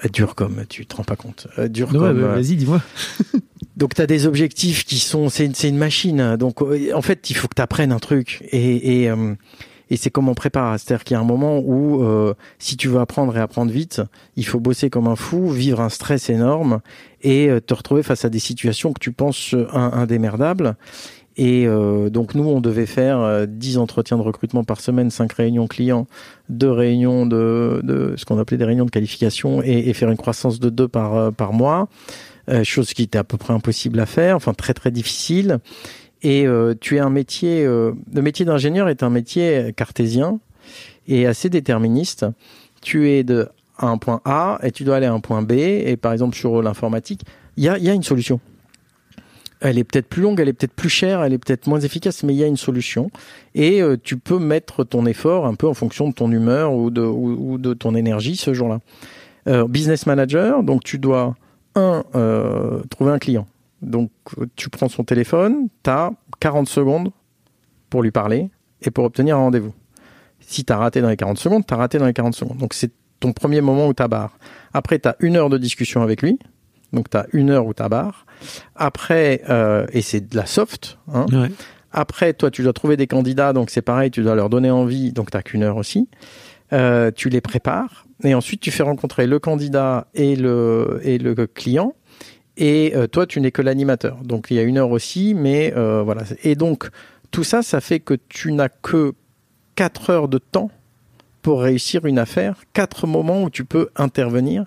Euh, 0.05 0.09
Dur 0.13 0.35
comme, 0.35 0.65
tu 0.69 0.85
te 0.85 0.97
rends 0.97 1.05
pas 1.05 1.17
compte. 1.17 1.47
Euh, 1.59 1.69
dur 1.69 1.89
comme. 1.89 2.03
euh, 2.03 2.35
Vas-y, 2.35 2.57
dis-moi. 2.57 2.83
donc 3.77 3.95
tu 3.95 4.03
as 4.03 4.07
des 4.07 4.27
objectifs 4.27 4.85
qui 4.85 4.99
sont, 4.99 5.31
c'est 5.31 5.47
une, 5.67 5.79
machine. 5.79 6.37
Donc 6.37 6.61
en 6.61 7.03
fait, 7.03 7.31
il 7.31 7.37
faut 7.37 7.49
que 7.49 7.55
tu 7.55 7.63
apprennes 7.63 7.93
un 7.93 7.99
truc 7.99 8.45
et 8.51 9.05
et, 9.05 9.11
et 9.91 9.97
c'est 9.97 10.11
comme 10.11 10.29
on 10.29 10.35
prépare. 10.35 10.79
C'est-à-dire 10.79 11.05
qu'il 11.05 11.15
y 11.15 11.19
a 11.19 11.21
un 11.21 11.25
moment 11.25 11.59
où 11.59 12.03
euh, 12.03 12.35
si 12.59 12.77
tu 12.77 12.89
veux 12.89 13.01
apprendre 13.01 13.37
et 13.37 13.41
apprendre 13.41 13.71
vite, 13.71 14.03
il 14.37 14.47
faut 14.47 14.61
bosser 14.61 14.91
comme 14.91 15.07
un 15.07 15.17
fou, 15.17 15.49
vivre 15.51 15.81
un 15.81 15.89
stress 15.89 16.31
énorme 16.31 16.81
et 17.23 17.49
euh, 17.49 17.61
te 17.61 17.75
retrouver 17.75 18.03
face 18.03 18.25
à 18.25 18.29
des 18.29 18.39
situations 18.39 18.93
que 18.93 19.01
tu 19.01 19.13
penses 19.13 19.55
euh, 19.55 19.67
in- 19.73 19.93
indémerdables. 19.93 20.77
Et 21.37 21.67
euh, 21.67 22.11
donc 22.11 22.35
nous, 22.37 22.45
on 22.45 22.61
devait 22.61 22.87
faire 22.87 23.19
euh, 23.21 23.47
10 23.49 23.79
entretiens 23.79 24.17
de 24.17 24.23
recrutement 24.23 24.63
par 24.63 24.81
semaine, 24.81 25.11
5 25.11 25.33
réunions 25.33 25.67
clients, 25.67 26.07
deux 26.49 26.71
réunions 26.71 27.27
de, 27.27 27.81
de 27.83 28.15
ce 28.17 28.25
qu'on 28.25 28.39
appelait 28.39 28.57
des 28.57 28.65
réunions 28.65 28.85
de 28.85 28.91
qualification 28.91 29.61
et, 29.63 29.93
faire 29.95 30.11
une 30.11 30.17
croissance 30.17 30.61
de 30.61 30.71
2 30.71 30.87
par, 30.87 31.15
euh, 31.17 31.31
par 31.33 31.53
mois, 31.53 31.89
euh, 32.51 32.63
chose 32.63 32.93
qui 32.95 33.03
était 33.03 33.19
à 33.19 33.25
peu 33.25 33.37
près 33.37 33.53
impossible 33.53 33.99
à 33.99 34.07
faire, 34.07 34.37
enfin 34.37 34.55
très 34.55 34.75
très 34.75 34.93
difficile. 34.93 35.59
Et 36.25 36.47
euh, 36.47 36.75
tu 36.79 36.97
es 36.97 37.01
un 37.01 37.11
métier, 37.11 37.65
euh, 37.65 37.93
le 38.13 38.23
métier 38.23 38.45
d'ingénieur 38.45 38.89
est 38.89 39.03
un 39.03 39.11
métier 39.11 39.73
cartésien 39.77 40.41
et 41.07 41.27
assez 41.27 41.51
déterministe. 41.51 42.27
Tu 42.81 43.11
es 43.11 43.23
de 43.23 43.49
à 43.79 43.87
un 43.89 43.99
point 43.99 44.21
A 44.25 44.59
et 44.63 44.71
tu 44.71 44.85
dois 44.85 44.97
aller 44.97 45.07
à 45.07 45.13
un 45.13 45.21
point 45.21 45.43
B. 45.43 45.53
Et 45.53 45.97
par 45.97 46.13
exemple 46.13 46.35
sur 46.35 46.63
l'informatique, 46.63 47.23
il 47.57 47.65
y 47.65 47.69
a, 47.69 47.79
y 47.79 47.89
a 47.89 47.93
une 47.93 48.03
solution. 48.03 48.41
Elle 49.61 49.79
est 49.79 49.85
peut-être 49.85 50.09
plus 50.09 50.23
longue, 50.23 50.41
elle 50.41 50.49
est 50.49 50.53
peut-être 50.53 50.75
plus 50.75 50.91
chère, 50.91 51.23
elle 51.23 51.33
est 51.33 51.39
peut-être 51.39 51.67
moins 51.67 51.81
efficace, 51.81 52.23
mais 52.23 52.35
il 52.35 52.37
y 52.39 52.45
a 52.45 52.47
une 52.47 52.57
solution. 52.57 53.11
Et 53.55 53.81
euh, 53.81 53.97
tu 54.03 54.19
peux 54.19 54.39
mettre 54.39 54.85
ton 54.85 55.07
effort 55.07 55.47
un 55.47 55.55
peu 55.55 55.67
en 55.67 55.75
fonction 55.75 56.09
de 56.09 56.15
ton 56.15 56.31
humeur 56.31 56.75
ou 56.75 56.91
de, 56.91 57.01
ou 57.01 57.57
de 57.57 57.73
ton 57.73 57.95
énergie 57.95 58.37
ce 58.37 58.53
jour-là. 58.53 58.81
Euh, 59.47 59.67
business 59.67 60.07
manager, 60.07 60.63
donc 60.63 60.85
tu 60.85 60.99
dois, 60.99 61.37
un, 61.75 62.05
euh, 62.15 62.83
trouver 62.91 63.13
un 63.13 63.19
client. 63.19 63.47
Donc 63.85 64.11
tu 64.57 64.71
prends 64.71 64.89
son 64.89 65.05
téléphone, 65.05 65.69
tu 65.83 65.91
as 65.91 66.11
40 66.41 66.69
secondes 66.69 67.11
pour 67.91 68.03
lui 68.03 68.11
parler 68.11 68.51
et 68.83 68.91
pour 68.91 69.05
obtenir 69.05 69.37
un 69.37 69.41
rendez-vous. 69.41 69.73
Si 70.41 70.65
tu 70.65 70.73
as 70.73 70.77
raté 70.77 71.01
dans 71.01 71.09
les 71.09 71.17
40 71.17 71.39
secondes, 71.39 71.65
tu 71.67 71.73
as 71.73 71.77
raté 71.77 71.99
dans 71.99 72.07
les 72.07 72.13
40 72.13 72.35
secondes. 72.35 72.59
Donc 72.59 72.75
c'est 72.75 72.91
ton 73.21 73.33
premier 73.33 73.61
moment 73.61 73.87
où 73.89 73.95
tu 73.95 74.07
barre. 74.09 74.37
Après, 74.75 74.99
tu 74.99 75.09
as 75.09 75.17
une 75.21 75.37
heure 75.37 75.49
de 75.49 75.57
discussion 75.59 76.03
avec 76.03 76.21
lui. 76.21 76.39
Donc 76.93 77.09
tu 77.11 77.17
as 77.17 77.27
une 77.33 77.51
heure 77.51 77.67
où 77.67 77.73
tu 77.75 77.83
barre. 77.89 78.27
Après, 78.77 79.43
euh, 79.49 79.87
et 79.93 80.03
c'est 80.03 80.29
de 80.29 80.37
la 80.37 80.47
soft, 80.47 80.99
hein, 81.13 81.27
Ouais. 81.33 81.51
après, 81.93 82.35
toi, 82.35 82.51
tu 82.51 82.63
dois 82.63 82.73
trouver 82.73 82.97
des 82.97 83.07
candidats, 83.07 83.53
donc 83.53 83.71
c'est 83.71 83.83
pareil, 83.83 84.11
tu 84.11 84.23
dois 84.23 84.35
leur 84.35 84.49
donner 84.51 84.71
envie, 84.71 85.13
donc 85.13 85.31
t'as 85.31 85.43
qu'une 85.43 85.63
heure 85.63 85.77
aussi. 85.77 86.09
Euh, 86.73 87.11
tu 87.15 87.29
les 87.29 87.41
prépares 87.41 88.07
et 88.25 88.35
ensuite 88.35 88.61
tu 88.61 88.71
fais 88.71 88.83
rencontrer 88.83 89.27
le 89.27 89.39
candidat 89.39 90.07
et 90.15 90.35
le 90.35 90.99
et 91.05 91.19
le 91.19 91.35
client. 91.47 91.95
Et 92.57 92.93
euh, 92.95 93.07
toi, 93.07 93.27
tu 93.27 93.41
n'es 93.41 93.51
que 93.51 93.63
l'animateur, 93.63 94.19
donc 94.23 94.47
il 94.51 94.57
y 94.57 94.61
a 94.61 94.63
une 94.63 94.79
heure 94.79 94.91
aussi, 94.91 95.35
mais 95.35 95.73
euh, 95.77 96.03
voilà. 96.03 96.23
Et 96.45 96.55
donc 96.55 96.89
tout 97.31 97.45
ça, 97.45 97.63
ça 97.63 97.81
fait 97.81 98.01
que 98.01 98.15
tu 98.29 98.53
n'as 98.53 98.69
que 98.69 99.15
quatre 99.75 100.11
heures 100.11 100.29
de 100.29 100.39
temps 100.39 100.71
pour 101.43 101.63
réussir 101.63 102.07
une 102.07 102.19
affaire, 102.19 102.63
quatre 102.73 103.07
moments 103.07 103.43
où 103.43 103.51
tu 103.51 103.65
peux 103.65 103.89
intervenir. 103.97 104.67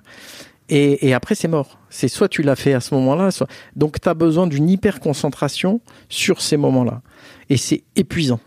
Et, 0.70 1.08
et 1.08 1.14
après, 1.14 1.34
c'est 1.34 1.48
mort. 1.48 1.80
C'est 1.90 2.10
soit 2.10 2.28
tu 2.28 2.42
l'as 2.42 2.58
fait 2.58 2.74
à 2.74 2.82
ce 2.82 2.94
moment-là, 2.96 3.32
soit... 3.32 3.48
Donc, 3.78 4.02
tu 4.02 4.10
as 4.10 4.14
besoin 4.14 4.48
d'une 4.48 4.70
hyper 4.70 5.00
concentration 5.00 5.80
sur 6.10 6.42
ces 6.42 6.58
moments-là. 6.58 7.02
Et 7.50 7.56
c'est 7.56 7.84
épuisant. 7.96 8.42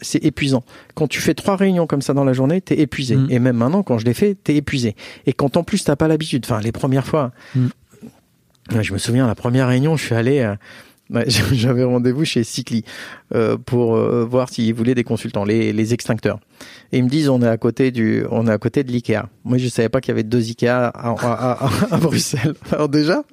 C'est 0.00 0.24
épuisant. 0.24 0.64
Quand 0.94 1.06
tu 1.06 1.20
fais 1.20 1.34
trois 1.34 1.56
réunions 1.56 1.86
comme 1.86 2.00
ça 2.00 2.14
dans 2.14 2.24
la 2.24 2.32
journée, 2.32 2.62
t'es 2.62 2.78
épuisé. 2.80 3.16
Mm. 3.16 3.26
Et 3.30 3.38
même 3.40 3.56
maintenant, 3.56 3.82
quand 3.82 3.98
je 3.98 4.06
les 4.06 4.14
fais, 4.14 4.34
t'es 4.34 4.56
épuisé. 4.56 4.96
Et 5.26 5.34
quand 5.34 5.56
en 5.58 5.64
plus 5.64 5.84
t'as 5.84 5.96
pas 5.96 6.08
l'habitude, 6.08 6.46
enfin 6.46 6.60
les 6.60 6.72
premières 6.72 7.06
fois, 7.06 7.32
Mm. 7.54 7.66
Je 8.70 8.92
me 8.92 8.98
souviens 8.98 9.26
la 9.26 9.34
première 9.34 9.68
réunion, 9.68 9.96
je 9.96 10.04
suis 10.04 10.14
allé, 10.14 10.40
euh, 10.40 10.54
j'avais 11.52 11.84
rendez-vous 11.84 12.24
chez 12.24 12.44
Cycli 12.44 12.84
euh, 13.34 13.56
pour 13.56 13.96
euh, 13.96 14.26
voir 14.28 14.50
s'ils 14.50 14.74
voulaient 14.74 14.94
des 14.94 15.04
consultants, 15.04 15.44
les, 15.44 15.94
extincteurs. 15.94 16.38
Et 16.92 16.98
ils 16.98 17.04
me 17.04 17.08
disent 17.08 17.28
on 17.28 17.40
est 17.40 17.48
à 17.48 17.56
côté 17.56 17.90
du, 17.90 18.24
on 18.30 18.46
est 18.46 18.52
à 18.52 18.58
côté 18.58 18.84
de 18.84 18.92
l'Ikea. 18.92 19.28
Moi 19.44 19.58
je 19.58 19.68
savais 19.68 19.88
pas 19.88 20.00
qu'il 20.00 20.10
y 20.10 20.12
avait 20.12 20.22
deux 20.22 20.46
Ikea 20.48 20.92
à, 20.94 21.68
Bruxelles. 22.00 22.54
Alors 22.72 22.88
déjà. 22.88 23.22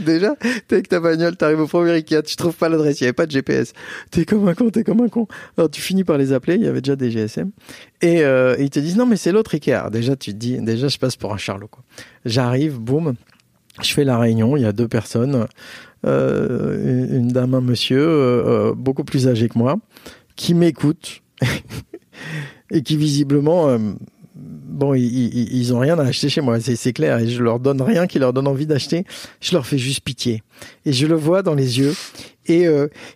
Déjà, 0.00 0.34
t'es 0.66 0.74
avec 0.74 0.88
ta 0.88 0.98
bagnole, 0.98 1.36
t'arrives 1.36 1.60
au 1.60 1.68
premier 1.68 1.92
Ikea, 1.92 2.22
tu 2.24 2.34
trouves 2.34 2.56
pas 2.56 2.68
l'adresse, 2.68 3.00
il 3.00 3.04
y 3.04 3.06
avait 3.06 3.12
pas 3.12 3.26
de 3.26 3.30
GPS. 3.30 3.74
T'es 4.10 4.24
comme 4.24 4.48
un 4.48 4.54
con, 4.54 4.70
t'es 4.70 4.82
comme 4.82 5.00
un 5.02 5.08
con. 5.08 5.28
Alors 5.56 5.70
tu 5.70 5.80
finis 5.80 6.02
par 6.02 6.18
les 6.18 6.32
appeler, 6.32 6.56
il 6.56 6.64
y 6.64 6.66
avait 6.66 6.80
déjà 6.80 6.96
des 6.96 7.12
GSM. 7.12 7.52
Et, 8.00 8.22
ils 8.58 8.70
te 8.70 8.80
disent 8.80 8.96
non 8.96 9.06
mais 9.06 9.14
c'est 9.14 9.30
l'autre 9.30 9.54
Ikea. 9.54 9.88
Déjà 9.92 10.16
tu 10.16 10.32
te 10.32 10.36
dis, 10.36 10.60
déjà 10.60 10.88
je 10.88 10.98
passe 10.98 11.14
pour 11.14 11.32
un 11.32 11.36
charlot 11.36 11.68
quoi. 11.68 11.84
J'arrive, 12.24 12.80
boum, 12.80 13.14
je 13.80 13.92
fais 13.92 14.04
la 14.04 14.18
réunion, 14.18 14.56
il 14.56 14.62
y 14.62 14.66
a 14.66 14.72
deux 14.72 14.88
personnes, 14.88 15.46
euh, 16.06 17.16
une 17.16 17.28
dame, 17.28 17.54
un 17.54 17.60
monsieur, 17.60 18.06
euh, 18.06 18.70
euh, 18.70 18.74
beaucoup 18.74 19.04
plus 19.04 19.28
âgé 19.28 19.48
que 19.48 19.58
moi, 19.58 19.76
qui 20.36 20.54
m'écoute 20.54 21.22
et 22.70 22.82
qui 22.82 22.96
visiblement 22.96 23.78
bon, 24.34 24.94
ils, 24.94 25.74
ont 25.74 25.78
rien 25.78 25.98
à 25.98 26.04
acheter 26.04 26.28
chez 26.28 26.40
moi, 26.40 26.58
c'est, 26.60 26.92
clair, 26.92 27.18
et 27.18 27.28
je 27.28 27.42
leur 27.42 27.60
donne 27.60 27.80
rien 27.80 28.06
qui 28.06 28.18
leur 28.18 28.32
donne 28.32 28.48
envie 28.48 28.66
d'acheter. 28.66 29.04
Je 29.40 29.52
leur 29.52 29.66
fais 29.66 29.78
juste 29.78 30.00
pitié. 30.00 30.42
Et 30.86 30.92
je 30.92 31.06
le 31.06 31.14
vois 31.14 31.42
dans 31.42 31.54
les 31.54 31.78
yeux. 31.78 31.94
Et, 32.46 32.66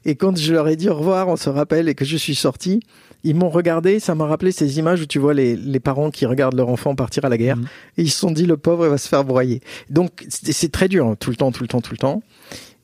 et 0.05 0.15
quand 0.15 0.37
je 0.37 0.53
leur 0.53 0.69
ai 0.69 0.77
dit 0.77 0.89
au 0.89 0.95
revoir, 0.95 1.29
on 1.29 1.37
se 1.37 1.49
rappelle, 1.49 1.89
et 1.89 1.95
que 1.95 2.05
je 2.05 2.17
suis 2.17 2.35
sorti, 2.35 2.81
ils 3.29 3.35
m'ont 3.35 3.49
regardé, 3.51 4.01
ça 4.01 4.15
m'a 4.15 4.27
rappelé 4.27 4.53
ces 4.53 4.79
images 4.79 5.01
où 5.03 5.07
tu 5.07 5.19
vois 5.19 5.35
les, 5.35 5.57
les 5.57 5.81
parents 5.81 6.11
qui 6.11 6.27
regardent 6.27 6.57
leur 6.57 6.69
enfant 6.69 6.95
partir 6.95 7.25
à 7.25 7.29
la 7.29 7.37
guerre, 7.39 7.57
Mhm. 7.57 7.67
et 7.99 8.03
ils 8.03 8.11
se 8.11 8.19
sont 8.19 8.31
dit, 8.31 8.47
le 8.47 8.57
pauvre, 8.57 8.87
il 8.87 8.91
va 8.91 8.99
se 8.99 9.09
faire 9.09 9.25
broyer. 9.25 9.61
Donc, 9.91 10.25
c'est, 10.29 10.71
très 10.73 10.89
dur, 10.89 11.07
hein, 11.07 11.17
tout 11.19 11.31
le 11.31 11.37
temps, 11.37 11.53
tout 11.53 11.63
le 11.63 11.69
temps, 11.69 11.81
tout 11.81 11.93
le 11.93 11.99
temps. 11.99 12.23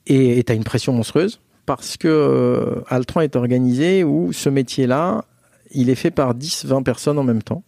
Et 0.07 0.39
et 0.39 0.45
t'as 0.45 0.55
une 0.55 0.65
pression 0.65 0.93
monstrueuse, 0.93 1.41
parce 1.67 1.97
que 1.97 2.09
euh, 2.09 2.81
Altran 2.89 3.21
est 3.21 3.37
organisé 3.37 4.05
où 4.05 4.33
ce 4.33 4.49
métier-là, 4.49 5.25
il 5.71 5.89
est 5.91 5.95
fait 5.95 6.11
par 6.11 6.35
10, 6.35 6.65
20 6.67 6.83
personnes 6.83 7.19
en 7.19 7.25
même 7.25 7.43
temps. 7.43 7.63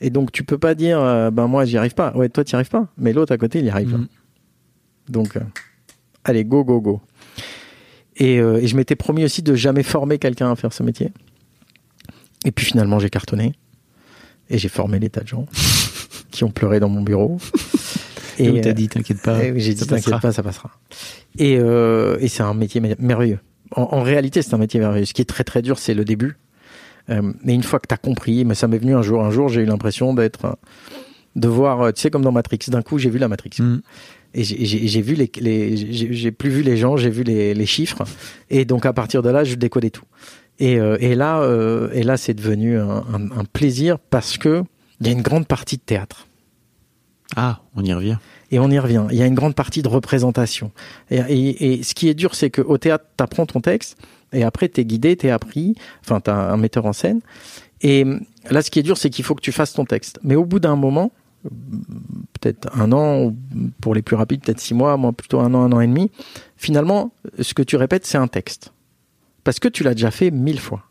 Et 0.00 0.10
donc, 0.10 0.30
tu 0.30 0.44
peux 0.44 0.58
pas 0.58 0.74
dire, 0.74 1.00
euh, 1.00 1.30
ben 1.30 1.46
moi, 1.48 1.64
j'y 1.64 1.76
arrive 1.76 1.94
pas. 1.94 2.12
Ouais, 2.14 2.28
toi, 2.28 2.44
t'y 2.44 2.54
arrives 2.54 2.68
pas. 2.68 2.86
Mais 2.98 3.12
l'autre 3.12 3.32
à 3.32 3.38
côté, 3.38 3.58
il 3.58 3.64
y 3.64 3.70
arrive. 3.70 3.94
Mhm. 3.96 4.06
Donc, 5.08 5.36
euh, 5.36 5.40
allez, 6.24 6.44
go, 6.44 6.62
go, 6.62 6.80
go. 6.80 7.00
Et, 8.16 8.38
euh, 8.38 8.58
et 8.60 8.66
je 8.66 8.76
m'étais 8.76 8.96
promis 8.96 9.24
aussi 9.24 9.42
de 9.42 9.54
jamais 9.54 9.82
former 9.82 10.18
quelqu'un 10.18 10.50
à 10.52 10.56
faire 10.56 10.72
ce 10.72 10.82
métier. 10.82 11.10
Et 12.44 12.52
puis 12.52 12.64
finalement, 12.66 12.98
j'ai 12.98 13.10
cartonné. 13.10 13.54
Et 14.50 14.58
j'ai 14.58 14.68
formé 14.68 14.98
des 14.98 15.10
tas 15.10 15.20
de 15.22 15.28
gens 15.28 15.46
qui 16.30 16.44
ont 16.44 16.50
pleuré 16.50 16.80
dans 16.80 16.88
mon 16.88 17.02
bureau. 17.02 17.38
Et 18.38 18.60
t'as 18.60 18.70
euh, 18.70 18.72
dit, 18.72 18.88
t'inquiète 18.88 19.20
pas. 19.22 19.40
j'ai 19.56 19.74
ça 19.76 19.84
dit, 19.84 19.86
t'inquiète 19.90 20.04
passera. 20.04 20.20
pas, 20.20 20.32
ça 20.32 20.42
passera. 20.42 20.70
Et, 21.38 21.58
euh, 21.58 22.16
et 22.20 22.28
c'est 22.28 22.42
un 22.42 22.54
métier 22.54 22.80
mer- 22.80 22.96
merveilleux. 22.98 23.40
En, 23.74 23.82
en 23.82 24.02
réalité, 24.02 24.40
c'est 24.42 24.54
un 24.54 24.58
métier 24.58 24.80
merveilleux. 24.80 25.04
Ce 25.06 25.12
qui 25.14 25.22
est 25.22 25.26
très 25.26 25.44
très 25.44 25.60
dur, 25.60 25.78
c'est 25.78 25.94
le 25.94 26.04
début. 26.04 26.36
Euh, 27.10 27.32
mais 27.42 27.54
une 27.54 27.62
fois 27.62 27.78
que 27.80 27.86
t'as 27.86 27.96
compris, 27.96 28.44
mais 28.44 28.54
ça 28.54 28.68
m'est 28.68 28.78
venu 28.78 28.94
un 28.94 29.02
jour. 29.02 29.24
Un 29.24 29.30
jour, 29.30 29.48
j'ai 29.48 29.62
eu 29.62 29.64
l'impression 29.66 30.14
d'être, 30.14 30.44
euh, 30.44 30.52
de 31.36 31.48
voir, 31.48 31.80
euh, 31.82 31.92
tu 31.92 32.00
sais, 32.02 32.10
comme 32.10 32.22
dans 32.22 32.32
Matrix. 32.32 32.58
D'un 32.68 32.82
coup, 32.82 32.98
j'ai 32.98 33.10
vu 33.10 33.18
la 33.18 33.28
Matrix. 33.28 33.50
Mhm. 33.58 33.82
Et 34.34 34.44
j'ai- 34.44 35.00
vu 35.02 35.14
les, 35.14 35.30
les 35.40 35.76
j'ai 35.76 36.12
j'ai 36.12 36.30
plus 36.30 36.50
vu 36.50 36.62
les 36.62 36.76
gens, 36.76 36.98
j'ai 36.98 37.08
vu 37.08 37.22
les, 37.24 37.54
les 37.54 37.66
chiffres. 37.66 38.04
Et 38.50 38.66
donc 38.66 38.84
à 38.84 38.92
partir 38.92 39.22
de 39.22 39.30
là, 39.30 39.42
je 39.42 39.54
décodais 39.54 39.88
tout. 39.90 40.04
Et, 40.58 40.78
euh, 40.80 40.96
et 41.00 41.14
là, 41.14 41.40
euh, 41.40 41.88
et 41.92 42.02
là, 42.02 42.16
c'est 42.16 42.34
devenu 42.34 42.78
un, 42.78 43.04
un- 43.12 43.30
un 43.40 43.44
plaisir 43.44 43.98
parce 43.98 44.38
que 44.38 44.64
il 45.00 45.06
y 45.06 45.10
a 45.10 45.12
une 45.12 45.22
grande 45.22 45.46
partie 45.46 45.76
de 45.76 45.82
théâtre. 45.82 46.26
Ah, 47.36 47.60
on 47.76 47.84
y 47.84 47.92
revient. 47.92 48.16
Et 48.50 48.58
on 48.58 48.68
y 48.70 48.78
revient. 48.78 49.04
Il 49.10 49.16
y 49.16 49.22
a 49.22 49.26
une 49.26 49.34
grande 49.34 49.54
partie 49.54 49.82
de 49.82 49.88
représentation. 49.88 50.72
Et, 51.10 51.18
et- 51.18 51.74
et 51.74 51.82
ce 51.82 51.94
qui 51.94 52.08
est 52.08 52.14
dur, 52.14 52.34
c'est 52.34 52.50
qu'au 52.50 52.78
théâtre, 52.78 53.04
tu 53.16 53.22
apprends 53.22 53.46
ton 53.46 53.60
texte, 53.60 53.96
et 54.32 54.42
après, 54.42 54.68
tu 54.68 54.80
es 54.80 54.84
guidé, 54.84 55.16
tu 55.16 55.26
es 55.26 55.30
appris, 55.30 55.74
enfin, 56.00 56.20
tu 56.20 56.30
as 56.30 56.36
un 56.52 56.56
metteur 56.56 56.86
en 56.86 56.92
scène. 56.92 57.20
Et 57.82 58.04
là, 58.50 58.62
ce 58.62 58.70
qui 58.70 58.78
est 58.80 58.82
dur, 58.82 58.96
c'est 58.98 59.10
qu'il 59.10 59.24
faut 59.24 59.34
que 59.36 59.40
tu 59.42 59.52
fasses 59.52 59.74
ton 59.74 59.84
texte. 59.84 60.18
Mais 60.24 60.34
au 60.34 60.44
bout 60.44 60.58
d'un 60.58 60.74
moment, 60.76 61.12
peut-être 62.40 62.68
un 62.76 62.90
an, 62.92 63.22
ou 63.26 63.36
pour 63.80 63.94
les 63.94 64.02
plus 64.02 64.16
rapides, 64.16 64.40
peut-être 64.42 64.60
six 64.60 64.74
mois, 64.74 64.96
moi 64.96 65.12
plutôt 65.12 65.38
un 65.40 65.54
an, 65.54 65.62
un 65.62 65.72
an 65.72 65.80
et 65.80 65.86
demi, 65.86 66.10
finalement, 66.56 67.12
ce 67.40 67.54
que 67.54 67.62
tu 67.62 67.76
répètes, 67.76 68.06
c'est 68.06 68.18
un 68.18 68.26
texte. 68.28 68.72
Parce 69.48 69.60
que 69.60 69.68
tu 69.68 69.82
l'as 69.82 69.94
déjà 69.94 70.10
fait 70.10 70.30
mille 70.30 70.60
fois. 70.60 70.82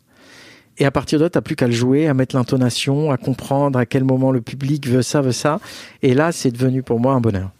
Et 0.78 0.84
à 0.84 0.90
partir 0.90 1.20
de 1.20 1.22
là, 1.22 1.30
t'as 1.30 1.42
plus 1.42 1.54
qu'à 1.54 1.68
le 1.68 1.72
jouer, 1.72 2.08
à 2.08 2.14
mettre 2.14 2.34
l'intonation, 2.34 3.12
à 3.12 3.16
comprendre 3.16 3.78
à 3.78 3.86
quel 3.86 4.02
moment 4.02 4.32
le 4.32 4.40
public 4.40 4.88
veut 4.88 5.02
ça, 5.02 5.20
veut 5.20 5.30
ça. 5.30 5.60
Et 6.02 6.12
là, 6.12 6.32
c'est 6.32 6.50
devenu 6.50 6.82
pour 6.82 6.98
moi 6.98 7.12
un 7.12 7.20
bonheur. 7.20 7.52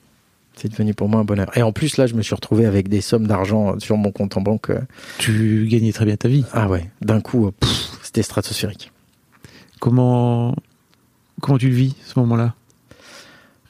C'est 0.56 0.66
devenu 0.66 0.94
pour 0.94 1.08
moi 1.08 1.20
un 1.20 1.24
bonheur. 1.24 1.56
Et 1.56 1.62
en 1.62 1.70
plus, 1.70 1.98
là, 1.98 2.08
je 2.08 2.14
me 2.14 2.22
suis 2.22 2.34
retrouvé 2.34 2.66
avec 2.66 2.88
des 2.88 3.00
sommes 3.00 3.28
d'argent 3.28 3.78
sur 3.78 3.96
mon 3.96 4.10
compte 4.10 4.36
en 4.36 4.40
banque. 4.40 4.70
euh, 4.70 4.80
Tu 5.18 5.68
gagnais 5.70 5.92
très 5.92 6.04
bien 6.04 6.16
ta 6.16 6.26
vie. 6.26 6.44
Ah 6.52 6.68
ouais, 6.68 6.90
d'un 7.00 7.20
coup, 7.20 7.46
euh, 7.46 7.52
c'était 8.02 8.22
stratosphérique. 8.22 8.90
Comment, 9.78 10.56
comment 11.40 11.58
tu 11.58 11.68
le 11.68 11.76
vis, 11.76 11.94
ce 12.06 12.18
moment-là? 12.18 12.56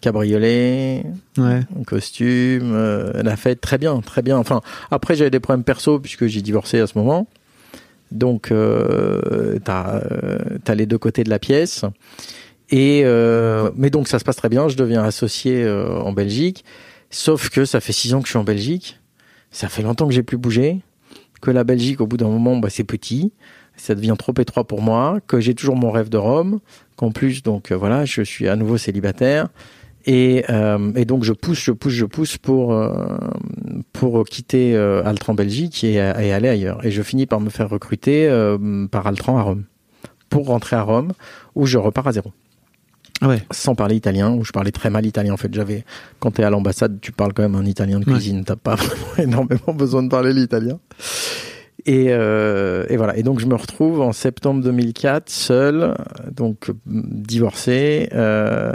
Cabriolet, 0.01 1.05
Ouais. 1.37 1.61
costume, 1.87 2.73
euh, 2.73 3.23
la 3.23 3.37
fête, 3.37 3.61
très 3.61 3.79
bien, 3.79 4.01
très 4.01 4.23
bien. 4.23 4.39
Enfin, 4.39 4.61
après, 4.91 5.17
j'avais 5.17 5.31
des 5.31 5.41
problèmes 5.41 5.65
perso 5.65 5.99
puisque 5.99 6.27
j'ai 6.27 6.41
divorcé 6.43 6.79
à 6.81 6.87
ce 6.87 6.97
moment. 6.97 7.27
Donc, 8.13 8.51
euh, 8.53 9.59
t'as 9.65 10.01
euh, 10.11 10.39
t'as 10.65 10.75
les 10.75 10.87
deux 10.87 10.99
côtés 10.99 11.25
de 11.25 11.31
la 11.31 11.39
pièce. 11.39 11.85
Et 12.71 13.03
euh, 13.05 13.71
mais 13.77 13.91
donc 13.91 14.09
ça 14.09 14.19
se 14.19 14.25
passe 14.25 14.37
très 14.37 14.49
bien. 14.49 14.69
Je 14.69 14.77
deviens 14.77 15.03
associé 15.03 15.63
euh, 15.65 16.01
en 16.01 16.13
Belgique. 16.13 16.65
Sauf 17.11 17.49
que 17.51 17.65
ça 17.65 17.81
fait 17.81 17.93
six 17.93 18.15
ans 18.15 18.21
que 18.21 18.27
je 18.27 18.31
suis 18.33 18.39
en 18.39 18.45
Belgique. 18.45 19.01
Ça 19.51 19.69
fait 19.69 19.83
longtemps 19.83 20.07
que 20.07 20.13
j'ai 20.15 20.23
plus 20.23 20.37
bougé. 20.37 20.81
Que 21.41 21.51
la 21.51 21.65
Belgique, 21.65 22.01
au 22.01 22.07
bout 22.07 22.17
d'un 22.19 22.29
moment, 22.29 22.57
bah, 22.59 22.69
c'est 22.71 22.85
petit. 22.85 23.33
Ça 23.77 23.95
devient 23.95 24.17
trop 24.19 24.35
étroit 24.39 24.65
pour 24.67 24.83
moi. 24.83 25.19
Que 25.27 25.41
j'ai 25.41 25.55
toujours 25.55 25.77
mon 25.77 25.91
rêve 25.91 26.09
de 26.09 26.19
Rome. 26.19 26.61
Qu'en 26.97 27.11
plus, 27.11 27.43
donc 27.43 27.73
euh, 27.73 27.77
voilà, 27.77 28.05
je 28.05 28.23
suis 28.23 28.49
à 28.49 28.57
nouveau 28.57 28.77
célibataire. 28.77 29.49
Et, 30.11 30.45
euh, 30.49 30.91
et 30.97 31.05
donc 31.05 31.23
je 31.23 31.35
pousse, 31.35 31.59
je 31.61 31.71
pousse, 31.73 31.93
je 31.93 32.07
pousse 32.07 32.39
pour 32.39 32.73
euh, 32.73 33.19
pour 33.93 34.25
quitter 34.25 34.75
euh, 34.75 35.03
Altran 35.05 35.35
Belgique 35.35 35.85
et, 35.85 35.95
et 35.97 36.33
aller 36.33 36.49
ailleurs. 36.49 36.83
Et 36.85 36.91
je 36.91 37.03
finis 37.03 37.27
par 37.27 37.41
me 37.41 37.51
faire 37.51 37.69
recruter 37.69 38.27
par 38.91 39.07
Altran 39.07 39.37
à 39.37 39.43
Rome 39.43 39.65
pour 40.31 40.47
rentrer 40.47 40.77
à 40.77 40.83
Rome 40.83 41.13
où 41.55 41.67
je 41.67 41.77
repars 41.77 42.07
à 42.07 42.13
zéro 42.13 42.33
ouais. 43.23 43.43
sans 43.51 43.75
parler 43.75 43.97
italien 43.97 44.31
où 44.33 44.45
je 44.45 44.53
parlais 44.53 44.71
très 44.71 44.91
mal 44.91 45.05
italien 45.07 45.33
en 45.35 45.37
fait 45.37 45.53
j'avais 45.53 45.85
quand 46.21 46.31
tu 46.33 46.41
es 46.41 46.45
à 46.45 46.51
l'ambassade 46.51 46.99
tu 47.01 47.13
parles 47.13 47.33
quand 47.33 47.43
même 47.43 47.55
un 47.55 47.65
italien 47.67 47.99
de 48.01 48.05
Ouais. 48.07 48.15
cuisine 48.15 48.45
t'as 48.45 48.57
pas 48.57 48.75
vraiment 48.77 49.17
énormément 49.19 49.75
besoin 49.75 50.03
de 50.03 50.09
parler 50.09 50.33
l'italien 50.33 50.79
et, 51.87 52.07
euh, 52.11 52.85
et 52.89 52.97
voilà 52.97 53.17
et 53.17 53.23
donc 53.23 53.41
je 53.41 53.47
me 53.47 53.55
retrouve 53.55 54.01
en 54.01 54.13
septembre 54.13 54.63
2004 54.63 55.31
seul 55.31 55.95
donc 56.31 56.71
divorcé 56.87 58.09
euh, 58.13 58.73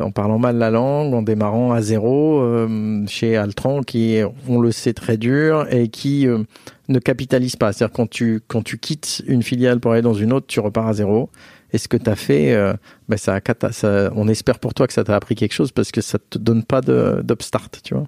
en 0.00 0.10
parlant 0.10 0.38
mal 0.38 0.56
la 0.56 0.70
langue, 0.70 1.14
en 1.14 1.22
démarrant 1.22 1.72
à 1.72 1.80
zéro 1.82 2.40
euh, 2.40 3.04
chez 3.06 3.36
Altran, 3.36 3.82
qui 3.82 4.14
est, 4.14 4.24
on 4.48 4.58
le 4.60 4.72
sait, 4.72 4.92
très 4.94 5.16
dur 5.16 5.66
et 5.70 5.88
qui 5.88 6.26
euh, 6.26 6.42
ne 6.88 6.98
capitalise 6.98 7.56
pas. 7.56 7.72
C'est-à-dire 7.72 7.92
quand 7.94 8.08
tu 8.10 8.40
quand 8.48 8.62
tu 8.62 8.78
quittes 8.78 9.22
une 9.26 9.42
filiale 9.42 9.80
pour 9.80 9.92
aller 9.92 10.02
dans 10.02 10.14
une 10.14 10.32
autre, 10.32 10.46
tu 10.48 10.60
repars 10.60 10.88
à 10.88 10.92
zéro. 10.94 11.30
Et 11.72 11.78
ce 11.78 11.88
que 11.88 11.96
tu 11.96 12.08
as 12.08 12.14
fait, 12.16 12.52
euh, 12.54 12.74
ben 13.08 13.16
ça, 13.16 13.40
ça, 13.72 14.10
on 14.14 14.28
espère 14.28 14.58
pour 14.60 14.74
toi 14.74 14.86
que 14.86 14.92
ça 14.92 15.02
t'a 15.04 15.16
appris 15.16 15.34
quelque 15.34 15.54
chose 15.54 15.72
parce 15.72 15.90
que 15.90 16.00
ça 16.00 16.18
te 16.18 16.38
donne 16.38 16.62
pas 16.62 16.80
de 16.80 17.20
d'upstart, 17.24 17.68
tu 17.82 17.94
vois. 17.94 18.06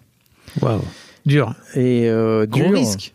Waouh. 0.62 0.82
Dur. 1.24 1.54
Et 1.74 2.08
euh, 2.08 2.46
Gros 2.46 2.62
dur. 2.62 2.72
risque. 2.78 3.12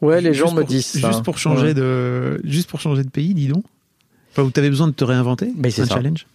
Ouais, 0.00 0.20
les 0.20 0.34
gens 0.34 0.52
me 0.54 0.62
disent 0.62 0.86
ça. 0.86 1.10
Juste 1.10 1.24
pour 1.24 1.38
changer 1.38 1.68
Ouais. 1.68 1.74
de, 1.74 2.40
juste 2.44 2.70
pour 2.70 2.80
changer 2.80 3.02
de 3.02 3.10
pays, 3.10 3.34
dis 3.34 3.48
donc. 3.48 3.64
Enfin, 4.30 4.42
où 4.44 4.50
t'avais 4.50 4.70
besoin 4.70 4.86
de 4.86 4.92
te 4.92 5.02
réinventer. 5.04 5.52
Mais 5.56 5.70
c'est 5.70 5.82
un 5.82 5.86
ça. 5.86 5.94
challenge. 5.96 6.26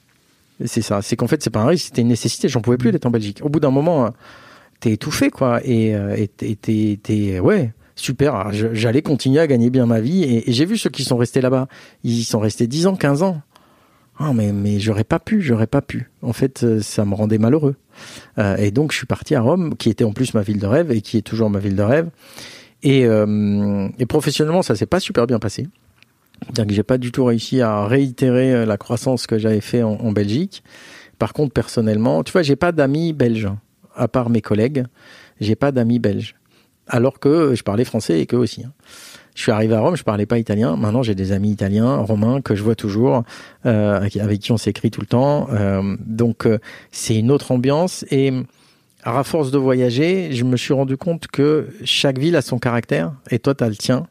C'est 0.66 0.82
ça. 0.82 1.02
C'est 1.02 1.16
qu'en 1.16 1.28
fait, 1.28 1.42
c'est 1.44 1.50
pas 1.50 1.62
un 1.62 1.68
risque, 1.68 1.88
c'était 1.88 2.02
une 2.02 2.08
nécessité. 2.10 2.48
J'en 2.50 2.62
pouvais 2.62 2.78
plus 2.78 2.92
d'être 2.92 3.06
en 3.06 3.12
Belgique. 3.12 3.40
Au 3.44 3.50
bout 3.50 3.60
d'un 3.60 3.72
moment, 3.72 4.06
euh, 4.06 4.10
t'es 4.80 4.92
étouffé, 4.92 5.30
quoi. 5.30 5.60
Et 5.66 5.96
euh, 5.96 6.16
et 6.16 6.28
t'es- 6.98 7.40
ouais, 7.40 7.74
super. 7.96 8.52
J'allais 8.74 9.02
continuer 9.02 9.40
à 9.40 9.48
gagner 9.48 9.70
bien 9.70 9.86
ma 9.86 10.00
vie. 10.00 10.24
Et, 10.24 10.50
et 10.50 10.54
j'ai 10.54 10.66
vu 10.66 10.78
ceux 10.78 10.90
qui 10.90 11.04
sont 11.04 11.18
restés 11.18 11.42
là-bas. 11.42 11.68
Ils 12.04 12.24
sont 12.24 12.40
restés 12.40 12.68
10 12.68 12.88
ans, 12.88 12.96
15 12.96 13.24
ans. 13.24 13.42
Ah, 14.20 14.32
mais, 14.34 14.52
mais 14.54 14.80
j'aurais 14.80 15.04
pas 15.04 15.18
pu, 15.18 15.42
j'aurais 15.42 15.66
pas 15.68 15.82
pu. 15.82 16.12
En 16.22 16.34
fait, 16.34 16.64
euh, 16.64 16.82
ça 16.82 17.04
me 17.04 17.16
rendait 17.16 17.40
malheureux. 17.40 17.76
Euh, 18.38 18.56
et 18.58 18.70
donc, 18.70 18.92
je 18.92 18.98
suis 18.98 19.08
parti 19.08 19.34
à 19.34 19.42
Rome, 19.42 19.76
qui 19.76 19.90
était 19.90 20.04
en 20.04 20.14
plus 20.14 20.36
ma 20.36 20.42
ville 20.44 20.60
de 20.60 20.68
rêve 20.68 20.92
et 20.92 21.02
qui 21.02 21.18
est 21.18 21.24
toujours 21.24 21.50
ma 21.50 21.58
ville 21.60 21.76
de 21.76 21.82
rêve. 21.82 22.10
Et, 22.84 23.06
euh, 23.06 23.88
et 23.98 24.06
professionnellement, 24.06 24.62
ça 24.62 24.76
s'est 24.76 24.86
pas 24.86 25.00
super 25.00 25.26
bien 25.26 25.40
passé. 25.40 25.68
C'est-à-dire 26.46 26.68
que 26.68 26.74
j'ai 26.74 26.84
pas 26.84 26.98
du 26.98 27.12
tout 27.12 27.26
réussi 27.26 27.62
à 27.62 27.86
réitérer 27.86 28.54
euh, 28.54 28.66
la 28.66 28.78
croissance 28.78 29.28
que 29.28 29.38
j'avais 29.38 29.62
fait 29.62 29.84
en, 29.84 30.12
Belgique. 30.12 30.64
Par 31.20 31.34
contre, 31.34 31.54
personnellement, 31.54 32.24
tu 32.24 32.32
vois, 32.32 32.42
j'ai 32.42 32.56
pas 32.56 32.72
d'amis 32.72 33.14
belges, 33.14 33.50
à 33.96 34.08
part 34.08 34.30
mes 34.30 34.42
collègues. 34.42 34.86
J'ai 35.40 35.56
pas 35.56 35.72
d'amis 35.72 36.00
belges. 36.00 36.36
Alors 36.88 37.20
que 37.20 37.56
je 37.56 37.64
parlais 37.64 37.86
français 37.86 38.20
et 38.20 38.26
qu'eux 38.26 38.38
aussi. 38.38 38.64
hein. 38.64 38.74
Je 39.36 39.42
suis 39.42 39.52
arrivé 39.52 39.74
à 39.74 39.80
Rome, 39.80 39.96
je 39.96 40.04
parlais 40.04 40.28
pas 40.28 40.38
italien. 40.38 40.76
Maintenant, 40.76 41.02
j'ai 41.02 41.16
des 41.16 41.32
amis 41.32 41.50
italiens, 41.50 41.96
romains 41.98 42.42
que 42.42 42.54
je 42.54 42.62
vois 42.62 42.76
toujours, 42.76 43.24
euh, 43.66 43.98
avec, 43.98 44.42
qui 44.42 44.52
on 44.52 44.58
s'écrit 44.58 44.92
tout 44.92 45.02
le 45.02 45.08
temps. 45.08 45.48
Euh, 45.52 45.96
donc, 46.06 46.48
c'est 46.92 47.18
une 47.18 47.32
autre 47.32 47.52
ambiance. 47.52 48.06
Et 48.12 48.32
à 49.04 49.24
force 49.24 49.52
de 49.52 49.58
voyager, 49.58 50.32
je 50.32 50.44
me 50.44 50.56
suis 50.56 50.74
rendu 50.74 50.98
compte 50.98 51.28
que 51.28 51.68
chaque 51.84 52.20
ville 52.20 52.36
a 52.36 52.42
son 52.42 52.60
caractère, 52.60 53.14
et 53.32 53.40
toi, 53.40 53.54
tu 53.56 53.66
le 53.66 53.76
tien. 53.76 54.08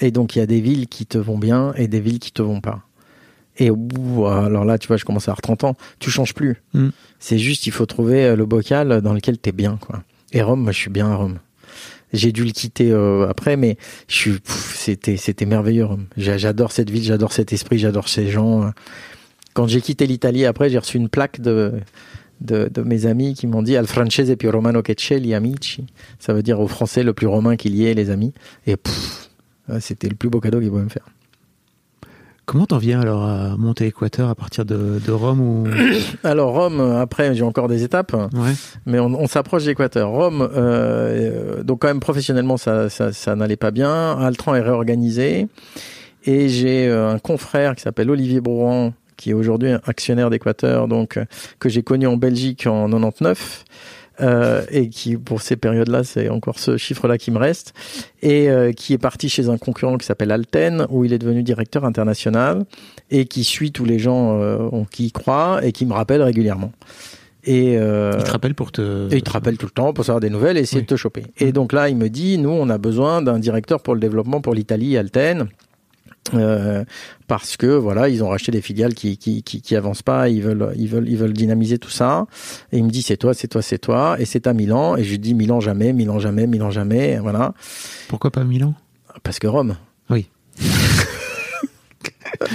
Et 0.00 0.10
donc, 0.10 0.34
il 0.36 0.40
y 0.40 0.42
a 0.42 0.46
des 0.46 0.60
villes 0.60 0.88
qui 0.88 1.06
te 1.06 1.18
vont 1.18 1.38
bien 1.38 1.72
et 1.76 1.88
des 1.88 2.00
villes 2.00 2.18
qui 2.18 2.32
te 2.32 2.42
vont 2.42 2.60
pas. 2.60 2.82
Et 3.56 3.70
au 3.70 3.76
bout, 3.76 4.26
alors 4.26 4.64
là, 4.64 4.78
tu 4.78 4.88
vois, 4.88 4.96
je 4.96 5.04
commence 5.04 5.28
à 5.28 5.30
avoir 5.30 5.40
30 5.42 5.64
ans, 5.64 5.76
tu 6.00 6.10
changes 6.10 6.34
plus. 6.34 6.60
Mm. 6.72 6.88
C'est 7.20 7.38
juste, 7.38 7.66
il 7.66 7.72
faut 7.72 7.86
trouver 7.86 8.24
euh, 8.24 8.36
le 8.36 8.46
bocal 8.46 9.00
dans 9.00 9.12
lequel 9.14 9.38
t'es 9.38 9.52
bien, 9.52 9.76
quoi. 9.80 10.02
Et 10.32 10.42
Rome, 10.42 10.62
moi, 10.62 10.72
je 10.72 10.78
suis 10.78 10.90
bien 10.90 11.08
à 11.08 11.14
Rome. 11.14 11.38
J'ai 12.12 12.32
dû 12.32 12.44
le 12.44 12.50
quitter 12.50 12.90
euh, 12.90 13.28
après, 13.28 13.56
mais 13.56 13.76
je 14.08 14.14
suis, 14.14 14.38
c'était, 14.44 15.16
c'était 15.16 15.46
merveilleux. 15.46 15.84
Rome. 15.84 16.06
J'a- 16.16 16.38
J'adore 16.38 16.72
cette 16.72 16.90
ville, 16.90 17.02
j'adore 17.04 17.32
cet 17.32 17.52
esprit, 17.52 17.78
j'adore 17.78 18.08
ces 18.08 18.28
gens. 18.28 18.72
Quand 19.52 19.68
j'ai 19.68 19.80
quitté 19.80 20.06
l'Italie, 20.08 20.44
après, 20.46 20.68
j'ai 20.70 20.78
reçu 20.78 20.96
une 20.96 21.08
plaque 21.08 21.40
de, 21.40 21.74
de, 22.40 22.68
de 22.72 22.82
mes 22.82 23.06
amis 23.06 23.34
qui 23.34 23.46
m'ont 23.46 23.62
dit 23.62 23.76
Al 23.76 23.86
francese 23.86 24.36
più 24.36 24.50
romano 24.50 24.82
che 24.82 24.94
c'è, 24.96 25.18
gli 25.20 25.32
amici. 25.32 25.86
Ça 26.18 26.32
veut 26.34 26.42
dire 26.42 26.58
au 26.60 26.66
français 26.66 27.04
le 27.04 27.12
plus 27.14 27.28
romain 27.28 27.54
qu'il 27.56 27.76
y 27.76 27.86
ait, 27.86 27.94
les 27.94 28.10
amis. 28.10 28.32
Et 28.66 28.76
pff, 28.76 29.30
c'était 29.80 30.08
le 30.08 30.14
plus 30.14 30.28
beau 30.28 30.40
cadeau 30.40 30.60
qu'ils 30.60 30.70
pouvaient 30.70 30.82
me 30.82 30.88
faire. 30.88 31.06
Comment 32.46 32.66
t'en 32.66 32.76
viens 32.76 33.00
alors 33.00 33.24
à 33.24 33.56
monter 33.56 33.86
Équateur 33.86 34.28
à 34.28 34.34
partir 34.34 34.66
de, 34.66 35.00
de 35.04 35.12
Rome 35.12 35.40
ou 35.40 35.66
Alors 36.24 36.52
Rome, 36.52 36.78
après 36.80 37.34
j'ai 37.34 37.42
encore 37.42 37.68
des 37.68 37.84
étapes, 37.84 38.12
ouais 38.12 38.52
mais 38.84 38.98
on, 38.98 39.06
on 39.06 39.26
s'approche 39.26 39.64
d'Équateur. 39.64 40.10
Rome, 40.10 40.46
euh, 40.54 41.62
donc 41.62 41.80
quand 41.80 41.88
même 41.88 42.00
professionnellement 42.00 42.58
ça, 42.58 42.90
ça, 42.90 43.14
ça 43.14 43.34
n'allait 43.34 43.56
pas 43.56 43.70
bien. 43.70 44.18
Altran 44.18 44.54
est 44.54 44.60
réorganisé 44.60 45.48
et 46.26 46.48
j'ai 46.48 46.86
euh, 46.88 47.10
un 47.10 47.18
confrère 47.18 47.74
qui 47.74 47.82
s'appelle 47.82 48.10
Olivier 48.10 48.40
Brouan, 48.40 48.92
qui 49.16 49.30
est 49.30 49.34
aujourd'hui 49.34 49.72
actionnaire 49.84 50.30
d'Équateur, 50.30 50.88
donc 50.88 51.16
euh, 51.16 51.24
que 51.58 51.68
j'ai 51.68 51.82
connu 51.82 52.06
en 52.06 52.16
Belgique 52.16 52.66
en 52.66 52.88
99. 52.88 53.64
Euh, 54.20 54.64
et 54.70 54.88
qui 54.90 55.16
pour 55.16 55.42
ces 55.42 55.56
périodes-là, 55.56 56.04
c'est 56.04 56.28
encore 56.28 56.60
ce 56.60 56.76
chiffre-là 56.76 57.18
qui 57.18 57.32
me 57.32 57.38
reste, 57.38 57.72
et 58.22 58.48
euh, 58.48 58.70
qui 58.72 58.92
est 58.92 58.98
parti 58.98 59.28
chez 59.28 59.48
un 59.48 59.58
concurrent 59.58 59.98
qui 59.98 60.06
s'appelle 60.06 60.30
Alten, 60.30 60.86
où 60.88 61.04
il 61.04 61.12
est 61.12 61.18
devenu 61.18 61.42
directeur 61.42 61.84
international, 61.84 62.64
et 63.10 63.24
qui 63.24 63.42
suit 63.42 63.72
tous 63.72 63.84
les 63.84 63.98
gens 63.98 64.38
euh, 64.40 64.68
qui 64.92 65.06
y 65.06 65.10
croient, 65.12 65.60
et 65.64 65.72
qui 65.72 65.84
me 65.84 65.92
rappelle 65.92 66.22
régulièrement. 66.22 66.70
Et, 67.46 67.76
euh, 67.76 68.12
Il 68.18 68.24
te 68.24 68.30
rappelle 68.30 68.54
pour 68.54 68.72
te. 68.72 69.12
et 69.12 69.16
il 69.16 69.22
te 69.22 69.30
rappelle 69.30 69.58
tout 69.58 69.66
le 69.66 69.72
temps 69.72 69.92
pour 69.92 70.04
savoir 70.04 70.20
des 70.20 70.30
nouvelles 70.30 70.56
et 70.56 70.60
essayer 70.60 70.78
Oui. 70.78 70.84
de 70.84 70.88
te 70.88 70.96
choper. 70.96 71.24
Et 71.38 71.52
donc 71.52 71.72
là, 71.72 71.88
il 71.88 71.96
me 71.96 72.08
dit, 72.08 72.38
nous, 72.38 72.50
on 72.50 72.70
a 72.70 72.78
besoin 72.78 73.20
d'un 73.20 73.38
directeur 73.38 73.82
pour 73.82 73.94
le 73.94 74.00
développement 74.00 74.40
pour 74.40 74.54
l'Italie, 74.54 74.96
Alten. 74.96 75.48
Euh, 76.32 76.84
parce 77.26 77.56
que 77.56 77.66
voilà, 77.66 78.08
ils 78.08 78.24
ont 78.24 78.28
racheté 78.28 78.50
des 78.50 78.62
filiales 78.62 78.94
qui 78.94 79.18
qui 79.18 79.42
qui, 79.42 79.60
qui 79.60 79.76
avancent 79.76 80.02
pas, 80.02 80.28
ils 80.30 80.42
veulent 80.42 80.72
ils 80.76 80.88
veulent 80.88 81.08
ils 81.08 81.18
veulent 81.18 81.32
dynamiser 81.34 81.78
tout 81.78 81.90
ça. 81.90 82.26
Et 82.72 82.78
il 82.78 82.84
me 82.84 82.90
dit 82.90 83.02
c'est 83.02 83.16
toi, 83.16 83.34
c'est 83.34 83.48
toi, 83.48 83.60
c'est 83.62 83.78
toi, 83.78 84.16
et 84.18 84.24
c'est 84.24 84.46
à 84.46 84.54
Milan. 84.54 84.96
Et 84.96 85.04
je 85.04 85.10
lui 85.10 85.18
dis 85.18 85.34
Milan 85.34 85.60
jamais, 85.60 85.92
Milan 85.92 86.18
jamais, 86.18 86.46
Milan 86.46 86.70
jamais, 86.70 87.18
voilà. 87.18 87.52
Pourquoi 88.08 88.30
pas 88.30 88.44
Milan? 88.44 88.74
Parce 89.22 89.38
que 89.38 89.46
Rome. 89.46 89.76
Oui. 90.10 90.28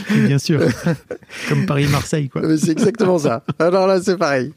Bien 0.10 0.40
sûr. 0.40 0.62
Comme 1.48 1.66
Paris-Marseille, 1.66 2.30
quoi. 2.30 2.42
Mais 2.42 2.58
C'est 2.58 2.72
exactement 2.72 3.18
ça. 3.18 3.44
Alors 3.60 3.88
là, 3.88 4.02
c'est 4.02 4.18
pareil. 4.18 4.54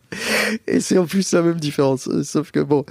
Et 0.66 0.80
c'est 0.80 0.98
en 0.98 1.06
plus 1.06 1.32
la 1.32 1.42
même 1.42 1.60
différence. 1.60 2.08
Sauf 2.24 2.50
que 2.50 2.60
bon, 2.60 2.84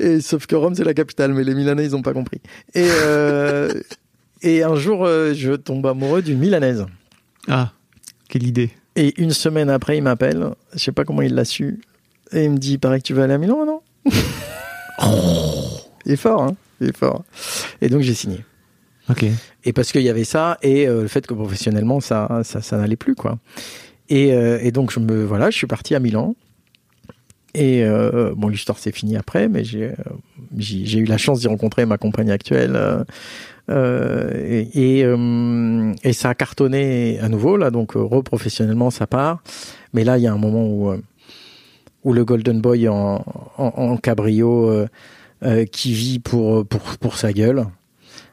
et 0.00 0.20
sauf 0.20 0.46
que 0.46 0.56
Rome 0.56 0.74
c'est 0.74 0.84
la 0.84 0.94
capitale, 0.94 1.32
mais 1.32 1.44
les 1.44 1.54
Milanais 1.54 1.84
ils 1.84 1.96
ont 1.96 2.02
pas 2.02 2.12
compris. 2.12 2.40
Et 2.74 2.86
euh, 2.86 3.72
et 4.42 4.62
un 4.62 4.76
jour, 4.76 5.04
euh, 5.04 5.34
je 5.34 5.52
tombe 5.52 5.86
amoureux 5.86 6.22
d'une 6.22 6.38
Milanaise. 6.38 6.86
Ah, 7.48 7.72
quelle 8.28 8.44
idée. 8.44 8.70
Et 8.94 9.20
une 9.20 9.30
semaine 9.30 9.70
après, 9.70 9.96
il 9.96 10.02
m'appelle. 10.02 10.50
Je 10.72 10.78
sais 10.78 10.92
pas 10.92 11.04
comment 11.04 11.22
il 11.22 11.34
l'a 11.34 11.44
su. 11.44 11.80
Et 12.32 12.44
il 12.44 12.50
me 12.50 12.58
dit, 12.58 12.72
il 12.72 12.78
paraît 12.78 12.98
que 12.98 13.06
tu 13.06 13.14
vas 13.14 13.24
aller 13.24 13.34
à 13.34 13.38
Milan, 13.38 13.64
non 13.66 13.82
Il 16.06 16.12
est 16.12 16.16
fort, 16.16 16.42
hein 16.42 16.56
Il 16.80 16.88
est 16.88 16.96
fort. 16.96 17.24
Et 17.80 17.88
donc 17.88 18.02
j'ai 18.02 18.14
signé. 18.14 18.44
Ok. 19.10 19.24
Et 19.64 19.72
parce 19.72 19.92
qu'il 19.92 20.02
y 20.02 20.08
avait 20.08 20.24
ça 20.24 20.58
et 20.62 20.88
euh, 20.88 21.02
le 21.02 21.08
fait 21.08 21.26
que 21.26 21.34
professionnellement 21.34 22.00
ça 22.00 22.40
ça, 22.44 22.62
ça 22.62 22.76
n'allait 22.76 22.96
plus 22.96 23.14
quoi. 23.14 23.38
Et, 24.08 24.32
euh, 24.32 24.58
et 24.62 24.70
donc 24.72 24.92
je 24.92 25.00
me 25.00 25.24
voilà, 25.24 25.50
je 25.50 25.56
suis 25.56 25.66
parti 25.66 25.94
à 25.94 26.00
Milan. 26.00 26.34
Et 27.58 27.82
euh, 27.82 28.34
bon, 28.36 28.48
l'histoire 28.48 28.76
s'est 28.78 28.92
finie 28.92 29.16
après, 29.16 29.48
mais 29.48 29.64
j'ai 29.64 29.92
euh, 29.92 31.00
eu 31.00 31.04
la 31.06 31.16
chance 31.16 31.40
d'y 31.40 31.48
rencontrer 31.48 31.86
ma 31.86 31.96
compagne 31.96 32.30
actuelle. 32.30 32.76
euh, 32.76 33.02
euh, 33.70 34.30
et, 34.46 34.98
et, 34.98 35.04
euh, 35.04 35.92
et 36.04 36.12
ça 36.12 36.28
a 36.28 36.34
cartonné 36.34 37.18
à 37.20 37.28
nouveau 37.28 37.56
là, 37.56 37.70
donc 37.70 37.96
euh, 37.96 38.00
reprofessionnellement 38.00 38.90
ça 38.90 39.06
part. 39.06 39.42
Mais 39.94 40.04
là, 40.04 40.18
il 40.18 40.22
y 40.24 40.26
a 40.26 40.32
un 40.32 40.38
moment 40.38 40.66
où 40.66 40.92
où 42.04 42.12
le 42.12 42.24
Golden 42.24 42.60
Boy 42.60 42.88
en, 42.88 43.24
en, 43.56 43.72
en 43.76 43.96
cabrio 43.96 44.86
qui 45.72 45.92
vit 45.92 46.18
pour 46.18 46.66
pour 46.66 46.82
pour 47.00 47.16
sa 47.16 47.32
gueule 47.32 47.64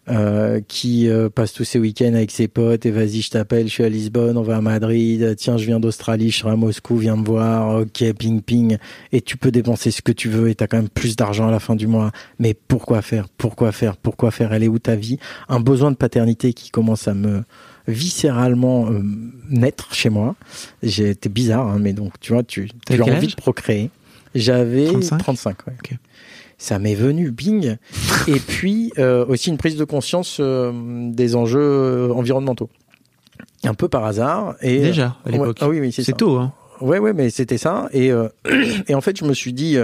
euh, 0.09 0.59
qui 0.67 1.07
euh, 1.07 1.29
passe 1.29 1.53
tous 1.53 1.63
ses 1.63 1.79
week-ends 1.79 2.13
avec 2.13 2.31
ses 2.31 2.47
potes 2.49 2.85
et 2.85 2.91
vas-y 2.91 3.21
je 3.21 3.29
t'appelle, 3.29 3.67
je 3.67 3.73
suis 3.73 3.83
à 3.83 3.89
Lisbonne, 3.89 4.37
on 4.37 4.41
va 4.41 4.57
à 4.57 4.61
Madrid, 4.61 5.35
tiens 5.37 5.57
je 5.57 5.65
viens 5.65 5.79
d'Australie, 5.79 6.29
je 6.29 6.39
serai 6.39 6.51
à 6.51 6.55
Moscou, 6.55 6.97
viens 6.97 7.15
me 7.15 7.25
voir, 7.25 7.81
ok 7.81 8.13
ping 8.13 8.41
ping, 8.41 8.77
et 9.11 9.21
tu 9.21 9.37
peux 9.37 9.51
dépenser 9.51 9.91
ce 9.91 10.01
que 10.01 10.11
tu 10.11 10.27
veux 10.27 10.49
et 10.49 10.55
t'as 10.55 10.67
quand 10.67 10.77
même 10.77 10.89
plus 10.89 11.15
d'argent 11.15 11.47
à 11.47 11.51
la 11.51 11.59
fin 11.59 11.75
du 11.75 11.87
mois, 11.87 12.11
mais 12.37 12.53
pourquoi 12.53 13.01
faire, 13.01 13.29
pourquoi 13.37 13.71
faire, 13.71 13.95
pourquoi 13.95 14.31
faire, 14.31 14.51
elle 14.53 14.63
est 14.63 14.67
où 14.67 14.79
ta 14.79 14.95
vie? 14.95 15.19
Un 15.47 15.59
besoin 15.59 15.91
de 15.91 15.95
paternité 15.95 16.53
qui 16.53 16.69
commence 16.69 17.07
à 17.07 17.13
me 17.13 17.43
viscéralement 17.87 18.89
euh, 18.89 19.01
naître 19.49 19.93
chez 19.93 20.09
moi. 20.09 20.35
J'étais 20.81 21.29
bizarre, 21.29 21.67
hein, 21.67 21.77
mais 21.79 21.93
donc 21.93 22.19
tu 22.19 22.33
vois, 22.33 22.43
tu, 22.43 22.69
tu 22.85 23.01
as 23.01 23.05
envie 23.05 23.27
de 23.27 23.35
procréer. 23.35 23.89
J'avais 24.35 24.87
35? 24.87 25.17
35 25.19 25.67
ouais. 25.67 25.73
Ok. 25.79 25.97
Ça 26.63 26.79
m'est 26.79 26.95
venu, 26.95 27.29
bing. 27.29 27.75
Et 28.29 28.39
puis 28.39 28.93
euh, 28.97 29.25
aussi 29.27 29.49
une 29.49 29.57
prise 29.57 29.75
de 29.75 29.83
conscience 29.83 30.37
euh, 30.39 30.71
des 31.11 31.35
enjeux 31.35 31.59
euh, 31.59 32.13
environnementaux. 32.13 32.69
Un 33.65 33.73
peu 33.73 33.89
par 33.89 34.05
hasard. 34.05 34.55
Et, 34.61 34.79
Déjà, 34.79 35.17
à 35.25 35.27
Ouais, 35.27 35.31
l'époque. 35.33 35.57
ah 35.59 35.67
oui, 35.67 35.81
oui, 35.81 35.91
c'est 35.91 36.15
tôt, 36.15 36.37
hein. 36.37 36.53
Ouais, 36.79 36.99
ouais, 36.99 37.11
mais 37.11 37.29
c'était 37.29 37.57
ça. 37.57 37.89
Et, 37.91 38.11
euh, 38.13 38.29
et 38.87 38.95
en 38.95 39.01
fait, 39.01 39.17
je 39.17 39.25
me 39.25 39.33
suis 39.33 39.51
dit, 39.51 39.75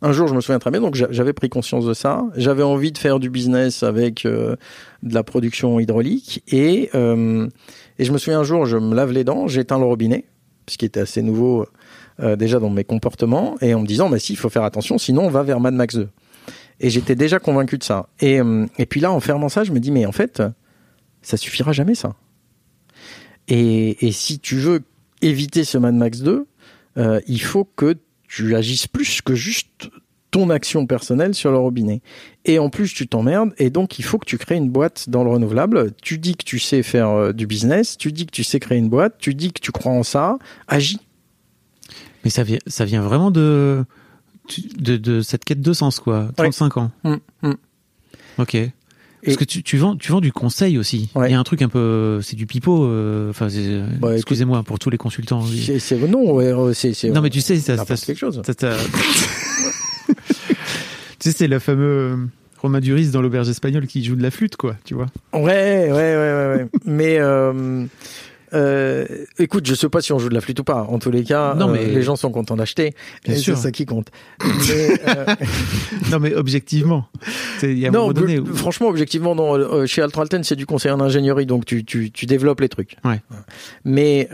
un 0.00 0.12
jour, 0.12 0.26
je 0.26 0.34
me 0.34 0.40
souviens 0.40 0.58
très 0.58 0.70
bien, 0.70 0.80
donc 0.80 0.94
j'a- 0.94 1.08
j'avais 1.10 1.34
pris 1.34 1.50
conscience 1.50 1.84
de 1.84 1.92
ça. 1.92 2.22
J'avais 2.36 2.62
envie 2.62 2.90
de 2.90 2.96
faire 2.98 3.18
du 3.20 3.28
business 3.28 3.82
avec 3.82 4.24
de 4.24 4.56
la 5.02 5.22
production 5.24 5.78
hydraulique. 5.78 6.42
Et, 6.48 6.84
et 6.94 8.04
je 8.04 8.12
me 8.12 8.16
souviens 8.18 8.40
un 8.40 8.44
jour, 8.44 8.64
je 8.64 8.78
me 8.78 8.94
lave 8.94 9.12
les 9.12 9.24
dents, 9.24 9.46
j'éteins 9.46 9.78
le 9.78 9.84
robinet, 9.84 10.24
ce 10.68 10.78
qui 10.78 10.86
était 10.86 11.00
assez 11.00 11.20
nouveau 11.20 11.66
euh, 12.20 12.36
déjà 12.36 12.60
dans 12.60 12.70
mes 12.70 12.84
comportements, 12.84 13.56
et 13.60 13.74
en 13.74 13.80
me 13.80 13.86
disant, 13.86 14.08
bah 14.08 14.18
si, 14.18 14.34
il 14.34 14.36
faut 14.36 14.48
faire 14.48 14.62
attention, 14.62 14.98
sinon 14.98 15.24
on 15.24 15.30
va 15.30 15.42
vers 15.42 15.58
Mad 15.58 15.74
Max 15.74 15.96
2. 15.96 16.08
Et 16.80 16.90
j'étais 16.90 17.16
déjà 17.16 17.38
convaincu 17.38 17.76
de 17.76 17.84
ça. 17.84 18.08
Et, 18.20 18.40
euh, 18.40 18.66
et 18.78 18.86
puis 18.86 19.00
là, 19.00 19.10
en 19.10 19.20
fermant 19.20 19.48
ça, 19.48 19.64
je 19.64 19.72
me 19.72 19.80
dis, 19.80 19.90
mais 19.90 20.06
en 20.06 20.12
fait, 20.12 20.42
ça 21.22 21.36
suffira 21.36 21.72
jamais, 21.72 21.94
ça. 21.94 22.14
Et, 23.48 24.06
et 24.06 24.12
si 24.12 24.38
tu 24.38 24.56
veux 24.56 24.82
éviter 25.22 25.64
ce 25.64 25.78
Mad 25.78 25.94
Max 25.94 26.20
2, 26.20 26.46
euh, 26.96 27.20
il 27.26 27.42
faut 27.42 27.64
que 27.64 27.96
tu 28.28 28.54
agisses 28.54 28.86
plus 28.86 29.20
que 29.20 29.34
juste 29.34 29.90
ton 30.30 30.50
action 30.50 30.86
personnelle 30.86 31.34
sur 31.34 31.52
le 31.52 31.58
robinet. 31.58 32.00
Et 32.44 32.58
en 32.58 32.70
plus, 32.70 32.92
tu 32.92 33.06
t'emmerdes, 33.06 33.52
et 33.58 33.70
donc 33.70 33.98
il 33.98 34.04
faut 34.04 34.18
que 34.18 34.26
tu 34.26 34.38
crées 34.38 34.56
une 34.56 34.70
boîte 34.70 35.08
dans 35.08 35.22
le 35.22 35.30
renouvelable. 35.30 35.92
Tu 36.02 36.18
dis 36.18 36.36
que 36.36 36.44
tu 36.44 36.58
sais 36.58 36.82
faire 36.82 37.32
du 37.32 37.46
business, 37.46 37.96
tu 37.96 38.10
dis 38.10 38.26
que 38.26 38.32
tu 38.32 38.42
sais 38.42 38.58
créer 38.58 38.78
une 38.78 38.88
boîte, 38.88 39.14
tu 39.18 39.34
dis 39.34 39.52
que 39.52 39.60
tu 39.60 39.70
crois 39.70 39.92
en 39.92 40.02
ça, 40.02 40.38
agis. 40.66 41.00
Mais 42.24 42.30
ça 42.30 42.42
vient, 42.42 42.58
ça 42.66 42.84
vient 42.84 43.02
vraiment 43.02 43.30
de, 43.30 43.84
de, 44.78 44.96
de 44.96 45.20
cette 45.20 45.44
quête 45.44 45.60
de 45.60 45.72
sens, 45.72 46.00
quoi. 46.00 46.28
35 46.36 46.76
ans. 46.78 46.90
Hum, 47.04 47.18
hum. 47.42 47.54
Ok. 48.38 48.56
Parce 49.24 49.38
que 49.38 49.44
tu, 49.44 49.62
tu 49.62 49.78
vends, 49.78 49.96
tu 49.96 50.12
vends 50.12 50.20
du 50.20 50.32
conseil 50.32 50.76
aussi. 50.76 51.10
Il 51.16 51.30
y 51.30 51.34
a 51.34 51.38
un 51.38 51.44
truc 51.44 51.62
un 51.62 51.70
peu, 51.70 52.20
c'est 52.22 52.36
du 52.36 52.46
pipeau. 52.46 52.84
euh, 52.84 53.30
Enfin, 53.30 53.48
c'est- 53.48 53.80
Bah, 53.98 54.14
excusez-moi 54.14 54.62
pour 54.64 54.78
tous 54.78 54.90
les 54.90 54.98
consultants. 54.98 55.42
C'est, 55.46 55.78
c'est- 55.78 55.96
non, 55.96 56.32
ouais, 56.34 56.52
euh, 56.52 56.74
c'est, 56.74 56.92
c'est 56.92 57.08
Non, 57.08 57.22
mais 57.22 57.30
tu 57.30 57.40
sais, 57.40 57.56
ça, 57.56 57.78
ça- 57.78 57.96
quelque 57.96 58.18
chose. 58.18 58.42
ça- 58.44 58.52
ça- 58.58 58.76
tu 61.18 61.30
sais, 61.30 61.32
c'est 61.32 61.46
le 61.48 61.58
fameux 61.58 62.28
Romain 62.58 62.80
Duris 62.80 63.08
dans 63.10 63.22
l'auberge 63.22 63.48
espagnole 63.48 63.86
qui 63.86 64.04
joue 64.04 64.16
de 64.16 64.22
la 64.22 64.30
flûte, 64.30 64.56
quoi. 64.56 64.76
Tu 64.84 64.92
vois. 64.94 65.06
Ouais, 65.32 65.40
ouais, 65.42 65.90
ouais, 65.90 66.16
ouais, 66.16 66.54
ouais. 66.56 66.66
mais 66.84 67.18
euh, 67.18 67.84
euh, 68.54 69.04
écoute, 69.38 69.66
je 69.66 69.74
sais 69.74 69.88
pas 69.88 70.00
si 70.00 70.12
on 70.12 70.18
joue 70.18 70.28
de 70.28 70.34
la 70.34 70.40
flûte 70.40 70.60
ou 70.60 70.64
pas. 70.64 70.82
En 70.88 70.98
tous 70.98 71.10
les 71.10 71.24
cas, 71.24 71.54
Non, 71.54 71.68
euh, 71.68 71.72
mais- 71.72 71.86
les 71.86 72.02
gens 72.02 72.16
sont 72.16 72.30
contents 72.30 72.56
d'acheter. 72.56 72.94
Bien 73.24 73.34
et 73.34 73.36
sûr. 73.38 73.56
C'est 73.56 73.62
ça 73.64 73.70
qui 73.72 73.84
compte. 73.86 74.08
Mais, 74.44 75.00
euh, 75.08 75.24
Non, 76.10 76.18
mais 76.20 76.34
objectivement, 76.34 77.06
y 77.62 77.86
a 77.86 77.90
non, 77.90 78.12
donné. 78.12 78.38
où- 78.38 78.54
franchement, 78.54 78.88
objectivement, 78.88 79.34
non. 79.34 79.86
Chez 79.86 80.02
Altralten, 80.02 80.44
c'est 80.44 80.56
du 80.56 80.66
conseil 80.66 80.92
en 80.92 81.00
ingénierie, 81.00 81.46
donc 81.46 81.64
tu, 81.64 81.84
tu, 81.84 82.10
tu 82.10 82.26
développes 82.26 82.60
les 82.60 82.68
trucs. 82.68 82.96
Ouais. 83.04 83.20
Mais 83.84 84.28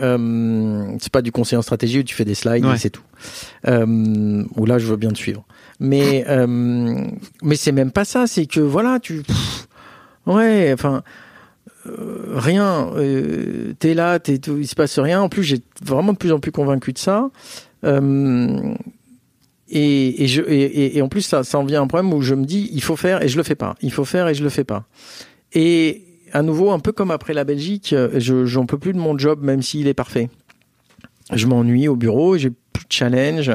c'est 0.99 1.11
pas 1.11 1.21
du 1.21 1.31
conseil 1.31 1.57
en 1.57 1.61
stratégie 1.61 1.99
où 1.99 2.03
tu 2.03 2.15
fais 2.15 2.25
des 2.25 2.35
slides 2.35 2.65
Ouais. 2.65 2.75
et 2.75 2.77
c'est 2.77 2.89
tout. 2.91 3.03
Où 3.67 4.65
là, 4.65 4.77
je 4.79 4.85
veux 4.85 4.97
bien 4.97 5.09
te 5.11 5.17
suivre. 5.17 5.43
Mais 5.79 6.25
mais 7.43 7.55
c'est 7.55 7.71
même 7.71 7.91
pas 7.91 8.05
ça. 8.05 8.27
C'est 8.27 8.45
que 8.45 8.59
voilà, 8.59 8.99
tu 9.01 9.23
ouais, 10.27 10.71
enfin. 10.73 11.03
Euh, 11.87 12.25
rien, 12.35 12.91
euh, 12.95 13.73
t'es 13.79 13.93
là, 13.93 14.19
t'es, 14.19 14.37
tout- 14.37 14.57
il 14.57 14.67
se 14.67 14.75
passe 14.75 14.99
rien. 14.99 15.21
En 15.21 15.29
plus, 15.29 15.43
j'ai 15.43 15.59
vraiment 15.83 16.13
de 16.13 16.17
plus 16.17 16.31
en 16.31 16.39
plus 16.39 16.51
convaincu 16.51 16.93
de 16.93 16.97
ça. 16.99 17.29
Euh, 17.83 18.73
et, 19.69 20.23
et, 20.23 20.27
je, 20.27 20.41
et, 20.43 20.97
et- 20.97 21.01
en 21.01 21.07
plus, 21.07 21.21
ça, 21.21 21.43
ça 21.43 21.57
en 21.57 21.63
vient 21.63 21.81
un 21.81 21.87
problème 21.87 22.13
où 22.13 22.21
je 22.21 22.35
me 22.35 22.45
dis, 22.45 22.69
il 22.73 22.83
faut 22.83 22.95
faire 22.95 23.23
et 23.23 23.27
je 23.29 23.37
le 23.37 23.43
fais 23.43 23.55
pas. 23.55 23.75
Il 23.81 23.91
faut 23.91 24.05
faire 24.05 24.27
et 24.27 24.33
je 24.35 24.43
le 24.43 24.49
fais 24.49 24.63
pas. 24.65 24.85
Et 25.53 26.03
à 26.33 26.41
nouveau, 26.43 26.71
un 26.71 26.79
peu 26.79 26.91
comme 26.91 27.11
après 27.11 27.33
la 27.33 27.43
Belgique, 27.43 27.93
euh, 27.93 28.09
je, 28.19 28.45
j'en 28.45 28.65
peux 28.65 28.77
plus 28.77 28.93
de 28.93 28.99
mon 28.99 29.17
job, 29.17 29.41
même 29.43 29.61
s'il 29.61 29.87
est 29.87 29.93
parfait. 29.93 30.29
Je 31.33 31.47
m'ennuie 31.47 31.87
au 31.87 31.95
bureau, 31.95 32.37
j'ai 32.37 32.49
plus 32.49 32.83
de 32.85 32.91
challenge. 32.91 33.51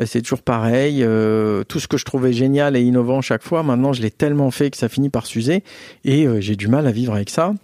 Euh, 0.00 0.06
C'est 0.06 0.22
toujours 0.22 0.42
pareil. 0.42 1.02
euh, 1.02 1.64
tout 1.64 1.80
ce 1.80 1.88
que 1.88 1.96
je 1.96 2.04
trouvais 2.04 2.32
génial 2.32 2.76
et 2.76 2.82
innovant 2.82 3.20
chaque 3.20 3.42
fois, 3.42 3.62
maintenant, 3.62 3.92
je 3.92 4.02
l'ai 4.02 4.10
tellement 4.10 4.50
fait 4.50 4.70
que 4.70 4.76
ça 4.76 4.88
finit 4.88 5.10
par 5.10 5.26
s'user. 5.26 5.62
Et 6.04 6.26
euh, 6.26 6.40
j'ai 6.40 6.56
du 6.56 6.68
mal 6.68 6.86
à 6.86 6.92
vivre 6.92 7.14
avec 7.14 7.30
ça. 7.30 7.54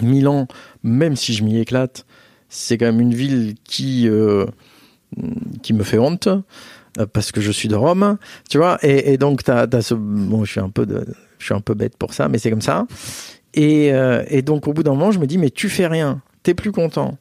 Milan, 0.00 0.46
même 0.82 1.16
si 1.16 1.34
je 1.34 1.42
m'y 1.42 1.58
éclate, 1.58 2.06
c'est 2.48 2.78
quand 2.78 2.86
même 2.86 3.00
une 3.00 3.14
ville 3.14 3.54
qui 3.64 4.08
euh, 4.08 4.46
qui 5.62 5.72
me 5.72 5.82
fait 5.82 5.98
honte 5.98 6.28
parce 7.12 7.32
que 7.32 7.40
je 7.40 7.52
suis 7.52 7.68
de 7.68 7.74
Rome, 7.74 8.18
tu 8.48 8.58
vois. 8.58 8.78
Et, 8.82 9.16
donc 9.16 9.42
t'as 9.42 9.66
as 9.72 9.82
ce 9.82 9.94
bon, 9.94 10.44
je 10.44 10.50
suis 10.52 10.60
un 10.60 10.70
peu 10.70 10.86
de, 10.86 11.04
je 11.38 11.44
suis 11.44 11.54
un 11.54 11.60
peu 11.60 11.74
bête 11.74 11.96
pour 11.96 12.14
ça, 12.14 12.28
mais 12.28 12.38
c'est 12.38 12.50
comme 12.50 12.62
ça. 12.62 12.86
Et, 13.54 13.92
et 14.28 14.42
donc 14.42 14.68
au 14.68 14.72
bout 14.72 14.82
d'un 14.84 14.92
moment, 14.92 15.10
je 15.10 15.18
me 15.18 15.26
dis 15.26 15.38
mais 15.38 15.50
tu 15.50 15.68
fais 15.68 15.86
rien 15.86 16.22
t'es 16.42 16.54
plus 16.54 16.72
content. 16.72 17.18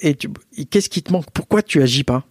Et 0.00 0.14
qu'est-ce 0.14 0.88
qui 0.88 1.02
te 1.02 1.12
manque? 1.12 1.26
Pourquoi 1.32 1.62
tu 1.62 1.80
agis 1.82 2.04
pas? 2.04 2.24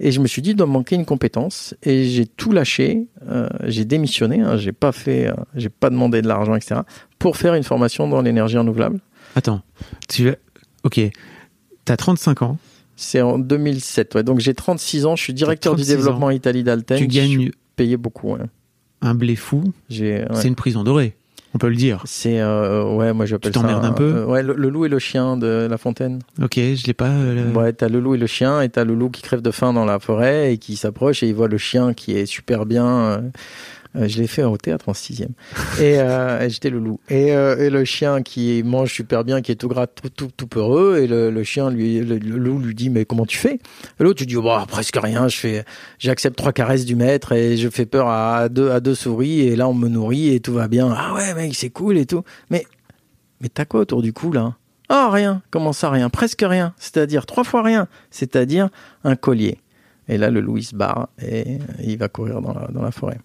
Et 0.00 0.10
je 0.10 0.20
me 0.20 0.26
suis 0.26 0.42
dit, 0.42 0.50
il 0.50 0.56
doit 0.56 0.66
me 0.66 0.72
manquer 0.72 0.96
une 0.96 1.04
compétence. 1.04 1.74
Et 1.82 2.04
j'ai 2.06 2.26
tout 2.26 2.50
lâché. 2.52 3.06
euh, 3.28 3.48
j'ai 3.64 3.84
démissionné. 3.84 4.40
Hein, 4.40 4.56
j'ai 4.56 4.72
pas 4.72 4.92
fait, 4.92 5.28
euh, 5.28 5.34
j'ai 5.54 5.68
pas 5.68 5.90
demandé 5.90 6.22
de 6.22 6.28
l'argent, 6.28 6.54
etc. 6.56 6.80
Pour 7.18 7.36
faire 7.36 7.54
une 7.54 7.62
formation 7.62 8.08
dans 8.08 8.20
l'énergie 8.22 8.58
renouvelable. 8.58 9.00
Attends, 9.36 9.62
tu 10.08 10.32
ok, 10.84 11.00
t'as 11.84 11.96
35 11.96 12.42
ans, 12.42 12.58
C'est 12.96 13.20
en 13.20 13.38
2007. 13.38 14.14
Ouais. 14.16 14.22
Donc 14.24 14.40
j'ai 14.40 14.54
36 14.54 15.06
ans. 15.06 15.16
Je 15.16 15.22
suis 15.22 15.34
directeur 15.34 15.74
du 15.76 15.82
36 15.82 15.92
ans. 15.92 15.96
développement 15.96 16.30
Italie 16.30 16.64
d'Alten. 16.64 16.98
tu 16.98 17.04
Je 17.04 17.10
suis 17.10 17.36
gagnes 17.36 17.50
payé 17.76 17.96
beaucoup. 17.96 18.32
ouais. 18.32 18.40
un 19.00 19.14
blé 19.14 19.36
fou, 19.36 19.62
ouais. 19.90 20.26
c'est 20.34 20.48
une 20.48 20.54
prison 20.54 20.84
dorée, 20.84 21.16
on 21.54 21.58
peut 21.58 21.68
le 21.68 21.76
dire. 21.76 22.02
C'est 22.06 22.40
euh, 22.40 22.84
ouais, 22.94 23.12
moi 23.12 23.26
j'appelle 23.26 23.52
Tu 23.52 23.58
ça. 23.58 23.62
t'emmerdes 23.64 23.84
un 23.84 23.92
peu 23.92 24.04
euh, 24.16 24.24
ouais, 24.26 24.42
le, 24.42 24.54
le 24.54 24.68
loup 24.70 24.84
et 24.86 24.88
le 24.88 24.98
chien 24.98 25.36
de 25.36 25.66
La 25.70 25.78
Fontaine. 25.78 26.20
Ok, 26.42 26.54
je 26.56 26.86
l'ai 26.86 26.94
pas. 26.94 27.08
euh, 27.10 27.50
le- 27.52 27.56
Ouais, 27.58 27.72
t'as 27.72 27.88
le 27.88 28.00
loup 28.00 28.14
et 28.14 28.18
le 28.18 28.26
chien, 28.26 28.60
et 28.62 28.68
t'as 28.68 28.84
le 28.84 28.94
loup 28.94 29.10
qui 29.10 29.22
crève 29.22 29.42
de 29.42 29.50
faim 29.50 29.72
dans 29.72 29.84
la 29.84 29.98
forêt 29.98 30.52
et 30.54 30.58
qui 30.58 30.76
s'approche 30.76 31.22
et 31.22 31.28
il 31.28 31.34
voit 31.34 31.48
le 31.48 31.58
chien 31.58 31.92
qui 31.94 32.16
est 32.16 32.26
super 32.26 32.64
bien. 32.66 33.22
Euh, 33.94 34.08
je 34.08 34.18
l'ai 34.18 34.26
fait 34.26 34.42
au 34.42 34.56
théâtre 34.56 34.88
en 34.88 34.94
sixième. 34.94 35.32
Et 35.78 35.98
euh, 35.98 36.48
j'étais 36.48 36.70
le 36.70 36.78
loup. 36.78 36.98
Et, 37.10 37.34
euh, 37.34 37.58
et 37.58 37.68
le 37.68 37.84
chien 37.84 38.22
qui 38.22 38.62
mange 38.64 38.92
super 38.92 39.22
bien, 39.22 39.42
qui 39.42 39.52
est 39.52 39.56
tout 39.56 39.68
gras, 39.68 39.86
tout, 39.86 40.08
tout, 40.08 40.30
tout 40.34 40.46
peureux. 40.46 40.98
Et 40.98 41.06
le, 41.06 41.44
chien, 41.44 41.70
lui, 41.70 42.00
le, 42.00 42.16
loup 42.18 42.58
lui 42.58 42.74
dit 42.74 42.88
mais 42.88 43.04
comment 43.04 43.26
tu 43.26 43.36
fais? 43.36 43.58
L'autre 43.98 44.18
tu 44.18 44.26
dis 44.26 44.36
oh, 44.36 44.42
bah, 44.42 44.64
presque 44.66 44.96
rien. 44.96 45.28
Je 45.28 45.36
fais, 45.36 45.64
j'accepte 45.98 46.36
trois 46.36 46.52
caresses 46.52 46.84
du 46.84 46.96
maître 46.96 47.32
et 47.32 47.56
je 47.56 47.68
fais 47.68 47.86
peur 47.86 48.08
à 48.08 48.48
deux 48.48 48.70
à 48.70 48.80
deux 48.80 48.94
souris 48.94 49.40
et 49.40 49.56
là 49.56 49.68
on 49.68 49.74
me 49.74 49.88
nourrit 49.88 50.34
et 50.34 50.40
tout 50.40 50.54
va 50.54 50.68
bien. 50.68 50.94
Ah 50.96 51.14
ouais 51.14 51.34
mec 51.34 51.54
c'est 51.54 51.70
cool 51.70 51.98
et 51.98 52.06
tout. 52.06 52.24
Mais 52.50 52.64
mais 53.40 53.48
t'as 53.48 53.64
quoi 53.64 53.80
autour 53.80 54.02
du 54.02 54.12
cou 54.12 54.32
là? 54.32 54.54
Ah 54.88 55.10
rien. 55.10 55.42
Comment 55.50 55.72
ça 55.72 55.90
rien? 55.90 56.08
Presque 56.08 56.44
rien. 56.46 56.74
C'est-à-dire 56.78 57.26
trois 57.26 57.44
fois 57.44 57.62
rien. 57.62 57.88
C'est-à-dire 58.10 58.68
un 59.04 59.16
collier. 59.16 59.58
Et 60.08 60.16
là 60.16 60.30
le 60.30 60.40
loup 60.40 60.56
il 60.56 60.64
se 60.64 60.74
barre 60.74 61.08
et 61.20 61.58
il 61.82 61.98
va 61.98 62.08
courir 62.08 62.40
dans 62.40 62.54
la, 62.54 62.68
dans 62.68 62.82
la 62.82 62.90
forêt. 62.90 63.18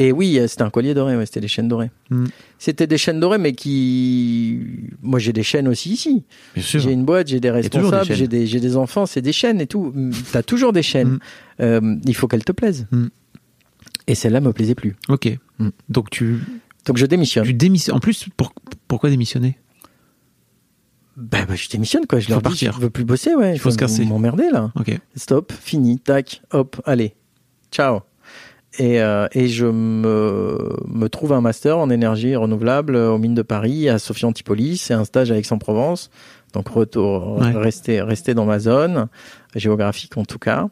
Et 0.00 0.12
oui, 0.12 0.38
euh, 0.38 0.46
c'était 0.46 0.62
un 0.62 0.70
collier 0.70 0.94
doré, 0.94 1.16
ouais, 1.16 1.26
c'était 1.26 1.40
des 1.40 1.48
chaînes 1.48 1.66
dorées. 1.66 1.90
Mm. 2.10 2.26
C'était 2.60 2.86
des 2.86 2.96
chaînes 2.98 3.18
dorées, 3.18 3.36
mais 3.38 3.52
qui. 3.52 4.60
Moi, 5.02 5.18
j'ai 5.18 5.32
des 5.32 5.42
chaînes 5.42 5.66
aussi 5.66 5.90
ici. 5.90 6.22
Bien 6.54 6.62
sûr. 6.62 6.78
J'ai 6.80 6.92
une 6.92 7.04
boîte, 7.04 7.26
j'ai 7.26 7.40
des 7.40 7.50
responsables, 7.50 8.14
j'ai 8.14 8.28
des, 8.28 8.76
enfants, 8.76 9.06
c'est 9.06 9.20
des 9.22 9.32
chaînes 9.32 9.60
et 9.60 9.66
tout. 9.66 9.92
Mm, 9.92 10.12
T'as 10.32 10.44
toujours 10.44 10.72
des 10.72 10.82
chaînes. 10.84 11.14
Mm. 11.14 11.20
Euh, 11.60 11.96
il 12.06 12.14
faut 12.14 12.28
qu'elles 12.28 12.44
te 12.44 12.52
plaisent. 12.52 12.86
Mm. 12.92 13.06
Et 14.06 14.14
celle-là 14.14 14.40
me 14.40 14.52
plaisait 14.52 14.76
plus. 14.76 14.96
Ok, 15.08 15.36
donc 15.88 16.10
tu, 16.10 16.38
Donc 16.86 16.96
je 16.96 17.04
démissionne. 17.04 17.44
tu 17.44 17.52
démissionnes. 17.52 17.96
En 17.96 18.00
plus, 18.00 18.28
pour- 18.36 18.54
pourquoi 18.86 19.10
démissionner? 19.10 19.58
Ben, 21.16 21.44
ben, 21.46 21.56
je 21.56 21.68
démissionne, 21.68 22.06
quoi. 22.06 22.20
Je 22.20 22.28
leur 22.28 22.38
dis, 22.38 22.44
partir. 22.44 22.72
je 22.74 22.80
veux 22.80 22.90
plus 22.90 23.04
bosser, 23.04 23.34
ouais. 23.34 23.54
Il 23.54 23.58
faut 23.58 23.72
se 23.72 23.76
casser. 23.76 24.04
m'emmerder, 24.04 24.48
là. 24.52 24.70
Ok. 24.76 24.96
Stop, 25.16 25.52
fini, 25.52 25.98
tac, 25.98 26.42
hop, 26.52 26.80
allez, 26.86 27.14
ciao. 27.72 28.00
Et, 28.78 29.00
euh, 29.00 29.26
et 29.32 29.48
je 29.48 29.64
me, 29.66 30.76
me 30.86 31.08
trouve 31.08 31.32
un 31.32 31.40
master 31.40 31.78
en 31.78 31.88
énergie 31.90 32.36
renouvelable 32.36 32.96
aux 32.96 33.18
mines 33.18 33.34
de 33.34 33.42
Paris, 33.42 33.88
à 33.88 33.98
Sophie 33.98 34.26
Antipolis, 34.26 34.90
et 34.90 34.94
un 34.94 35.04
stage 35.04 35.30
à 35.32 35.38
Aix-en-Provence. 35.38 36.10
Donc 36.52 36.68
retour, 36.68 37.38
Ouais. 37.40 37.52
rester, 37.52 38.00
rester 38.02 38.34
dans 38.34 38.44
ma 38.44 38.58
zone, 38.58 39.08
géographique 39.56 40.16
en 40.16 40.24
tout 40.24 40.38
cas. 40.38 40.68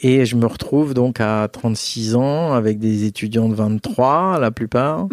Et 0.00 0.26
je 0.26 0.36
me 0.36 0.44
retrouve 0.46 0.92
donc 0.92 1.20
à 1.20 1.48
36 1.50 2.16
ans 2.16 2.52
avec 2.52 2.78
des 2.78 3.04
étudiants 3.04 3.48
de 3.48 3.54
23, 3.54 4.38
la 4.38 4.50
plupart. 4.50 5.06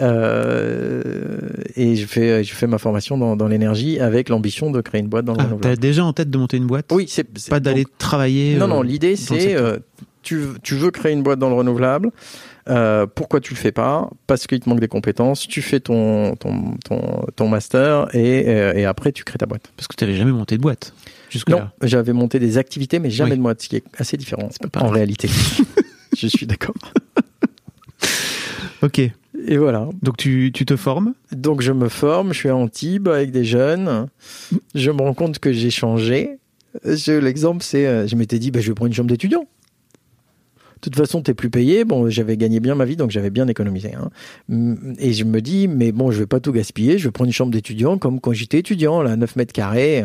Euh, 0.00 1.38
et 1.76 1.96
je 1.96 2.06
fais, 2.06 2.42
je 2.44 2.52
fais 2.54 2.66
ma 2.66 2.78
formation 2.78 3.16
dans, 3.18 3.36
dans 3.36 3.46
l'énergie 3.48 4.00
avec 4.00 4.28
l'ambition 4.28 4.70
de 4.70 4.80
créer 4.80 5.00
une 5.00 5.08
boîte 5.08 5.24
dans 5.24 5.34
le 5.34 5.40
Ah, 5.40 5.44
renouvelable. 5.44 5.76
T'as 5.76 5.80
déjà 5.80 6.04
en 6.04 6.12
tête 6.12 6.30
de 6.30 6.38
monter 6.38 6.56
une 6.56 6.66
boîte? 6.66 6.86
Oui, 6.92 7.06
c'est 7.08 7.24
Pas 7.48 7.60
d'aller 7.60 7.84
travailler. 7.98 8.56
non, 8.56 8.64
euh, 8.64 8.68
non, 8.68 8.82
l'idée 8.82 9.16
c'est 9.16 9.54
euh, 9.54 9.78
tu, 10.22 10.40
tu 10.62 10.74
veux 10.74 10.90
créer 10.90 11.12
une 11.12 11.22
boîte 11.22 11.38
dans 11.38 11.48
le 11.48 11.54
renouvelable. 11.54 12.10
Euh, 12.68 13.06
pourquoi 13.12 13.40
tu 13.40 13.54
le 13.54 13.58
fais 13.58 13.72
pas? 13.72 14.08
Parce 14.28 14.46
qu'il 14.46 14.60
te 14.60 14.68
manque 14.68 14.78
des 14.80 14.88
compétences. 14.88 15.48
Tu 15.48 15.62
fais 15.62 15.80
ton 15.80 16.36
ton 16.36 16.74
ton, 16.84 17.26
ton 17.34 17.48
master 17.48 18.14
et, 18.14 18.44
euh, 18.48 18.72
et 18.74 18.84
après 18.84 19.10
tu 19.12 19.24
crées 19.24 19.38
ta 19.38 19.46
boîte. 19.46 19.72
Parce 19.76 19.88
que 19.88 19.96
tu 19.96 20.04
n'avais 20.04 20.16
jamais 20.16 20.30
monté 20.32 20.56
de 20.56 20.62
boîte 20.62 20.92
Non, 20.96 21.10
jusque-là. 21.30 21.72
j'avais 21.82 22.12
monté 22.12 22.38
des 22.38 22.58
activités 22.58 22.98
mais 23.00 23.10
jamais 23.10 23.32
Oui. 23.32 23.36
de 23.38 23.42
boîte, 23.42 23.62
ce 23.62 23.68
qui 23.68 23.76
est 23.76 23.84
assez 23.98 24.16
différent 24.16 24.48
pas 24.70 24.80
en 24.80 24.88
réalité. 24.90 25.28
Je 26.16 26.26
suis 26.28 26.46
d'accord. 26.46 26.74
Ok. 28.82 28.98
Et 28.98 29.56
voilà. 29.56 29.88
Donc 30.02 30.16
tu, 30.16 30.50
tu 30.54 30.64
te 30.64 30.76
formes? 30.76 31.14
Donc 31.32 31.62
je 31.62 31.72
me 31.72 31.88
forme, 31.88 32.32
je 32.32 32.38
suis 32.38 32.48
à 32.48 32.56
Antibes 32.56 33.08
avec 33.08 33.30
des 33.30 33.44
jeunes. 33.44 34.06
Je 34.74 34.90
me 34.90 35.00
rends 35.02 35.14
compte 35.14 35.38
que 35.38 35.52
j'ai 35.52 35.70
changé. 35.70 36.38
Je- 36.84 37.12
L'exemple, 37.18 37.62
c'est, 37.64 37.86
euh, 37.86 38.06
je 38.06 38.16
m'étais 38.16 38.38
dit, 38.38 38.50
bah, 38.50 38.60
je 38.60 38.68
vais 38.68 38.74
prendre 38.74 38.88
une 38.88 38.94
chambre 38.94 39.08
d'étudiant. 39.10 39.46
De 40.82 40.90
toute 40.90 40.96
façon, 40.96 41.22
t'es 41.22 41.32
plus 41.32 41.48
payé. 41.48 41.84
Bon, 41.84 42.10
j'avais 42.10 42.36
gagné 42.36 42.58
bien 42.58 42.74
ma 42.74 42.84
vie, 42.84 42.96
donc 42.96 43.10
j'avais 43.12 43.30
bien 43.30 43.46
économisé. 43.46 43.94
hein. 43.94 44.10
Mm, 44.48 44.94
Et 44.98 45.12
je 45.12 45.22
me 45.24 45.40
dis, 45.40 45.68
mais 45.68 45.92
bon, 45.92 46.10
je 46.10 46.18
vais 46.18 46.26
pas 46.26 46.40
tout 46.40 46.50
gaspiller. 46.52 46.98
Je 46.98 47.04
vais 47.04 47.12
prendre 47.12 47.28
une 47.28 47.32
chambre 47.32 47.52
d'étudiant 47.52 47.98
comme 47.98 48.18
quand 48.20 48.32
j'étais 48.32 48.58
étudiant, 48.58 49.00
là, 49.00 49.14
9 49.14 49.36
mètres 49.36 49.52
carrés. 49.52 50.04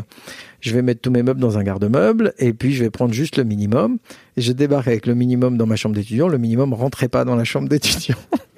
Je 0.61 0.73
vais 0.73 0.83
mettre 0.83 1.01
tous 1.01 1.09
mes 1.09 1.23
meubles 1.23 1.39
dans 1.39 1.57
un 1.57 1.63
garde-meuble 1.63 2.33
et 2.37 2.53
puis 2.53 2.73
je 2.73 2.83
vais 2.83 2.91
prendre 2.91 3.11
juste 3.11 3.37
le 3.37 3.43
minimum. 3.43 3.97
Et 4.37 4.41
je 4.41 4.51
débarque 4.51 4.87
avec 4.87 5.07
le 5.07 5.15
minimum 5.15 5.57
dans 5.57 5.65
ma 5.65 5.75
chambre 5.77 5.95
d'étudiant. 5.95 6.27
Le 6.27 6.37
minimum 6.37 6.73
rentrait 6.75 7.07
pas 7.09 7.25
dans 7.25 7.35
la 7.35 7.43
chambre 7.43 7.67
d'étudiant. 7.69 8.17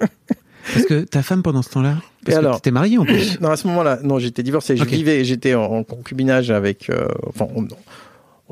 Parce 0.74 0.84
que 0.86 1.00
ta 1.04 1.22
femme 1.22 1.42
pendant 1.42 1.62
ce 1.62 1.70
temps-là. 1.70 1.96
Parce 2.24 2.36
Et 2.36 2.40
que 2.40 2.44
alors 2.46 2.56
t'étais 2.56 2.70
marié 2.70 2.98
en 2.98 3.04
plus. 3.04 3.38
Non, 3.40 3.48
à 3.48 3.56
ce 3.56 3.66
moment-là, 3.68 3.98
non, 4.04 4.18
j'étais 4.18 4.42
divorcé. 4.42 4.76
Je 4.76 4.84
vivais, 4.84 5.24
j'étais 5.24 5.54
en, 5.54 5.62
en 5.64 5.84
concubinage 5.84 6.50
avec, 6.50 6.90
euh, 6.90 7.08
enfin, 7.26 7.46
on- 7.56 7.66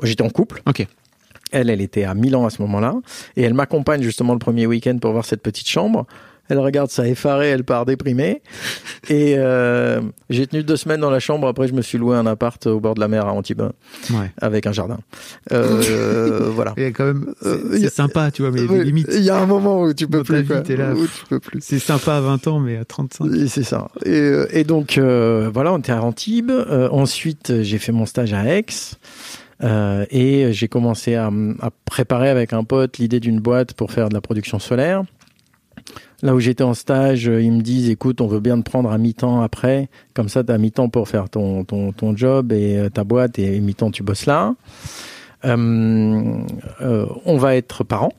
j'étais 0.03 0.23
en 0.23 0.29
couple. 0.29 0.61
Ok. 0.67 0.85
Elle, 1.51 1.69
elle 1.69 1.81
était 1.81 2.03
à 2.03 2.13
Milan 2.13 2.45
à 2.45 2.49
ce 2.49 2.61
moment-là, 2.61 2.95
et 3.35 3.43
elle 3.43 3.53
m'accompagne 3.53 4.01
justement 4.03 4.33
le 4.33 4.39
premier 4.39 4.65
week-end 4.67 4.97
pour 4.99 5.11
voir 5.11 5.25
cette 5.25 5.41
petite 5.41 5.67
chambre. 5.67 6.05
Elle 6.51 6.57
regarde 6.57 6.89
ça 6.89 7.07
effarée, 7.07 7.49
elle 7.49 7.63
part 7.63 7.85
déprimée. 7.85 8.41
Et 9.09 9.35
euh, 9.37 10.01
j'ai 10.31 10.47
tenu 10.47 10.63
deux 10.63 10.77
semaines 10.77 10.99
dans 10.99 11.11
la 11.11 11.19
chambre. 11.19 11.47
Après, 11.47 11.67
je 11.67 11.73
me 11.73 11.81
suis 11.83 11.99
loué 11.99 12.15
un 12.15 12.25
appart 12.25 12.65
au 12.65 12.79
bord 12.79 12.95
de 12.95 12.99
la 12.99 13.07
mer 13.07 13.27
à 13.27 13.33
Antibes 13.33 13.61
Ouais. 14.09 14.31
avec 14.41 14.65
un 14.65 14.71
jardin. 14.71 14.97
Euh, 15.51 16.49
voilà. 16.55 16.71
A 16.71 16.81
quand 16.91 17.05
même. 17.05 17.33
C'est 17.41 17.47
Euh, 17.47 17.77
c'est 17.79 17.93
sympa, 17.93 18.31
tu 18.31 18.41
vois, 18.41 18.49
mais 18.49 18.61
il 18.61 18.71
y 18.71 18.73
a 18.73 18.77
des 18.79 18.83
limites. 18.83 19.09
Il 19.13 19.21
y 19.21 19.29
a 19.29 19.37
un 19.37 19.45
moment 19.45 19.81
où 19.81 19.93
tu 19.93 20.07
peux 20.07 20.17
Dans 20.19 20.23
plus. 20.23 20.41
vie, 20.41 20.47
quoi. 20.47 20.61
t'es 20.61 20.75
là. 20.75 20.93
Où 20.93 21.05
tu 21.05 21.25
peux 21.29 21.39
plus. 21.39 21.59
C'est 21.61 21.77
sympa 21.77 22.15
à 22.15 22.21
20 22.21 22.47
ans, 22.47 22.59
mais 22.59 22.77
à 22.77 22.85
35. 22.85 23.25
Et 23.35 23.47
C'est 23.47 23.61
ça. 23.63 23.89
Et, 24.05 24.09
euh, 24.09 24.47
et 24.51 24.63
donc, 24.63 24.97
euh, 24.97 25.51
voilà, 25.53 25.71
on 25.73 25.77
était 25.77 25.91
à 25.91 26.01
Antibes. 26.01 26.49
Euh, 26.49 26.89
ensuite, 26.91 27.61
j'ai 27.61 27.77
fait 27.77 27.91
mon 27.91 28.07
stage 28.07 28.33
à 28.33 28.43
Aix. 28.57 28.65
Euh, 29.61 30.05
et 30.09 30.53
j'ai 30.53 30.67
commencé 30.67 31.15
à, 31.15 31.29
préparer 31.85 32.29
avec 32.29 32.53
un 32.53 32.63
pote 32.63 32.97
l'idée 32.97 33.19
d'une 33.19 33.39
boîte 33.39 33.73
pour 33.73 33.91
faire 33.91 34.09
de 34.09 34.13
la 34.13 34.21
production 34.21 34.59
solaire. 34.59 35.03
Là 36.21 36.35
où 36.35 36.39
j'étais 36.39 36.63
en 36.63 36.73
stage, 36.73 37.29
euh, 37.29 37.41
ils 37.41 37.51
me 37.51 37.61
disent, 37.61 37.89
écoute, 37.89 38.19
on 38.19 38.27
veut 38.27 38.41
bien 38.41 38.57
te 38.59 38.69
prendre 38.69 38.91
à 38.91 38.97
mi-temps 38.97 39.41
après. 39.41 39.87
Comme 40.13 40.27
ça, 40.27 40.43
tu 40.43 40.51
as 40.51 40.57
mi-temps 40.57 40.89
pour 40.89 41.07
faire 41.07 41.29
ton, 41.29 41.63
ton, 41.63 41.93
ton 41.93 42.15
job 42.15 42.51
et 42.51 42.77
euh, 42.77 42.89
ta 42.89 43.03
boîte 43.05 43.39
et 43.39 43.59
mi-temps, 43.61 43.89
tu 43.91 44.03
bosses 44.03 44.25
là. 44.25 44.55
Euh, 45.45 46.41
euh, 46.81 47.05
on 47.25 47.37
va 47.37 47.55
être 47.55 47.83
parents. 47.85 48.13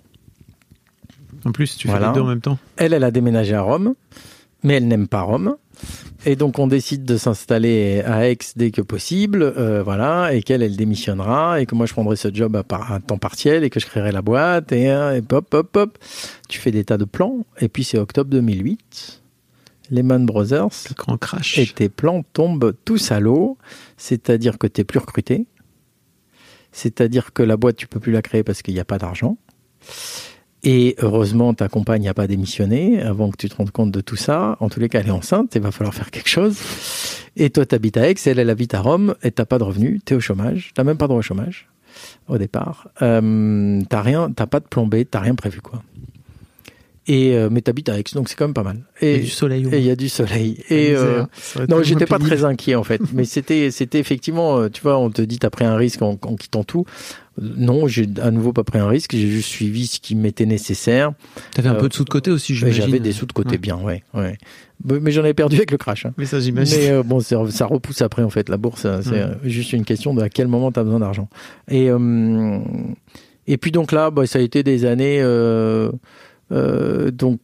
En 1.44 1.52
plus, 1.52 1.76
tu 1.76 1.88
Voilà. 1.88 2.06
fais 2.06 2.12
les 2.12 2.14
deux 2.14 2.20
en 2.22 2.28
même 2.28 2.40
temps. 2.40 2.58
Elle, 2.76 2.94
elle 2.94 3.04
a 3.04 3.10
déménagé 3.10 3.54
à 3.54 3.62
Rome, 3.62 3.94
mais 4.62 4.74
elle 4.74 4.88
n'aime 4.88 5.08
pas 5.08 5.22
Rome. 5.22 5.56
Et 6.26 6.36
donc, 6.36 6.58
on 6.58 6.66
décide 6.66 7.04
de 7.04 7.16
s'installer 7.16 8.02
à 8.04 8.28
Aix 8.28 8.36
dès 8.54 8.70
que 8.70 8.82
possible, 8.82 9.42
euh, 9.42 9.82
voilà, 9.82 10.34
et 10.34 10.42
qu'elle, 10.42 10.62
elle 10.62 10.76
démissionnera, 10.76 11.60
et 11.62 11.66
que 11.66 11.74
moi, 11.74 11.86
je 11.86 11.92
prendrai 11.94 12.16
ce 12.16 12.28
job 12.32 12.56
à, 12.56 12.62
par- 12.62 12.92
à 12.92 13.00
temps 13.00 13.16
partiel, 13.16 13.64
et 13.64 13.70
que 13.70 13.80
je 13.80 13.86
créerai 13.86 14.12
la 14.12 14.20
boîte, 14.20 14.70
et, 14.72 14.84
et 14.88 15.22
pop, 15.22 15.48
pop, 15.48 15.70
pop. 15.72 15.98
Tu 16.48 16.58
fais 16.60 16.70
des 16.72 16.84
tas 16.84 16.98
de 16.98 17.06
plans, 17.06 17.46
et 17.60 17.68
puis 17.68 17.84
c'est 17.84 17.96
octobre 17.98 18.28
2008. 18.30 19.22
Lehman 19.90 20.24
Brothers, 20.26 20.68
Le 20.90 20.94
grand 20.94 21.16
crash. 21.16 21.58
et 21.58 21.66
tes 21.66 21.88
plans 21.88 22.22
tombent 22.32 22.74
tous 22.84 23.10
à 23.10 23.18
l'eau, 23.18 23.56
c'est-à-dire 23.96 24.58
que 24.58 24.66
tu 24.66 24.84
plus 24.84 24.98
recruté, 25.00 25.46
c'est-à-dire 26.72 27.32
que 27.32 27.42
la 27.42 27.56
boîte, 27.56 27.76
tu 27.76 27.86
peux 27.88 27.98
plus 27.98 28.12
la 28.12 28.22
créer 28.22 28.44
parce 28.44 28.62
qu'il 28.62 28.74
n'y 28.74 28.80
a 28.80 28.84
pas 28.84 28.98
d'argent. 28.98 29.36
Et 30.62 30.94
heureusement, 30.98 31.54
ta 31.54 31.68
compagne 31.68 32.04
n'a 32.04 32.14
pas 32.14 32.26
démissionné 32.26 33.00
avant 33.00 33.30
que 33.30 33.36
tu 33.36 33.48
te 33.48 33.56
rendes 33.56 33.70
compte 33.70 33.90
de 33.90 34.00
tout 34.00 34.16
ça. 34.16 34.56
En 34.60 34.68
tous 34.68 34.78
les 34.78 34.88
cas, 34.88 35.00
elle 35.00 35.08
est 35.08 35.12
enceinte, 35.12 35.54
il 35.54 35.62
va 35.62 35.70
falloir 35.70 35.94
faire 35.94 36.10
quelque 36.10 36.28
chose. 36.28 36.58
Et 37.36 37.50
toi, 37.50 37.64
tu 37.64 37.74
habites 37.74 37.96
à 37.96 38.10
Aix, 38.10 38.14
elle, 38.26 38.38
elle 38.38 38.50
habite 38.50 38.74
à 38.74 38.80
Rome, 38.80 39.14
et 39.22 39.30
t'as 39.30 39.46
pas 39.46 39.58
de 39.58 39.64
revenus, 39.64 40.02
tu 40.04 40.12
es 40.12 40.16
au 40.16 40.20
chômage, 40.20 40.72
t'as 40.74 40.84
même 40.84 40.98
pas 40.98 41.06
droit 41.06 41.18
au 41.18 41.22
chômage 41.22 41.68
au 42.28 42.38
départ. 42.38 42.88
Euh, 43.02 43.80
t'as 43.88 44.02
rien, 44.02 44.30
t'as 44.30 44.46
pas 44.46 44.60
de 44.60 44.66
B, 44.86 45.04
t'as 45.10 45.20
rien 45.20 45.34
prévu 45.34 45.60
quoi. 45.60 45.82
Et 47.06 47.34
euh, 47.34 47.48
mais 47.50 47.62
t'habites 47.62 47.88
à 47.88 47.98
Aix, 47.98 48.04
donc 48.14 48.28
c'est 48.28 48.36
quand 48.36 48.44
même 48.44 48.54
pas 48.54 48.62
mal. 48.62 48.82
Et 49.00 49.14
Et 49.16 49.18
du 49.20 49.26
soleil. 49.28 49.66
et 49.72 49.78
il 49.78 49.84
y 49.84 49.90
a 49.90 49.96
du 49.96 50.08
soleil. 50.10 50.62
Et 50.68 50.92
euh, 50.94 51.24
non, 51.68 51.82
j'étais 51.82 52.04
pas 52.04 52.18
pénible. 52.18 52.36
très 52.36 52.44
inquiet 52.44 52.74
en 52.74 52.84
fait, 52.84 53.00
mais 53.14 53.24
c'était 53.24 53.70
c'était 53.70 53.98
effectivement, 53.98 54.58
euh, 54.58 54.68
tu 54.68 54.82
vois, 54.82 54.98
on 54.98 55.10
te 55.10 55.22
dit 55.22 55.38
t'as 55.38 55.50
pris 55.50 55.64
un 55.64 55.76
risque 55.76 56.02
en, 56.02 56.18
en 56.22 56.36
quittant 56.36 56.62
tout. 56.62 56.84
Euh, 57.40 57.46
Non, 57.56 57.88
j'ai 57.88 58.06
à 58.22 58.30
nouveau 58.30 58.52
pas 58.52 58.64
pris 58.64 58.78
un 58.78 58.86
risque, 58.86 59.12
j'ai 59.16 59.28
juste 59.28 59.48
suivi 59.48 59.86
ce 59.86 59.98
qui 59.98 60.14
m'était 60.14 60.44
nécessaire. 60.46 61.12
T'avais 61.54 61.70
un 61.70 61.74
Euh, 61.76 61.80
peu 61.80 61.88
de 61.88 61.94
sous 61.94 62.04
de 62.04 62.10
côté 62.10 62.30
aussi, 62.30 62.52
Mais 62.52 62.58
j'imagine. 62.58 62.82
J'avais 62.82 63.00
des 63.00 63.12
sous 63.12 63.26
de 63.26 63.32
côté 63.32 63.52
Ouais. 63.52 63.58
bien, 63.58 63.78
ouais, 63.78 64.04
ouais. 64.14 64.36
Mais 64.84 65.10
j'en 65.10 65.24
ai 65.24 65.34
perdu 65.34 65.56
avec 65.56 65.70
le 65.70 65.78
crash. 65.78 66.04
hein. 66.06 66.12
Mais 66.18 66.26
ça, 66.26 66.38
j'imagine. 66.38 66.78
Mais 66.78 66.90
euh, 66.90 67.02
bon, 67.02 67.20
ça, 67.20 67.38
ça 67.50 67.64
repousse 67.66 68.02
après 68.02 68.22
en 68.22 68.30
fait. 68.30 68.48
La 68.50 68.56
bourse, 68.58 68.82
ça, 68.82 69.02
c'est 69.02 69.10
Ouais. 69.10 69.26
juste 69.44 69.72
une 69.72 69.84
question 69.86 70.12
de 70.14 70.20
à 70.20 70.28
quel 70.28 70.48
moment 70.48 70.70
tu 70.70 70.78
as 70.78 70.84
besoin 70.84 71.00
d'argent. 71.00 71.28
Et 71.70 71.90
euh, 71.90 72.58
et 73.46 73.56
puis 73.56 73.72
donc 73.72 73.90
là, 73.90 74.10
bah, 74.10 74.26
ça 74.26 74.38
a 74.38 74.42
été 74.42 74.62
des 74.62 74.84
années. 74.84 75.18
euh, 75.22 75.90
donc 76.50 77.40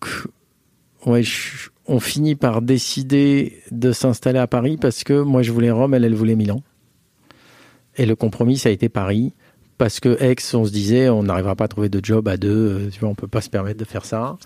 ouais, 1.04 1.22
je- 1.22 1.68
on 1.86 2.00
finit 2.00 2.34
par 2.34 2.62
décider 2.62 3.62
de 3.70 3.92
s'installer 3.92 4.38
à 4.40 4.46
Paris 4.48 4.76
parce 4.80 5.04
que 5.04 5.20
moi 5.22 5.42
je 5.42 5.52
voulais 5.52 5.70
Rome, 5.70 5.94
elle 5.94 6.04
elle 6.04 6.14
voulait 6.14 6.34
Milan. 6.36 6.62
Et 7.96 8.06
le 8.06 8.14
compromis, 8.16 8.58
ça 8.58 8.68
a 8.68 8.72
été 8.72 8.88
Paris. 8.88 9.32
Parce 9.78 10.00
que 10.00 10.16
Aix, 10.22 10.36
on 10.54 10.64
se 10.64 10.72
disait, 10.72 11.10
on 11.10 11.22
n'arrivera 11.24 11.54
pas 11.54 11.64
à 11.64 11.68
trouver 11.68 11.90
de 11.90 12.00
job 12.02 12.28
à 12.28 12.38
deux, 12.38 12.48
euh, 12.48 12.88
tu 12.90 13.00
vois, 13.00 13.10
on 13.10 13.14
peut 13.14 13.26
pas 13.28 13.42
se 13.42 13.50
permettre 13.50 13.78
de 13.78 13.84
faire 13.84 14.06
ça. 14.06 14.38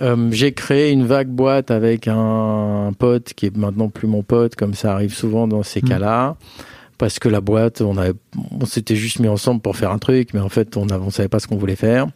Euh, 0.00 0.28
j'ai 0.30 0.52
créé 0.52 0.92
une 0.92 1.04
vague 1.04 1.28
boîte 1.28 1.72
avec 1.72 2.06
un, 2.06 2.92
pote 2.96 3.34
qui 3.34 3.46
est 3.46 3.56
maintenant 3.56 3.88
plus 3.88 4.06
mon 4.06 4.22
pote, 4.22 4.54
comme 4.54 4.74
ça 4.74 4.92
arrive 4.94 5.12
souvent 5.12 5.48
dans 5.48 5.64
ces 5.64 5.80
Mm. 5.80 5.88
cas-là. 5.88 6.36
Parce 6.96 7.18
que 7.18 7.28
la 7.28 7.40
boîte, 7.40 7.80
on, 7.80 7.96
avait, 7.96 8.12
on 8.60 8.66
s'était 8.66 8.94
juste 8.94 9.18
mis 9.18 9.26
ensemble 9.28 9.60
pour 9.60 9.76
faire 9.76 9.90
un 9.90 9.98
truc, 9.98 10.32
mais 10.32 10.40
en 10.40 10.48
fait, 10.48 10.76
on 10.76 10.86
ne 10.86 11.10
savait 11.10 11.28
pas 11.28 11.40
ce 11.40 11.48
qu'on 11.48 11.56
voulait 11.56 11.74
faire. 11.76 12.06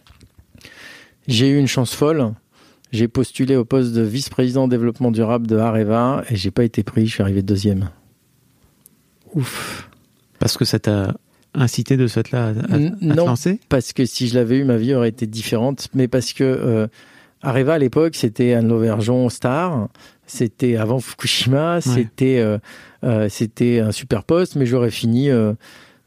J'ai 1.28 1.48
eu 1.50 1.58
une 1.58 1.66
chance 1.68 1.94
folle. 1.94 2.32
J'ai 2.90 3.08
postulé 3.08 3.56
au 3.56 3.64
poste 3.64 3.92
de 3.94 4.02
vice-président 4.02 4.68
développement 4.68 5.10
durable 5.10 5.46
de 5.46 5.56
Areva 5.56 6.24
et 6.28 6.36
j'ai 6.36 6.50
pas 6.50 6.64
été 6.64 6.82
pris, 6.82 7.06
je 7.06 7.14
suis 7.14 7.22
arrivé 7.22 7.40
deuxième. 7.42 7.88
Ouf. 9.34 9.88
Parce 10.38 10.56
que 10.56 10.64
ça 10.64 10.78
t'a 10.78 11.14
incité 11.54 11.96
de 11.96 12.06
ce 12.06 12.14
fait-là 12.14 12.46
à, 12.46 12.48
à- 12.74 12.76
N- 12.76 12.94
à 12.94 12.98
te 12.98 13.04
non. 13.04 13.26
lancer? 13.26 13.60
Parce 13.68 13.92
que 13.92 14.04
si 14.04 14.28
je 14.28 14.34
l'avais 14.34 14.58
eu, 14.58 14.64
ma 14.64 14.76
vie 14.76 14.94
aurait 14.94 15.08
été 15.08 15.26
différente. 15.26 15.88
Mais 15.94 16.08
parce 16.08 16.32
que 16.32 16.44
euh, 16.44 16.86
Areva 17.42 17.74
à 17.74 17.78
l'époque, 17.78 18.14
c'était 18.14 18.52
Anne 18.54 18.68
Lauvergeon 18.68 19.28
star, 19.30 19.88
c'était 20.26 20.76
avant 20.76 21.00
Fukushima, 21.00 21.80
c'était 21.80 22.38
euh, 22.40 22.58
euh, 23.04 23.28
c'était 23.30 23.80
un 23.80 23.92
super 23.92 24.24
poste, 24.24 24.56
mais 24.56 24.66
j'aurais 24.66 24.90
fini. 24.90 25.28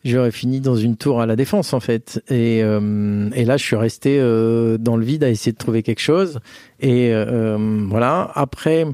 J'aurais 0.05 0.29
fini 0.29 0.61
dans 0.61 0.75
une 0.75 0.97
tour 0.97 1.19
à 1.19 1.25
la 1.25 1.35
défense 1.35 1.73
en 1.73 1.79
fait, 1.79 2.21
et, 2.29 2.61
euh, 2.61 3.27
et 3.33 3.43
là 3.43 3.57
je 3.57 3.63
suis 3.65 3.75
resté 3.75 4.19
euh, 4.19 4.77
dans 4.77 4.97
le 4.97 5.03
vide 5.03 5.23
à 5.23 5.29
essayer 5.31 5.51
de 5.51 5.57
trouver 5.57 5.81
quelque 5.81 5.99
chose. 5.99 6.39
Et 6.79 7.11
euh, 7.11 7.57
voilà. 7.89 8.31
Après, 8.35 8.85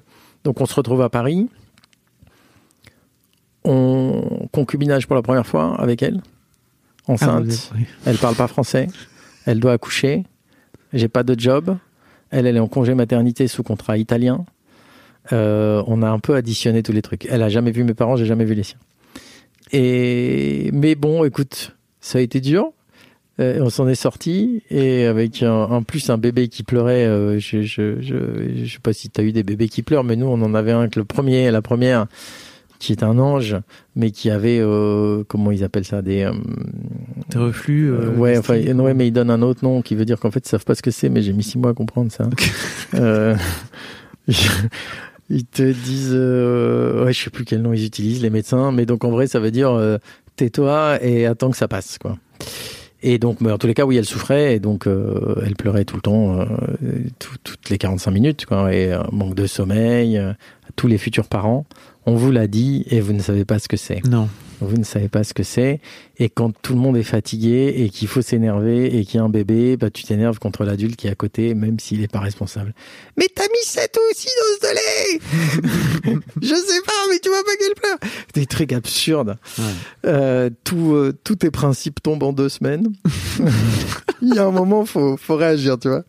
donc 0.45 0.61
on 0.61 0.65
se 0.65 0.73
retrouve 0.73 1.01
à 1.01 1.09
Paris. 1.09 1.49
On 3.63 4.47
concubinage 4.53 5.05
pour 5.05 5.15
la 5.15 5.21
première 5.21 5.45
fois 5.45 5.75
avec 5.79 6.01
elle, 6.01 6.21
Ah, 7.07 7.11
enceinte. 7.11 7.71
oui. 7.75 7.85
Elle 8.05 8.17
parle 8.17 8.35
pas 8.35 8.47
français. 8.47 8.87
Elle 9.45 9.59
doit 9.59 9.73
accoucher. 9.73 10.23
J'ai 10.93 11.09
pas 11.09 11.23
de 11.23 11.37
job. 11.37 11.77
Elle, 12.29 12.47
elle 12.47 12.55
est 12.55 12.61
en 12.61 12.67
congé 12.67 12.95
maternité 12.95 13.47
sous 13.49 13.63
contrat 13.63 13.97
italien. 13.97 14.45
On 15.31 16.01
a 16.01 16.09
un 16.09 16.19
peu 16.19 16.35
additionné 16.35 16.81
tous 16.83 16.93
les 16.93 17.01
trucs. 17.01 17.25
Elle 17.29 17.43
a 17.43 17.49
jamais 17.49 17.71
vu 17.71 17.83
mes 17.83 17.93
parents, 17.93 18.15
j'ai 18.15 18.25
jamais 18.25 18.45
vu 18.45 18.55
les 18.55 18.63
siens. 18.63 18.79
Et 19.71 20.69
mais 20.73 20.95
bon, 20.95 21.23
écoute, 21.23 21.75
ça 21.99 22.17
a 22.19 22.21
été 22.21 22.39
dur. 22.41 22.71
Euh, 23.39 23.59
on 23.61 23.69
s'en 23.69 23.87
est 23.87 23.95
sorti 23.95 24.61
et 24.69 25.05
avec 25.05 25.41
un, 25.41 25.53
en 25.53 25.83
plus 25.83 26.09
un 26.09 26.17
bébé 26.17 26.47
qui 26.49 26.63
pleurait. 26.63 27.05
euh, 27.05 27.39
je, 27.39 27.61
je, 27.61 28.01
je, 28.01 28.15
je 28.65 28.71
sais 28.73 28.79
pas 28.83 28.93
si 28.93 29.09
tu 29.09 29.19
as 29.21 29.23
eu 29.23 29.31
des 29.31 29.43
bébés 29.43 29.69
qui 29.69 29.81
pleurent, 29.81 30.03
mais 30.03 30.15
nous 30.17 30.27
on 30.27 30.41
en 30.41 30.53
avait 30.53 30.73
un 30.73 30.89
que 30.89 30.99
le 30.99 31.05
premier, 31.05 31.49
la 31.49 31.61
première, 31.61 32.07
qui 32.77 32.91
est 32.91 33.03
un 33.03 33.17
ange, 33.19 33.55
mais 33.95 34.11
qui 34.11 34.29
avait 34.29 34.59
euh, 34.59 35.23
comment 35.27 35.51
ils 35.51 35.63
appellent 35.63 35.85
ça 35.85 36.01
des 36.01 36.23
euh, 36.23 36.33
Des 37.29 37.37
reflux. 37.39 37.89
euh, 37.91 38.09
ouais, 38.15 38.37
enfin, 38.37 38.59
ouais, 38.59 38.93
mais 38.93 39.07
ils 39.07 39.11
donnent 39.13 39.29
un 39.31 39.41
autre 39.41 39.63
nom 39.63 39.81
qui 39.81 39.95
veut 39.95 40.05
dire 40.05 40.19
qu'en 40.19 40.29
fait, 40.31 40.45
ils 40.45 40.49
savent 40.49 40.65
pas 40.65 40.75
ce 40.75 40.81
que 40.81 40.91
c'est, 40.91 41.07
mais 41.09 41.21
j'ai 41.21 41.31
mis 41.33 41.43
six 41.43 41.57
mois 41.57 41.71
à 41.71 41.73
comprendre 41.73 42.11
ça. 42.11 42.27
Euh, 42.95 43.35
ils 45.31 45.45
te 45.45 45.63
disent, 45.71 46.11
euh, 46.13 47.05
ouais, 47.05 47.13
je 47.13 47.23
sais 47.23 47.29
plus 47.29 47.45
quel 47.45 47.61
nom 47.61 47.73
ils 47.73 47.85
utilisent, 47.85 48.21
les 48.21 48.29
médecins, 48.29 48.71
mais 48.71 48.85
donc 48.85 49.03
en 49.05 49.11
vrai, 49.11 49.27
ça 49.27 49.39
veut 49.39 49.51
dire 49.51 49.71
euh, 49.71 49.97
tais-toi 50.35 50.99
et 51.03 51.25
attends 51.25 51.49
que 51.51 51.57
ça 51.57 51.67
passe, 51.67 51.97
quoi. 51.97 52.17
Et 53.03 53.17
donc, 53.17 53.41
mais 53.41 53.51
en 53.51 53.57
tous 53.57 53.65
les 53.65 53.73
cas, 53.73 53.85
oui, 53.85 53.97
elle 53.97 54.05
souffrait 54.05 54.55
et 54.55 54.59
donc 54.59 54.85
euh, 54.87 55.41
elle 55.43 55.55
pleurait 55.55 55.85
tout 55.85 55.95
le 55.95 56.01
temps, 56.03 56.39
euh, 56.39 56.45
tout- 57.17 57.35
toutes 57.43 57.69
les 57.71 57.77
45 57.79 58.11
minutes, 58.11 58.45
quoi, 58.45 58.71
et 58.73 58.95
manque 59.11 59.33
de 59.35 59.47
sommeil. 59.47 60.21
tous 60.75 60.87
les 60.87 60.97
futurs 60.99 61.27
parents, 61.27 61.65
on 62.05 62.15
vous 62.15 62.31
l'a 62.31 62.47
dit 62.47 62.83
et 62.89 63.01
vous 63.01 63.13
ne 63.13 63.19
savez 63.21 63.43
pas 63.45 63.57
ce 63.59 63.67
que 63.67 63.75
c'est. 63.77 64.05
Non. 64.07 64.29
Vous 64.61 64.77
ne 64.77 64.83
savez 64.83 65.09
pas 65.09 65.23
ce 65.23 65.33
que 65.33 65.43
c'est. 65.43 65.79
Et 66.17 66.29
quand 66.29 66.51
tout 66.61 66.73
le 66.73 66.79
monde 66.79 66.95
est 66.97 67.03
fatigué 67.03 67.73
et 67.77 67.89
qu'il 67.89 68.07
faut 68.07 68.21
s'énerver 68.21 68.95
et 68.97 69.05
qu'il 69.05 69.15
y 69.15 69.19
a 69.19 69.23
un 69.23 69.29
bébé, 69.29 69.75
bah, 69.75 69.89
tu 69.89 70.03
t'énerves 70.03 70.39
contre 70.39 70.63
l'adulte 70.63 70.95
qui 70.95 71.07
est 71.07 71.11
à 71.11 71.15
côté, 71.15 71.55
même 71.55 71.79
s'il 71.79 71.99
n'est 71.99 72.07
pas 72.07 72.19
responsable. 72.19 72.73
Mais 73.17 73.27
t'as 73.33 73.43
mis 73.43 73.65
ça 73.65 73.87
toi 73.87 74.03
aussi 74.11 74.27
dans 74.27 74.67
ce 74.67 74.73
lait 74.75 75.19
Je 76.41 76.55
sais 76.55 76.81
pas, 76.85 76.93
mais 77.09 77.19
tu 77.19 77.29
vois 77.29 77.43
pas 77.43 77.55
qu'elle 77.57 77.73
pleure 77.73 77.97
Des 78.35 78.45
trucs 78.45 78.71
absurdes. 78.71 79.37
Ouais. 79.57 79.63
Euh, 80.05 80.49
tout, 80.63 80.93
euh, 80.93 81.17
tous 81.23 81.37
tes 81.37 81.51
principes 81.51 82.01
tombent 82.03 82.23
en 82.23 82.33
deux 82.33 82.49
semaines. 82.49 82.87
Il 84.21 84.35
y 84.35 84.37
a 84.37 84.45
un 84.45 84.51
moment, 84.51 84.85
faut, 84.85 85.17
faut 85.17 85.35
réagir, 85.35 85.79
tu 85.79 85.87
vois. 85.87 86.03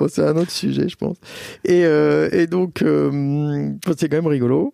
Bon, 0.00 0.08
c'est 0.08 0.22
un 0.22 0.36
autre 0.36 0.50
sujet, 0.50 0.88
je 0.88 0.96
pense. 0.96 1.18
Et, 1.64 1.84
euh, 1.84 2.30
et 2.32 2.46
donc, 2.46 2.80
euh, 2.80 3.70
c'est 3.98 4.08
quand 4.08 4.16
même 4.16 4.26
rigolo. 4.26 4.72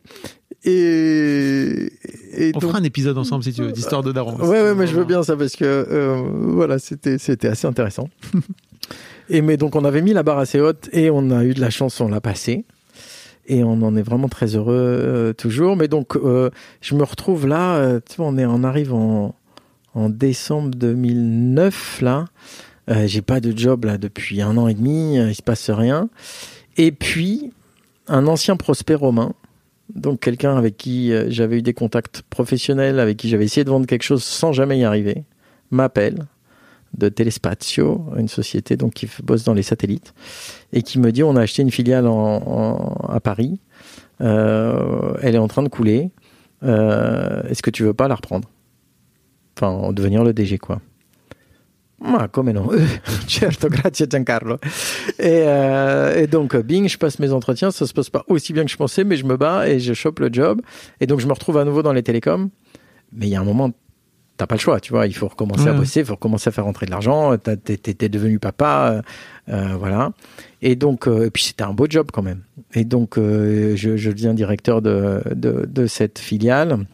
Et, 0.65 1.91
et 2.37 2.53
On 2.55 2.59
donc, 2.59 2.71
fera 2.71 2.79
un 2.79 2.85
épisode 2.85 3.17
ensemble 3.17 3.45
si 3.45 3.53
tu 3.53 3.63
veux, 3.63 3.73
d'histoire 3.73 4.03
de 4.03 4.13
Daron. 4.13 4.37
Ouais, 4.37 4.63
ouais, 4.63 4.75
mais 4.75 4.87
je 4.87 4.95
veux 4.95 5.05
bien 5.05 5.23
ça 5.23 5.37
parce 5.37 5.57
que 5.57 5.65
euh, 5.65 6.23
voilà, 6.35 6.79
c'était 6.79 7.19
c'était 7.19 7.49
assez 7.49 7.67
intéressant. 7.67 8.09
et 9.31 9.41
mais 9.41 9.57
donc 9.57 9.75
on 9.75 9.85
avait 9.85 10.03
mis 10.03 10.13
la 10.13 10.23
barre 10.23 10.39
assez 10.39 10.61
haute 10.61 10.89
et 10.93 11.11
on 11.11 11.31
a 11.31 11.45
eu 11.45 11.55
de 11.55 11.61
la 11.61 11.71
chance, 11.71 12.01
on 12.01 12.09
l'a 12.09 12.21
passé. 12.21 12.65
Et 13.47 13.65
on 13.65 13.83
en 13.83 13.97
est 13.97 14.03
vraiment 14.03 14.29
très 14.29 14.55
heureux 14.55 14.75
euh, 14.77 15.33
toujours. 15.33 15.77
Mais 15.77 15.89
donc 15.89 16.15
euh, 16.17 16.51
je 16.83 16.95
me 16.95 17.03
retrouve 17.05 17.47
là, 17.47 17.77
euh, 17.77 18.01
tu 18.09 18.17
vois, 18.19 18.27
on 18.27 18.37
est 18.37 18.47
on 18.47 18.63
arrive 18.63 18.93
en 18.93 19.35
en 19.95 20.09
décembre 20.09 20.71
2009 20.77 22.03
là. 22.03 22.27
Euh, 22.91 23.07
J'ai 23.07 23.23
pas 23.23 23.41
de 23.41 23.57
job 23.57 23.85
là 23.85 23.99
depuis 23.99 24.43
un 24.43 24.57
an 24.57 24.69
et 24.69 24.75
demi, 24.75 25.19
euh, 25.19 25.31
il 25.31 25.35
se 25.35 25.43
passe 25.43 25.71
rien. 25.71 26.09
Et 26.77 26.93
puis 26.93 27.53
un 28.09 28.27
ancien 28.27 28.57
prospect 28.57 28.95
romain 28.95 29.33
donc 29.95 30.21
quelqu'un 30.21 30.57
avec 30.57 30.77
qui 30.77 31.13
euh, 31.13 31.27
j'avais 31.29 31.59
eu 31.59 31.63
des 31.63 31.75
contacts 31.75 32.23
professionnels, 32.23 32.99
avec 33.01 33.17
qui 33.17 33.29
j'avais 33.29 33.45
essayé 33.45 33.65
de 33.65 33.71
vendre 33.71 33.87
quelque 33.87 34.03
chose 34.03 34.23
sans 34.23 34.53
jamais 34.53 34.79
y 34.79 34.85
arriver, 34.85 35.25
m'appelle 35.71 36.27
de 36.97 37.09
Telespazio, 37.09 38.05
une 38.17 38.29
société 38.29 38.77
donc 38.77 38.95
qui 38.95 39.09
bosse 39.23 39.45
dans 39.45 39.55
les 39.55 39.63
satellites, 39.63 40.13
et 40.73 40.83
qui 40.83 40.99
me 40.99 41.13
dit 41.13 41.23
on 41.23 41.37
a 41.37 41.43
acheté 41.43 41.63
une 41.63 41.71
filiale 41.71 42.07
à 42.07 43.21
Paris, 43.21 43.61
Euh, 44.23 45.15
elle 45.23 45.35
est 45.35 45.39
en 45.39 45.49
train 45.49 45.63
de 45.63 45.69
couler, 45.69 46.11
Euh, 46.63 47.43
est-ce 47.49 47.63
que 47.63 47.71
tu 47.71 47.85
veux 47.85 47.95
pas 47.95 48.07
la 48.07 48.17
reprendre? 48.17 48.51
Enfin, 49.57 49.69
en 49.69 49.93
devenir 49.93 50.25
le 50.25 50.33
DG 50.35 50.59
quoi. 50.59 50.81
Ma 52.01 52.29
come 52.29 52.53
no 52.53 52.73
Certo, 53.27 53.69
grazie 53.69 54.07
Giancarlo. 54.09 54.57
Et, 55.19 55.45
euh, 55.47 56.23
et 56.23 56.27
donc, 56.27 56.57
bing, 56.57 56.89
je 56.89 56.97
passe 56.97 57.19
mes 57.19 57.33
entretiens, 57.33 57.71
ça 57.71 57.87
se 57.87 57.93
passe 57.93 58.09
pas 58.09 58.25
aussi 58.29 58.53
bien 58.53 58.65
que 58.65 58.71
je 58.71 58.77
pensais, 58.77 59.05
mais 59.05 59.17
je 59.17 59.27
me 59.27 59.37
bats 59.37 59.69
et 59.69 59.81
je 59.81 59.93
chope 59.93 60.19
le 60.21 60.31
job. 60.33 60.63
Et 61.01 61.07
donc, 61.07 61.21
je 61.21 61.27
me 61.27 61.33
retrouve 61.33 61.59
à 61.59 61.65
nouveau 61.65 61.83
dans 61.83 61.93
les 61.93 62.03
télécoms. 62.03 62.51
Mais 63.13 63.27
il 63.27 63.31
y 63.31 63.37
a 63.37 63.41
un 63.41 63.45
moment, 63.45 63.71
t'as 64.37 64.47
pas 64.47 64.55
le 64.55 64.61
choix, 64.61 64.81
tu 64.81 64.93
vois. 64.93 65.07
Il 65.07 65.15
faut 65.15 65.29
recommencer 65.29 65.69
à 65.69 65.73
bosser, 65.75 66.01
il 66.01 66.07
faut 66.07 66.15
recommencer 66.15 66.49
à 66.49 66.53
faire 66.53 66.65
rentrer 66.65 66.87
de 66.87 66.91
l'argent. 66.91 67.37
T'es 67.37 68.09
devenu 68.09 68.39
papa, 68.39 69.03
euh, 69.51 69.55
euh, 69.55 69.77
voilà. 69.79 70.13
Et 70.63 70.77
donc, 70.77 71.07
euh, 71.07 71.27
et 71.27 71.31
puis 71.31 71.43
c'était 71.43 71.65
un 71.65 71.75
beau 71.75 71.87
job 71.89 72.09
quand 72.13 72.23
même. 72.23 72.43
Et 72.75 72.85
donc, 72.85 73.17
je, 73.17 73.75
je 73.75 74.11
deviens 74.11 74.33
directeur 74.33 74.81
de, 74.81 75.23
de, 75.35 75.67
de 75.69 75.87
cette 75.87 76.19
filiale. 76.19 76.87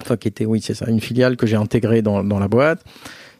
Enfin, 0.00 0.16
qui 0.16 0.28
était, 0.28 0.44
oui, 0.44 0.60
c'est 0.60 0.74
ça, 0.74 0.86
une 0.88 1.00
filiale 1.00 1.36
que 1.36 1.46
j'ai 1.46 1.56
intégrée 1.56 2.02
dans, 2.02 2.22
dans 2.22 2.38
la 2.38 2.48
boîte. 2.48 2.84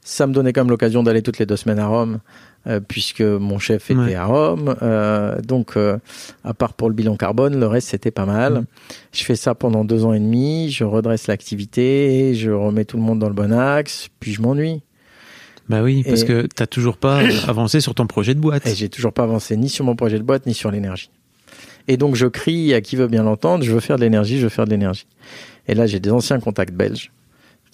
Ça 0.06 0.26
me 0.26 0.34
donnait 0.34 0.52
quand 0.52 0.60
même 0.60 0.70
l'occasion 0.70 1.02
d'aller 1.02 1.22
toutes 1.22 1.38
les 1.38 1.46
deux 1.46 1.56
semaines 1.56 1.78
à 1.78 1.86
Rome, 1.86 2.18
euh, 2.66 2.78
puisque 2.86 3.22
mon 3.22 3.58
chef 3.58 3.90
était 3.90 3.98
Ouais. 3.98 4.14
à 4.14 4.26
Rome. 4.26 4.76
Euh, 4.82 5.40
donc, 5.40 5.78
euh, 5.78 5.96
à 6.44 6.52
part 6.52 6.74
pour 6.74 6.88
le 6.90 6.94
bilan 6.94 7.16
carbone, 7.16 7.58
le 7.58 7.66
reste 7.66 7.88
c'était 7.88 8.10
pas 8.10 8.26
mal. 8.26 8.52
Mhm. 8.52 8.64
Je 9.12 9.24
fais 9.24 9.34
ça 9.36 9.54
pendant 9.54 9.82
deux 9.82 10.04
ans 10.04 10.12
et 10.12 10.20
demi. 10.20 10.70
Je 10.70 10.84
redresse 10.84 11.26
l'activité, 11.26 12.34
je 12.34 12.50
remets 12.50 12.84
tout 12.84 12.98
le 12.98 13.02
monde 13.02 13.18
dans 13.18 13.28
le 13.28 13.34
bon 13.34 13.50
axe, 13.52 14.08
puis 14.20 14.32
je 14.34 14.42
m'ennuie. 14.42 14.82
Bah 15.70 15.82
oui, 15.82 16.02
parce 16.06 16.20
Et- 16.22 16.26
que 16.26 16.46
t'as 16.54 16.66
toujours 16.66 16.98
pas 16.98 17.20
avancé 17.48 17.80
sur 17.80 17.94
ton 17.94 18.06
projet 18.06 18.34
de 18.34 18.40
boîte. 18.40 18.66
Et 18.66 18.74
j'ai 18.74 18.90
toujours 18.90 19.14
pas 19.14 19.22
avancé 19.22 19.56
ni 19.56 19.70
sur 19.70 19.86
mon 19.86 19.96
projet 19.96 20.18
de 20.18 20.22
boîte, 20.22 20.44
ni 20.46 20.52
sur 20.52 20.70
l'énergie. 20.70 21.08
Et 21.88 21.96
donc, 21.96 22.14
je 22.14 22.26
crie 22.26 22.74
à 22.74 22.82
qui 22.82 22.96
veut 22.96 23.08
bien 23.08 23.22
l'entendre, 23.22 23.64
je 23.64 23.72
veux 23.72 23.80
faire 23.80 23.96
de 23.96 24.02
l'énergie, 24.02 24.36
je 24.38 24.42
veux 24.44 24.48
faire 24.50 24.66
de 24.66 24.70
l'énergie. 24.70 25.06
Et 25.66 25.74
là, 25.74 25.86
j'ai 25.86 26.00
des 26.00 26.10
anciens 26.10 26.40
contacts 26.40 26.74
belges 26.74 27.10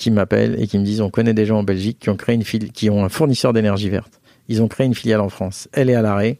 qui 0.00 0.10
m'appellent 0.10 0.56
et 0.60 0.66
qui 0.66 0.78
me 0.78 0.84
disent, 0.84 1.00
on 1.00 1.10
connaît 1.10 1.34
des 1.34 1.46
gens 1.46 1.58
en 1.58 1.62
Belgique 1.62 1.98
qui 2.00 2.10
ont 2.10 2.16
créé 2.16 2.34
une 2.34 2.42
fili- 2.44 2.70
qui 2.72 2.90
ont 2.90 3.04
un 3.04 3.08
fournisseur 3.08 3.52
d'énergie 3.52 3.88
verte. 3.88 4.20
Ils 4.48 4.62
ont 4.62 4.68
créé 4.68 4.86
une 4.86 4.94
filiale 4.94 5.20
en 5.20 5.28
France. 5.28 5.68
Elle 5.72 5.90
est 5.90 5.94
à 5.94 6.02
l'arrêt. 6.02 6.38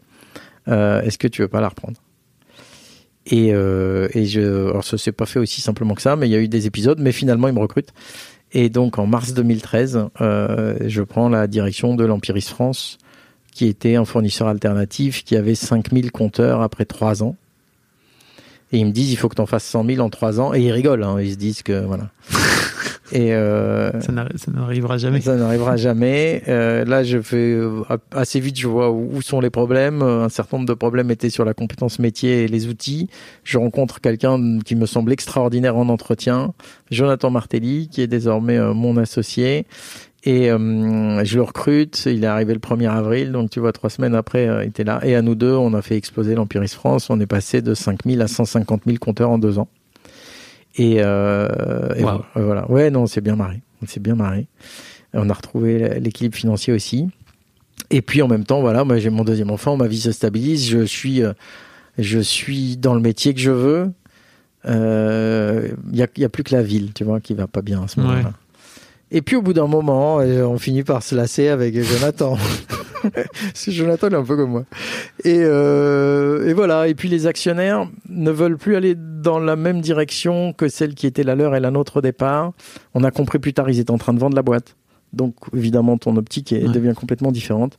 Euh, 0.67 1.01
Est-ce 1.01 1.17
que 1.17 1.27
tu 1.27 1.41
veux 1.41 1.47
pas 1.47 1.61
la 1.61 1.69
reprendre? 1.69 1.97
Et, 3.27 3.53
euh, 3.53 4.07
et 4.13 4.25
je, 4.25 4.41
alors 4.69 4.83
ça 4.83 4.97
s'est 4.97 5.11
pas 5.11 5.25
fait 5.27 5.39
aussi 5.39 5.61
simplement 5.61 5.93
que 5.93 6.01
ça, 6.01 6.15
mais 6.15 6.27
il 6.27 6.31
y 6.31 6.35
a 6.35 6.39
eu 6.39 6.47
des 6.47 6.65
épisodes, 6.65 6.99
mais 6.99 7.11
finalement 7.11 7.47
ils 7.47 7.53
me 7.53 7.59
recrutent. 7.59 7.93
Et 8.51 8.69
donc 8.69 8.97
en 8.99 9.05
mars 9.05 9.33
2013, 9.33 10.07
euh, 10.19 10.75
je 10.87 11.01
prends 11.03 11.29
la 11.29 11.47
direction 11.47 11.95
de 11.95 12.03
l'Empiris 12.03 12.49
France, 12.49 12.97
qui 13.53 13.67
était 13.67 13.95
un 13.95 14.05
fournisseur 14.05 14.47
alternatif, 14.47 15.23
qui 15.23 15.35
avait 15.35 15.55
5000 15.55 16.11
compteurs 16.11 16.61
après 16.61 16.85
trois 16.85 17.21
ans. 17.23 17.35
Et 18.73 18.79
ils 18.79 18.85
me 18.85 18.91
disent, 18.91 19.11
il 19.11 19.17
faut 19.17 19.29
que 19.29 19.35
tu 19.35 19.41
en 19.41 19.45
fasses 19.45 19.65
100 19.65 19.85
000 19.85 19.99
en 20.01 20.09
trois 20.09 20.39
ans. 20.39 20.53
Et 20.53 20.61
ils 20.61 20.71
rigolent, 20.71 21.03
hein, 21.03 21.17
ils 21.21 21.33
se 21.33 21.37
disent 21.37 21.61
que 21.61 21.85
voilà. 21.85 22.09
Et 23.11 23.33
euh, 23.33 23.91
Ça 24.01 24.11
n'arri- 24.11 24.37
ça 24.37 24.51
n'arrivera 24.51 24.97
jamais. 24.97 25.21
ça 25.21 25.35
n'arrivera 25.35 25.75
jamais. 25.77 26.43
Euh, 26.47 26.85
là, 26.85 27.03
je 27.03 27.19
fais 27.21 27.37
euh, 27.53 27.81
assez 28.11 28.39
vite, 28.39 28.57
je 28.59 28.67
vois 28.67 28.91
où 28.91 29.21
sont 29.21 29.39
les 29.41 29.49
problèmes. 29.49 30.01
Euh, 30.01 30.23
Un 30.25 30.29
certain 30.29 30.57
nombre 30.57 30.69
de 30.69 30.73
problèmes 30.73 31.11
étaient 31.11 31.29
sur 31.29 31.45
la 31.45 31.53
compétence 31.53 31.99
métier 31.99 32.43
et 32.43 32.47
les 32.47 32.67
outils. 32.67 33.09
Je 33.43 33.57
rencontre 33.57 34.01
quelqu'un 34.01 34.59
qui 34.65 34.75
me 34.75 34.85
semble 34.85 35.11
extraordinaire 35.11 35.75
en 35.77 35.89
entretien, 35.89 36.53
Jonathan 36.89 37.29
Martelly, 37.31 37.89
qui 37.89 38.01
est 38.01 38.07
désormais 38.07 38.57
euh, 38.57 38.73
mon 38.73 38.97
associé. 38.97 39.65
Et 40.23 40.51
euh, 40.51 41.23
je 41.25 41.35
le 41.35 41.41
recrute. 41.41 42.03
Il 42.05 42.23
est 42.23 42.27
arrivé 42.27 42.53
le 42.53 42.59
1er 42.59 42.87
avril, 42.89 43.31
donc 43.31 43.49
tu 43.49 43.59
vois, 43.59 43.71
trois 43.71 43.89
semaines 43.89 44.13
après, 44.13 44.47
euh, 44.47 44.63
il 44.63 44.67
était 44.69 44.83
là. 44.83 44.99
Et 45.03 45.15
à 45.15 45.23
nous 45.23 45.33
deux, 45.33 45.53
on 45.53 45.73
a 45.73 45.81
fait 45.81 45.97
exploser 45.97 46.35
l'Empiris 46.35 46.75
France. 46.75 47.09
On 47.09 47.19
est 47.19 47.25
passé 47.25 47.63
de 47.63 47.73
5000 47.73 48.21
à 48.21 48.27
150 48.27 48.81
000 48.85 48.97
compteurs 48.99 49.31
en 49.31 49.39
deux 49.39 49.57
ans. 49.57 49.67
Et, 50.77 50.97
euh, 50.99 51.93
et 51.95 52.03
Wow. 52.03 52.23
voilà. 52.35 52.69
Ouais, 52.71 52.89
non, 52.89 53.01
on 53.03 53.07
s'est 53.07 53.21
bien 53.21 53.35
marré. 53.35 53.61
On 53.83 53.87
s'est 53.87 53.99
bien 53.99 54.15
marré. 54.15 54.47
On 55.13 55.29
a 55.29 55.33
retrouvé 55.33 55.99
l'équilibre 55.99 56.35
financier 56.37 56.71
aussi. 56.73 57.09
Et 57.89 58.01
puis 58.01 58.21
en 58.21 58.27
même 58.27 58.45
temps, 58.45 58.61
voilà, 58.61 58.83
moi 58.85 58.97
j'ai 58.99 59.09
mon 59.09 59.23
deuxième 59.25 59.49
enfant, 59.51 59.75
ma 59.75 59.87
vie 59.87 59.99
se 59.99 60.11
stabilise, 60.13 60.69
je 60.69 60.85
suis, 60.85 61.21
euh, 61.23 61.33
je 61.97 62.19
suis 62.19 62.77
dans 62.77 62.93
le 62.93 63.01
métier 63.01 63.33
que 63.33 63.41
je 63.41 63.51
veux. 63.51 63.91
Il 64.65 65.95
y, 65.97 66.01
a, 66.03 66.07
y 66.17 66.23
a 66.23 66.29
plus 66.29 66.43
que 66.43 66.55
la 66.55 66.61
ville, 66.63 66.93
tu 66.93 67.03
vois, 67.03 67.19
qui 67.19 67.33
va 67.33 67.47
pas 67.47 67.61
bien 67.61 67.83
à 67.83 67.87
ce 67.87 67.99
Ouais. 67.99 68.21
Et 69.11 69.21
puis 69.21 69.35
au 69.35 69.41
bout 69.41 69.53
d'un 69.53 69.67
moment, 69.67 70.19
euh, 70.21 70.43
on 70.45 70.57
finit 70.57 70.83
par 70.83 71.03
se 71.03 71.15
lasser 71.15 71.49
avec 71.49 71.79
Jonathan. 71.81 72.37
C'est 73.53 73.71
Jonathan, 73.71 74.07
il 74.07 74.13
est 74.13 74.17
un 74.17 74.23
peu 74.23 74.37
comme 74.37 74.51
moi. 74.51 74.63
Et, 75.23 75.39
euh, 75.39 76.47
et 76.47 76.53
voilà. 76.53 76.87
Et 76.87 76.95
puis 76.95 77.09
les 77.09 77.27
actionnaires 77.27 77.87
ne 78.09 78.31
veulent 78.31 78.57
plus 78.57 78.75
aller 78.75 78.95
dans 78.95 79.39
la 79.39 79.55
même 79.55 79.81
direction 79.81 80.53
que 80.53 80.67
celle 80.69 80.93
qui 80.95 81.07
était 81.07 81.23
la 81.23 81.35
leur 81.35 81.55
et 81.55 81.59
la 81.59 81.71
nôtre 81.71 81.97
au 81.97 82.01
départ. 82.01 82.53
On 82.93 83.03
a 83.03 83.11
compris 83.11 83.39
plus 83.39 83.53
tard, 83.53 83.69
ils 83.69 83.79
étaient 83.79 83.91
en 83.91 83.97
train 83.97 84.13
de 84.13 84.19
vendre 84.19 84.35
la 84.35 84.43
boîte. 84.43 84.75
Donc 85.13 85.35
évidemment, 85.53 85.97
ton 85.97 86.15
optique 86.15 86.53
est- 86.53 86.65
Ouais. 86.67 86.71
devient 86.71 86.93
complètement 86.95 87.31
différente. 87.33 87.77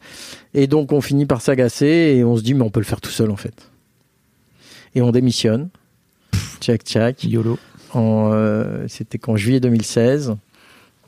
Et 0.53 0.67
donc 0.67 0.93
on 0.93 1.01
finit 1.01 1.25
par 1.25 1.41
s'agacer 1.41 2.15
et 2.17 2.25
on 2.25 2.37
se 2.37 2.43
dit 2.43 2.53
mais 2.53 2.63
on 2.63 2.71
peut 2.71 2.81
le 2.81 2.85
faire 2.87 3.01
tout 3.01 3.11
seul 3.11 3.31
en 3.31 3.37
fait. 3.37 3.55
Et 4.95 5.01
on 5.01 5.13
démissionne. 5.13 5.71
Tchac 6.61 6.83
tchac. 6.83 7.25
YOLO. 7.25 7.59
Euh, 7.97 8.85
C'était 8.89 9.19
qu'en 9.19 9.37
juillet 9.37 9.61
2016. 9.61 10.35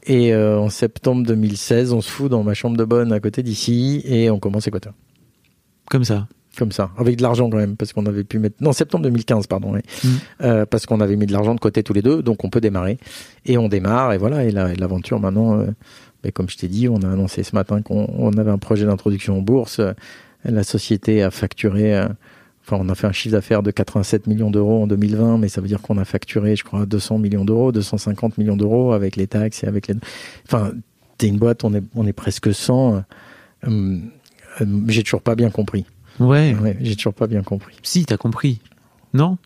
Et 0.07 0.35
euh, 0.35 0.59
en 0.59 0.69
septembre 0.69 1.27
2016, 1.27 1.93
on 1.93 2.01
se 2.01 2.11
fout 2.11 2.31
dans 2.31 2.43
ma 2.43 2.55
chambre 2.55 2.77
de 2.77 2.85
bonne 2.85 3.13
à 3.13 3.21
côté 3.21 3.43
d'ici 3.43 4.03
et 4.05 4.31
on 4.31 4.39
commence 4.39 4.67
Équateur. 4.67 4.93
Comme 5.91 6.05
ça. 6.05 6.29
Comme 6.57 6.71
ça, 6.71 6.93
avec 6.97 7.17
de 7.17 7.23
l'argent 7.23 7.51
quand 7.51 7.57
même, 7.57 7.77
parce 7.77 7.93
qu'on 7.93 8.07
avait 8.07 8.23
pu 8.23 8.39
mettre. 8.39 8.55
Non, 8.61 8.73
septembre 8.73 9.03
2015, 9.05 9.49
pardon, 9.49 9.73
oui. 9.75 9.81
Mm. 10.05 10.09
Euh, 10.43 10.67
parce 10.67 10.87
qu'on 10.87 11.01
avait 11.01 11.17
mis 11.17 11.27
de 11.27 11.33
l'argent 11.33 11.53
de 11.53 11.59
côté 11.59 11.83
tous 11.83 11.95
les 11.95 12.03
deux, 12.03 12.23
donc 12.23 12.45
on 12.45 12.49
peut 12.49 12.61
démarrer. 12.61 12.97
Et 13.45 13.59
on 13.59 13.67
démarre, 13.69 14.13
et 14.13 14.19
voilà. 14.19 14.45
Et 14.45 14.53
la- 14.53 14.73
et 14.73 14.77
l'aventure 14.77 15.19
maintenant, 15.19 15.59
euh, 15.59 15.67
ben, 16.23 16.31
comme 16.31 16.49
je 16.49 16.57
t'ai 16.57 16.69
dit, 16.69 16.89
on 16.89 17.03
a 17.03 17.09
annoncé 17.11 17.43
ce 17.43 17.57
matin 17.57 17.83
qu'on 17.83 18.07
on 18.17 18.31
avait 18.39 18.53
un 18.53 18.59
projet 18.59 18.87
d'introduction 18.87 19.37
en 19.39 19.43
bourse. 19.43 19.81
Euh, 19.81 19.93
La 20.45 20.63
société 20.63 21.23
a 21.25 21.31
facturé. 21.33 22.07
Enfin, 22.67 22.79
on 22.81 22.89
a 22.89 22.95
fait 22.95 23.07
un 23.07 23.13
chiffre 23.13 23.33
d'affaires 23.35 23.63
de 23.63 23.71
87 23.71 24.27
millions 24.27 24.51
d'euros 24.51 24.83
en 24.83 24.87
2020, 24.87 25.37
mais 25.39 25.49
ça 25.49 25.61
veut 25.61 25.69
dire 25.69 25.83
qu'on 25.83 25.99
a 25.99 26.05
facturé, 26.07 26.57
je 26.57 26.65
crois, 26.65 26.87
200 26.87 27.19
millions 27.19 27.45
d'euros, 27.45 27.73
250 27.73 28.39
millions 28.39 28.57
d'euros 28.57 28.93
avec 28.93 29.17
les 29.17 29.27
taxes 29.27 29.65
et 29.65 29.67
avec 29.67 29.89
les. 29.89 29.95
Enfin, 30.47 30.73
t'es 31.19 31.29
une 31.29 31.37
boîte, 31.39 31.63
on 31.65 31.75
est, 31.75 31.83
on 31.95 32.07
est 32.07 32.13
presque 32.15 32.55
100. 32.55 33.03
euh, 33.69 33.99
euh, 34.61 34.65
j'ai 34.89 35.03
toujours 35.03 35.21
pas 35.23 35.35
bien 35.35 35.51
compris. 35.51 35.85
Ouais. 36.21 36.55
Ouais, 36.63 36.77
j'ai 36.81 36.97
toujours 36.97 37.15
pas 37.15 37.27
bien 37.27 37.43
compris. 37.43 37.75
Si, 37.83 38.05
t'as 38.07 38.17
compris. 38.17 38.61
Non? 39.13 39.37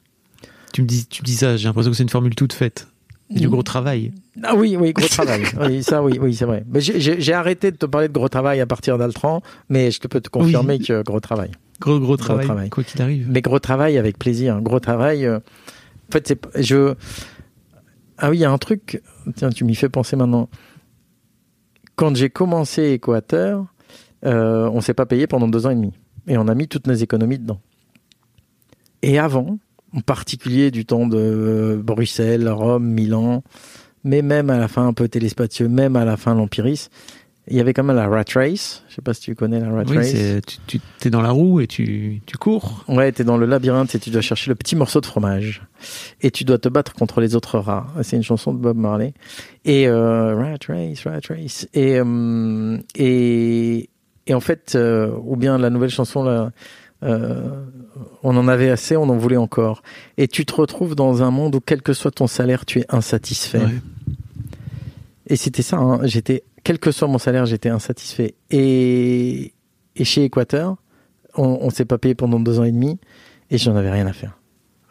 Tu 0.72 0.82
me, 0.82 0.86
dis, 0.86 1.06
tu 1.06 1.22
me 1.22 1.26
dis 1.26 1.34
ça, 1.34 1.56
j'ai 1.56 1.66
l'impression 1.66 1.90
que 1.90 1.96
c'est 1.96 2.02
une 2.02 2.08
formule 2.10 2.34
toute 2.34 2.52
faite. 2.52 2.88
Du 3.30 3.48
gros 3.48 3.62
travail. 3.62 4.12
Ah 4.42 4.54
oui, 4.54 4.76
oui, 4.78 4.92
gros 4.92 5.06
travail. 5.08 5.42
oui, 5.60 5.82
ça, 5.82 6.02
oui, 6.02 6.18
oui, 6.20 6.34
c'est 6.34 6.44
vrai. 6.46 6.64
Mais 6.68 6.80
j'ai- 6.80 7.32
arrêté 7.32 7.70
de 7.70 7.76
te 7.76 7.84
parler 7.84 8.08
de 8.08 8.12
gros 8.12 8.28
travail 8.28 8.60
à 8.60 8.66
partir 8.66 8.96
d'Altran, 8.96 9.42
mais 9.68 9.90
je 9.90 9.98
te 10.00 10.08
peux 10.08 10.20
te 10.20 10.28
confirmer 10.30 10.76
Oui. 10.78 10.86
que 10.86 11.02
gros 11.02 11.20
travail. 11.20 11.50
Gros, 11.80 12.00
gros 12.00 12.16
travail, 12.16 12.44
travail. 12.44 12.70
quoi 12.70 12.82
qu'il 12.84 13.00
arrive. 13.02 13.26
Mais 13.30 13.40
gros 13.40 13.58
travail 13.60 13.98
avec 13.98 14.18
plaisir. 14.18 14.60
Gros 14.60 14.80
travail. 14.80 15.24
euh, 15.26 15.38
En 16.08 16.12
fait, 16.12 16.26
c'est 16.26 16.40
je. 16.62 16.94
Ah 18.18 18.30
oui, 18.30 18.38
il 18.38 18.40
y 18.40 18.44
a 18.44 18.50
un 18.50 18.58
truc. 18.58 19.00
Tiens, 19.36 19.50
tu 19.50 19.64
m'y 19.64 19.74
fais 19.76 19.88
penser 19.88 20.16
maintenant. 20.16 20.48
Quand 21.96 22.16
j'ai 22.16 22.30
commencé 22.30 22.90
Équateur, 22.92 23.66
euh, 24.24 24.68
on 24.72 24.80
s'est 24.80 24.94
pas 24.94 25.06
payé 25.06 25.26
pendant 25.26 25.48
deux 25.48 25.66
ans 25.66 25.70
et 25.70 25.74
demi, 25.76 25.92
et 26.26 26.36
on 26.38 26.48
a 26.48 26.54
mis 26.54 26.68
toutes 26.68 26.86
nos 26.86 26.94
économies 26.94 27.38
dedans. 27.38 27.60
Et 29.02 29.18
avant, 29.18 29.58
en 29.92 30.00
particulier 30.00 30.70
du 30.70 30.84
temps 30.84 31.06
de 31.06 31.16
euh, 31.18 31.76
Bruxelles, 31.82 32.48
Rome, 32.48 32.84
Milan, 32.86 33.42
mais 34.04 34.22
même 34.22 34.50
à 34.50 34.58
la 34.58 34.68
fin 34.68 34.86
un 34.86 34.92
peu 34.92 35.08
téléspatieux, 35.08 35.68
même 35.68 35.96
à 35.96 36.04
la 36.04 36.16
fin 36.16 36.34
l'Empiris, 36.34 36.90
il 37.50 37.56
y 37.56 37.60
avait 37.60 37.72
quand 37.72 37.84
même 37.84 37.96
la 37.96 38.08
rat 38.08 38.24
race. 38.34 38.82
Je 38.88 38.94
sais 38.96 39.02
pas 39.02 39.14
si 39.14 39.22
tu 39.22 39.34
connais 39.34 39.60
la 39.60 39.70
rat 39.70 39.84
Oui, 39.88 39.96
race. 39.96 40.14
tu, 40.66 40.80
tu 41.00 41.08
es 41.08 41.10
dans 41.10 41.22
la 41.22 41.30
roue 41.30 41.60
et 41.60 41.66
tu, 41.66 42.20
tu 42.26 42.36
cours. 42.36 42.84
Ouais, 42.88 43.10
t'es 43.12 43.24
dans 43.24 43.36
le 43.36 43.46
labyrinthe 43.46 43.94
et 43.94 43.98
tu 43.98 44.10
dois 44.10 44.20
chercher 44.20 44.50
le 44.50 44.54
petit 44.54 44.76
morceau 44.76 45.00
de 45.00 45.06
fromage. 45.06 45.62
Et 46.20 46.30
tu 46.30 46.44
dois 46.44 46.58
te 46.58 46.68
battre 46.68 46.92
contre 46.94 47.20
les 47.20 47.34
autres 47.36 47.58
rats. 47.58 47.86
C'est 48.02 48.16
une 48.16 48.22
chanson 48.22 48.52
de 48.52 48.58
Bob 48.58 48.76
Marley. 48.76 49.14
Et 49.64 49.88
euh, 49.88 50.34
Rat 50.34 50.58
Race, 50.68 51.04
Rat 51.06 51.20
Race. 51.28 51.68
Et, 51.74 51.98
euh, 51.98 52.78
et, 52.94 53.88
et 54.26 54.34
en 54.34 54.40
fait, 54.40 54.74
euh, 54.74 55.12
ou 55.22 55.36
bien 55.36 55.58
la 55.58 55.70
nouvelle 55.70 55.90
chanson, 55.90 56.22
là, 56.24 56.50
on 57.02 58.36
en 58.36 58.48
avait 58.48 58.70
assez, 58.70 58.96
on 58.96 59.08
en 59.08 59.16
voulait 59.16 59.36
encore. 59.36 59.82
Et 60.16 60.26
tu 60.28 60.44
te 60.44 60.54
retrouves 60.54 60.94
dans 60.96 61.22
un 61.22 61.30
monde 61.30 61.54
où, 61.54 61.60
quel 61.60 61.82
que 61.82 61.92
soit 61.92 62.10
ton 62.10 62.26
salaire, 62.26 62.66
tu 62.66 62.80
es 62.80 62.86
insatisfait. 62.88 63.58
Ouais. 63.58 63.80
Et 65.28 65.36
c'était 65.36 65.62
ça, 65.62 65.76
hein. 65.76 66.00
j'étais, 66.04 66.42
quel 66.68 66.78
que 66.78 66.90
soit 66.90 67.08
mon 67.08 67.16
salaire, 67.16 67.46
j'étais 67.46 67.70
insatisfait. 67.70 68.34
Et, 68.50 69.54
et 69.96 70.04
chez 70.04 70.24
Équateur, 70.24 70.76
on, 71.34 71.60
on 71.62 71.70
s'est 71.70 71.86
pas 71.86 71.96
payé 71.96 72.14
pendant 72.14 72.38
deux 72.38 72.60
ans 72.60 72.64
et 72.64 72.72
demi 72.72 72.98
et 73.50 73.56
j'en 73.56 73.74
avais 73.74 73.90
rien 73.90 74.06
à 74.06 74.12
faire. 74.12 74.38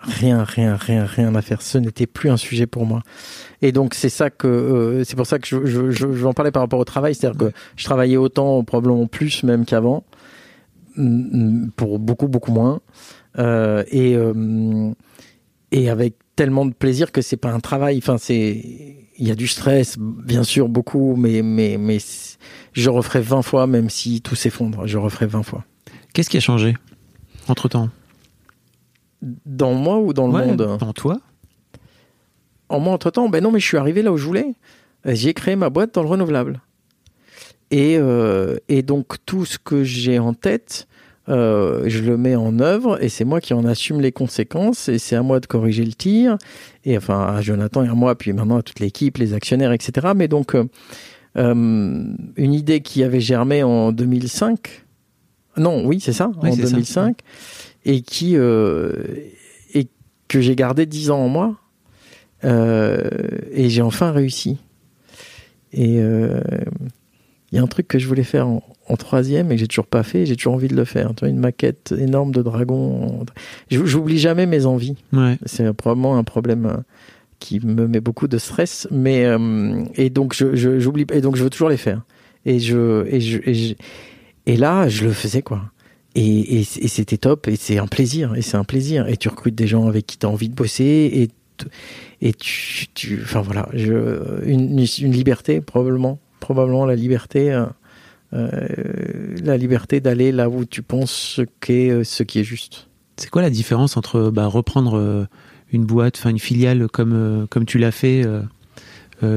Rien, 0.01 0.43
rien, 0.43 0.75
rien, 0.75 1.05
rien 1.05 1.35
à 1.35 1.41
faire. 1.43 1.61
Ce 1.61 1.77
n'était 1.77 2.07
plus 2.07 2.31
un 2.31 2.37
sujet 2.37 2.65
pour 2.65 2.87
moi. 2.87 3.03
Et 3.61 3.71
donc 3.71 3.93
c'est 3.93 4.09
ça 4.09 4.31
que, 4.31 4.47
euh, 4.47 5.03
c'est 5.03 5.15
pour 5.15 5.27
ça 5.27 5.37
que 5.37 5.45
je, 5.45 5.67
je, 5.67 5.91
je, 5.91 6.31
parler 6.31 6.49
par 6.49 6.63
rapport 6.63 6.79
au 6.79 6.83
travail, 6.83 7.13
c'est-à-dire 7.13 7.37
que 7.37 7.51
je 7.75 7.85
travaillais 7.85 8.17
autant, 8.17 8.63
probablement 8.63 9.05
plus 9.05 9.43
même 9.43 9.63
qu'avant, 9.63 10.03
mm, 10.95 11.67
pour 11.75 11.99
beaucoup, 11.99 12.27
beaucoup 12.27 12.51
moins, 12.51 12.79
euh, 13.37 13.83
et 13.91 14.15
euh, 14.15 14.93
et 15.71 15.91
avec 15.91 16.15
tellement 16.35 16.65
de 16.65 16.73
plaisir 16.73 17.11
que 17.11 17.21
c'est 17.21 17.37
pas 17.37 17.51
un 17.51 17.59
travail. 17.59 17.99
Enfin, 17.99 18.17
c'est 18.17 19.06
il 19.17 19.27
y 19.27 19.31
a 19.31 19.35
du 19.35 19.47
stress, 19.47 19.97
bien 19.97 20.43
sûr, 20.43 20.69
beaucoup, 20.69 21.15
mais 21.15 21.41
mais 21.41 21.77
mais 21.77 21.97
je 22.73 22.89
referai 22.89 23.21
20 23.21 23.41
fois, 23.41 23.67
même 23.67 23.89
si 23.89 24.21
tout 24.21 24.35
s'effondre, 24.35 24.85
je 24.85 24.97
referai 24.97 25.25
20 25.25 25.43
fois. 25.43 25.65
Qu'est-ce 26.13 26.29
qui 26.29 26.37
a 26.37 26.41
changé 26.41 26.75
entre 27.47 27.67
temps 27.69 27.89
Dans 29.21 29.73
moi 29.73 29.99
ou 29.99 30.13
dans 30.13 30.27
le 30.27 30.45
monde? 30.45 30.57
Dans 30.57 30.93
toi 30.93 31.19
En 32.69 32.79
moi, 32.79 32.93
entre-temps, 32.93 33.29
ben 33.29 33.43
non, 33.43 33.51
mais 33.51 33.59
je 33.59 33.65
suis 33.65 33.77
arrivé 33.77 34.01
là 34.01 34.11
où 34.11 34.17
je 34.17 34.25
voulais. 34.25 34.53
J'ai 35.05 35.33
créé 35.33 35.55
ma 35.55 35.69
boîte 35.69 35.93
dans 35.93 36.03
le 36.03 36.09
renouvelable. 36.09 36.61
Et, 37.71 37.97
euh, 37.97 38.57
et 38.69 38.81
donc, 38.81 39.15
tout 39.25 39.45
ce 39.45 39.57
que 39.57 39.83
j'ai 39.83 40.19
en 40.19 40.33
tête, 40.33 40.87
euh, 41.29 41.83
je 41.87 42.03
le 42.03 42.17
mets 42.17 42.35
en 42.35 42.59
œuvre 42.59 43.03
et 43.03 43.09
c'est 43.09 43.25
moi 43.25 43.41
qui 43.41 43.53
en 43.53 43.65
assume 43.65 43.99
les 43.99 44.11
conséquences 44.11 44.87
et 44.87 44.97
c'est 44.97 45.15
à 45.15 45.23
moi 45.23 45.39
de 45.39 45.45
corriger 45.45 45.83
le 45.83 45.93
tir. 45.93 46.37
Et 46.85 46.97
enfin, 46.97 47.25
à 47.35 47.41
Jonathan 47.41 47.83
et 47.83 47.89
à 47.89 47.93
moi, 47.93 48.15
puis 48.15 48.33
maintenant 48.33 48.57
à 48.57 48.61
toute 48.61 48.79
l'équipe, 48.79 49.17
les 49.17 49.33
actionnaires, 49.33 49.71
etc. 49.73 50.07
Mais 50.15 50.27
donc, 50.27 50.55
euh, 50.55 50.65
euh, 51.37 51.53
une 52.35 52.53
idée 52.53 52.81
qui 52.81 53.03
avait 53.03 53.19
germé 53.19 53.63
en 53.63 53.91
2005. 53.91 54.85
Non, 55.57 55.85
oui, 55.85 55.99
c'est 55.99 56.13
ça, 56.13 56.31
Oui, 56.41 56.49
en 56.49 56.53
c'est 56.55 56.65
ça. 56.65 56.71
2005. 56.71 57.19
Et 57.85 58.01
qui, 58.01 58.35
euh, 58.35 58.91
et 59.73 59.87
que 60.27 60.39
j'ai 60.41 60.55
gardé 60.55 60.85
10 60.85 61.11
ans 61.11 61.19
en 61.19 61.29
moi. 61.29 61.55
Euh, 62.43 63.09
et 63.51 63.69
j'ai 63.69 63.81
enfin 63.81 64.11
réussi. 64.11 64.57
Et 65.73 65.97
euh, 65.99 66.39
y 67.57 67.59
a 67.59 67.63
un 67.63 67.67
truc 67.67 67.87
que 67.87 67.99
je 67.99 68.07
voulais 68.07 68.23
faire 68.23 68.47
en, 68.47 68.63
en 68.87 68.95
troisième 68.97 69.51
et 69.51 69.55
que 69.55 69.59
j'ai 69.59 69.67
toujours 69.67 69.87
pas 69.87 70.03
fait. 70.03 70.25
J'ai 70.25 70.35
toujours 70.35 70.53
envie 70.53 70.67
de 70.69 70.75
le 70.75 70.85
faire. 70.85 71.09
Tu 71.15 71.21
vois, 71.21 71.29
une 71.29 71.39
maquette 71.39 71.93
énorme 71.97 72.31
de 72.31 72.41
dragon. 72.41 73.25
J'oublie 73.69 74.17
jamais 74.19 74.45
mes 74.45 74.65
envies. 74.65 74.95
Ouais. 75.13 75.37
C'est 75.45 75.71
probablement 75.73 76.17
un 76.17 76.23
problème 76.23 76.65
euh, 76.65 76.77
qui 77.39 77.59
me 77.65 77.87
met 77.87 77.99
beaucoup 77.99 78.27
de 78.27 78.37
stress. 78.37 78.87
Mais 78.91 79.25
euh, 79.25 79.83
et 79.95 80.09
donc 80.09 80.33
je 80.33 80.55
je- 80.55 80.79
j'oublie 80.79 81.05
et 81.13 81.21
donc 81.21 81.35
je 81.35 81.43
veux 81.43 81.49
toujours 81.49 81.69
les 81.69 81.77
faire. 81.77 82.01
Et 82.45 82.59
je 82.59 83.05
et 83.07 83.19
je 83.21 83.39
et, 83.45 83.53
je- 83.53 83.73
et 84.45 84.55
là 84.57 84.87
je 84.87 85.03
le 85.05 85.11
faisais 85.11 85.41
quoi. 85.41 85.61
et, 86.15 86.59
et, 86.61 86.63
c'était 86.63 87.17
top, 87.17 87.47
et 87.47 87.55
c'est 87.57 87.77
un 87.77 87.85
plaisir, 87.85 88.33
et 88.35 88.41
c'est 88.41 88.57
un 88.57 88.63
plaisir. 88.63 89.07
Et 89.07 89.17
tu 89.17 89.27
recrutes 89.29 89.53
des 89.55 89.67
gens 89.67 89.87
avec 89.87 90.07
qui 90.07 90.17
tu 90.17 90.25
as 90.25 90.29
envie 90.29 90.49
de 90.49 90.55
bosser, 90.55 91.11
et, 91.13 91.29
et 92.27 92.33
tu, 92.33 92.87
tu, 92.95 93.19
enfin 93.21 93.41
voilà, 93.41 93.69
je, 93.73 94.43
une, 94.45 94.79
une 94.79 95.11
liberté, 95.11 95.61
probablement, 95.61 96.17
probablement 96.39 96.85
la 96.85 96.95
liberté, 96.95 97.51
euh, 97.51 97.65
euh 98.33 99.35
la 99.43 99.57
liberté 99.57 99.99
d'aller 99.99 100.31
là 100.31 100.49
où 100.49 100.65
tu 100.65 100.81
penses 100.81 101.11
ce, 101.11 101.41
qu'est, 101.59 101.89
euh, 101.89 102.03
ce 102.03 102.23
qui 102.23 102.39
est 102.39 102.43
juste. 102.43 102.87
C'est 103.17 103.29
quoi 103.29 103.41
la 103.41 103.49
différence 103.49 103.97
entre 103.97 104.29
bah, 104.29 104.45
reprendre 104.45 105.27
une 105.71 105.85
boîte, 105.85 106.17
enfin 106.17 106.29
une 106.29 106.39
filiale 106.39 106.87
comme, 106.87 107.47
comme 107.49 107.65
tu 107.65 107.79
l'as 107.79 107.91
fait 107.91 108.23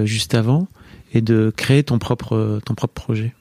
juste 0.05 0.34
avant, 0.34 0.68
et 1.14 1.22
de 1.22 1.51
créer 1.57 1.82
ton 1.82 1.98
propre, 1.98 2.61
ton 2.66 2.74
propre 2.74 2.92
projet? 2.92 3.34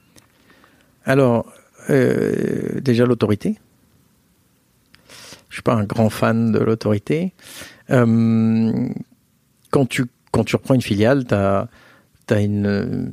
Alors, 1.03 1.45
euh, 1.89 2.79
déjà 2.81 3.05
l'autorité. 3.05 3.57
Je 5.49 5.55
suis 5.55 5.63
pas 5.63 5.73
un 5.73 5.85
grand 5.85 6.09
fan 6.09 6.51
de 6.51 6.59
l'autorité. 6.59 7.33
Euh, 7.89 8.89
quand 9.71 9.87
tu 9.87 10.05
quand 10.31 10.43
tu 10.43 10.55
reprends 10.55 10.75
une 10.75 10.81
filiale, 10.81 11.25
tu 11.25 11.33
as, 11.33 11.67
as, 12.33 12.41
une 12.41 13.11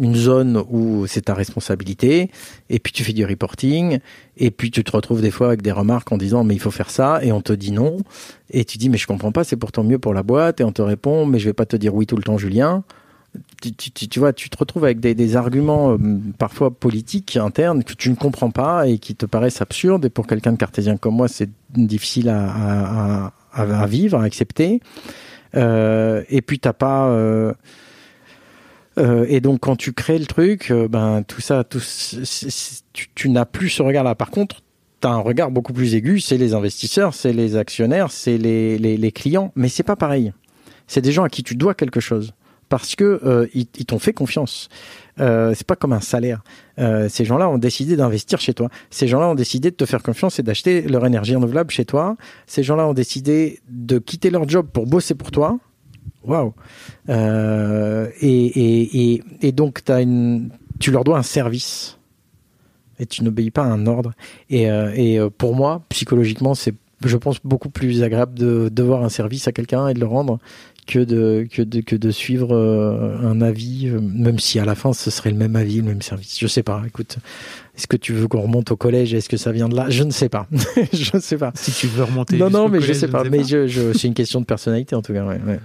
une 0.00 0.14
zone 0.14 0.62
où 0.70 1.08
c'est 1.08 1.22
ta 1.22 1.34
responsabilité, 1.34 2.30
et 2.70 2.78
puis 2.78 2.92
tu 2.92 3.02
fais 3.02 3.12
du 3.12 3.24
reporting, 3.24 3.98
et 4.36 4.52
puis 4.52 4.70
tu 4.70 4.84
te 4.84 4.92
retrouves 4.92 5.20
des 5.20 5.32
fois 5.32 5.48
avec 5.48 5.60
des 5.60 5.72
remarques 5.72 6.12
en 6.12 6.18
disant 6.18 6.44
mais 6.44 6.54
il 6.54 6.60
faut 6.60 6.70
faire 6.70 6.90
ça, 6.90 7.18
et 7.24 7.32
on 7.32 7.40
te 7.40 7.52
dit 7.52 7.72
non, 7.72 7.96
et 8.50 8.64
tu 8.64 8.78
dis 8.78 8.90
mais 8.90 8.98
je 8.98 9.08
comprends 9.08 9.32
pas, 9.32 9.42
c'est 9.42 9.56
pourtant 9.56 9.82
mieux 9.82 9.98
pour 9.98 10.14
la 10.14 10.22
boîte, 10.22 10.60
et 10.60 10.64
on 10.64 10.72
te 10.72 10.82
répond 10.82 11.26
mais 11.26 11.40
je 11.40 11.46
vais 11.46 11.52
pas 11.52 11.66
te 11.66 11.76
dire 11.76 11.94
oui 11.94 12.06
tout 12.06 12.16
le 12.16 12.22
temps 12.22 12.38
Julien 12.38 12.84
tu, 13.60 13.72
tu, 13.72 14.08
tu, 14.08 14.18
vois, 14.18 14.32
tu 14.32 14.50
te 14.50 14.56
retrouves 14.56 14.84
avec 14.84 15.00
des, 15.00 15.14
des, 15.14 15.36
arguments 15.36 15.92
euh, 15.92 15.98
parfois 16.38 16.70
politiques 16.70 17.36
internes 17.36 17.84
que 17.84 17.92
tu 17.92 18.10
ne 18.10 18.14
comprends 18.14 18.50
pas 18.50 18.86
et 18.88 18.98
qui 18.98 19.14
te 19.14 19.26
paraissent 19.26 19.60
absurdes. 19.60 20.04
Et 20.04 20.10
pour 20.10 20.26
quelqu'un 20.26 20.52
de 20.52 20.56
cartésien 20.56 20.96
comme 20.96 21.16
moi, 21.16 21.28
c'est 21.28 21.50
difficile 21.74 22.28
à, 22.30 23.32
à, 23.52 23.86
vivre, 23.86 24.18
à 24.18 24.24
accepter. 24.24 24.80
Euh, 25.56 26.22
et 26.28 26.42
puis 26.42 26.58
t'as 26.58 26.72
pas. 26.72 27.08
Euh, 27.08 27.52
euh, 28.98 29.26
et 29.28 29.40
donc 29.40 29.60
quand 29.60 29.76
tu 29.76 29.92
crées 29.92 30.18
le 30.18 30.26
truc, 30.26 30.72
ben 30.72 31.22
tout 31.22 31.40
ça, 31.40 31.64
tout, 31.64 31.80
tu, 33.14 33.28
n'as 33.30 33.44
plus 33.44 33.70
ce 33.70 33.82
regard-là. 33.82 34.14
Par 34.14 34.30
contre, 34.30 34.62
tu 35.00 35.06
as 35.06 35.10
un 35.10 35.18
regard 35.20 35.50
beaucoup 35.50 35.72
plus 35.72 35.94
aigu. 35.94 36.20
C'est 36.20 36.38
les 36.38 36.54
investisseurs, 36.54 37.14
c'est 37.14 37.32
les 37.32 37.56
actionnaires, 37.56 38.10
c'est 38.10 38.38
les, 38.38 38.78
les, 38.78 39.12
clients. 39.12 39.52
Mais 39.54 39.68
c'est 39.68 39.84
pas 39.84 39.96
pareil. 39.96 40.32
C'est 40.86 41.00
des 41.00 41.12
gens 41.12 41.24
à 41.24 41.28
qui 41.28 41.42
tu 41.42 41.54
dois 41.54 41.74
quelque 41.74 42.00
chose 42.00 42.32
parce 42.68 42.96
que 42.96 43.20
euh, 43.24 43.46
ils, 43.54 43.66
t'ont 43.66 43.98
fait 43.98 44.12
confiance. 44.12 44.68
Euh, 45.20 45.52
c'est 45.54 45.66
pas 45.66 45.76
comme 45.76 45.92
un 45.92 46.00
salaire. 46.00 46.42
Euh, 46.78 47.08
ces 47.08 47.24
gens-là 47.24 47.48
ont 47.48 47.58
décidé 47.58 47.96
d'investir 47.96 48.40
chez 48.40 48.54
toi. 48.54 48.68
Ces 48.90 49.08
gens-là 49.08 49.28
ont 49.28 49.34
décidé 49.34 49.70
de 49.70 49.76
te 49.76 49.84
faire 49.84 50.02
confiance 50.02 50.38
et 50.38 50.42
d'acheter 50.42 50.82
leur 50.82 51.04
énergie 51.06 51.34
renouvelable 51.34 51.70
chez 51.70 51.84
toi. 51.84 52.16
Ces 52.46 52.62
gens-là 52.62 52.86
ont 52.86 52.94
décidé 52.94 53.60
de 53.68 53.98
quitter 53.98 54.30
leur 54.30 54.48
job 54.48 54.68
pour 54.72 54.86
bosser 54.86 55.14
pour 55.14 55.30
toi. 55.30 55.58
Waouh 56.24 56.52
euh, 57.08 58.08
et, 58.20 59.14
et, 59.14 59.22
et, 59.40 59.52
donc 59.52 59.82
tu 60.78 60.90
leur 60.90 61.04
dois 61.04 61.18
un 61.18 61.22
service 61.22 61.98
et 62.98 63.06
tu 63.06 63.22
n'obéis 63.22 63.50
pas 63.50 63.62
à 63.62 63.66
un 63.66 63.86
ordre. 63.86 64.12
Et, 64.50 64.64
et 64.64 65.20
pour 65.38 65.54
moi, 65.54 65.84
psychologiquement, 65.88 66.54
c'est 66.54 66.74
je 67.04 67.16
pense 67.16 67.38
beaucoup 67.44 67.70
plus 67.70 68.02
agréable 68.02 68.34
de 68.34 68.68
devoir 68.70 69.04
un 69.04 69.08
service 69.08 69.46
à 69.46 69.52
quelqu'un 69.52 69.88
et 69.88 69.94
de 69.94 70.00
le 70.00 70.06
rendre 70.06 70.38
que 70.88 70.98
de, 71.00 71.46
que 71.52 71.60
de, 71.60 71.82
que 71.82 71.94
de 71.94 72.10
suivre 72.10 72.56
euh, 72.56 73.18
un 73.22 73.42
avis, 73.42 73.88
euh, 73.88 74.00
même 74.00 74.38
si 74.38 74.58
à 74.58 74.64
la 74.64 74.74
fin 74.74 74.94
ce 74.94 75.10
serait 75.10 75.30
le 75.30 75.36
même 75.36 75.54
avis, 75.54 75.76
le 75.76 75.82
même 75.82 76.00
service. 76.00 76.38
Je 76.40 76.46
sais 76.46 76.62
pas. 76.62 76.82
Écoute, 76.86 77.18
est-ce 77.76 77.86
que 77.86 77.98
tu 77.98 78.14
veux 78.14 78.26
qu'on 78.26 78.40
remonte 78.40 78.72
au 78.72 78.76
collège? 78.76 79.12
Est-ce 79.12 79.28
que 79.28 79.36
ça 79.36 79.52
vient 79.52 79.68
de 79.68 79.76
là? 79.76 79.90
Je 79.90 80.02
ne 80.02 80.10
sais 80.10 80.30
pas. 80.30 80.48
je 80.92 81.10
ne 81.14 81.20
sais 81.20 81.36
pas. 81.36 81.52
Si 81.54 81.72
tu 81.72 81.88
veux 81.88 82.04
remonter. 82.04 82.38
Non, 82.38 82.48
non, 82.48 82.68
mais 82.70 82.80
je 82.80 82.94
sais 82.94 83.06
pas. 83.06 83.22
mais 83.24 83.44
Je, 83.44 83.68
je, 83.68 83.92
c'est 83.92 84.08
une 84.08 84.14
question 84.14 84.40
de 84.40 84.46
personnalité 84.46 84.96
en 84.96 85.02
tout 85.02 85.12
cas. 85.12 85.26
Ouais, 85.26 85.38
ouais. 85.46 85.60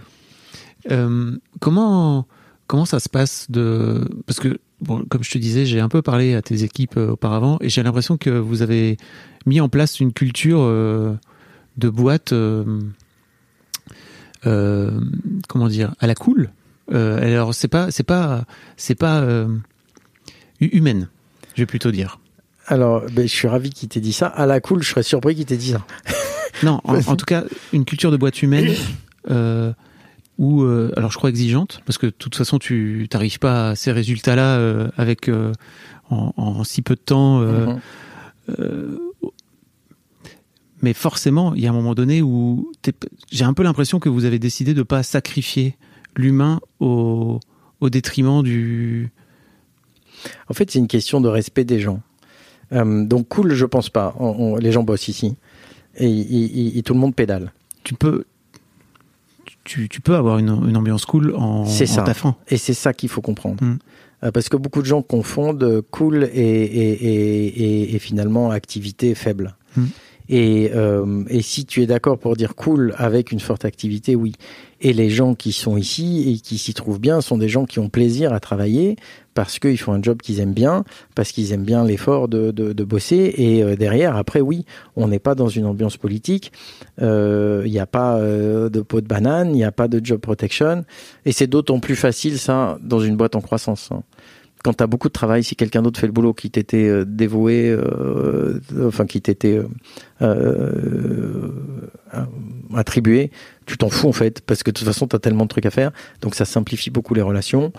Euh, 0.91 1.37
comment 1.61 2.27
comment 2.67 2.85
ça 2.85 2.99
se 2.99 3.07
passe 3.07 3.49
de 3.49 4.05
parce 4.27 4.41
que 4.41 4.59
bon, 4.81 5.05
comme 5.09 5.23
je 5.23 5.31
te 5.31 5.37
disais, 5.37 5.65
j'ai 5.65 5.79
un 5.79 5.89
peu 5.89 6.01
parlé 6.01 6.35
à 6.35 6.41
tes 6.41 6.63
équipes 6.63 6.97
euh, 6.97 7.11
auparavant 7.11 7.57
et 7.61 7.69
j'ai 7.69 7.81
l'impression 7.81 8.17
que 8.17 8.29
vous 8.29 8.61
avez 8.61 8.97
mis 9.45 9.61
en 9.61 9.69
place 9.69 10.01
une 10.01 10.11
culture 10.11 10.59
euh, 10.61 11.13
de 11.77 11.87
boîte. 11.87 12.33
Euh, 14.45 14.91
comment 15.47 15.67
dire, 15.67 15.93
à 15.99 16.07
la 16.07 16.15
cool. 16.15 16.51
Euh, 16.93 17.21
alors 17.21 17.53
c'est 17.53 17.67
pas, 17.67 17.91
c'est 17.91 18.03
pas, 18.03 18.43
c'est 18.75 18.95
pas 18.95 19.21
euh, 19.21 19.47
humaine, 20.59 21.07
je 21.55 21.61
vais 21.61 21.65
plutôt 21.65 21.91
dire. 21.91 22.19
Alors, 22.67 23.03
ben, 23.11 23.27
je 23.27 23.33
suis 23.33 23.47
ravi 23.47 23.69
qu'il 23.69 23.89
t'ait 23.89 23.99
dit 23.99 24.13
ça. 24.13 24.27
À 24.27 24.45
la 24.45 24.61
cool, 24.61 24.83
je 24.83 24.89
serais 24.89 25.03
surpris 25.03 25.35
qu'il 25.35 25.45
t'ait 25.45 25.57
dit 25.57 25.71
ça. 25.71 25.85
non, 26.63 26.79
en, 26.83 26.95
en, 26.95 27.15
tout 27.15 27.25
cas, 27.25 27.43
une 27.73 27.85
culture 27.85 28.11
de 28.11 28.17
boîte 28.17 28.41
humaine. 28.41 28.73
Euh, 29.29 29.71
ou 30.39 30.63
alors 30.97 31.11
je 31.11 31.17
crois 31.17 31.29
exigeante 31.29 31.81
parce 31.85 31.99
que 31.99 32.07
de 32.07 32.11
toute 32.11 32.35
façon 32.35 32.57
tu 32.57 33.05
t'arrives 33.07 33.37
pas 33.37 33.69
à 33.69 33.75
ces 33.75 33.91
résultats 33.91 34.35
là 34.35 34.89
avec 34.97 35.29
en, 36.09 36.33
en, 36.35 36.63
si 36.63 36.81
peu 36.81 36.95
de 36.95 36.99
temps 36.99 37.39
mm 37.39 37.79
-hmm 38.49 38.97
mais 40.83 40.93
forcément, 40.93 41.55
il 41.55 41.63
y 41.63 41.67
a 41.67 41.69
un 41.69 41.73
moment 41.73 41.95
donné 41.95 42.21
où 42.21 42.69
j'ai 43.31 43.45
un 43.45 43.53
peu 43.53 43.63
l'impression 43.63 43.99
que 43.99 44.09
vous 44.09 44.25
avez 44.25 44.37
décidé 44.37 44.73
de 44.73 44.79
ne 44.79 44.83
pas 44.83 45.01
sacrifier 45.01 45.77
l'humain 46.17 46.59
au, 46.81 47.39
au, 47.79 47.89
détriment 47.89 48.43
du. 48.43 49.09
En 50.49 50.53
fait, 50.53 50.69
c'est 50.69 50.79
une 50.79 50.89
question 50.89 51.21
de 51.21 51.29
respect 51.29 51.63
des 51.63 51.79
gens. 51.79 52.01
Euh, 52.73 53.05
donc 53.05 53.29
cool, 53.29 53.53
je 53.53 53.65
pense 53.65 53.89
pas. 53.89 54.13
On, 54.19 54.27
on, 54.27 54.55
les 54.57 54.73
gens 54.73 54.83
bossent 54.83 55.07
ici 55.07 55.37
et, 55.95 56.05
et, 56.05 56.77
et, 56.77 56.83
tout 56.83 56.93
le 56.93 56.99
monde 56.99 57.15
pédale. 57.15 57.53
Tu 57.85 57.93
peux. 57.93 58.25
Tu, 59.63 59.87
tu 59.87 60.01
peux 60.01 60.15
avoir 60.15 60.37
une, 60.39 60.49
une 60.67 60.75
ambiance 60.75 61.05
cool 61.05 61.33
en, 61.33 61.63
c'est 61.65 61.85
ça. 61.85 62.01
en 62.01 62.05
taffant. 62.05 62.37
Et 62.49 62.57
c'est 62.57 62.73
ça 62.73 62.93
qu'il 62.93 63.07
faut 63.07 63.21
comprendre. 63.21 63.63
Mm. 63.63 63.77
Euh, 64.25 64.31
parce 64.31 64.49
que 64.49 64.57
beaucoup 64.57 64.81
de 64.81 64.85
gens 64.87 65.01
confondent 65.01 65.81
cool 65.91 66.29
et 66.33 67.97
finalement 68.01 68.51
activité 68.51 69.15
faible. 69.15 69.55
Mm. 69.77 69.85
Et, 70.29 70.71
euh, 70.73 71.23
et 71.29 71.41
si 71.41 71.65
tu 71.65 71.81
es 71.81 71.85
d'accord 71.85 72.17
pour 72.17 72.35
dire 72.35 72.55
cool 72.55 72.93
avec 72.97 73.31
une 73.31 73.39
forte 73.39 73.65
activité, 73.65 74.15
oui. 74.15 74.33
Et 74.81 74.93
les 74.93 75.09
gens 75.09 75.33
qui 75.33 75.53
sont 75.53 75.77
ici 75.77 76.31
et 76.33 76.39
qui 76.39 76.57
s'y 76.57 76.73
trouvent 76.73 76.99
bien 76.99 77.21
sont 77.21 77.37
des 77.37 77.47
gens 77.47 77.65
qui 77.65 77.79
ont 77.79 77.89
plaisir 77.89 78.33
à 78.33 78.39
travailler 78.39 78.97
parce 79.33 79.59
qu'ils 79.59 79.77
font 79.77 79.93
un 79.93 80.01
job 80.01 80.21
qu'ils 80.21 80.39
aiment 80.39 80.53
bien, 80.53 80.83
parce 81.15 81.31
qu'ils 81.31 81.53
aiment 81.53 81.63
bien 81.63 81.83
l'effort 81.83 82.27
de, 82.27 82.51
de, 82.51 82.73
de, 82.73 82.83
bosser. 82.83 83.33
Et 83.37 83.63
euh, 83.63 83.75
derrière, 83.75 84.15
après, 84.15 84.41
oui, 84.41 84.65
on 84.95 85.07
n'est 85.07 85.19
pas 85.19 85.35
dans 85.35 85.47
une 85.47 85.65
ambiance 85.65 85.97
politique. 85.97 86.51
Il 86.99 87.05
euh, 87.05 87.67
n'y 87.67 87.79
a 87.79 87.85
pas 87.85 88.17
euh, 88.17 88.69
de 88.69 88.81
pot 88.81 89.01
de 89.01 89.07
banane, 89.07 89.49
il 89.49 89.55
n'y 89.55 89.63
a 89.63 89.71
pas 89.71 89.87
de 89.87 90.03
job 90.03 90.19
protection. 90.19 90.85
Et 91.25 91.31
c'est 91.31 91.47
d'autant 91.47 91.79
plus 91.79 91.95
facile, 91.95 92.37
ça, 92.37 92.77
dans 92.81 92.99
une 92.99 93.15
boîte 93.15 93.35
en 93.35 93.41
croissance. 93.41 93.89
Hein 93.91 94.03
quand 94.63 94.73
tu 94.73 94.83
as 94.83 94.87
beaucoup 94.87 95.09
de 95.09 95.13
travail, 95.13 95.43
si 95.43 95.55
quelqu'un 95.55 95.81
d'autre 95.81 95.99
fait 95.99 96.07
le 96.07 96.13
boulot 96.13 96.33
qui 96.33 96.49
t'était 96.49 96.87
euh, 96.87 97.05
dévoué, 97.05 97.69
euh, 97.69 98.59
enfin 98.81 99.05
qui 99.05 99.21
t'était 99.21 99.61
euh, 100.21 101.49
attribué, 102.73 103.31
tu 103.65 103.77
t'en 103.77 103.89
fous 103.89 104.07
en 104.07 104.13
fait, 104.13 104.41
parce 104.41 104.63
que 104.63 104.71
de 104.71 104.75
toute 104.79 104.87
façon, 104.87 105.07
tu 105.07 105.15
as 105.15 105.19
tellement 105.19 105.43
de 105.43 105.49
trucs 105.49 105.65
à 105.65 105.71
faire. 105.71 105.91
Donc 106.21 106.33
ça 106.33 106.45
simplifie 106.45 106.89
beaucoup 106.89 107.13
les 107.13 107.21
relations. 107.21 107.71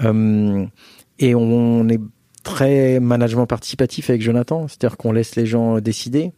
et 0.00 1.34
on 1.34 1.88
est 1.88 2.00
très 2.42 3.00
management 3.00 3.46
participatif 3.46 4.10
avec 4.10 4.20
Jonathan, 4.20 4.68
c'est-à-dire 4.68 4.96
qu'on 4.96 5.12
laisse 5.12 5.36
les 5.36 5.46
gens 5.46 5.80
décider. 5.80 6.32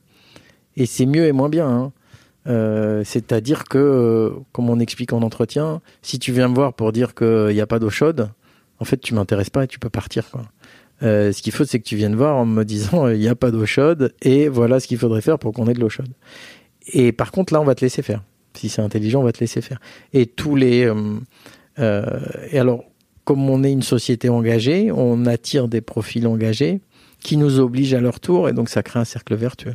Et 0.76 0.86
c'est 0.86 1.07
mieux 1.07 1.26
et 1.26 1.32
moins 1.32 1.49
bien. 1.49 1.68
Hein. 1.68 1.92
Euh, 2.47 3.03
c'est-à-dire 3.05 3.64
que, 3.64 4.32
comme 4.53 4.70
on 4.70 4.78
explique 4.78 5.12
en 5.12 5.22
entretien, 5.22 5.80
si 6.03 6.18
tu 6.18 6.32
viens 6.32 6.49
me 6.49 6.55
voir 6.55 6.74
pour 6.74 6.92
dire 6.92 7.14
qu'il 7.14 7.49
n'y 7.49 7.61
a 7.61 7.66
pas 7.66 7.78
d'eau 7.78 7.90
chaude, 7.90 8.30
en 8.78 8.84
fait, 8.84 8.98
tu 8.98 9.14
m'intéresses 9.14 9.50
pas 9.50 9.64
et 9.64 9.66
tu 9.66 9.78
peux 9.78 9.90
partir. 9.90 10.24
Euh, 11.02 11.32
ce 11.32 11.42
qu'il 11.42 11.52
faut, 11.52 11.64
c'est 11.64 11.78
que 11.78 11.84
tu 11.84 11.96
viennes 11.96 12.14
voir 12.14 12.36
en 12.36 12.46
me 12.46 12.64
disant 12.64 13.08
il 13.08 13.18
n'y 13.18 13.28
a 13.28 13.34
pas 13.34 13.50
d'eau 13.50 13.66
chaude 13.66 14.14
et 14.22 14.48
voilà 14.48 14.80
ce 14.80 14.86
qu'il 14.86 14.98
faudrait 14.98 15.20
faire 15.20 15.38
pour 15.38 15.52
qu'on 15.52 15.66
ait 15.66 15.74
de 15.74 15.80
l'eau 15.80 15.88
chaude. 15.88 16.12
Et 16.92 17.12
par 17.12 17.32
contre, 17.32 17.53
là, 17.53 17.61
on 17.61 17.64
va 17.64 17.74
te 17.74 17.84
laisser 17.84 18.03
faire. 18.03 18.22
Si 18.54 18.68
c'est 18.68 18.82
intelligent, 18.82 19.20
on 19.20 19.24
va 19.24 19.32
te 19.32 19.40
laisser 19.40 19.61
faire. 19.61 19.80
Et 20.12 20.26
tous 20.26 20.57
les 20.57 20.84
euh, 20.84 21.18
euh, 21.78 22.20
et 22.50 22.58
alors, 22.58 22.84
comme 23.24 23.48
on 23.50 23.64
est 23.64 23.72
une 23.72 23.82
société 23.82 24.28
engagée, 24.28 24.90
on 24.92 25.26
attire 25.26 25.68
des 25.68 25.80
profils 25.80 26.26
engagés 26.26 26.80
qui 27.20 27.36
nous 27.36 27.58
obligent 27.58 27.94
à 27.94 28.00
leur 28.00 28.20
tour 28.20 28.48
et 28.48 28.53
donc 28.53 28.68
ça 28.68 28.82
crée 28.82 29.00
un 29.00 29.04
cercle 29.04 29.34
vertueux. 29.34 29.74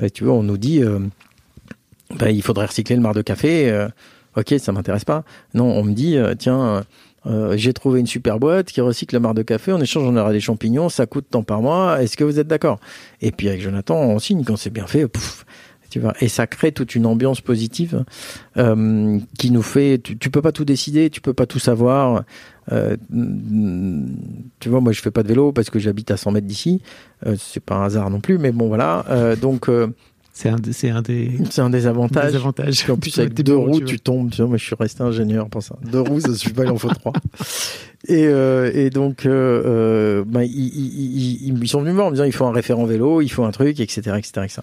Et 0.00 0.10
tu 0.10 0.24
vois, 0.24 0.32
on 0.32 0.42
nous 0.42 0.56
dit 0.56 0.82
euh, 0.82 1.00
ben, 2.16 2.28
il 2.28 2.42
faudrait 2.42 2.66
recycler 2.66 2.96
le 2.96 3.02
mar 3.02 3.14
de 3.14 3.22
café. 3.22 3.70
Euh, 3.70 3.88
ok, 4.36 4.54
ça 4.58 4.72
m'intéresse 4.72 5.04
pas. 5.04 5.24
Non, 5.54 5.66
on 5.66 5.84
me 5.84 5.92
dit 5.92 6.16
euh, 6.16 6.34
tiens 6.34 6.84
euh, 7.26 7.56
j'ai 7.56 7.72
trouvé 7.72 8.00
une 8.00 8.06
super 8.06 8.38
boîte 8.38 8.66
qui 8.66 8.80
recycle 8.80 9.14
le 9.14 9.20
marc 9.20 9.34
de 9.34 9.42
café. 9.42 9.72
En 9.72 9.80
échange, 9.80 10.04
on 10.04 10.16
aura 10.16 10.32
des 10.32 10.40
champignons. 10.40 10.88
Ça 10.88 11.06
coûte 11.06 11.26
tant 11.30 11.42
par 11.42 11.62
mois. 11.62 12.02
Est-ce 12.02 12.16
que 12.16 12.24
vous 12.24 12.38
êtes 12.38 12.48
d'accord? 12.48 12.80
Et 13.20 13.30
puis 13.32 13.48
avec 13.48 13.60
Jonathan, 13.60 13.96
on 13.96 14.18
signe 14.18 14.44
quand 14.44 14.56
c'est 14.56 14.70
bien 14.70 14.86
fait. 14.86 15.06
Pouf, 15.08 15.44
Tu 15.90 16.00
vois, 16.00 16.14
et 16.20 16.28
ça 16.28 16.46
crée 16.46 16.72
toute 16.72 16.94
une 16.94 17.06
ambiance 17.06 17.40
positive 17.40 18.04
euh, 18.56 19.18
qui 19.38 19.50
nous 19.50 19.62
fait. 19.62 20.00
Tu, 20.02 20.16
tu 20.16 20.30
peux 20.30 20.42
pas 20.42 20.52
tout 20.52 20.64
décider, 20.64 21.10
tu 21.10 21.20
peux 21.20 21.34
pas 21.34 21.46
tout 21.46 21.58
savoir. 21.58 22.24
Euh, 22.70 22.96
tu 24.60 24.68
vois, 24.68 24.80
moi 24.80 24.92
je 24.92 25.00
fais 25.00 25.10
pas 25.10 25.22
de 25.22 25.28
vélo 25.28 25.52
parce 25.52 25.70
que 25.70 25.78
j'habite 25.78 26.10
à 26.10 26.16
100 26.16 26.32
mètres 26.32 26.46
d'ici. 26.46 26.80
Euh, 27.26 27.36
c'est 27.38 27.62
pas 27.62 27.76
un 27.76 27.84
hasard 27.84 28.10
non 28.10 28.20
plus, 28.20 28.38
mais 28.38 28.52
bon 28.52 28.68
voilà. 28.68 29.04
Euh, 29.10 29.36
donc 29.36 29.68
C'est 30.34 30.48
un, 30.48 30.56
c'est 30.72 30.88
un 30.88 31.02
des, 31.02 31.30
c'est 31.50 31.60
un 31.60 31.68
des 31.68 31.86
avantages. 31.86 32.32
des 32.32 32.36
avantages. 32.36 32.88
En 32.88 32.96
plus, 32.96 33.18
avec 33.18 33.34
deux 33.42 33.54
roues, 33.54 33.80
tu 33.80 34.00
tombes. 34.00 34.30
Tu 34.30 34.38
vois, 34.38 34.48
moi, 34.48 34.56
je 34.56 34.64
suis 34.64 34.74
resté 34.74 35.02
ingénieur 35.02 35.48
pour 35.50 35.62
ça. 35.62 35.76
Deux 35.84 36.00
roues, 36.00 36.20
ça 36.20 36.34
suffit 36.34 36.54
pas, 36.54 36.64
il 36.64 36.70
en 36.70 36.78
faut 36.78 36.88
trois. 36.88 37.12
Et, 38.08 38.26
euh, 38.26 38.70
et 38.74 38.88
donc, 38.88 39.26
euh, 39.26 39.62
euh, 39.64 40.24
bah, 40.26 40.42
ils, 40.44 40.50
ils, 40.50 41.48
ils, 41.48 41.62
ils 41.62 41.68
sont 41.68 41.80
venus 41.80 41.92
me 41.92 41.96
voir 41.96 42.06
en 42.06 42.10
me 42.10 42.16
disant 42.16 42.24
il 42.24 42.32
faut 42.32 42.46
un 42.46 42.52
référent 42.52 42.86
vélo, 42.86 43.20
il 43.20 43.28
faut 43.28 43.44
un 43.44 43.50
truc, 43.50 43.78
etc., 43.78 44.16
etc., 44.16 44.30
etc. 44.44 44.60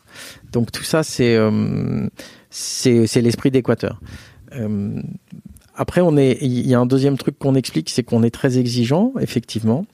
Donc 0.52 0.72
tout 0.72 0.84
ça, 0.84 1.04
c'est 1.04 1.36
euh, 1.36 2.08
c'est 2.50 3.06
c'est 3.06 3.22
l'esprit 3.22 3.52
d'Équateur. 3.52 4.02
Après, 5.76 6.02
on 6.02 6.18
est, 6.18 6.40
il 6.42 6.68
y 6.68 6.74
a 6.74 6.80
un 6.80 6.86
deuxième 6.88 7.18
truc 7.18 7.38
qu'on 7.40 7.56
explique, 7.56 7.90
c'est 7.90 8.04
qu'on 8.04 8.24
est 8.24 8.32
très 8.32 8.58
exigeant, 8.58 9.14
effectivement, 9.22 9.86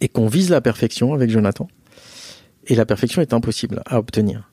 et 0.00 0.08
qu'on 0.08 0.28
vise 0.28 0.48
la 0.48 0.62
perfection 0.62 1.12
avec 1.12 1.28
Jonathan. 1.28 1.68
Et 2.68 2.74
la 2.74 2.86
perfection 2.86 3.20
est 3.20 3.34
impossible 3.34 3.82
à 3.84 3.98
obtenir. 3.98 4.50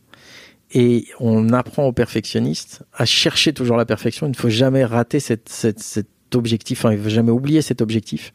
Et 0.73 1.05
on 1.19 1.53
apprend 1.53 1.85
aux 1.85 1.93
perfectionnistes 1.93 2.83
à 2.93 3.05
chercher 3.05 3.53
toujours 3.53 3.77
la 3.77 3.85
perfection. 3.85 4.27
Il 4.27 4.31
ne 4.31 4.35
faut 4.35 4.49
jamais 4.49 4.83
rater 4.83 5.19
cet 5.19 5.49
objectif, 6.33 6.79
enfin, 6.79 6.91
il 6.91 6.97
ne 6.97 7.03
faut 7.03 7.09
jamais 7.09 7.31
oublier 7.31 7.61
cet 7.61 7.81
objectif. 7.81 8.33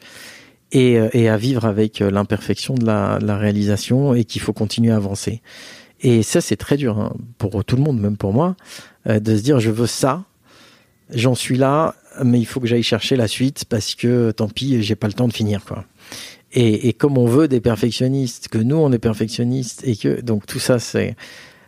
Et, 0.73 0.99
euh, 0.99 1.33
à 1.33 1.37
vivre 1.37 1.67
avec 1.67 2.01
euh, 2.01 2.11
l'imperfection 2.11 2.75
de 2.75 2.87
la, 2.87 3.19
réalisation 3.37 4.15
et 4.15 4.25
qu'il 4.25 4.41
faut 4.41 4.55
continuer 4.55 4.91
à 4.91 4.97
avancer. 4.97 5.43
Et 6.01 6.23
ça, 6.23 6.41
c'est 6.41 6.57
très 6.57 6.79
dur 6.79 6.99
hein, 6.99 7.15
pour 7.37 7.63
tout 7.65 7.77
le 7.77 7.83
monde, 7.83 8.01
même 8.01 8.17
pour 8.17 8.33
moi, 8.33 8.57
euh, 9.07 9.21
de 9.21 9.37
se 9.37 9.43
dire 9.43 9.61
je 9.61 9.71
veux 9.71 9.87
ça, 9.87 10.25
j'en 11.15 11.35
suis 11.35 11.59
là, 11.59 11.95
mais 12.25 12.41
il 12.41 12.47
faut 12.47 12.59
que 12.59 12.67
j'aille 12.67 12.83
chercher 12.83 13.17
la 13.17 13.29
suite 13.29 13.67
parce 13.67 13.95
que 13.95 14.31
tant 14.31 14.49
pis, 14.49 14.83
j'ai 14.83 14.97
pas 14.97 15.09
le 15.09 15.13
temps 15.13 15.29
de 15.29 15.33
finir. 15.35 15.61
Et, 16.55 16.89
et 16.89 16.93
comme 16.95 17.19
on 17.19 17.27
veut 17.27 17.49
des 17.49 17.61
perfectionnistes, 17.61 18.49
que 18.49 18.59
nous 18.59 18.77
on 18.77 18.91
est 18.93 18.99
perfectionnistes 18.99 19.83
et 19.87 19.97
que 19.97 20.23
donc 20.23 20.47
tout 20.47 20.59
ça 20.59 20.79
c'est 20.79 21.17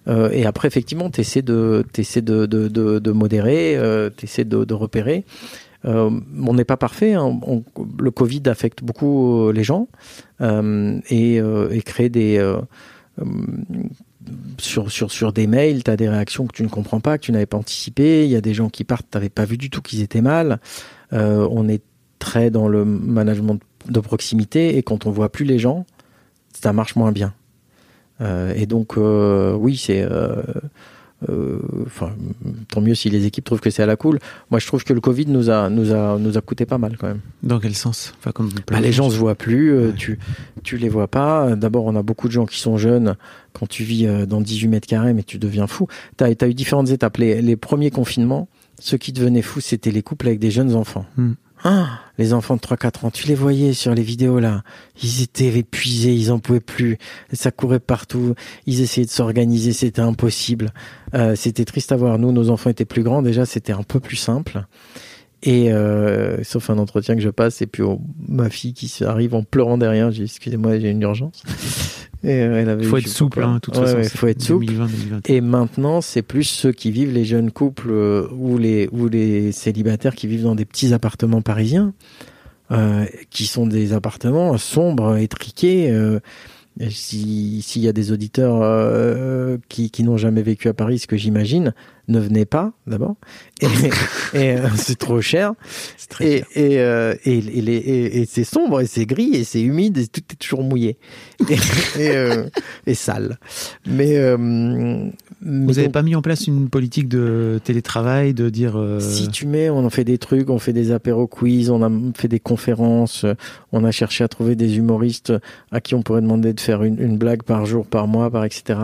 euh, 0.08 0.30
et 0.30 0.44
après 0.46 0.68
effectivement 0.68 1.10
t'essaies 1.10 1.42
de 1.42 1.84
t'essaies 1.92 2.22
de, 2.22 2.46
de, 2.46 2.68
de, 2.68 3.12
modérer, 3.12 3.76
euh, 3.76 4.10
t'essaies 4.10 4.44
de, 4.44 4.64
de 4.64 4.74
repérer. 4.74 5.24
Euh, 5.84 6.10
on 6.42 6.54
n'est 6.54 6.64
pas 6.64 6.76
parfait. 6.76 7.14
hein. 7.14 7.38
Le 7.98 8.10
Covid 8.10 8.42
affecte 8.46 8.82
beaucoup 8.82 9.48
euh, 9.48 9.52
les 9.52 9.64
gens 9.64 9.88
et, 10.40 11.40
crée 11.84 12.08
des 12.08 12.54
sur, 14.58 14.90
sur, 14.90 15.10
sur 15.12 15.32
des 15.32 15.46
mails, 15.46 15.84
tu 15.84 15.90
as 15.90 15.96
des 15.96 16.08
réactions 16.08 16.46
que 16.46 16.52
tu 16.52 16.62
ne 16.62 16.68
comprends 16.68 17.00
pas, 17.00 17.18
que 17.18 17.24
tu 17.24 17.32
n'avais 17.32 17.46
pas 17.46 17.58
anticipées. 17.58 18.24
Il 18.24 18.30
y 18.30 18.36
a 18.36 18.40
des 18.40 18.54
gens 18.54 18.70
qui 18.70 18.84
partent, 18.84 19.06
tu 19.10 19.16
n'avais 19.16 19.28
pas 19.28 19.44
vu 19.44 19.58
du 19.58 19.68
tout 19.70 19.82
qu'ils 19.82 20.00
étaient 20.02 20.22
mal. 20.22 20.60
On 21.12 21.68
est 21.68 21.82
très 22.18 22.50
dans 22.50 22.68
le 22.68 22.84
management 22.84 23.60
de 23.88 24.00
proximité 24.00 24.78
et 24.78 24.82
quand 24.82 25.06
on 25.06 25.10
voit 25.10 25.30
plus 25.30 25.44
les 25.44 25.58
gens, 25.58 25.84
ça 26.52 26.72
marche 26.72 26.96
moins 26.96 27.12
bien. 27.12 27.34
Euh, 28.20 28.52
et 28.56 28.66
donc, 28.66 28.96
euh, 28.96 29.54
oui, 29.54 29.76
c'est. 29.76 30.02
euh, 30.02 30.42
euh, 31.28 31.58
Enfin, 31.86 32.12
tant 32.68 32.80
mieux 32.80 32.94
si 32.94 33.08
les 33.08 33.24
équipes 33.24 33.44
trouvent 33.44 33.60
que 33.60 33.70
c'est 33.70 33.82
à 33.82 33.86
la 33.86 33.96
cool. 33.96 34.18
Moi, 34.50 34.60
je 34.60 34.66
trouve 34.66 34.84
que 34.84 34.92
le 34.92 35.00
Covid 35.00 35.26
nous 35.26 35.48
a, 35.50 35.70
nous 35.70 35.92
a, 35.92 36.18
nous 36.18 36.36
a 36.36 36.40
coûté 36.40 36.66
pas 36.66 36.76
mal 36.78 36.96
quand 36.98 37.06
même. 37.06 37.20
Dans 37.42 37.58
quel 37.60 37.74
sens? 37.74 38.12
Enfin, 38.18 38.30
comme 38.32 38.50
Bah, 38.70 38.80
les 38.80 38.92
gens 38.92 39.08
se 39.10 39.16
voient 39.16 39.34
plus, 39.34 39.70
euh, 39.72 39.86
Ouais. 39.88 39.92
tu 39.96 40.18
tu 40.62 40.76
les 40.76 40.88
vois 40.88 41.08
pas. 41.08 41.56
D'abord, 41.56 41.84
on 41.86 41.96
a 41.96 42.02
beaucoup 42.02 42.26
de 42.28 42.32
gens 42.32 42.46
qui 42.46 42.58
sont 42.60 42.76
jeunes. 42.76 43.16
Quand 43.52 43.66
tu 43.68 43.84
vis 43.84 44.06
euh, 44.06 44.26
dans 44.26 44.40
18 44.40 44.68
mètres 44.68 44.88
carrés, 44.88 45.14
mais 45.14 45.22
tu 45.22 45.38
deviens 45.38 45.66
fou. 45.66 45.86
T'as 46.16 46.26
as 46.40 46.46
eu 46.48 46.54
différentes 46.54 46.90
étapes. 46.90 47.16
Les, 47.18 47.40
les 47.40 47.56
premiers 47.56 47.90
confinements, 47.90 48.48
ce 48.78 48.96
qui 48.96 49.12
devenait 49.12 49.42
fou, 49.42 49.60
c'était 49.60 49.92
les 49.92 50.02
couples 50.02 50.26
avec 50.26 50.40
des 50.40 50.50
jeunes 50.50 50.74
enfants. 50.74 51.06
Hmm. 51.16 51.32
Ah, 51.66 52.00
les 52.18 52.34
enfants 52.34 52.56
de 52.56 52.60
3-4 52.60 53.06
ans, 53.06 53.10
tu 53.10 53.26
les 53.26 53.34
voyais 53.34 53.72
sur 53.72 53.94
les 53.94 54.02
vidéos 54.02 54.38
là. 54.38 54.62
Ils 55.02 55.22
étaient 55.22 55.56
épuisés, 55.56 56.12
ils 56.12 56.30
en 56.30 56.38
pouvaient 56.38 56.60
plus. 56.60 56.98
Ça 57.32 57.50
courait 57.50 57.80
partout. 57.80 58.34
Ils 58.66 58.82
essayaient 58.82 59.06
de 59.06 59.10
s'organiser, 59.10 59.72
c'était 59.72 60.02
impossible. 60.02 60.74
Euh, 61.14 61.34
c'était 61.36 61.64
triste 61.64 61.90
à 61.90 61.96
voir. 61.96 62.18
Nous, 62.18 62.32
nos 62.32 62.50
enfants 62.50 62.68
étaient 62.68 62.84
plus 62.84 63.02
grands. 63.02 63.22
Déjà, 63.22 63.46
c'était 63.46 63.72
un 63.72 63.82
peu 63.82 63.98
plus 63.98 64.16
simple. 64.16 64.66
Et 65.46 65.70
euh, 65.72 66.42
sauf 66.42 66.70
un 66.70 66.78
entretien 66.78 67.14
que 67.14 67.20
je 67.20 67.28
passe, 67.28 67.60
et 67.60 67.66
puis 67.66 67.82
oh, 67.82 68.00
ma 68.28 68.48
fille 68.48 68.72
qui 68.72 68.90
arrive 69.04 69.34
en 69.34 69.42
pleurant 69.42 69.76
derrière, 69.76 70.10
j'ai 70.10 70.24
excusez-moi, 70.24 70.78
j'ai 70.78 70.90
une 70.90 71.02
urgence. 71.02 71.42
Et 72.26 72.40
euh, 72.40 72.58
elle 72.62 72.70
avait 72.70 72.84
faut 72.84 72.96
être 72.96 73.06
souple, 73.06 73.42
hein, 73.42 73.58
toute 73.60 73.76
Ouais, 73.76 73.82
façon. 73.84 73.96
ouais, 73.98 74.08
faut 74.08 74.26
être 74.26 74.40
souple. 74.40 74.64
2020, 74.64 74.86
2021. 74.86 75.34
Et 75.34 75.40
maintenant, 75.42 76.00
c'est 76.00 76.22
plus 76.22 76.44
ceux 76.44 76.72
qui 76.72 76.90
vivent, 76.90 77.12
les 77.12 77.26
jeunes 77.26 77.50
couples 77.50 77.90
euh, 77.90 78.26
ou 78.32 78.56
les 78.56 78.88
ou 78.92 79.08
les 79.08 79.52
célibataires 79.52 80.14
qui 80.14 80.26
vivent 80.26 80.44
dans 80.44 80.54
des 80.54 80.64
petits 80.64 80.94
appartements 80.94 81.42
parisiens, 81.42 81.92
euh, 82.70 83.04
qui 83.28 83.44
sont 83.44 83.66
des 83.66 83.92
appartements 83.92 84.56
sombres, 84.56 85.18
étriqués. 85.18 85.90
Euh, 85.90 86.18
si 86.88 87.60
s'il 87.62 87.82
y 87.82 87.88
a 87.88 87.92
des 87.92 88.10
auditeurs 88.10 88.60
euh, 88.62 89.58
qui, 89.68 89.90
qui 89.90 90.02
n'ont 90.02 90.16
jamais 90.16 90.42
vécu 90.42 90.68
à 90.68 90.72
Paris, 90.74 90.98
ce 91.00 91.06
que 91.06 91.18
j'imagine, 91.18 91.74
ne 92.08 92.18
venez 92.20 92.44
pas 92.44 92.72
d'abord. 92.86 93.16
Et, 93.60 93.66
et, 94.34 94.56
euh, 94.56 94.68
c'est 94.76 94.98
trop 94.98 95.20
cher. 95.20 95.54
C'est 95.96 96.08
très 96.08 96.24
Et, 96.26 96.38
cher. 96.38 96.46
euh, 96.56 97.14
c'est 98.28 98.44
sombre, 98.44 98.80
et 98.80 98.86
c'est 98.86 99.06
gris, 99.06 99.30
et 99.34 99.44
c'est 99.44 99.62
humide, 99.62 99.98
et 99.98 100.06
tout 100.06 100.20
est 100.30 100.36
toujours 100.36 100.62
mouillé. 100.62 100.98
Et, 101.98 102.10
euh, 102.10 102.44
sale. 102.94 103.38
Mais, 103.86 104.16
euh, 104.16 104.36
mais 104.38 105.12
Vous 105.42 105.66
n'avez 105.66 105.84
donc, 105.84 105.92
pas 105.92 106.02
mis 106.02 106.14
en 106.14 106.22
place 106.22 106.46
une 106.46 106.68
politique 106.68 107.08
de 107.08 107.60
télétravail, 107.64 108.34
de 108.34 108.48
dire. 108.48 108.76
euh, 108.76 109.00
si 109.00 109.28
tu 109.28 109.46
mets, 109.46 109.70
on 109.70 109.84
en 109.84 109.90
fait 109.90 110.04
des 110.04 110.18
trucs, 110.18 110.48
on 110.50 110.58
fait 110.58 110.72
des 110.72 110.92
apéros 110.92 111.26
quiz, 111.26 111.70
on 111.70 111.82
a 111.82 111.90
fait 112.16 112.28
des 112.28 112.40
conférences, 112.40 113.26
on 113.72 113.84
a 113.84 113.90
cherché 113.90 114.24
à 114.24 114.28
trouver 114.28 114.56
des 114.56 114.78
humoristes 114.78 115.32
à 115.70 115.80
qui 115.80 115.94
on 115.94 116.02
pourrait 116.02 116.22
demander 116.22 116.52
de 116.52 116.60
faire 116.60 116.82
une, 116.82 117.00
une 117.00 117.18
blague 117.18 117.42
par 117.42 117.66
jour, 117.66 117.86
par 117.86 118.06
mois, 118.06 118.30
par 118.30 118.44
etc. 118.44 118.78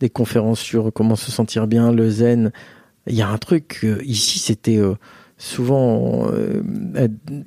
Des 0.00 0.10
conférences 0.10 0.60
sur 0.60 0.92
comment 0.92 1.16
se 1.16 1.30
sentir 1.30 1.66
bien, 1.66 1.92
le 1.92 2.08
zen. 2.08 2.52
Il 3.06 3.14
y 3.14 3.22
a 3.22 3.28
un 3.28 3.38
truc, 3.38 3.80
euh, 3.84 3.98
ici 4.04 4.38
c'était 4.38 4.78
euh, 4.78 4.94
souvent, 5.40 6.28
euh, 6.32 6.62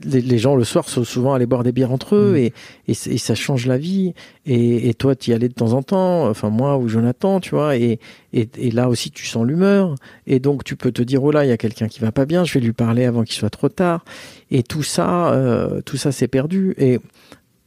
les, 0.03 0.21
les 0.21 0.37
gens 0.37 0.55
le 0.55 0.63
soir 0.63 0.89
sont 0.89 1.03
souvent 1.03 1.33
allés 1.33 1.45
boire 1.45 1.63
des 1.63 1.71
bières 1.71 1.91
entre 1.91 2.15
eux 2.15 2.33
Mm. 2.33 2.35
et, 2.35 2.53
et, 2.87 3.17
ça 3.17 3.35
change 3.35 3.65
la 3.65 3.77
vie. 3.77 4.13
Et, 4.45 4.89
et 4.89 4.93
toi, 4.93 5.15
tu 5.15 5.31
y 5.31 5.33
allais 5.33 5.49
de 5.49 5.53
temps 5.53 5.73
en 5.73 5.83
temps, 5.83 6.27
enfin 6.27 6.49
moi 6.49 6.77
ou 6.77 6.87
Jonathan, 6.87 7.39
tu 7.39 7.51
vois, 7.51 7.77
et, 7.77 7.99
et, 8.33 8.49
et 8.57 8.71
là 8.71 8.89
aussi 8.89 9.11
tu 9.11 9.25
sens 9.25 9.45
l'humeur. 9.45 9.95
Et 10.27 10.39
donc 10.39 10.63
tu 10.63 10.75
peux 10.75 10.91
te 10.91 11.01
dire 11.01 11.23
oh 11.23 11.31
là 11.31 11.45
il 11.45 11.49
y 11.49 11.51
a 11.51 11.57
quelqu'un 11.57 11.87
qui 11.87 11.99
va 11.99 12.11
pas 12.11 12.25
bien, 12.25 12.43
je 12.43 12.53
vais 12.53 12.59
lui 12.59 12.73
parler 12.73 13.05
avant 13.05 13.23
qu'il 13.23 13.35
soit 13.35 13.49
trop 13.49 13.69
tard. 13.69 14.03
Et 14.51 14.63
tout 14.63 14.83
ça, 14.83 15.33
euh, 15.33 15.81
tout 15.81 15.97
ça 15.97 16.11
c'est 16.11 16.27
perdu. 16.27 16.73
Et 16.77 16.99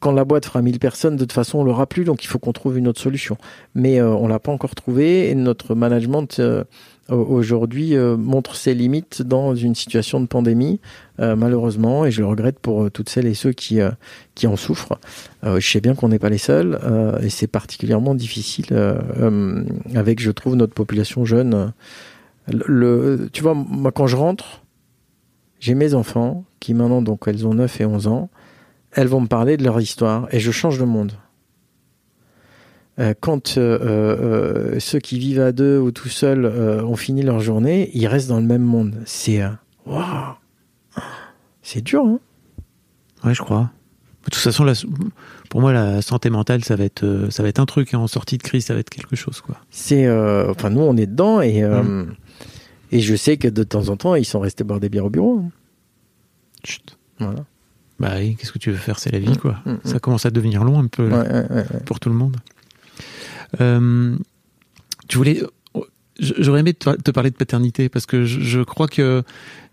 quand 0.01 0.13
la 0.13 0.25
boîte 0.25 0.47
fera 0.47 0.61
1000 0.63 0.79
personnes, 0.79 1.17
de 1.17 1.25
toute 1.25 1.33
façon 1.33 1.59
on 1.59 1.65
l'aura 1.65 1.87
plus, 1.87 2.05
donc 2.05 2.23
il 2.23 2.27
faut 2.27 2.39
qu'on 2.39 2.53
trouve 2.53 2.79
une 2.79 2.89
autre 2.89 3.01
solution. 3.01 3.39
Mais 3.75 4.01
euh, 4.01 4.11
on 4.11 4.29
l'a 4.29 4.39
pas 4.39 4.53
encore 4.53 4.75
trouvé 4.75 5.31
et 5.31 5.35
notre 5.35 5.75
management 5.75 6.39
euh, 6.39 6.65
aujourd'hui 7.09 7.95
euh, 7.97 8.17
montre 8.17 8.57
ses 8.57 8.75
limites 8.75 9.23
dans 9.23 9.55
une 9.55 9.75
situation 9.75 10.21
de 10.21 10.27
pandémie, 10.27 10.81
euh, 11.21 11.37
malheureusement, 11.37 12.05
et 12.05 12.11
je 12.11 12.21
le 12.21 12.27
regrette 12.27 12.59
pour 12.59 12.85
euh, 12.85 12.91
toutes 12.91 13.09
celles 13.09 13.27
et 13.27 13.35
ceux 13.35 13.53
qui 13.53 13.81
euh, 13.81 13.91
qui 14.35 14.47
en 14.47 14.57
souffrent. 14.57 14.99
Euh, 15.45 15.61
je 15.61 15.71
sais 15.71 15.81
bien 15.81 15.95
qu'on 15.95 16.09
n'est 16.09 16.19
pas 16.19 16.29
les 16.31 16.39
seuls 16.39 16.79
et 17.23 17.31
c'est 17.31 17.47
particulièrement 17.47 18.15
difficile 18.15 18.67
avec, 19.95 20.21
je 20.21 20.31
trouve, 20.31 20.57
notre 20.57 20.75
population 20.75 21.25
jeune. 21.25 21.73
Le, 22.53 22.65
le- 22.67 23.29
tu 23.33 23.43
vois, 23.43 23.55
moi 23.55 23.93
quand 23.93 24.07
je 24.07 24.17
rentre, 24.17 24.63
j'ai 25.61 25.75
mes 25.75 25.95
enfants 25.95 26.45
qui 26.61 26.75
maintenant 26.75 27.03
donc 27.03 27.25
elles 27.27 27.47
ont 27.47 27.55
9 27.55 27.81
et 27.81 27.87
11 27.87 28.07
ans, 28.09 28.29
elles 28.93 29.09
vont 29.09 29.21
me 29.21 29.27
parler 29.27 29.57
de 29.57 29.65
leur 29.65 29.81
histoire 29.81 30.29
et 30.33 30.41
je 30.41 30.51
change 30.51 30.79
de 30.79 30.85
monde. 30.85 31.13
Euh, 32.99 33.13
quand 33.21 33.59
euh, 33.59 33.79
euh, 34.75 34.81
ceux 34.81 34.99
qui 35.01 35.19
vivent 35.19 35.41
à 35.41 35.53
deux 35.53 35.79
ou 35.79 35.91
tout 35.91 36.09
seuls 36.09 36.47
ont 36.47 36.97
fini 36.97 37.23
leur 37.23 37.41
journée, 37.41 37.91
ils 37.95 38.07
restent 38.07 38.29
dans 38.29 38.41
le 38.41 38.47
même 38.47 38.63
monde. 38.63 38.95
C'est 39.05 39.43
waouh, 39.85 40.03
c'est 41.63 41.83
dur. 41.83 42.03
Hein 42.05 42.19
Ouais, 43.25 43.35
je 43.35 43.43
crois. 43.43 43.71
De 44.25 44.31
toute 44.31 44.37
façon, 44.43 44.65
la- 44.65 44.73
pour 45.51 45.61
moi, 45.61 45.73
la 45.73 46.03
santé 46.03 46.31
mentale, 46.31 46.65
ça 46.65 46.75
va 46.77 46.85
être, 46.85 47.29
ça 47.31 47.43
va 47.43 47.49
être 47.49 47.61
un 47.61 47.67
truc. 47.67 47.95
hein. 47.95 47.99
En 47.99 48.07
sortie 48.09 48.39
de 48.39 48.43
crise, 48.43 48.65
ça 48.67 48.75
va 48.75 48.81
être 48.81 48.91
quelque 48.91 49.15
chose, 49.15 49.41
quoi. 49.41 49.57
C'est, 49.71 50.07
euh, 50.07 50.51
enfin 50.51 50.71
nous 50.71 50.81
on 50.81 50.97
est 50.97 51.07
dedans 51.07 51.41
et 51.41 51.63
euh, 51.63 52.05
et 52.93 53.01
je 53.01 53.15
sais 53.15 53.37
que 53.37 53.49
de 53.49 53.63
temps 53.63 53.89
en 53.89 53.97
temps 53.97 54.15
ils 54.15 54.25
sont 54.25 54.41
restés 54.41 54.65
boire 54.65 54.81
des 54.81 54.89
bières 54.89 55.05
au 55.07 55.11
bureau. 55.11 55.41
hein. 55.45 55.51
Chut. 56.65 56.99
Voilà. 57.19 57.45
Bah 58.01 58.13
oui, 58.19 58.37
qu'est-ce 58.37 58.53
que 58.53 58.59
tu 58.59 58.71
veux 58.71 58.77
faire? 58.77 58.99
C'est 58.99 59.11
la 59.13 59.19
vie, 59.19 59.37
quoi. 59.39 59.57
Mm, 59.65 59.71
mm. 59.73 59.79
Ça 59.85 59.99
commence 60.01 60.27
à 60.27 60.31
devenir 60.31 60.65
long 60.65 60.79
un 60.81 60.87
peu 60.87 61.09
là, 61.09 61.21
Ouais, 61.21 61.29
ouais, 61.29 61.47
ouais, 61.51 61.57
ouais. 61.73 61.81
pour 61.87 61.99
tout 62.01 62.09
le 62.09 62.15
monde. 62.15 62.37
Euh, 63.61 64.17
tu 65.09 65.19
voulais. 65.19 65.43
J'aurais 66.19 66.61
aimé 66.61 66.73
te 66.73 67.11
parler 67.11 67.31
de 67.31 67.37
paternité 67.37 67.91
parce 67.91 68.07
que 68.07 68.25
je, 68.25 68.63
crois 68.63 68.89
que 68.89 69.23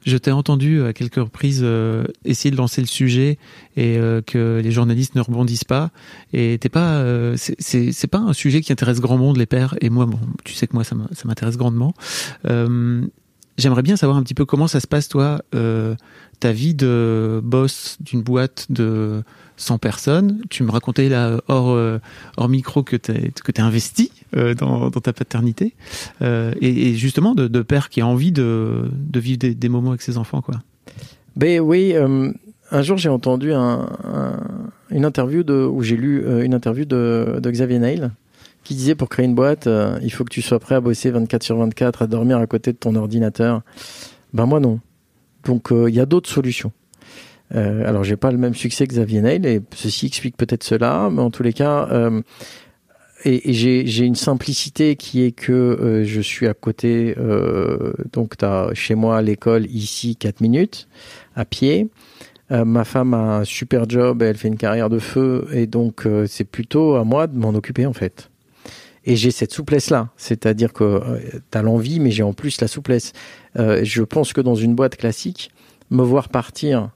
je 0.06 0.18
t'ai 0.18 0.32
entendu 0.32 0.84
à 0.84 0.92
quelques 0.92 1.16
reprises 1.16 1.62
euh, 1.64 2.04
essayer 2.26 2.52
de 2.52 2.58
lancer 2.58 2.82
le 2.82 2.88
sujet 2.88 3.38
et 3.78 3.98
euh, 3.98 4.22
que 4.22 4.60
les 4.62 4.72
journalistes 4.72 5.16
ne 5.16 5.22
rebondissent 5.22 5.64
pas. 5.64 5.92
Et 6.34 6.58
t'es 6.60 6.68
pas, 6.68 7.02
c'est 7.38 8.08
pas 8.12 8.18
un 8.18 8.34
sujet 8.34 8.60
qui 8.60 8.74
intéresse 8.74 9.00
grand 9.00 9.18
monde 9.18 9.38
les 9.38 9.46
pères. 9.46 9.76
Et 9.80 9.90
moi, 9.90 10.06
bon, 10.06 10.20
tu 10.44 10.54
sais 10.54 10.68
que 10.68 10.74
moi 10.74 10.84
ça 10.84 10.96
m'intéresse 11.24 11.56
grandement. 11.56 11.94
J'aimerais 13.58 13.84
bien 13.84 13.96
savoir 13.96 14.18
un 14.18 14.24
petit 14.24 14.34
peu 14.34 14.46
comment 14.46 14.68
ça 14.68 14.80
se 14.80 14.88
passe 14.88 15.08
toi, 15.08 15.42
ta 16.40 16.52
vie 16.52 16.74
de 16.74 17.40
boss 17.44 17.98
d'une 18.02 18.22
boîte 18.22 18.68
de 18.70 19.24
100 19.58 19.78
personnes. 19.78 20.42
Tu 20.50 20.64
me 20.64 20.72
racontais 20.72 21.10
là 21.10 21.40
hors, 21.48 21.72
euh, 21.72 22.00
micro 22.48 22.84
que 22.84 22.96
tu 22.96 23.12
es, 23.12 23.60
investi 23.60 24.12
euh, 24.36 24.54
dans, 24.54 24.90
ta 24.90 25.14
paternité 25.14 25.74
euh, 26.22 26.54
et, 26.62 26.94
justement 26.96 27.36
de, 27.36 27.62
père 27.62 27.90
qui 27.90 28.02
a 28.02 28.08
envie 28.08 28.32
de, 28.32 28.90
vivre 29.14 29.40
des, 29.40 29.70
moments 29.70 29.90
avec 29.90 30.02
ses 30.02 30.18
enfants. 30.18 30.42
Quoi. 30.42 30.56
Ben 31.36 31.60
oui, 31.60 31.96
un 31.96 32.82
jour 32.82 32.98
j'ai 32.98 33.10
entendu 33.10 33.52
une 33.52 35.06
interview 35.06 35.44
de, 35.44 35.66
où 35.66 35.82
j'ai 35.82 35.98
lu 35.98 36.24
une 36.44 36.54
interview 36.54 36.86
de, 36.86 37.40
Xavier 37.46 37.80
Nail 37.80 38.12
qui 38.64 38.76
disait 38.76 38.96
pour 38.96 39.10
créer 39.10 39.26
une 39.26 39.36
boîte, 39.36 39.70
il 40.02 40.12
faut 40.12 40.24
que 40.24 40.34
tu 40.34 40.42
sois 40.42 40.60
prêt 40.60 40.76
à 40.76 40.82
bosser 40.82 41.12
24 41.12 41.44
sur 41.44 41.58
24, 41.58 42.04
à 42.04 42.08
dormir 42.08 42.38
à 42.38 42.48
côté 42.48 42.72
de 42.72 42.78
ton 42.78 42.96
ordinateur. 42.96 43.62
Ben 44.34 44.46
moi 44.46 44.60
non. 44.60 44.80
Donc 45.46 45.70
il 45.72 45.94
y 45.94 46.00
a 46.00 46.06
d'autres 46.06 46.30
solutions. 46.30 46.72
Euh, 47.56 47.88
alors, 47.88 48.04
j'ai 48.04 48.16
pas 48.16 48.32
le 48.32 48.38
même 48.38 48.56
succès 48.56 48.88
que 48.88 48.94
Xavier 48.94 49.22
Nail, 49.22 49.46
et 49.46 49.62
ceci 49.76 50.08
explique 50.08 50.38
peut-être 50.38 50.64
cela, 50.64 51.10
mais 51.12 51.22
en 51.22 51.30
tous 51.30 51.44
les 51.44 51.54
cas, 51.54 51.88
euh, 51.92 52.22
et, 53.26 53.54
j'ai 53.54 54.06
une 54.06 54.16
simplicité 54.16 54.96
qui 54.96 55.24
est 55.24 55.32
que 55.32 55.52
euh, 55.52 56.04
je 56.04 56.22
suis 56.22 56.48
à 56.48 56.54
côté, 56.54 57.16
euh, 57.18 57.94
donc 58.12 58.34
as 58.42 58.70
chez 58.74 58.96
moi 58.96 59.22
l'école 59.22 59.66
ici 59.68 60.16
4 60.16 60.42
minutes 60.42 60.88
à 61.36 61.46
pied. 61.46 61.90
Euh, 62.52 62.66
ma 62.66 62.84
femme 62.84 63.14
a 63.14 63.38
un 63.38 63.44
super 63.46 63.90
job, 63.90 64.22
elle 64.22 64.36
fait 64.36 64.50
une 64.50 64.58
carrière 64.58 64.90
de 64.90 65.00
feu, 65.00 65.48
et 65.54 65.68
donc 65.68 66.08
c'est 66.28 66.44
plutôt 66.44 66.96
à 66.96 67.04
moi 67.04 67.28
de 67.28 67.38
m'en 67.38 67.50
occuper 67.50 67.86
en 67.86 67.94
fait. 67.94 68.30
Et 69.06 69.16
j'ai 69.16 69.32
cette 69.32 69.52
souplesse-là, 69.52 70.10
c'est-à-dire 70.16 70.72
que 70.72 71.02
tu 71.52 71.58
as 71.58 71.62
l'envie, 71.62 72.00
mais 72.00 72.12
j'ai 72.12 72.24
en 72.24 72.34
plus 72.34 72.62
la 72.62 72.68
souplesse. 72.68 73.12
je 73.56 74.02
pense 74.02 74.32
que 74.32 74.40
dans 74.40 74.56
une 74.56 74.76
boîte 74.76 74.96
classique, 74.96 75.52
me 75.90 76.04
voir 76.04 76.30
partir 76.30 76.92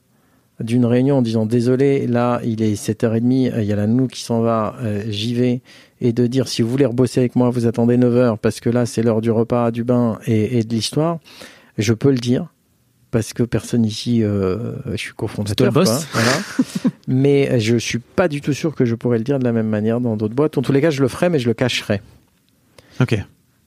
d'une 0.60 0.86
réunion 0.86 1.20
en 1.20 1.22
disant 1.22 1.46
désolé, 1.46 2.08
là 2.08 2.42
il 2.44 2.62
est 2.62 2.74
7h30, 2.74 3.54
euh, 3.54 3.62
il 3.62 3.68
y 3.68 3.74
a 3.74 3.76
la 3.76 3.88
nous 3.88 4.08
qui 4.08 4.22
s'en 4.22 4.42
va, 4.42 4.76
euh, 4.82 5.04
j'y 5.08 5.36
vais, 5.36 5.62
et 6.02 6.14
de 6.14 6.26
dire 6.26 6.48
si 6.48 6.62
vous 6.62 6.70
voulez 6.70 6.86
rebosser 6.86 7.20
avec 7.20 7.36
moi, 7.36 7.50
vous 7.50 7.68
attendez 7.68 7.98
9h 7.98 8.38
parce 8.38 8.60
que 8.60 8.70
là 8.70 8.86
c'est 8.86 9.04
l'heure 9.04 9.22
du 9.22 9.32
repas, 9.32 9.72
du 9.72 9.84
bain 9.84 10.20
et, 10.26 10.64
de 10.64 10.74
l'histoire, 10.74 11.20
je 11.78 11.94
peux 11.94 12.12
le 12.12 12.18
dire 12.18 12.48
parce 13.18 13.34
que 13.34 13.41
personne 13.41 13.84
ici, 13.84 14.22
euh, 14.22 14.73
je 14.91 14.98
suis 14.98 15.14
cofondateur. 15.14 15.73
Quoi, 15.73 15.85
mais 17.07 17.60
je 17.60 17.76
suis 17.77 17.98
pas 17.98 18.27
du 18.27 18.41
tout 18.41 18.53
sûr 18.53 18.76
que 18.76 18.85
je 18.85 18.94
pourrais 18.94 19.18
le 19.18 19.23
dire 19.23 19.39
de 19.39 19.44
la 19.44 19.52
même 19.52 19.68
manière 19.68 19.99
dans 19.99 20.15
d'autres 20.15 20.35
boîtes. 20.35 20.56
En 20.60 20.61
tous 20.61 20.72
les 20.72 20.81
cas, 20.81 20.91
je 20.91 21.02
le 21.02 21.07
ferai, 21.07 21.30
mais 21.30 21.39
je 21.39 21.48
le 21.48 21.56
cacherai. 21.56 22.03
Ok. 22.99 23.14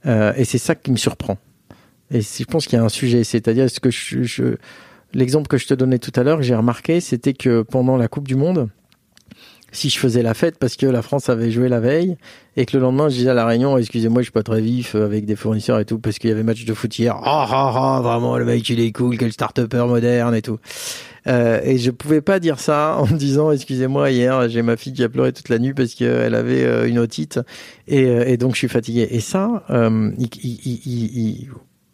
et 0.06 0.44
c'est 0.44 0.59
ça 0.59 0.77
qui 0.77 0.93
me 0.93 0.97
surprend. 0.97 1.36
Et 2.12 2.20
je 2.20 2.44
pense 2.44 2.68
qu'il 2.68 2.78
y 2.78 2.81
a 2.81 2.85
un 2.85 2.89
sujet, 2.89 3.24
c'est-à-dire 3.24 3.64
est-ce 3.64 3.81
que 3.81 3.90
je, 3.90 4.22
je 4.22 4.55
L'exemple 5.14 5.48
que 5.48 5.59
je 5.59 5.66
te 5.66 5.74
donnais 5.74 5.98
tout 5.98 6.12
à 6.14 6.22
l'heure, 6.22 6.43
j'ai 6.43 6.55
remarqué, 6.55 7.01
c'était 7.01 7.32
que 7.32 7.62
pendant 7.62 7.97
la 7.97 8.06
Coupe 8.06 8.28
du 8.28 8.36
Monde, 8.36 8.68
si 9.72 9.90
je 9.90 9.98
faisais 9.98 10.22
la 10.22 10.34
fête 10.34 10.59
parce 10.59 10.76
que 10.76 10.86
la 10.86 11.02
France 11.02 11.28
avait 11.28 11.51
joué 11.51 11.68
la 11.68 11.80
veille 11.80 12.16
et 12.56 12.66
que 12.66 12.76
le 12.76 12.82
lendemain 12.82 13.09
je 13.09 13.16
disais 13.16 13.30
à 13.30 13.34
la 13.34 13.47
réunion 13.47 13.76
excusez-moi 13.78 14.22
je 14.22 14.26
suis 14.26 14.32
pas 14.32 14.42
très 14.42 14.60
vif 14.60 14.94
avec 14.94 15.24
des 15.24 15.36
fournisseurs 15.36 15.78
et 15.78 15.84
tout 15.84 15.98
parce 15.98 16.18
qu'il 16.18 16.30
y 16.30 16.32
avait 16.32 16.42
match 16.42 16.64
de 16.64 16.74
foot 16.74 16.98
hier. 16.98 17.16
Ah 17.22 17.47
ah 17.51 17.72
ah 17.74 18.01
vraiment 18.02 18.36
le 18.36 18.44
mec 18.44 18.68
il 18.68 18.80
est 18.80 18.92
cool 18.92 19.16
quel 19.18 19.32
start-upper 19.32 19.86
moderne 19.86 20.34
et 20.34 20.42
tout 20.42 20.59
euh, 21.26 21.60
et 21.62 21.78
je 21.78 21.90
pouvais 21.90 22.20
pas 22.20 22.40
dire 22.40 22.60
ça 22.60 22.97
en 23.01 23.06
me 23.06 23.16
disant 23.16 23.52
excusez-moi 23.52 24.10
hier 24.10 24.48
j'ai 24.48 24.62
ma 24.62 24.76
fille 24.76 24.92
qui 24.92 25.05
a 25.05 25.09
pleuré 25.09 25.32
toute 25.32 25.48
la 25.48 25.59
nuit 25.59 25.74
parce 25.74 25.94
qu'elle 25.94 26.34
avait 26.34 26.64
euh, 26.64 26.88
une 26.88 26.98
otite 26.98 27.40
et, 27.88 28.05
euh, 28.05 28.24
et, 28.26 28.36
donc 28.36 28.55
je 28.55 28.59
suis 28.59 28.68
fatigué 28.68 29.06
et 29.10 29.20
ça 29.20 29.64
euh, 29.70 30.10
il, 30.18 30.28
il, 30.42 30.80
il, 30.84 31.48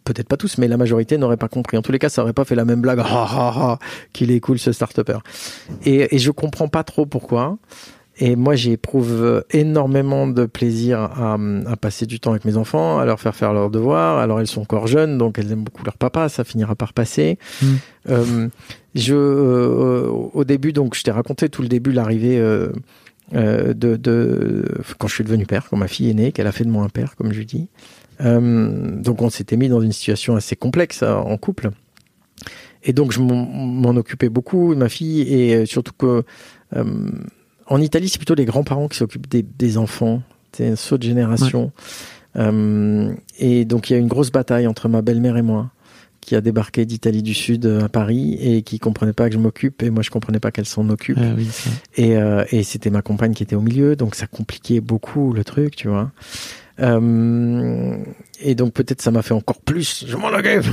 peut-être 0.07 0.27
pas 0.27 0.37
tous, 0.37 0.57
mais 0.57 0.67
la 0.67 0.77
majorité 0.77 1.17
n'aurait 1.17 1.37
pas 1.37 1.49
compris. 1.49 1.77
En 1.77 1.81
tous 1.81 1.91
les 1.91 1.99
cas, 1.99 2.09
ça 2.09 2.23
aurait 2.23 2.33
pas 2.33 2.45
fait 2.45 2.55
la 2.55 2.65
même 2.65 2.81
blague. 2.81 2.99
Ah, 2.99 3.27
ah, 3.29 3.53
ah, 3.55 3.79
qu'il 4.13 4.31
est 4.31 4.39
cool 4.39 4.57
ce 4.57 4.71
start-upper. 4.71 5.19
Et, 5.85 6.15
et 6.15 6.19
je 6.19 6.31
comprends 6.31 6.67
pas 6.67 6.83
trop 6.83 7.05
pourquoi. 7.05 7.57
Et 8.19 8.35
moi, 8.35 8.55
j'éprouve 8.55 9.43
énormément 9.51 10.25
de 10.27 10.45
plaisir 10.45 10.99
à, 10.99 11.37
à, 11.67 11.75
passer 11.75 12.07
du 12.07 12.19
temps 12.19 12.31
avec 12.31 12.45
mes 12.45 12.57
enfants, 12.57 12.97
à 12.97 13.05
leur 13.05 13.19
faire 13.19 13.35
faire 13.35 13.53
leurs 13.53 13.69
devoirs. 13.69 14.17
Alors, 14.17 14.39
elles 14.39 14.47
sont 14.47 14.61
encore 14.61 14.87
jeunes, 14.87 15.19
donc 15.19 15.37
elles 15.37 15.51
aiment 15.51 15.63
beaucoup 15.63 15.83
leur 15.83 15.97
papa. 15.97 16.27
Ça 16.27 16.43
finira 16.43 16.75
par 16.75 16.93
passer. 16.93 17.37
Hmm. 17.61 17.75
Euh, 18.09 18.47
je, 18.95 19.13
euh, 19.13 20.07
au 20.09 20.43
début, 20.45 20.73
donc, 20.73 20.95
je 20.95 21.03
t'ai 21.03 21.11
raconté 21.11 21.49
tout 21.49 21.61
le 21.61 21.67
début, 21.67 21.91
l'arrivée 21.91 22.39
euh 22.39 22.71
de, 23.33 23.97
de, 23.97 24.63
quand 24.99 25.09
je 25.09 25.15
suis 25.15 25.23
devenu 25.25 25.45
père, 25.45 25.67
quand 25.69 25.75
ma 25.75 25.89
fille 25.89 26.09
est 26.09 26.13
née, 26.13 26.31
qu'elle 26.31 26.47
a 26.47 26.53
fait 26.53 26.63
de 26.63 26.69
moi 26.69 26.85
un 26.85 26.89
père, 26.89 27.17
comme 27.17 27.33
je 27.33 27.43
dis. 27.43 27.67
Euh, 28.21 29.01
donc 29.01 29.21
on 29.21 29.29
s'était 29.29 29.57
mis 29.57 29.69
dans 29.69 29.81
une 29.81 29.91
situation 29.91 30.35
assez 30.35 30.55
complexe 30.55 31.03
euh, 31.03 31.13
en 31.13 31.37
couple. 31.37 31.71
Et 32.83 32.93
donc 32.93 33.11
je 33.11 33.19
m'en 33.19 33.95
occupais 33.95 34.29
beaucoup 34.29 34.73
de 34.73 34.79
ma 34.79 34.87
fille 34.87 35.21
et 35.21 35.55
euh, 35.55 35.65
surtout 35.65 35.93
que 35.97 36.23
en 37.65 37.81
Italie 37.81 38.07
c'est 38.07 38.17
plutôt 38.19 38.35
les 38.35 38.45
grands-parents 38.45 38.87
qui 38.87 38.97
s'occupent 38.97 39.27
des, 39.27 39.43
des, 39.43 39.77
enfants. 39.77 40.21
C'est 40.51 40.67
un 40.67 40.75
saut 40.75 40.97
de 40.97 41.03
génération. 41.03 41.71
et 42.35 43.65
donc 43.65 43.89
il 43.89 43.93
y 43.93 43.95
a 43.95 43.99
une 43.99 44.07
grosse 44.07 44.31
bataille 44.31 44.67
entre 44.67 44.87
ma 44.89 45.01
belle-mère 45.01 45.37
et 45.37 45.41
moi 45.41 45.71
qui 46.21 46.35
a 46.35 46.41
débarqué 46.41 46.85
d'Italie 46.85 47.23
du 47.23 47.33
Sud 47.33 47.65
à 47.65 47.89
Paris 47.89 48.37
et 48.39 48.61
qui 48.61 48.79
comprenait 48.79 49.13
pas 49.13 49.27
que 49.27 49.33
je 49.33 49.39
m'occupe 49.39 49.81
et 49.81 49.89
moi 49.89 50.03
je 50.03 50.09
comprenais 50.09 50.39
pas 50.39 50.51
qu'elle 50.51 50.65
s'en 50.65 50.89
occupe. 50.89 51.17
Ah 51.19 51.33
oui, 51.35 51.49
et, 51.95 52.15
et 52.51 52.63
c'était 52.63 52.89
ma 52.89 53.01
compagne 53.01 53.33
qui 53.33 53.43
était 53.43 53.55
au 53.55 53.61
milieu, 53.61 53.95
donc 53.95 54.15
ça 54.15 54.27
compliquait 54.27 54.81
beaucoup 54.81 55.33
le 55.33 55.43
truc, 55.43 55.75
tu 55.75 55.87
vois. 55.87 56.11
Euh, 56.79 57.97
et 58.39 58.53
donc 58.55 58.73
peut-être 58.73 59.01
ça 59.01 59.11
m'a 59.11 59.21
fait 59.21 59.33
encore 59.33 59.61
plus. 59.61 60.05
Je 60.07 60.15
m'en 60.15 60.27
occupe. 60.27 60.65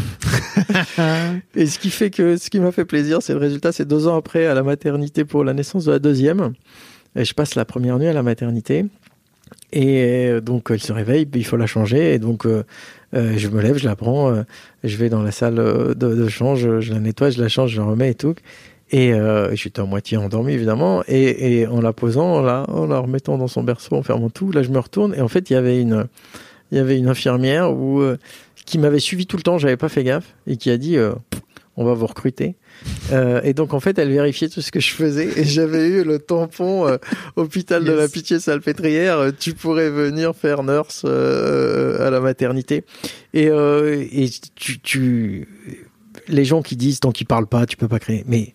et 1.57 1.67
ce 1.67 1.79
qui 1.79 1.91
fait 1.91 2.11
que 2.11 2.37
ce 2.37 2.51
qui 2.51 2.61
m'a 2.61 2.73
fait 2.73 2.85
plaisir, 2.85 3.23
c'est 3.23 3.33
le 3.33 3.39
résultat. 3.39 3.73
C'est 3.73 3.87
deux 3.87 4.07
ans 4.07 4.17
après 4.17 4.47
à 4.47 4.55
la 4.55 4.63
maternité 4.63 5.25
pour 5.25 5.45
la 5.45 5.55
naissance 5.55 5.87
de 5.87 5.93
la 5.93 5.99
deuxième. 5.99 6.53
Et 7.17 7.25
je 7.25 7.35
passe 7.35 7.55
la 7.55 7.65
première 7.65 7.99
nuit 7.99 8.09
à 8.09 8.13
la 8.13 8.23
maternité. 8.23 8.85
Et 9.73 10.27
euh, 10.29 10.41
donc 10.41 10.69
elle 10.71 10.81
se 10.81 10.93
réveille, 10.93 11.29
il 11.35 11.45
faut 11.45 11.57
la 11.57 11.67
changer. 11.67 12.15
Et 12.15 12.19
donc 12.19 12.47
euh, 12.47 12.65
euh, 13.15 13.35
je 13.37 13.49
me 13.49 13.63
lève, 13.63 13.77
je 13.77 13.87
la 13.87 13.97
prends, 13.97 14.45
je 14.83 14.97
vais 14.97 15.09
dans 15.09 15.23
la 15.23 15.33
salle 15.33 15.57
de, 15.57 15.95
de 15.95 16.29
change, 16.29 16.81
je 16.81 16.93
la 16.93 17.01
nettoie, 17.01 17.31
je 17.31 17.41
la 17.41 17.49
change, 17.49 17.73
je 17.73 17.81
la 17.81 17.87
remets 17.87 18.11
et 18.11 18.15
tout. 18.15 18.35
Et 18.95 19.13
euh, 19.13 19.53
j'étais 19.57 19.81
à 19.81 19.85
moitié 19.87 20.17
endormi 20.17 20.53
évidemment. 20.53 21.03
Et, 21.09 21.63
et 21.63 21.67
en 21.67 21.81
la 21.81 21.93
posant, 21.93 22.41
là, 22.41 22.65
en 22.69 22.87
la 22.87 23.01
remettant 23.01 23.37
dans 23.37 23.49
son 23.49 23.65
berceau, 23.65 23.97
en 23.97 24.05
fermant 24.05 24.31
tout, 24.31 24.53
là 24.53 24.63
je 24.63 24.69
me 24.71 24.79
retourne 24.79 25.17
et 25.17 25.21
en 25.21 25.27
fait 25.27 25.51
il 25.51 25.55
y 25.55 25.57
avait 25.57 25.81
une, 25.81 26.07
il 26.71 26.79
y 26.79 26.81
avait 26.81 26.97
une 26.97 27.09
infirmière 27.09 27.73
où, 27.73 28.01
euh, 28.01 28.19
qui 28.67 28.79
m'avait 28.79 29.01
suivi 29.01 29.27
tout 29.27 29.37
le 29.37 29.43
temps, 29.43 29.59
j'avais 29.59 29.77
pas 29.77 29.89
fait 29.89 30.05
gaffe 30.05 30.37
et 30.47 30.57
qui 30.57 30.71
a 30.71 30.77
dit 30.77 30.97
euh, 30.97 31.13
on 31.77 31.85
va 31.85 31.95
vous 31.95 32.07
recruter. 32.07 32.55
Euh, 33.11 33.41
et 33.43 33.53
donc 33.53 33.75
en 33.75 33.81
fait, 33.81 33.99
elle 33.99 34.13
vérifiait 34.13 34.49
tout 34.49 34.61
ce 34.61 34.71
que 34.71 34.79
je 34.79 34.91
faisais 34.91 35.29
et 35.41 35.43
j'avais 35.43 35.89
eu 35.89 36.05
le 36.05 36.21
tampon 36.21 36.87
euh, 36.87 36.99
hôpital 37.35 37.83
de 37.83 37.91
la 37.91 38.07
Pitié 38.07 38.39
Salpêtrière. 38.39 39.33
Tu 39.41 39.55
pourrais 39.55 39.91
venir 39.91 40.37
faire 40.37 40.63
nurse 40.63 41.05
à 41.05 42.11
la 42.11 42.21
maternité. 42.21 42.85
Et, 43.33 43.47
et 43.47 44.31
tu, 44.55 44.79
tu, 44.79 45.49
les 46.29 46.45
gens 46.45 46.63
qui 46.63 46.77
disent 46.77 47.01
tant 47.01 47.11
qu'ils 47.11 47.27
parlent 47.27 47.49
pas, 47.49 47.67
tu 47.67 47.77
peux 47.77 47.89
pas 47.89 47.99
créer. 47.99 48.23
Mais 48.29 48.55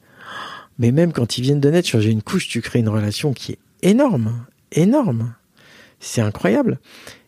mais 0.79 0.91
même 0.91 1.11
quand 1.11 1.37
ils 1.37 1.41
viennent 1.41 1.59
de 1.59 1.69
naître, 1.69 1.87
changer 1.87 2.09
une 2.09 2.23
couche, 2.23 2.47
tu 2.47 2.61
crées 2.61 2.79
une 2.79 2.89
relation 2.89 3.33
qui 3.33 3.51
est 3.51 3.59
énorme, 3.81 4.45
énorme. 4.71 5.35
C'est 5.99 6.21
incroyable. 6.21 6.79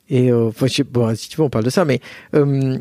Et 0.10 0.32
euh, 0.32 0.52
bon, 0.90 1.16
si 1.16 1.30
tu 1.30 1.38
veux, 1.38 1.44
on 1.44 1.50
parle 1.50 1.66
de 1.66 1.70
ça, 1.70 1.86
mais 1.86 2.00
euh, 2.34 2.78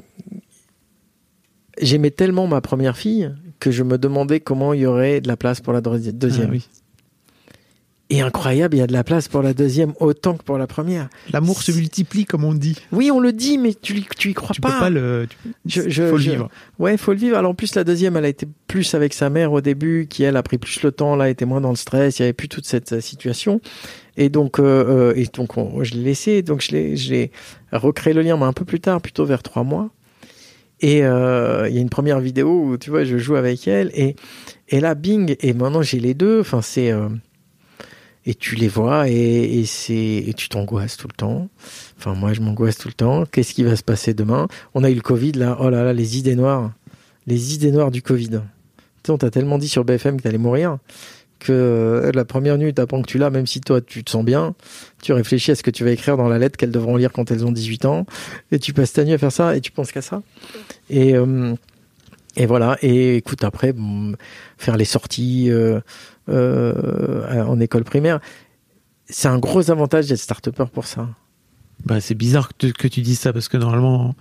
j'aimais 1.81 2.11
tellement 2.11 2.47
ma 2.47 2.61
première 2.61 2.97
fille 2.97 3.33
que 3.59 3.71
je 3.71 3.83
me 3.83 3.99
demandais 3.99 4.41
comment 4.41 4.73
il 4.73 4.81
y 4.81 4.87
aurait 4.87 5.21
de 5.21 5.29
la 5.29 5.37
place 5.37 5.61
pour 5.61 5.73
la 5.73 5.81
deuxième. 5.81 6.55
Ah. 6.55 6.81
Et 8.13 8.23
incroyable, 8.23 8.75
il 8.75 8.81
y 8.81 8.83
a 8.83 8.89
de 8.89 8.93
la 8.93 9.05
place 9.05 9.29
pour 9.29 9.41
la 9.41 9.55
deuxième 9.55 9.93
autant 10.01 10.37
que 10.37 10.43
pour 10.43 10.59
la 10.59 10.67
première. 10.67 11.09
L'amour 11.33 11.63
se 11.63 11.71
multiplie, 11.71 12.25
comme 12.25 12.43
on 12.43 12.53
dit. 12.53 12.77
Oui, 12.91 13.09
on 13.13 13.21
le 13.21 13.33
dit, 13.33 13.57
mais 13.57 13.73
tu, 13.73 14.03
tu 14.19 14.31
y 14.31 14.35
crois 14.35 14.53
tu 14.53 14.61
pas. 14.61 14.73
Peux 14.73 14.79
pas 14.81 14.91
le, 14.91 15.29
je, 15.65 15.89
je, 15.89 16.03
faut 16.09 16.17
le 16.17 16.23
vivre. 16.23 16.49
Ouais, 16.81 16.97
faut 16.97 17.13
le 17.13 17.19
vivre. 17.19 17.37
Alors 17.39 17.53
en 17.53 17.55
plus, 17.55 17.77
la 17.77 17.85
deuxième, 17.85 18.17
elle 18.17 18.25
a 18.25 18.29
été 18.29 18.49
plus 18.67 18.95
avec 18.95 19.15
sa 19.15 19.31
mère 19.31 19.53
au 19.53 19.61
début, 19.61 20.09
qui 20.11 20.25
elle 20.25 20.37
a 20.37 20.43
pris 20.43 20.59
plus 20.59 20.83
le 20.83 20.91
temps, 20.91 21.15
là, 21.15 21.31
était 21.31 21.45
moins 21.45 21.61
dans 21.61 21.71
le 21.71 21.77
stress, 21.77 22.19
il 22.19 22.23
y 22.23 22.25
avait 22.25 22.33
plus 22.33 22.49
toute 22.49 22.67
cette 22.67 23.01
situation. 23.01 23.61
Et 24.17 24.29
donc, 24.29 24.59
euh, 24.59 25.13
euh, 25.13 25.15
et 25.15 25.27
donc, 25.33 25.53
je 25.85 25.95
l'ai 25.95 26.03
laissé. 26.03 26.43
Donc, 26.43 26.63
je 26.63 26.73
l'ai, 26.73 26.97
j'ai 26.97 27.31
recréé 27.71 28.13
le 28.13 28.23
lien, 28.23 28.37
mais 28.37 28.45
un 28.45 28.53
peu 28.53 28.65
plus 28.65 28.81
tard, 28.81 29.01
plutôt 29.01 29.25
vers 29.25 29.45
trois 29.45 29.63
mois. 29.63 29.89
Et 30.81 31.05
euh, 31.05 31.69
il 31.69 31.77
y 31.77 31.79
a 31.79 31.81
une 31.81 31.91
première 31.91 32.19
vidéo 32.19 32.65
où 32.65 32.77
tu 32.77 32.91
vois, 32.91 33.05
je 33.05 33.19
joue 33.19 33.37
avec 33.37 33.69
elle 33.69 33.93
et 33.95 34.17
et 34.69 34.81
là, 34.81 34.97
bing. 34.97 35.37
Et 35.41 35.53
maintenant, 35.53 35.83
j'ai 35.83 36.01
les 36.01 36.15
deux. 36.15 36.41
Enfin, 36.41 36.61
c'est 36.61 36.93
et 38.27 38.35
tu 38.35 38.55
les 38.55 38.69
vois 38.69 39.09
et, 39.09 39.65
c'est 39.65 39.95
et 39.95 40.35
tu 40.35 40.49
t'angoisses 40.49 40.97
tout 40.97 41.09
le 41.09 41.17
temps. 41.17 41.49
Enfin 41.99 42.15
moi 42.15 42.33
je 42.33 42.41
m'angoisse 42.41 42.79
tout 42.79 42.89
le 42.89 42.95
temps. 42.95 43.25
Qu'est-ce 43.27 43.55
qui 43.55 43.65
va 43.65 43.77
se 43.77 43.83
passer 43.83 44.15
demain? 44.15 44.49
On 44.75 44.85
a 44.85 44.91
eu 44.91 44.95
le 44.95 45.01
Covid 45.01 45.33
là. 45.33 45.57
Oh 45.61 45.71
là 45.71 45.83
là 45.83 45.93
les 45.93 46.19
idées 46.19 46.37
noires, 46.37 46.73
les 47.27 47.55
idées 47.55 47.73
noires 47.73 47.91
du 47.91 48.03
Covid. 48.03 48.29
Tu 48.29 48.37
sais, 49.07 49.13
on 49.13 49.19
t'a 49.19 49.31
tellement 49.31 49.59
dit 49.59 49.69
sur 49.69 49.85
BFM 49.85 50.19
que 50.19 50.23
t'allais 50.23 50.39
mourir 50.39 50.79
que 51.41 51.53
euh, 51.53 52.13
la 52.15 52.25
première 52.25 52.59
nuit 52.59 52.73
t'apprends 52.73 53.03
que 53.03 53.09
tu 53.09 53.19
l'as, 53.19 53.31
même 53.31 53.47
si 53.47 53.61
toi 53.61 53.81
tu 53.81 54.05
te 54.05 54.11
sens 54.11 54.25
bien, 54.25 54.55
tu 55.03 55.13
réfléchis 55.13 55.51
à 55.51 55.55
ce 55.57 55.63
que 55.63 55.71
tu 55.71 55.83
vas 55.85 55.91
écrire 55.91 56.17
dans 56.17 56.29
la 56.29 56.39
lettre 56.39 56.57
qu'elles 56.57 56.71
devront 56.71 56.97
lire 56.97 57.11
quand 57.13 57.31
elles 57.31 57.45
ont 57.45 57.51
18 57.51 57.87
ans, 57.87 58.07
et 58.53 58.59
tu 58.59 58.73
passes 58.73 58.93
ta 58.93 59.05
nuit 59.05 59.15
à 59.15 59.19
faire 59.19 59.33
ça, 59.33 59.57
et 59.57 59.61
tu 59.61 59.73
penses 59.73 59.91
qu'à 59.91 60.03
ça. 60.03 60.23
Et, 60.91 61.17
euh, 61.17 61.55
et 62.37 62.47
voilà, 62.47 62.77
et 62.83 63.17
écoute, 63.17 63.43
après, 63.43 63.73
bon, 63.73 64.15
faire 64.57 64.77
les 64.77 64.85
sorties 64.85 65.51
euh, 65.51 65.81
euh, 66.29 67.45
en 67.45 67.61
école 67.61 67.85
primaire, 67.85 68.21
c'est 69.09 69.29
un 69.29 69.39
gros 69.39 69.71
avantage 69.71 70.07
d'être 70.09 70.21
start 70.21 70.51
pour 70.51 70.87
ça. 70.87 71.09
Bah, 71.85 72.01
c'est 72.01 72.15
bizarre 72.15 72.49
que 72.49 72.67
tu, 72.67 72.73
que 72.73 72.89
tu 72.89 73.01
dises 73.01 73.19
ça 73.19 73.33
parce 73.33 73.49
que 73.49 73.57
normalement, 73.57 74.15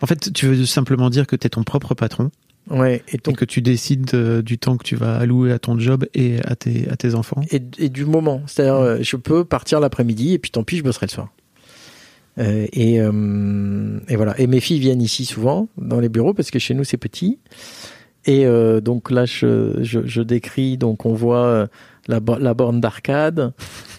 en 0.00 0.06
fait, 0.06 0.32
tu 0.32 0.46
veux 0.46 0.66
simplement 0.66 1.10
dire 1.10 1.26
que 1.26 1.36
tu 1.36 1.46
es 1.46 1.50
ton 1.50 1.64
propre 1.64 1.94
patron 1.94 2.30
Ouais, 2.68 3.04
et 3.12 3.18
que 3.18 3.44
tu 3.44 3.62
décides 3.62 4.12
euh, 4.14 4.42
du 4.42 4.58
temps 4.58 4.76
que 4.76 4.82
tu 4.82 4.96
vas 4.96 5.16
allouer 5.16 5.52
à 5.52 5.58
ton 5.60 5.78
job 5.78 6.04
et 6.14 6.40
à 6.44 6.56
tes, 6.56 6.88
à 6.90 6.96
tes 6.96 7.14
enfants. 7.14 7.40
et, 7.52 7.62
et 7.78 7.88
du 7.88 8.04
moment. 8.04 8.42
C'est-à-dire, 8.46 8.74
euh, 8.74 8.98
je 9.02 9.14
peux 9.14 9.44
partir 9.44 9.78
l'après-midi 9.78 10.32
et 10.32 10.38
puis 10.40 10.50
tant 10.50 10.64
pis, 10.64 10.78
je 10.78 10.82
bosserai 10.82 11.06
le 11.06 11.12
soir. 11.12 11.28
Euh, 12.38 12.66
et, 12.72 12.96
et 12.96 14.16
voilà. 14.16 14.38
Et 14.40 14.48
mes 14.48 14.60
filles 14.60 14.80
viennent 14.80 15.00
ici 15.00 15.24
souvent 15.24 15.68
dans 15.78 16.00
les 16.00 16.08
bureaux 16.08 16.34
parce 16.34 16.50
que 16.50 16.58
chez 16.58 16.74
nous 16.74 16.84
c'est 16.84 16.96
petit. 16.98 17.38
Et 18.26 18.44
euh, 18.46 18.80
donc 18.80 19.10
là, 19.10 19.24
je, 19.24 19.78
je, 19.82 20.00
je 20.04 20.20
décris. 20.22 20.76
Donc 20.76 21.06
on 21.06 21.14
voit 21.14 21.44
euh, 21.46 21.66
la, 22.08 22.20
bo- 22.20 22.38
la 22.38 22.54
borne 22.54 22.80
d'arcade, 22.80 23.52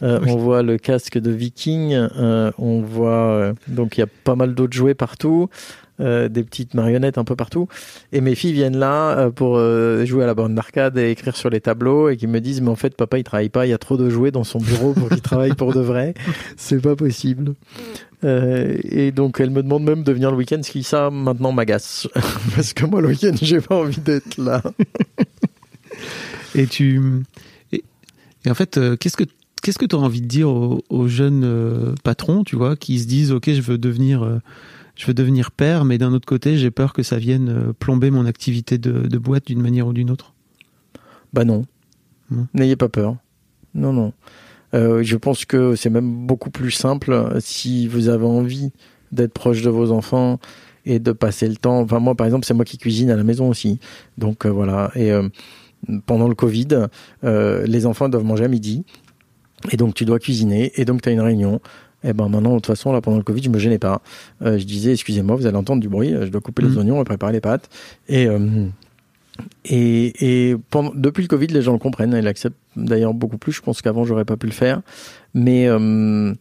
euh, 0.03 0.19
Oui. 0.23 0.31
on 0.31 0.37
voit 0.37 0.61
le 0.63 0.77
casque 0.77 1.17
de 1.17 1.31
Viking, 1.31 1.93
euh, 1.93 2.51
on 2.57 2.81
voit 2.81 3.09
euh, 3.27 3.53
donc 3.67 3.97
il 3.97 4.01
y 4.01 4.03
a 4.03 4.07
pas 4.23 4.35
mal 4.35 4.53
d'autres 4.53 4.75
jouets 4.75 4.93
partout. 4.95 5.49
Euh, 5.99 6.29
des 6.29 6.43
petites 6.43 6.75
marionnettes 6.75 7.17
un 7.17 7.23
peu 7.23 7.35
partout. 7.35 7.67
Et 8.11 8.21
mes 8.21 8.35
filles 8.35 8.53
viennent 8.53 8.77
là 8.77 9.17
euh, 9.17 9.29
pour 9.31 9.57
euh, 9.57 10.05
jouer 10.05 10.25
à 10.25 10.27
la 10.27 10.35
borne 10.35 10.53
d'arcade 10.53 10.95
et 10.95 11.09
écrire 11.09 11.35
sur 11.35 11.49
les 11.49 11.59
tableaux 11.59 12.09
et 12.09 12.17
qui 12.17 12.27
me 12.27 12.39
disent 12.39 12.61
mais 12.61 12.69
en 12.69 12.75
fait 12.75 12.95
papa 12.95 13.17
il 13.17 13.23
travaille 13.23 13.49
pas 13.49 13.65
il 13.65 13.69
y 13.69 13.73
a 13.73 13.79
trop 13.79 13.97
de 13.97 14.07
jouets 14.07 14.29
dans 14.29 14.43
son 14.43 14.59
bureau 14.59 14.93
pour 14.93 15.09
qu'il 15.09 15.21
travaille 15.21 15.55
pour 15.55 15.73
de 15.73 15.79
vrai. 15.79 16.13
C'est 16.55 16.79
pas 16.79 16.95
possible. 16.95 17.55
Et 18.23 19.11
donc 19.11 19.39
elle 19.39 19.49
me 19.49 19.63
demande 19.63 19.85
même 19.85 20.03
de 20.03 20.11
venir 20.11 20.29
le 20.29 20.37
week-end, 20.37 20.59
ce 20.61 20.69
qui 20.69 20.83
ça 20.83 21.09
maintenant 21.09 21.51
m'agace. 21.51 22.07
Parce 22.55 22.73
que 22.73 22.85
moi 22.85 23.01
le 23.01 23.07
week-end 23.07 23.33
j'ai 23.41 23.61
pas 23.61 23.77
envie 23.77 23.99
d'être 23.99 24.37
là. 24.37 24.61
Et 26.53 26.67
tu 26.67 27.23
et, 27.71 27.83
et 28.45 28.51
en 28.51 28.55
fait, 28.55 28.79
qu'est-ce 28.99 29.17
que 29.17 29.23
qu'est-ce 29.63 29.79
que 29.79 29.85
tu 29.85 29.95
as 29.95 29.99
envie 29.99 30.21
de 30.21 30.27
dire 30.27 30.47
aux, 30.49 30.83
aux 30.89 31.07
jeunes 31.07 31.95
patrons, 32.03 32.43
tu 32.43 32.55
vois, 32.55 32.75
qui 32.75 32.99
se 32.99 33.07
disent 33.07 33.31
OK, 33.31 33.51
je 33.51 33.61
veux 33.61 33.79
devenir 33.79 34.39
je 34.97 35.05
veux 35.05 35.13
devenir 35.13 35.51
père, 35.51 35.85
mais 35.85 35.97
d'un 35.97 36.13
autre 36.13 36.25
côté, 36.25 36.57
j'ai 36.57 36.71
peur 36.71 36.93
que 36.93 37.03
ça 37.03 37.17
vienne 37.17 37.49
euh, 37.49 37.73
plomber 37.73 38.11
mon 38.11 38.25
activité 38.25 38.77
de, 38.77 39.07
de 39.07 39.17
boîte 39.17 39.47
d'une 39.47 39.61
manière 39.61 39.87
ou 39.87 39.93
d'une 39.93 40.09
autre. 40.09 40.33
Bah 41.33 41.45
non, 41.45 41.65
n'ayez 42.53 42.75
pas 42.75 42.89
peur. 42.89 43.17
Non 43.73 43.93
non. 43.93 44.13
Euh, 44.73 45.01
je 45.03 45.15
pense 45.15 45.45
que 45.45 45.75
c'est 45.75 45.89
même 45.89 46.25
beaucoup 46.25 46.49
plus 46.49 46.71
simple 46.71 47.13
euh, 47.13 47.39
si 47.39 47.87
vous 47.87 48.09
avez 48.09 48.25
envie 48.25 48.71
d'être 49.11 49.33
proche 49.33 49.61
de 49.61 49.69
vos 49.69 49.91
enfants 49.91 50.39
et 50.85 50.99
de 50.99 51.11
passer 51.11 51.47
le 51.47 51.55
temps. 51.55 51.79
Enfin 51.79 51.99
moi 51.99 52.15
par 52.15 52.27
exemple 52.27 52.45
c'est 52.45 52.53
moi 52.53 52.65
qui 52.65 52.77
cuisine 52.77 53.09
à 53.09 53.15
la 53.15 53.23
maison 53.23 53.49
aussi. 53.49 53.79
Donc 54.17 54.45
euh, 54.45 54.49
voilà 54.49 54.91
et 54.95 55.11
euh, 55.11 55.29
pendant 56.05 56.27
le 56.27 56.33
Covid, 56.33 56.87
les 57.23 57.85
enfants 57.85 58.09
doivent 58.09 58.23
manger 58.23 58.45
à 58.45 58.47
midi 58.47 58.83
et 59.71 59.77
donc 59.77 59.93
tu 59.93 60.05
dois 60.05 60.17
cuisiner 60.17 60.71
et 60.75 60.85
donc 60.85 61.03
tu 61.03 61.09
as 61.09 61.11
une 61.11 61.21
réunion. 61.21 61.61
Et 62.03 62.13
ben 62.13 62.29
maintenant, 62.29 62.51
de 62.51 62.55
toute 62.57 62.67
façon, 62.67 62.93
là, 62.93 63.01
pendant 63.01 63.17
le 63.17 63.23
Covid, 63.23 63.43
je 63.43 63.49
me 63.49 63.57
gênais 63.59 63.79
pas. 63.79 64.01
Euh, 64.43 64.57
je 64.59 64.65
disais, 64.65 64.93
excusez-moi, 64.93 65.35
vous 65.35 65.45
allez 65.47 65.57
entendre 65.57 65.81
du 65.81 65.89
bruit, 65.89 66.13
euh, 66.13 66.25
je 66.25 66.31
dois 66.31 66.41
couper 66.41 66.61
les 66.61 66.69
Mhm. 66.69 66.77
oignons 66.77 67.01
et 67.01 67.03
préparer 67.05 67.33
les 67.33 67.41
pâtes. 67.41 67.69
Et, 68.07 68.27
euh, 68.27 68.67
et, 69.65 70.49
et 70.51 70.55
pendant, 70.69 70.91
depuis 70.95 71.21
le 71.23 71.27
Covid, 71.27 71.47
les 71.47 71.61
gens 71.61 71.73
le 71.73 71.79
comprennent, 71.79 72.13
ils 72.17 72.23
l'acceptent 72.23 72.55
d'ailleurs 72.75 73.13
beaucoup 73.13 73.37
plus. 73.37 73.51
Je 73.51 73.61
pense 73.61 73.81
qu'avant, 73.81 74.03
j'aurais 74.05 74.25
pas 74.25 74.37
pu 74.37 74.45
le 74.45 74.51
faire. 74.53 74.81
Mais 75.33 75.67
euh, 75.67 76.33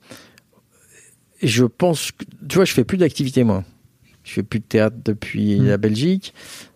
je 1.43 1.65
pense 1.65 2.13
que, 2.13 2.25
tu 2.49 2.57
vois, 2.57 2.65
je 2.65 2.73
fais 2.73 2.85
plus 2.85 2.99
d'activité, 2.99 3.45
moi. 3.45 3.65
Je 4.25 4.33
fais 4.33 4.43
plus 4.43 4.59
de 4.61 4.65
théâtre 4.65 4.97
depuis 5.05 5.61
Mhm. 5.61 5.67
la 5.69 5.77
Belgique. 5.79 6.35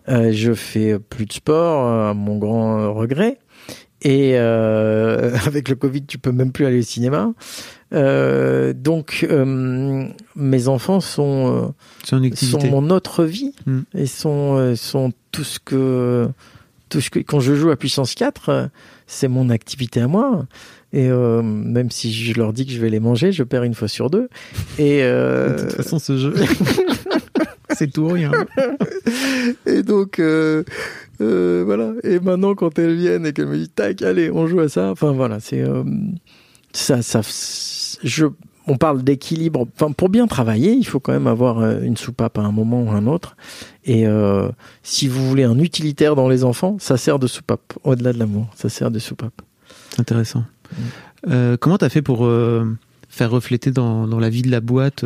Euh, 0.09 0.32
je 0.32 0.52
fais 0.55 0.98
plus 0.98 1.27
de 1.27 1.32
sport, 1.32 1.86
à 2.09 2.15
mon 2.15 2.39
grand 2.39 2.93
regret. 2.94 3.39
Et 4.02 4.32
euh, 4.36 5.32
avec 5.47 5.69
le 5.69 5.74
Covid, 5.77 6.05
tu 6.07 6.19
peux 6.19 6.32
même 6.32 6.52
plus 6.52 6.65
aller 6.66 6.78
au 6.78 6.82
cinéma. 6.82 7.32
Euh, 7.92 8.72
donc, 8.72 9.26
euh, 9.28 10.04
mes 10.36 10.68
enfants 10.68 11.00
sont, 11.00 11.72
euh, 12.06 12.30
sont 12.34 12.64
mon 12.70 12.90
autre 12.90 13.24
vie 13.24 13.52
Mm. 13.66 13.80
et 13.94 14.06
sont, 14.06 14.56
euh, 14.56 14.76
sont 14.76 15.12
tout 15.32 15.44
ce 15.44 15.58
que, 15.58 16.28
tout 16.88 17.00
ce 17.00 17.10
que, 17.10 17.18
quand 17.18 17.40
je 17.40 17.54
joue 17.54 17.70
à 17.70 17.76
puissance 17.76 18.14
4, 18.14 18.48
euh, 18.48 18.66
c'est 19.06 19.28
mon 19.28 19.50
activité 19.50 20.00
à 20.00 20.06
moi. 20.08 20.46
Et 20.92 21.08
euh, 21.08 21.40
même 21.42 21.90
si 21.90 22.12
je 22.12 22.34
leur 22.34 22.52
dis 22.52 22.66
que 22.66 22.72
je 22.72 22.80
vais 22.80 22.90
les 22.90 22.98
manger, 23.00 23.30
je 23.32 23.42
perds 23.44 23.62
une 23.64 23.74
fois 23.74 23.88
sur 23.88 24.10
deux. 24.10 24.28
Et, 24.78 25.02
euh, 25.02 25.56
De 25.56 25.62
toute 25.62 25.72
façon, 25.72 25.98
ce 25.98 26.16
jeu, 26.16 26.34
c'est 27.76 27.92
tout 27.92 28.02
ou 28.02 28.08
rien. 28.08 28.32
et 29.66 29.82
donc, 29.82 30.18
euh, 30.18 30.62
voilà. 31.18 31.92
Et 32.02 32.18
maintenant, 32.20 32.54
quand 32.54 32.78
elles 32.78 32.96
viennent 32.96 33.26
et 33.26 33.32
qu'elles 33.32 33.46
me 33.46 33.56
disent, 33.56 33.72
tac, 33.74 34.02
allez, 34.02 34.30
on 34.30 34.46
joue 34.46 34.60
à 34.60 34.68
ça. 34.68 34.90
Enfin, 34.90 35.12
voilà, 35.12 35.38
c'est 35.40 35.64
ça, 36.72 37.02
ça. 37.02 37.20
Je, 38.02 38.27
on 38.66 38.77
parle 38.77 39.02
d'équilibre. 39.02 39.66
Enfin, 39.74 39.93
pour 39.93 40.09
bien 40.09 40.27
travailler, 40.27 40.72
il 40.72 40.85
faut 40.85 41.01
quand 41.01 41.12
même 41.12 41.27
avoir 41.27 41.59
euh, 41.59 41.81
une 41.82 41.97
soupape 41.97 42.39
à 42.39 42.43
un 42.43 42.52
moment 42.52 42.82
ou 42.82 42.90
à 42.90 42.94
un 42.94 43.06
autre. 43.06 43.36
Et 43.85 44.06
euh, 44.06 44.48
si 44.82 45.09
vous 45.09 45.28
voulez 45.28 45.44
un 45.44 45.59
utilitaire 45.59 46.14
dans 46.14 46.28
les 46.28 46.44
enfants, 46.44 46.77
ça 46.78 46.97
sert 46.97 47.18
de 47.18 47.27
soupape. 47.27 47.72
Au-delà 47.85 48.12
de 48.12 48.18
l'amour, 48.18 48.47
ça 48.55 48.68
sert 48.68 48.90
de 48.90 48.98
soupape. 48.98 49.43
Intéressant. 49.98 50.44
Euh, 51.28 51.56
comment 51.59 51.78
t'as 51.78 51.89
fait 51.89 52.02
pour 52.02 52.24
euh, 52.24 52.64
faire 53.09 53.31
refléter 53.31 53.72
dans, 53.72 54.06
dans 54.06 54.20
la 54.20 54.31
vie 54.31 54.43
de 54.43 54.51
la 54.51 54.60
boîte 54.60 55.05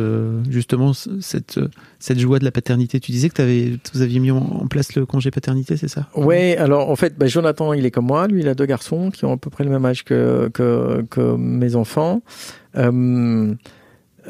justement 0.49 0.93
cette, 0.93 1.59
cette 1.99 2.19
joie 2.19 2.37
de 2.39 2.45
la 2.45 2.51
paternité? 2.51 2.99
Tu 2.99 3.11
disais 3.11 3.29
que 3.29 3.33
t'avais, 3.33 3.79
vous 3.93 4.01
aviez 4.01 4.19
mis 4.19 4.31
en, 4.31 4.37
en 4.37 4.67
place 4.67 4.95
le 4.95 5.05
congé 5.05 5.31
paternité, 5.31 5.75
c'est 5.75 5.87
ça? 5.87 6.07
Ouais, 6.15 6.55
alors 6.57 6.89
en 6.89 6.95
fait, 6.95 7.17
bah, 7.17 7.25
Jonathan, 7.25 7.73
il 7.73 7.85
est 7.85 7.91
comme 7.91 8.05
moi. 8.05 8.27
Lui, 8.27 8.41
il 8.41 8.47
a 8.47 8.53
deux 8.53 8.67
garçons 8.67 9.09
qui 9.09 9.25
ont 9.25 9.33
à 9.33 9.37
peu 9.37 9.49
près 9.49 9.63
le 9.63 9.71
même 9.71 9.85
âge 9.85 10.03
que, 10.03 10.49
que, 10.53 11.03
que 11.09 11.35
mes 11.35 11.75
enfants. 11.75 12.21
Euh, 12.77 13.53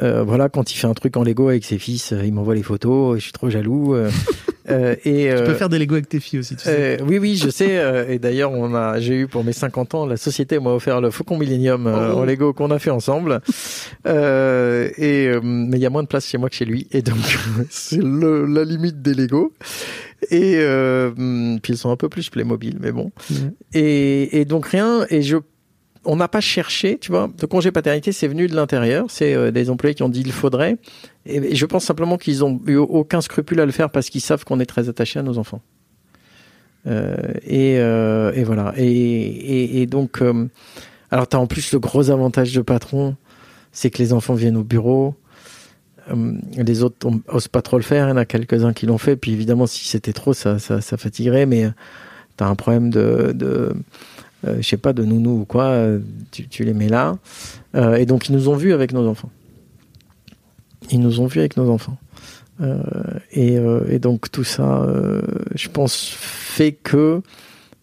euh, 0.01 0.23
voilà, 0.23 0.49
quand 0.49 0.73
il 0.73 0.77
fait 0.77 0.87
un 0.87 0.93
truc 0.93 1.15
en 1.15 1.23
Lego 1.23 1.47
avec 1.47 1.63
ses 1.63 1.77
fils, 1.77 2.11
euh, 2.11 2.25
il 2.25 2.33
m'envoie 2.33 2.55
les 2.55 2.63
photos. 2.63 3.17
Je 3.17 3.23
suis 3.23 3.31
trop 3.31 3.49
jaloux. 3.49 3.95
euh, 3.95 4.11
euh, 4.69 4.95
et, 5.05 5.27
Tu 5.27 5.29
euh, 5.29 5.45
peux 5.45 5.53
faire 5.53 5.69
des 5.69 5.79
Lego 5.79 5.93
avec 5.95 6.09
tes 6.09 6.19
filles 6.19 6.39
aussi, 6.39 6.57
tu 6.57 6.63
sais. 6.63 6.97
oui, 7.07 7.17
oui, 7.17 7.37
je 7.37 7.49
sais. 7.49 8.05
et 8.09 8.19
d'ailleurs, 8.19 8.51
on 8.51 8.75
a, 8.75 8.99
j'ai 8.99 9.15
eu 9.21 9.27
pour 9.27 9.45
mes 9.45 9.53
50 9.53 9.95
ans, 9.95 10.05
la 10.05 10.17
société 10.17 10.59
m'a 10.59 10.71
offert 10.71 10.99
le 10.99 11.11
Faucon 11.11 11.37
Millennium 11.37 11.85
Oh. 11.87 12.17
en 12.19 12.25
Lego 12.25 12.51
qu'on 12.51 12.71
a 12.71 12.79
fait 12.79 12.89
ensemble. 12.91 13.41
Euh, 14.07 14.89
et 14.97 15.27
euh, 15.27 15.39
mais 15.43 15.77
il 15.77 15.81
y 15.81 15.85
a 15.85 15.89
moins 15.89 16.03
de 16.03 16.07
place 16.07 16.27
chez 16.27 16.37
moi 16.37 16.47
que 16.47 16.55
chez 16.55 16.65
lui, 16.65 16.87
et 16.91 17.01
donc 17.01 17.17
c'est 17.71 17.97
le, 18.01 18.45
la 18.45 18.63
limite 18.63 19.01
des 19.01 19.15
Lego. 19.15 19.51
Et 20.29 20.57
euh, 20.57 21.09
hum, 21.17 21.59
puis 21.61 21.73
ils 21.73 21.77
sont 21.77 21.89
un 21.89 21.95
peu 21.95 22.07
plus 22.07 22.29
Playmobil, 22.29 22.77
mais 22.79 22.91
bon. 22.91 23.11
Et, 23.73 24.39
et 24.39 24.45
donc 24.45 24.67
rien. 24.67 25.07
Et 25.09 25.23
je, 25.23 25.37
on 26.05 26.15
n'a 26.15 26.27
pas 26.27 26.41
cherché, 26.41 26.97
tu 26.99 27.11
vois. 27.11 27.29
Le 27.41 27.47
congé 27.47 27.71
paternité, 27.71 28.11
c'est 28.11 28.27
venu 28.27 28.47
de 28.47 28.55
l'intérieur. 28.55 29.05
C'est 29.09 29.33
euh, 29.33 29.51
des 29.51 29.69
employés 29.69 29.95
qui 29.95 30.03
ont 30.03 30.09
dit 30.09 30.21
il 30.21 30.31
faudrait. 30.31 30.77
Et, 31.25 31.55
je 31.55 31.65
pense 31.65 31.83
simplement 31.85 32.17
qu'ils 32.17 32.43
ont 32.43 32.61
eu 32.67 32.75
aucun 32.75 33.21
scrupule 33.21 33.59
à 33.59 33.65
le 33.65 33.71
faire 33.71 33.89
parce 33.89 34.09
qu'ils 34.09 34.21
savent 34.21 34.43
qu'on 34.45 34.59
est 34.59 34.65
très 34.65 34.89
attaché 34.89 35.19
à 35.19 35.23
nos 35.23 35.37
enfants. 35.37 35.61
Euh, 36.87 37.15
et, 37.43 37.79
euh, 37.79 38.31
et 38.33 38.43
voilà. 38.43 38.73
Et, 38.77 39.85
donc, 39.87 40.21
euh, 40.21 40.47
alors 41.11 41.27
tu 41.27 41.35
en 41.35 41.47
plus 41.47 41.71
le 41.73 41.79
gros 41.79 42.09
avantage 42.09 42.53
de 42.53 42.61
patron, 42.61 43.15
c'est 43.71 43.89
que 43.89 43.97
les 43.97 44.13
enfants 44.13 44.35
viennent 44.35 44.57
au 44.57 44.63
bureau. 44.63 45.15
Euh, 46.11 46.33
les 46.55 46.83
autres 46.83 47.07
on- 47.07 47.21
osent 47.33 47.47
pas 47.47 47.61
trop 47.61 47.77
le 47.77 47.83
faire. 47.83 48.07
Il 48.07 48.09
y 48.09 48.13
en 48.13 48.17
a 48.17 48.25
quelques-uns 48.25 48.73
qui 48.73 48.85
l'ont 48.85 48.99
fait. 48.99 49.15
Puis 49.15 49.31
évidemment, 49.31 49.65
si 49.65 49.87
c'était 49.87 50.13
trop, 50.13 50.33
ça, 50.33 50.59
ça, 50.59 50.81
fatiguerait. 50.97 51.47
Mais 51.47 51.67
tu 52.37 52.43
as 52.43 52.47
un 52.47 52.55
problème 52.55 52.89
de, 52.91 53.31
de 53.33 53.73
je 54.43 54.61
sais 54.61 54.77
pas, 54.77 54.93
de 54.93 55.03
nounou 55.03 55.41
ou 55.41 55.45
quoi. 55.45 55.63
euh, 55.65 55.99
Tu, 56.31 56.63
les 56.63 56.73
mets 56.73 56.89
là. 56.89 57.17
Euh, 57.75 57.95
et 57.95 58.05
donc, 58.05 58.29
ils 58.29 58.35
nous 58.35 58.49
ont 58.49 58.55
vus 58.55 58.73
avec 58.73 58.93
nos 58.93 59.07
enfants. 59.07 59.31
Ils 60.91 60.99
nous 60.99 61.19
ont 61.19 61.25
vus 61.25 61.39
avec 61.39 61.57
nos 61.57 61.69
enfants. 61.69 61.97
Euh, 62.61 62.81
et, 63.31 63.57
euh, 63.57 63.99
donc 63.99 64.31
tout 64.31 64.43
ça, 64.43 64.83
euh, 64.83 65.21
je 65.55 65.67
pense, 65.67 66.09
fait 66.17 66.71
que 66.71 67.21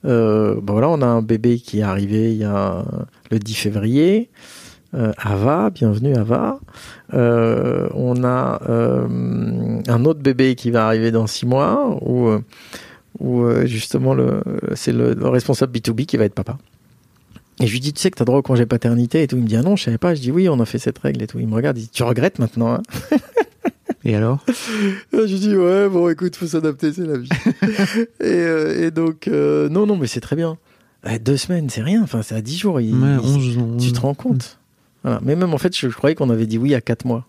euh, 0.05 0.61
bon 0.63 0.73
voilà, 0.73 0.89
on 0.89 1.03
a 1.03 1.07
un 1.07 1.21
bébé 1.23 1.59
qui 1.59 1.81
est 1.81 1.83
arrivé 1.83 2.33
il 2.33 2.39
y 2.39 2.45
a 2.45 2.85
le 3.31 3.39
10 3.39 3.55
février. 3.55 4.31
Euh, 4.95 5.13
Ava, 5.19 5.71
bienvenue 5.71 6.15
Ava. 6.17 6.59
Euh, 7.13 7.89
on 7.95 8.25
a 8.25 8.61
euh, 8.69 9.81
un 9.89 10.05
autre 10.05 10.21
bébé 10.21 10.55
qui 10.55 10.71
va 10.71 10.87
arriver 10.87 11.11
dans 11.11 11.27
six 11.27 11.47
mois 11.47 11.99
où, 12.03 12.29
euh, 12.29 12.41
où 13.19 13.43
euh, 13.43 13.67
justement 13.67 14.15
le, 14.15 14.43
c'est 14.75 14.93
le, 14.93 15.15
le 15.15 15.29
responsable 15.29 15.77
B2B 15.79 16.07
qui 16.07 16.17
va 16.17 16.25
être 16.25 16.35
papa. 16.35 16.59
Et 17.61 17.67
je 17.67 17.73
lui 17.73 17.81
dis, 17.81 17.93
tu 17.93 18.01
sais 18.01 18.11
que 18.11 18.17
t'as 18.17 18.25
droit 18.25 18.39
au 18.39 18.43
congé 18.43 18.67
paternité 18.67 19.23
et 19.23 19.29
tout. 19.29 19.37
Il 19.37 19.43
me 19.43 19.47
dit, 19.49 19.57
ah 19.57 19.63
non, 19.63 19.77
je 19.77 19.85
savais 19.85 19.99
pas. 19.99 20.15
Je 20.15 20.21
dis, 20.21 20.33
oui, 20.33 20.49
on 20.49 20.59
a 20.59 20.65
fait 20.65 20.79
cette 20.79 20.99
règle 20.99 21.23
et 21.23 21.27
tout. 21.27 21.39
Il 21.39 21.47
me 21.47 21.55
regarde, 21.55 21.79
il 21.79 21.83
dit, 21.83 21.89
tu 21.91 22.03
regrettes 22.03 22.39
maintenant, 22.39 22.73
hein 22.75 22.83
Et 24.05 24.17
alors? 24.17 24.45
Je 25.13 25.19
lui 25.21 25.39
dis, 25.39 25.55
ouais, 25.55 25.89
bon, 25.89 26.09
écoute, 26.09 26.35
faut 26.35 26.47
s'adapter, 26.49 26.93
c'est 26.93 27.07
la 27.07 27.19
vie. 27.19 27.29
et, 28.21 28.25
euh, 28.25 28.87
et, 28.87 28.91
donc, 28.91 29.29
euh, 29.29 29.69
non, 29.69 29.87
non, 29.87 29.97
mais 29.97 30.09
c'est 30.09 30.21
très 30.21 30.35
bien. 30.35 30.59
Eh, 31.09 31.21
deux 31.21 31.37
semaines, 31.37 31.71
c'est 31.71 31.83
rien. 31.83 32.03
Enfin, 32.03 32.23
c'est 32.23 32.35
à 32.35 32.41
dix 32.41 32.59
jours. 32.59 32.81
Il, 32.81 32.95
Ouais, 32.95 33.17
il- 33.23 33.37
11 33.37 33.59
ans. 33.59 33.77
tu 33.79 33.93
te 33.93 34.01
rends 34.01 34.15
compte? 34.15 34.59
Voilà. 35.05 35.21
Mais 35.23 35.37
même, 35.37 35.55
en 35.55 35.59
fait, 35.59 35.77
je, 35.77 35.89
je 35.89 35.95
croyais 35.97 36.17
qu'on 36.17 36.31
avait 36.31 36.47
dit 36.47 36.59
oui 36.59 36.75
à 36.75 36.81
quatre 36.81 37.05
mois. 37.05 37.27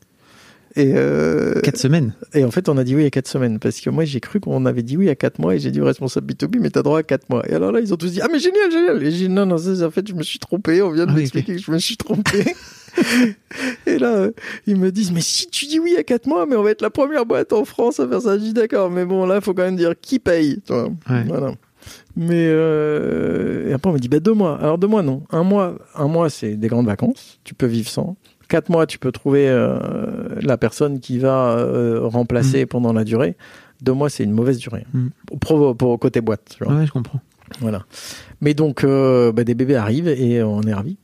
Et, 0.75 0.93
euh, 0.95 1.59
4 1.61 1.77
semaines. 1.77 2.13
et 2.33 2.43
en 2.43 2.51
fait, 2.51 2.67
on 2.67 2.77
a 2.77 2.83
dit 2.83 2.95
oui 2.95 3.05
à 3.05 3.09
quatre 3.09 3.27
semaines. 3.27 3.59
Parce 3.59 3.79
que 3.79 3.89
moi, 3.89 4.05
j'ai 4.05 4.19
cru 4.19 4.39
qu'on 4.39 4.65
avait 4.65 4.81
dit 4.81 4.97
oui 4.97 5.09
à 5.09 5.15
quatre 5.15 5.39
mois. 5.39 5.55
Et 5.55 5.59
j'ai 5.59 5.71
dit 5.71 5.81
au 5.81 5.85
responsable 5.85 6.33
B2B, 6.33 6.59
mais 6.59 6.69
t'as 6.69 6.81
droit 6.81 6.99
à 6.99 7.03
quatre 7.03 7.29
mois. 7.29 7.43
Et 7.49 7.53
alors 7.53 7.71
là, 7.71 7.79
ils 7.79 7.93
ont 7.93 7.97
tous 7.97 8.11
dit, 8.11 8.21
ah, 8.21 8.27
mais 8.31 8.39
génial, 8.39 8.71
génial. 8.71 9.03
Et 9.03 9.11
j'ai 9.11 9.27
dit, 9.27 9.29
non, 9.29 9.45
non, 9.45 9.57
ça, 9.57 9.85
en 9.85 9.91
fait, 9.91 10.07
je 10.07 10.13
me 10.13 10.23
suis 10.23 10.39
trompé. 10.39 10.81
On 10.81 10.91
vient 10.91 11.05
de 11.05 11.11
Ah 11.11 11.13
oui, 11.13 11.21
m'expliquer 11.21 11.55
que 11.55 11.61
je 11.61 11.71
me 11.71 11.77
suis 11.77 11.97
trompé. 11.97 12.43
et 13.85 13.99
là, 13.99 14.15
euh, 14.15 14.31
ils 14.65 14.77
me 14.77 14.91
disent, 14.91 15.11
mais 15.11 15.21
si 15.21 15.47
tu 15.47 15.65
dis 15.65 15.79
oui 15.79 15.95
à 15.97 16.03
quatre 16.03 16.27
mois, 16.27 16.45
mais 16.45 16.55
on 16.55 16.63
va 16.63 16.71
être 16.71 16.81
la 16.81 16.89
première 16.89 17.25
boîte 17.25 17.53
en 17.53 17.65
France 17.65 17.99
à 17.99 18.07
faire 18.07 18.21
ça. 18.21 18.37
Je 18.37 18.43
dis, 18.43 18.53
d'accord. 18.53 18.89
Mais 18.89 19.05
bon, 19.05 19.25
là, 19.25 19.35
il 19.35 19.41
faut 19.41 19.53
quand 19.53 19.63
même 19.63 19.75
dire 19.75 19.93
qui 19.99 20.19
paye. 20.19 20.61
Ouais. 20.69 21.23
Voilà. 21.27 21.53
Mais 22.15 22.45
euh, 22.47 23.69
et 23.69 23.73
après 23.73 23.89
on 23.89 23.93
me 23.93 23.99
dit 23.99 24.07
bah 24.07 24.19
deux 24.19 24.33
mois. 24.33 24.57
Alors 24.59 24.77
deux 24.77 24.87
mois 24.87 25.01
non. 25.01 25.23
Un 25.31 25.43
mois, 25.43 25.77
un 25.95 26.07
mois 26.07 26.29
c'est 26.29 26.55
des 26.55 26.67
grandes 26.67 26.85
vacances. 26.85 27.39
Tu 27.43 27.53
peux 27.53 27.65
vivre 27.65 27.89
sans. 27.89 28.15
Quatre 28.49 28.69
mois 28.69 28.85
tu 28.85 28.99
peux 28.99 29.11
trouver 29.11 29.47
euh, 29.49 29.77
la 30.41 30.57
personne 30.57 30.99
qui 30.99 31.17
va 31.17 31.57
euh, 31.57 32.01
remplacer 32.03 32.65
pendant 32.65 32.93
la 32.93 33.03
durée. 33.03 33.35
Deux 33.81 33.93
mois 33.93 34.09
c'est 34.09 34.23
une 34.23 34.31
mauvaise 34.31 34.57
durée 34.59 34.85
Mm. 34.93 35.07
pour, 35.41 35.75
pour 35.75 35.99
côté 35.99 36.21
boîte. 36.21 36.57
Ouais, 36.61 36.85
je 36.85 36.91
comprends. 36.91 37.21
Voilà. 37.59 37.85
Mais 38.41 38.53
donc 38.53 38.83
euh, 38.83 39.31
bah, 39.31 39.43
des 39.43 39.55
bébés 39.55 39.75
arrivent 39.75 40.07
et 40.07 40.43
on 40.43 40.61
est 40.63 40.73
ravis. 40.73 40.97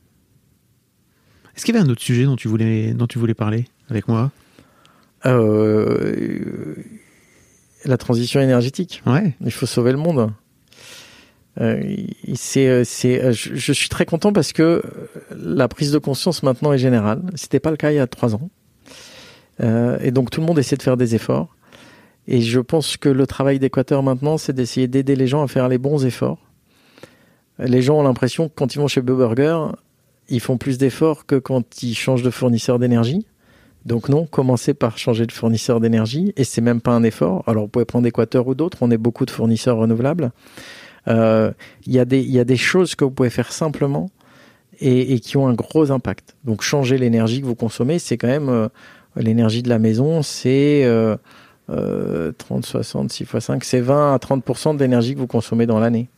Est-ce 1.56 1.64
qu'il 1.64 1.74
y 1.74 1.78
avait 1.78 1.86
un 1.86 1.90
autre 1.90 2.02
sujet 2.02 2.24
dont 2.24 2.36
tu 2.36 2.48
voulais, 2.48 2.94
dont 2.94 3.06
tu 3.06 3.18
voulais 3.18 3.34
parler 3.34 3.66
avec 3.88 4.08
moi? 4.08 4.30
La 7.84 7.96
transition 7.96 8.40
énergétique. 8.40 9.02
Ouais. 9.06 9.34
Il 9.44 9.50
faut 9.52 9.66
sauver 9.66 9.92
le 9.92 9.98
monde. 9.98 10.30
Euh, 11.60 11.96
c'est, 12.34 12.68
euh, 12.68 12.84
c'est, 12.84 13.22
euh, 13.22 13.32
je, 13.32 13.54
je 13.54 13.72
suis 13.72 13.88
très 13.88 14.06
content 14.06 14.32
parce 14.32 14.52
que 14.52 14.82
la 15.36 15.68
prise 15.68 15.90
de 15.90 15.98
conscience 15.98 16.42
maintenant 16.42 16.72
est 16.72 16.78
générale. 16.78 17.22
C'était 17.34 17.60
pas 17.60 17.70
le 17.70 17.76
cas 17.76 17.90
il 17.90 17.96
y 17.96 17.98
a 17.98 18.06
trois 18.06 18.34
ans. 18.34 18.50
Euh, 19.60 19.98
et 20.00 20.10
donc 20.10 20.30
tout 20.30 20.40
le 20.40 20.46
monde 20.46 20.58
essaie 20.58 20.76
de 20.76 20.82
faire 20.82 20.96
des 20.96 21.14
efforts. 21.14 21.54
Et 22.28 22.40
je 22.40 22.60
pense 22.60 22.96
que 22.96 23.08
le 23.08 23.26
travail 23.26 23.58
d'Équateur 23.58 24.02
maintenant, 24.02 24.38
c'est 24.38 24.52
d'essayer 24.52 24.86
d'aider 24.86 25.16
les 25.16 25.26
gens 25.26 25.42
à 25.42 25.48
faire 25.48 25.68
les 25.68 25.78
bons 25.78 26.04
efforts. 26.06 26.38
Les 27.58 27.82
gens 27.82 27.98
ont 27.98 28.02
l'impression 28.02 28.48
que 28.48 28.54
quand 28.54 28.74
ils 28.74 28.78
vont 28.78 28.88
chez 28.88 29.02
Burger, 29.02 29.58
ils 30.28 30.40
font 30.40 30.56
plus 30.56 30.78
d'efforts 30.78 31.26
que 31.26 31.36
quand 31.36 31.82
ils 31.82 31.94
changent 31.94 32.22
de 32.22 32.30
fournisseur 32.30 32.78
d'énergie. 32.78 33.26
Donc 33.84 34.08
non, 34.08 34.26
commencez 34.26 34.74
par 34.74 34.98
changer 34.98 35.26
de 35.26 35.32
fournisseur 35.32 35.80
d'énergie 35.80 36.32
et 36.36 36.44
c'est 36.44 36.60
même 36.60 36.80
pas 36.80 36.92
un 36.92 37.02
effort. 37.02 37.42
Alors 37.46 37.64
vous 37.64 37.68
pouvez 37.68 37.84
prendre 37.84 38.06
Équateur 38.06 38.46
ou 38.46 38.54
d'autres, 38.54 38.78
on 38.82 38.90
est 38.90 38.98
beaucoup 38.98 39.26
de 39.26 39.30
fournisseurs 39.30 39.78
renouvelables. 39.78 40.30
Euh, 41.08 41.52
Il 41.86 41.92
y, 41.94 41.98
a 41.98 42.04
des- 42.04 42.56
choses 42.56 42.94
que 42.94 43.04
vous 43.04 43.10
pouvez 43.10 43.30
faire 43.30 43.52
simplement 43.52 44.10
et, 44.80 45.20
qui 45.20 45.36
ont 45.36 45.46
un 45.48 45.54
gros 45.54 45.90
impact. 45.90 46.36
Donc 46.44 46.62
changer 46.62 46.98
l'énergie 46.98 47.40
que 47.40 47.46
vous 47.46 47.54
consommez, 47.54 47.98
c'est 47.98 48.16
quand 48.16 48.28
même 48.28 48.48
euh, 48.48 48.68
l'énergie 49.16 49.62
de 49.62 49.68
la 49.68 49.78
maison, 49.78 50.22
c'est 50.22 50.84
euh, 50.84 51.16
euh, 51.70 52.32
30, 52.38 52.64
60, 52.66 53.12
6 53.12 53.22
x 53.24 53.38
5, 53.38 53.64
c'est 53.64 53.80
20 53.80 54.14
à 54.14 54.16
30% 54.18 54.74
de 54.76 54.80
l'énergie 54.80 55.14
que 55.14 55.20
vous 55.20 55.26
consommez 55.26 55.66
dans 55.66 55.78
l'année. 55.80 56.08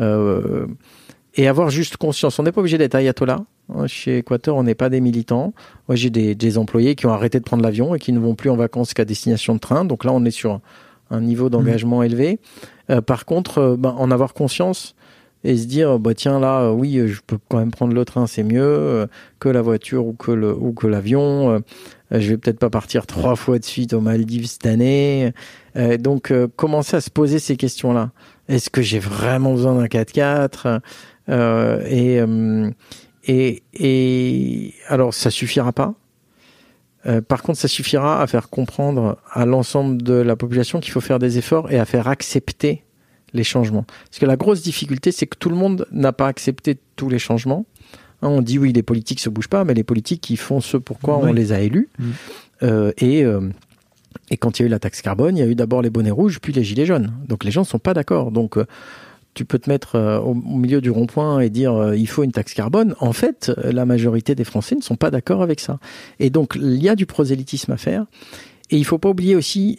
Euh, 0.00 0.66
et 1.34 1.46
avoir 1.46 1.70
juste 1.70 1.96
conscience. 1.96 2.38
On 2.38 2.42
n'est 2.42 2.52
pas 2.52 2.60
obligé 2.60 2.78
d'être 2.78 2.94
ayatollah. 2.94 3.44
hein. 3.74 3.86
Chez 3.86 4.18
Équateur, 4.18 4.56
on 4.56 4.64
n'est 4.64 4.74
pas 4.74 4.88
des 4.88 5.00
militants. 5.00 5.54
Moi, 5.86 5.94
j'ai 5.94 6.10
des, 6.10 6.58
employés 6.58 6.94
qui 6.96 7.06
ont 7.06 7.12
arrêté 7.12 7.38
de 7.38 7.44
prendre 7.44 7.62
l'avion 7.62 7.94
et 7.94 7.98
qui 7.98 8.12
ne 8.12 8.18
vont 8.18 8.34
plus 8.34 8.50
en 8.50 8.56
vacances 8.56 8.92
qu'à 8.94 9.04
destination 9.04 9.54
de 9.54 9.60
train. 9.60 9.84
Donc 9.84 10.04
là, 10.04 10.12
on 10.12 10.24
est 10.24 10.32
sur 10.32 10.60
un 11.10 11.20
niveau 11.20 11.48
d'engagement 11.48 12.02
élevé. 12.02 12.38
Euh, 12.90 13.00
par 13.00 13.24
contre, 13.24 13.58
euh, 13.58 13.76
ben, 13.76 13.90
en 13.90 14.10
avoir 14.10 14.34
conscience 14.34 14.94
et 15.44 15.56
se 15.56 15.66
dire, 15.66 15.98
bah 16.00 16.14
tiens 16.14 16.40
là, 16.40 16.62
euh, 16.62 16.70
oui, 16.70 17.00
je 17.06 17.20
peux 17.24 17.38
quand 17.48 17.58
même 17.58 17.70
prendre 17.70 17.94
le 17.94 18.04
train, 18.04 18.26
c'est 18.26 18.42
mieux 18.42 19.06
que 19.38 19.48
la 19.48 19.62
voiture 19.62 20.06
ou 20.06 20.12
que 20.12 20.32
le 20.32 20.52
ou 20.52 20.72
que 20.72 20.86
l'avion. 20.88 21.62
Je 22.10 22.30
vais 22.30 22.38
peut-être 22.38 22.58
pas 22.58 22.70
partir 22.70 23.06
trois 23.06 23.36
fois 23.36 23.58
de 23.58 23.64
suite 23.64 23.92
aux 23.92 24.00
Maldives 24.00 24.46
cette 24.46 24.66
année. 24.66 25.32
Donc, 26.00 26.32
commencer 26.56 26.96
à 26.96 27.00
se 27.00 27.10
poser 27.10 27.38
ces 27.38 27.56
questions-là. 27.56 28.10
Est-ce 28.48 28.68
que 28.68 28.82
j'ai 28.82 28.98
vraiment 28.98 29.52
besoin 29.52 29.74
d'un 29.76 29.86
4x4 29.86 30.80
Euh, 31.28 31.82
et, 31.86 32.20
et, 33.24 33.62
et 33.74 34.74
alors, 34.88 35.14
ça 35.14 35.30
suffira 35.30 35.72
pas. 35.72 35.94
Euh, 37.06 37.20
par 37.20 37.42
contre, 37.42 37.58
ça 37.58 37.68
suffira 37.68 38.20
à 38.20 38.26
faire 38.26 38.48
comprendre 38.50 39.18
à 39.32 39.46
l'ensemble 39.46 40.02
de 40.02 40.14
la 40.14 40.36
population 40.36 40.80
qu'il 40.80 40.92
faut 40.92 41.00
faire 41.00 41.18
des 41.18 41.38
efforts 41.38 41.70
et 41.70 41.78
à 41.78 41.84
faire 41.84 42.08
accepter 42.08 42.82
les 43.34 43.44
changements. 43.44 43.84
Parce 44.10 44.18
que 44.18 44.26
la 44.26 44.36
grosse 44.36 44.62
difficulté, 44.62 45.12
c'est 45.12 45.26
que 45.26 45.36
tout 45.38 45.48
le 45.50 45.56
monde 45.56 45.86
n'a 45.92 46.12
pas 46.12 46.26
accepté 46.26 46.78
tous 46.96 47.08
les 47.08 47.18
changements. 47.18 47.66
Hein, 48.22 48.28
on 48.28 48.42
dit 48.42 48.58
oui, 48.58 48.72
les 48.72 48.82
politiques 48.82 49.20
se 49.20 49.28
bougent 49.28 49.48
pas, 49.48 49.64
mais 49.64 49.74
les 49.74 49.84
politiques, 49.84 50.28
ils 50.30 50.36
font 50.38 50.60
ce 50.60 50.76
pourquoi 50.76 51.18
Oui. 51.18 51.30
on 51.30 51.32
les 51.32 51.52
a 51.52 51.60
élus. 51.60 51.88
Euh, 52.62 52.90
et, 52.98 53.22
euh, 53.24 53.48
et 54.30 54.36
quand 54.36 54.58
il 54.58 54.62
y 54.62 54.64
a 54.64 54.66
eu 54.66 54.70
la 54.70 54.80
taxe 54.80 55.02
carbone, 55.02 55.36
il 55.36 55.40
y 55.40 55.42
a 55.42 55.46
eu 55.46 55.54
d'abord 55.54 55.82
les 55.82 55.90
bonnets 55.90 56.10
rouges, 56.10 56.40
puis 56.40 56.52
les 56.52 56.64
gilets 56.64 56.86
jaunes. 56.86 57.12
Donc 57.28 57.44
les 57.44 57.50
gens 57.52 57.60
ne 57.60 57.66
sont 57.66 57.78
pas 57.78 57.94
d'accord. 57.94 58.32
Donc 58.32 58.56
tu 59.34 59.44
peux 59.44 59.58
te 59.58 59.70
mettre 59.70 59.94
euh, 59.96 60.18
au, 60.18 60.34
milieu 60.34 60.80
du 60.80 60.90
rond-point 60.90 61.40
et 61.40 61.50
dire 61.50 61.74
euh, 61.74 61.96
il 61.96 62.08
faut 62.08 62.24
une 62.24 62.32
taxe 62.32 62.54
carbone. 62.54 62.94
En 63.00 63.12
fait, 63.12 63.52
euh, 63.58 63.72
la 63.72 63.84
majorité 63.86 64.34
des 64.34 64.44
Français 64.44 64.74
ne 64.74 64.80
sont 64.82 64.96
pas 64.96 65.10
d'accord 65.10 65.42
avec 65.42 65.60
ça. 65.60 65.78
Et 66.18 66.30
donc 66.30 66.54
il 66.60 66.82
y 66.82 66.88
a 66.88 66.96
du 66.96 67.06
prosélytisme 67.06 67.72
à 67.72 67.76
faire. 67.76 68.06
Et 68.70 68.76
il 68.78 68.84
faut 68.84 68.98
pas 68.98 69.08
oublier 69.10 69.36
aussi, 69.36 69.78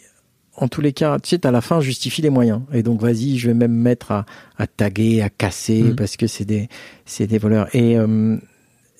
en 0.56 0.66
tous 0.68 0.80
les 0.80 0.92
cas, 0.92 1.18
tu 1.20 1.28
sais, 1.30 1.46
à 1.46 1.50
la 1.50 1.60
fin 1.60 1.80
justifie 1.80 2.22
les 2.22 2.30
moyens. 2.30 2.62
Et 2.72 2.82
donc 2.82 3.00
vas-y, 3.02 3.38
je 3.38 3.48
vais 3.48 3.54
même 3.54 3.72
mettre 3.74 4.12
à, 4.12 4.26
à 4.58 4.66
taguer, 4.66 5.20
à 5.22 5.28
casser, 5.30 5.82
Mhm. 5.82 5.96
parce 5.96 6.16
que 6.16 6.26
c'est 6.26 6.44
des, 6.44 6.68
c'est 7.04 7.26
des 7.26 7.38
voleurs. 7.38 7.68
Et, 7.74 7.98
euh, 7.98 8.36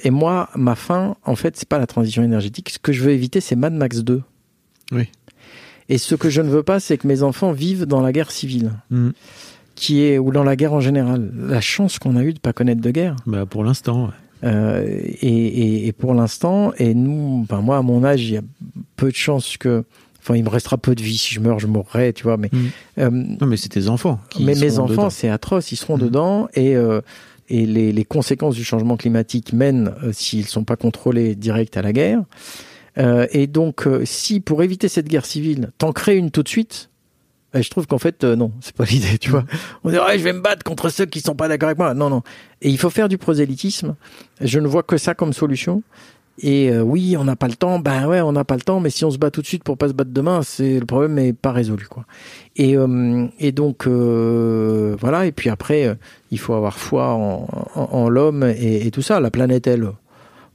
et 0.03 0.11
moi, 0.11 0.49
ma 0.57 0.75
fin, 0.75 1.17
en 1.25 1.37
fait, 1.37 1.57
c'est 1.57 1.69
pas 1.69 1.79
la 1.79 1.87
transition 1.87 2.23
énergétique. 2.23 2.71
Ce 2.71 2.79
que 2.79 2.93
je 2.93 3.03
veux 3.03 3.11
éviter, 3.13 3.41
c'est 3.41 3.57
Mad 3.57 3.73
Max 3.75 3.99
2. 4.01 4.23
Oui. 4.93 5.09
Et 5.89 5.99
ce 5.99 6.15
que 6.15 6.31
je 6.31 6.41
ne 6.41 6.49
veux 6.49 6.63
pas, 6.63 6.79
c'est 6.79 6.97
que 6.99 7.07
mes 7.09 7.23
enfants 7.25 7.51
vivent 7.53 7.85
dans 7.85 8.01
la 8.01 8.13
guerre 8.13 8.31
civile, 8.31 8.73
Mm. 8.91 9.11
Qui 9.81 10.03
est 10.03 10.19
ou 10.19 10.31
dans 10.31 10.45
la 10.45 10.57
guerre 10.57 10.73
en 10.75 10.81
général. 10.81 11.31
La 11.49 11.61
chance 11.61 11.99
qu'on 11.99 12.17
a 12.17 12.23
eu 12.23 12.33
de 12.35 12.39
pas 12.39 12.53
connaître 12.53 12.81
de 12.83 12.91
guerre. 12.91 13.17
Bah, 13.27 13.47
pour 13.47 13.65
l'instant, 13.65 14.05
ouais. 14.07 14.11
Euh, 14.43 14.87
et, 15.21 15.27
et, 15.29 15.87
et 15.87 15.93
pour 15.93 16.15
l'instant, 16.15 16.73
et 16.79 16.95
nous, 16.95 17.41
enfin 17.43 17.61
moi 17.61 17.77
à 17.79 17.83
mon 17.83 18.05
âge, 18.05 18.23
il 18.23 18.35
y 18.35 18.37
a 18.39 18.43
peu 18.97 19.11
de 19.11 19.15
chances 19.17 19.57
que, 19.59 19.85
enfin 20.19 20.35
il 20.37 20.45
me 20.45 20.49
restera 20.49 20.79
peu 20.79 20.95
de 20.95 21.03
vie 21.03 21.19
si 21.19 21.35
je 21.35 21.41
meurs, 21.41 21.59
je 21.59 21.67
mourrai, 21.67 22.13
tu 22.15 22.23
vois. 22.25 22.37
Mais 22.39 22.49
Mm. 22.53 22.59
euh, 23.01 23.11
Non, 23.11 23.47
mais 23.47 23.57
c'est 23.59 23.69
tes 23.69 23.89
enfants. 23.89 24.19
Qui 24.31 24.45
mais 24.45 24.55
mes 24.55 24.79
enfants, 24.79 25.11
c'est 25.11 25.29
atroce, 25.29 25.73
ils 25.73 25.77
seront 25.77 25.97
Mhm. 25.97 26.03
dedans 26.03 26.49
et 26.55 26.75
euh, 26.77 27.01
et 27.51 27.67
les, 27.67 27.91
les 27.93 28.05
conséquences 28.05 28.55
du 28.55 28.65
changement 28.65 28.97
climatique 28.97 29.53
mènent, 29.53 29.93
euh, 30.05 30.13
s'ils 30.13 30.47
sont 30.47 30.63
pas 30.65 30.77
contrôlés, 30.77 31.35
direct 31.35 31.77
à 31.77 31.83
la 31.83 31.93
guerre. 31.93 32.23
Et 33.33 33.47
donc, 33.47 33.87
si 34.05 34.41
pour 34.41 34.63
éviter 34.63 34.89
cette 34.89 35.09
guerre 35.09 35.25
civile, 35.25 35.71
t'en 35.79 35.91
crées 35.93 36.17
une 36.19 36.31
tout 36.31 36.43
de 36.43 36.49
suite, 36.49 36.90
ben, 37.53 37.63
je 37.63 37.71
trouve 37.71 37.87
qu'en 37.87 37.99
fait, 37.99 38.23
euh, 38.25 38.37
non, 38.37 38.53
c'est 38.61 38.75
pas 38.75 38.85
l'idée, 38.91 39.19
tu 39.19 39.31
vois. 39.31 39.45
On 39.85 39.91
dit, 39.91 39.99
ouais, 39.99 40.19
je 40.19 40.25
vais 40.25 40.33
me 40.33 40.41
battre 40.41 40.63
contre 40.65 40.89
ceux 40.89 41.07
qui 41.07 41.21
sont 41.21 41.35
pas 41.35 41.49
d'accord 41.49 41.69
avec 41.69 41.79
moi. 41.79 41.95
Non, 41.95 42.11
non. 42.11 42.23
Et 42.63 42.71
il 42.71 42.79
faut 42.79 42.91
faire 42.91 43.09
du 43.09 43.19
prosélytisme. 43.19 43.97
Je 44.41 44.59
ne 44.61 44.69
vois 44.69 44.83
que 44.83 44.97
ça 44.97 45.15
comme 45.15 45.33
solution. 45.33 45.83
Et 46.43 46.71
euh, 46.71 46.81
oui, 46.81 47.17
on 47.19 47.25
n'a 47.25 47.37
pas 47.37 47.49
le 47.49 47.55
temps. 47.55 47.79
Ben 47.79 48.07
ouais, 48.07 48.21
on 48.21 48.33
n'a 48.33 48.45
pas 48.45 48.55
le 48.55 48.63
temps. 48.63 48.81
Mais 48.81 48.91
si 48.91 49.05
on 49.05 49.11
se 49.11 49.19
bat 49.19 49.31
tout 49.31 49.43
de 49.43 49.47
suite 49.47 49.65
pour 49.65 49.77
pas 49.77 49.89
se 49.89 49.93
battre 49.93 50.11
demain, 50.13 50.43
c'est 50.43 50.79
le 50.79 50.87
problème 50.87 51.15
n'est 51.15 51.33
pas 51.33 51.53
résolu, 51.53 51.87
quoi. 51.87 52.05
Et, 52.57 52.77
euh, 52.77 53.27
et 53.39 53.53
donc 53.53 53.87
euh, 53.87 54.97
voilà. 55.01 55.27
Et 55.27 55.33
puis 55.33 55.51
après, 55.51 55.87
euh, 55.87 55.95
il 56.31 56.39
faut 56.39 56.55
avoir 56.55 56.79
foi 56.79 57.09
en, 57.09 57.47
en, 57.75 57.83
en 57.83 58.09
l'homme 58.09 58.45
et, 58.45 58.87
et 58.87 58.91
tout 58.91 59.03
ça. 59.03 59.21
La 59.21 59.31
planète, 59.31 59.67
elle, 59.67 59.91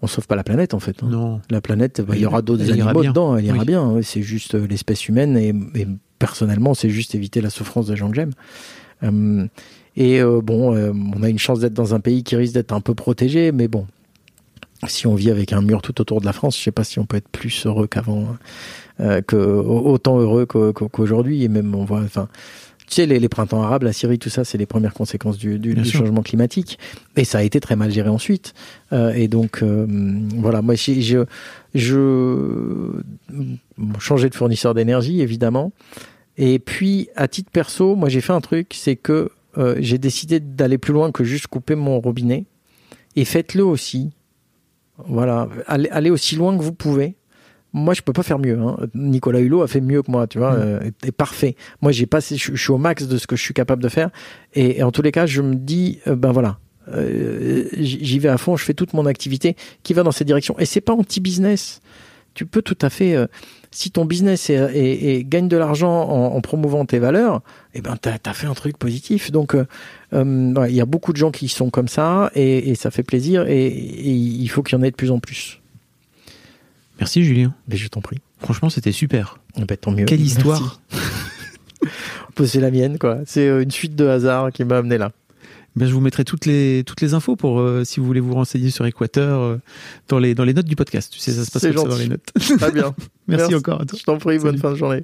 on 0.02 0.08
sauve 0.08 0.28
pas 0.28 0.36
la 0.36 0.44
planète 0.44 0.74
en 0.74 0.80
fait. 0.80 0.98
hein. 1.04 1.08
Non. 1.10 1.42
La 1.50 1.62
planète, 1.62 2.02
bah, 2.02 2.14
il 2.16 2.22
y 2.22 2.26
aura 2.26 2.42
d'autres 2.42 2.70
animaux 2.72 3.04
dedans, 3.04 3.38
elle 3.38 3.46
ira 3.46 3.60
Oui. 3.60 3.66
bien. 3.66 3.90
ouais, 3.92 4.04
C'est 4.04 4.22
juste 4.22 4.56
euh, 4.56 4.68
l'espèce 4.68 5.08
humaine 5.08 5.38
et, 5.38 5.50
et 5.80 5.88
personnellement, 6.20 6.74
c'est 6.74 6.90
juste 6.90 7.16
éviter 7.16 7.42
la 7.42 7.50
souffrance 7.50 7.88
des 7.88 7.96
gens 7.96 8.10
que 8.10 8.16
j'aime. 8.16 8.32
Euh, 9.04 9.48
et 9.98 10.22
euh, 10.22 10.42
bon, 10.42 10.76
euh, 10.76 10.92
on 11.16 11.24
a 11.24 11.30
une 11.30 11.40
chance 11.40 11.60
d'être 11.60 11.74
dans 11.74 11.94
un 11.96 12.00
pays 12.00 12.24
qui 12.24 12.36
risque 12.36 12.54
d'être 12.54 12.74
un 12.74 12.82
peu 12.82 12.94
protégé, 12.94 13.52
mais 13.52 13.68
bon, 13.68 13.86
si 14.88 15.08
on 15.08 15.16
vit 15.16 15.32
avec 15.32 15.54
un 15.54 15.62
mur 15.62 15.82
tout 15.82 16.00
autour 16.02 16.20
de 16.22 16.26
la 16.26 16.34
France, 16.34 16.58
je 16.58 16.64
sais 16.64 16.72
pas 16.72 16.84
si 16.84 17.00
on 17.00 17.06
peut 17.06 17.18
être 17.18 17.30
plus 17.30 17.66
heureux 17.66 17.88
qu'avant, 17.88 18.36
que 19.00 19.36
autant 19.36 20.20
heureux 20.20 20.46
qu'au- 20.46 20.74
qu'au- 20.74 20.90
qu'aujourd'hui. 20.90 21.44
Et 21.44 21.48
même 21.48 21.74
on 21.76 21.86
voit, 21.86 22.02
enfin, 22.02 22.28
tu 22.88 22.96
sais, 22.96 23.06
les, 23.06 23.20
les 23.20 23.30
printemps 23.30 23.64
arabes, 23.64 23.84
la 23.84 23.94
Syrie, 23.94 24.20
tout 24.20 24.30
ça, 24.30 24.44
c'est 24.44 24.58
les 24.58 24.66
premières 24.66 24.94
conséquences 24.94 25.38
du, 25.38 25.60
changement 25.86 26.22
climatique. 26.22 26.78
Et 27.16 27.24
ça 27.24 27.40
a 27.40 27.44
été 27.44 27.60
très 27.60 27.76
mal 27.76 27.92
géré 27.92 28.10
ensuite. 28.10 28.54
Euh, 28.94 29.12
et 29.14 29.28
donc, 29.28 29.64
euh, 29.64 29.88
voilà, 30.36 30.62
moi, 30.62 30.76
je, 30.76 31.26
je 31.74 32.92
changer 34.00 34.30
de 34.30 34.36
fournisseur 34.36 34.74
d'énergie, 34.74 35.22
évidemment. 35.22 35.72
Et 36.38 36.60
puis, 36.60 37.10
à 37.16 37.28
titre 37.28 37.50
perso, 37.52 37.96
moi, 37.96 38.10
j'ai 38.10 38.22
fait 38.22 38.34
un 38.34 38.42
truc, 38.42 38.74
c'est 38.74 38.96
que 38.96 39.32
euh, 39.58 39.76
j'ai 39.80 39.98
décidé 39.98 40.40
d'aller 40.40 40.78
plus 40.78 40.94
loin 40.94 41.12
que 41.12 41.24
juste 41.24 41.48
couper 41.48 41.76
mon 41.76 42.00
robinet 42.00 42.46
et 43.16 43.26
faites-le 43.26 43.64
aussi. 43.64 44.12
Voilà, 44.98 45.50
allez, 45.66 45.90
allez 45.90 46.10
aussi 46.10 46.36
loin 46.36 46.58
que 46.58 46.62
vous 46.62 46.74
pouvez 46.74 47.16
moi 47.76 47.94
je 47.94 48.02
peux 48.02 48.14
pas 48.14 48.24
faire 48.24 48.40
mieux. 48.40 48.58
Hein. 48.58 48.78
Nicolas 48.96 49.42
Hulot 49.42 49.62
a 49.62 49.68
fait 49.68 49.82
mieux 49.82 50.02
que 50.02 50.10
moi, 50.10 50.28
tu 50.28 50.40
vois, 50.40 50.54
mmh. 50.54 50.62
euh, 50.62 51.12
parfait. 51.16 51.56
Moi 51.82 51.92
j'ai 51.92 52.06
passé, 52.06 52.38
je, 52.38 52.56
suis 52.56 52.72
au 52.72 52.78
max 52.78 53.06
de 53.06 53.18
ce 53.18 53.28
que 53.28 53.36
je 53.36 53.42
suis 53.42 53.54
capable 53.54 53.84
de 53.84 53.90
faire, 53.90 54.10
et, 54.54 54.82
en 54.82 54.92
tous 54.92 55.02
les 55.02 55.12
cas 55.12 55.26
je 55.26 55.42
me 55.42 55.56
dis, 55.56 56.00
euh, 56.08 56.16
ben 56.16 56.32
voilà, 56.32 56.58
euh, 56.94 57.66
j'y 57.74 58.18
vais 58.18 58.30
à 58.30 58.38
fond, 58.38 58.56
je 58.56 58.64
fais 58.64 58.74
toute 58.74 58.94
mon 58.94 59.06
activité 59.06 59.58
qui 59.84 59.94
va 59.94 60.04
dans 60.04 60.14
cette 60.14 60.26
direction, 60.26 60.58
et 60.58 60.66
c'est 60.66 60.82
pas 60.82 60.94
anti-business. 60.94 61.82
Tu 62.34 62.46
peux 62.46 62.62
tout 62.62 62.78
à 62.82 62.90
fait, 62.90 63.16
si 63.72 63.92
ton 63.92 64.04
business 64.04 64.50
est, 64.50 65.24
gagne 65.26 65.48
de 65.48 65.56
l'argent 65.56 66.02
en, 66.02 66.42
promouvant 66.42 66.86
tes 66.86 67.00
valeurs, 67.00 67.42
eh 67.74 67.80
ben 67.80 67.96
t'as 67.96 68.18
as 68.26 68.34
fait 68.34 68.48
un 68.48 68.54
truc 68.54 68.78
positif. 68.78 69.32
Donc 69.32 69.56
il 70.12 70.76
y 70.76 70.82
a 70.82 70.86
beaucoup 70.86 71.14
de 71.14 71.18
gens 71.18 71.32
qui 71.32 71.48
sont 71.48 71.70
comme 71.70 71.88
ça, 71.88 72.32
et, 72.36 72.76
ça 72.76 72.92
fait 72.92 73.04
plaisir, 73.04 73.48
et 73.48 73.70
il 73.70 74.48
faut 74.50 74.64
qu'il 74.64 74.78
y 74.78 74.82
en 74.82 74.84
ait 74.84 74.92
de 74.92 74.98
plus 74.98 75.12
en 75.12 75.20
plus. 75.20 75.62
Merci 77.00 77.24
Julien. 77.24 77.54
Mais 77.68 77.78
je 77.78 77.88
t'en 77.88 78.02
prie. 78.02 78.18
Franchement, 78.40 78.70
c'était 78.70 78.92
super. 78.92 79.40
Eh 79.58 79.66
ben, 79.66 79.78
tant 79.78 79.92
mieux. 79.92 80.06
Quelle 80.06 80.22
histoire. 80.22 80.82
c'est 82.46 82.60
la 82.60 82.72
mienne, 82.72 82.98
quoi. 82.98 83.20
C'est 83.26 83.48
euh, 83.48 83.64
une 83.64 83.72
suite 83.72 83.96
de 83.96 84.08
hasard 84.08 84.52
qui 84.52 84.64
m'a 84.64 84.78
amené 84.78 84.98
là. 84.98 85.12
Ben, 85.76 85.88
je 85.88 85.94
vous 85.94 86.00
mettrai 86.00 86.24
toutes 86.24 86.46
les, 86.46 86.84
toutes 86.86 87.02
les 87.02 87.14
infos 87.14 87.36
pour 87.36 87.60
euh, 87.60 87.84
si 87.84 88.00
vous 88.00 88.06
voulez 88.06 88.22
vous 88.22 88.34
renseigner 88.34 88.70
sur 88.70 88.86
Équateur 88.86 89.42
euh, 89.42 89.58
dans, 90.08 90.20
les, 90.20 90.34
dans 90.34 90.46
les 90.46 90.54
notes 90.54 90.68
du 90.68 90.76
podcast. 90.76 91.12
Tu 91.12 91.20
sais, 91.20 91.32
ça 91.32 91.44
se 91.44 91.52
passe 91.52 91.64
comme 91.64 91.78
ça 91.78 91.84
dans 91.84 91.98
les 91.98 92.08
notes. 92.08 92.32
Très 92.58 92.72
bien. 92.72 92.96
Merci, 93.28 93.56
encore 93.56 93.82
à 93.82 93.86
toi. 93.86 93.98
Je 94.00 94.04
t'en 94.04 94.18
prie, 94.18 94.40
bonne 94.40 94.58
fin 94.58 94.72
de 94.72 94.76
journée. 94.76 95.04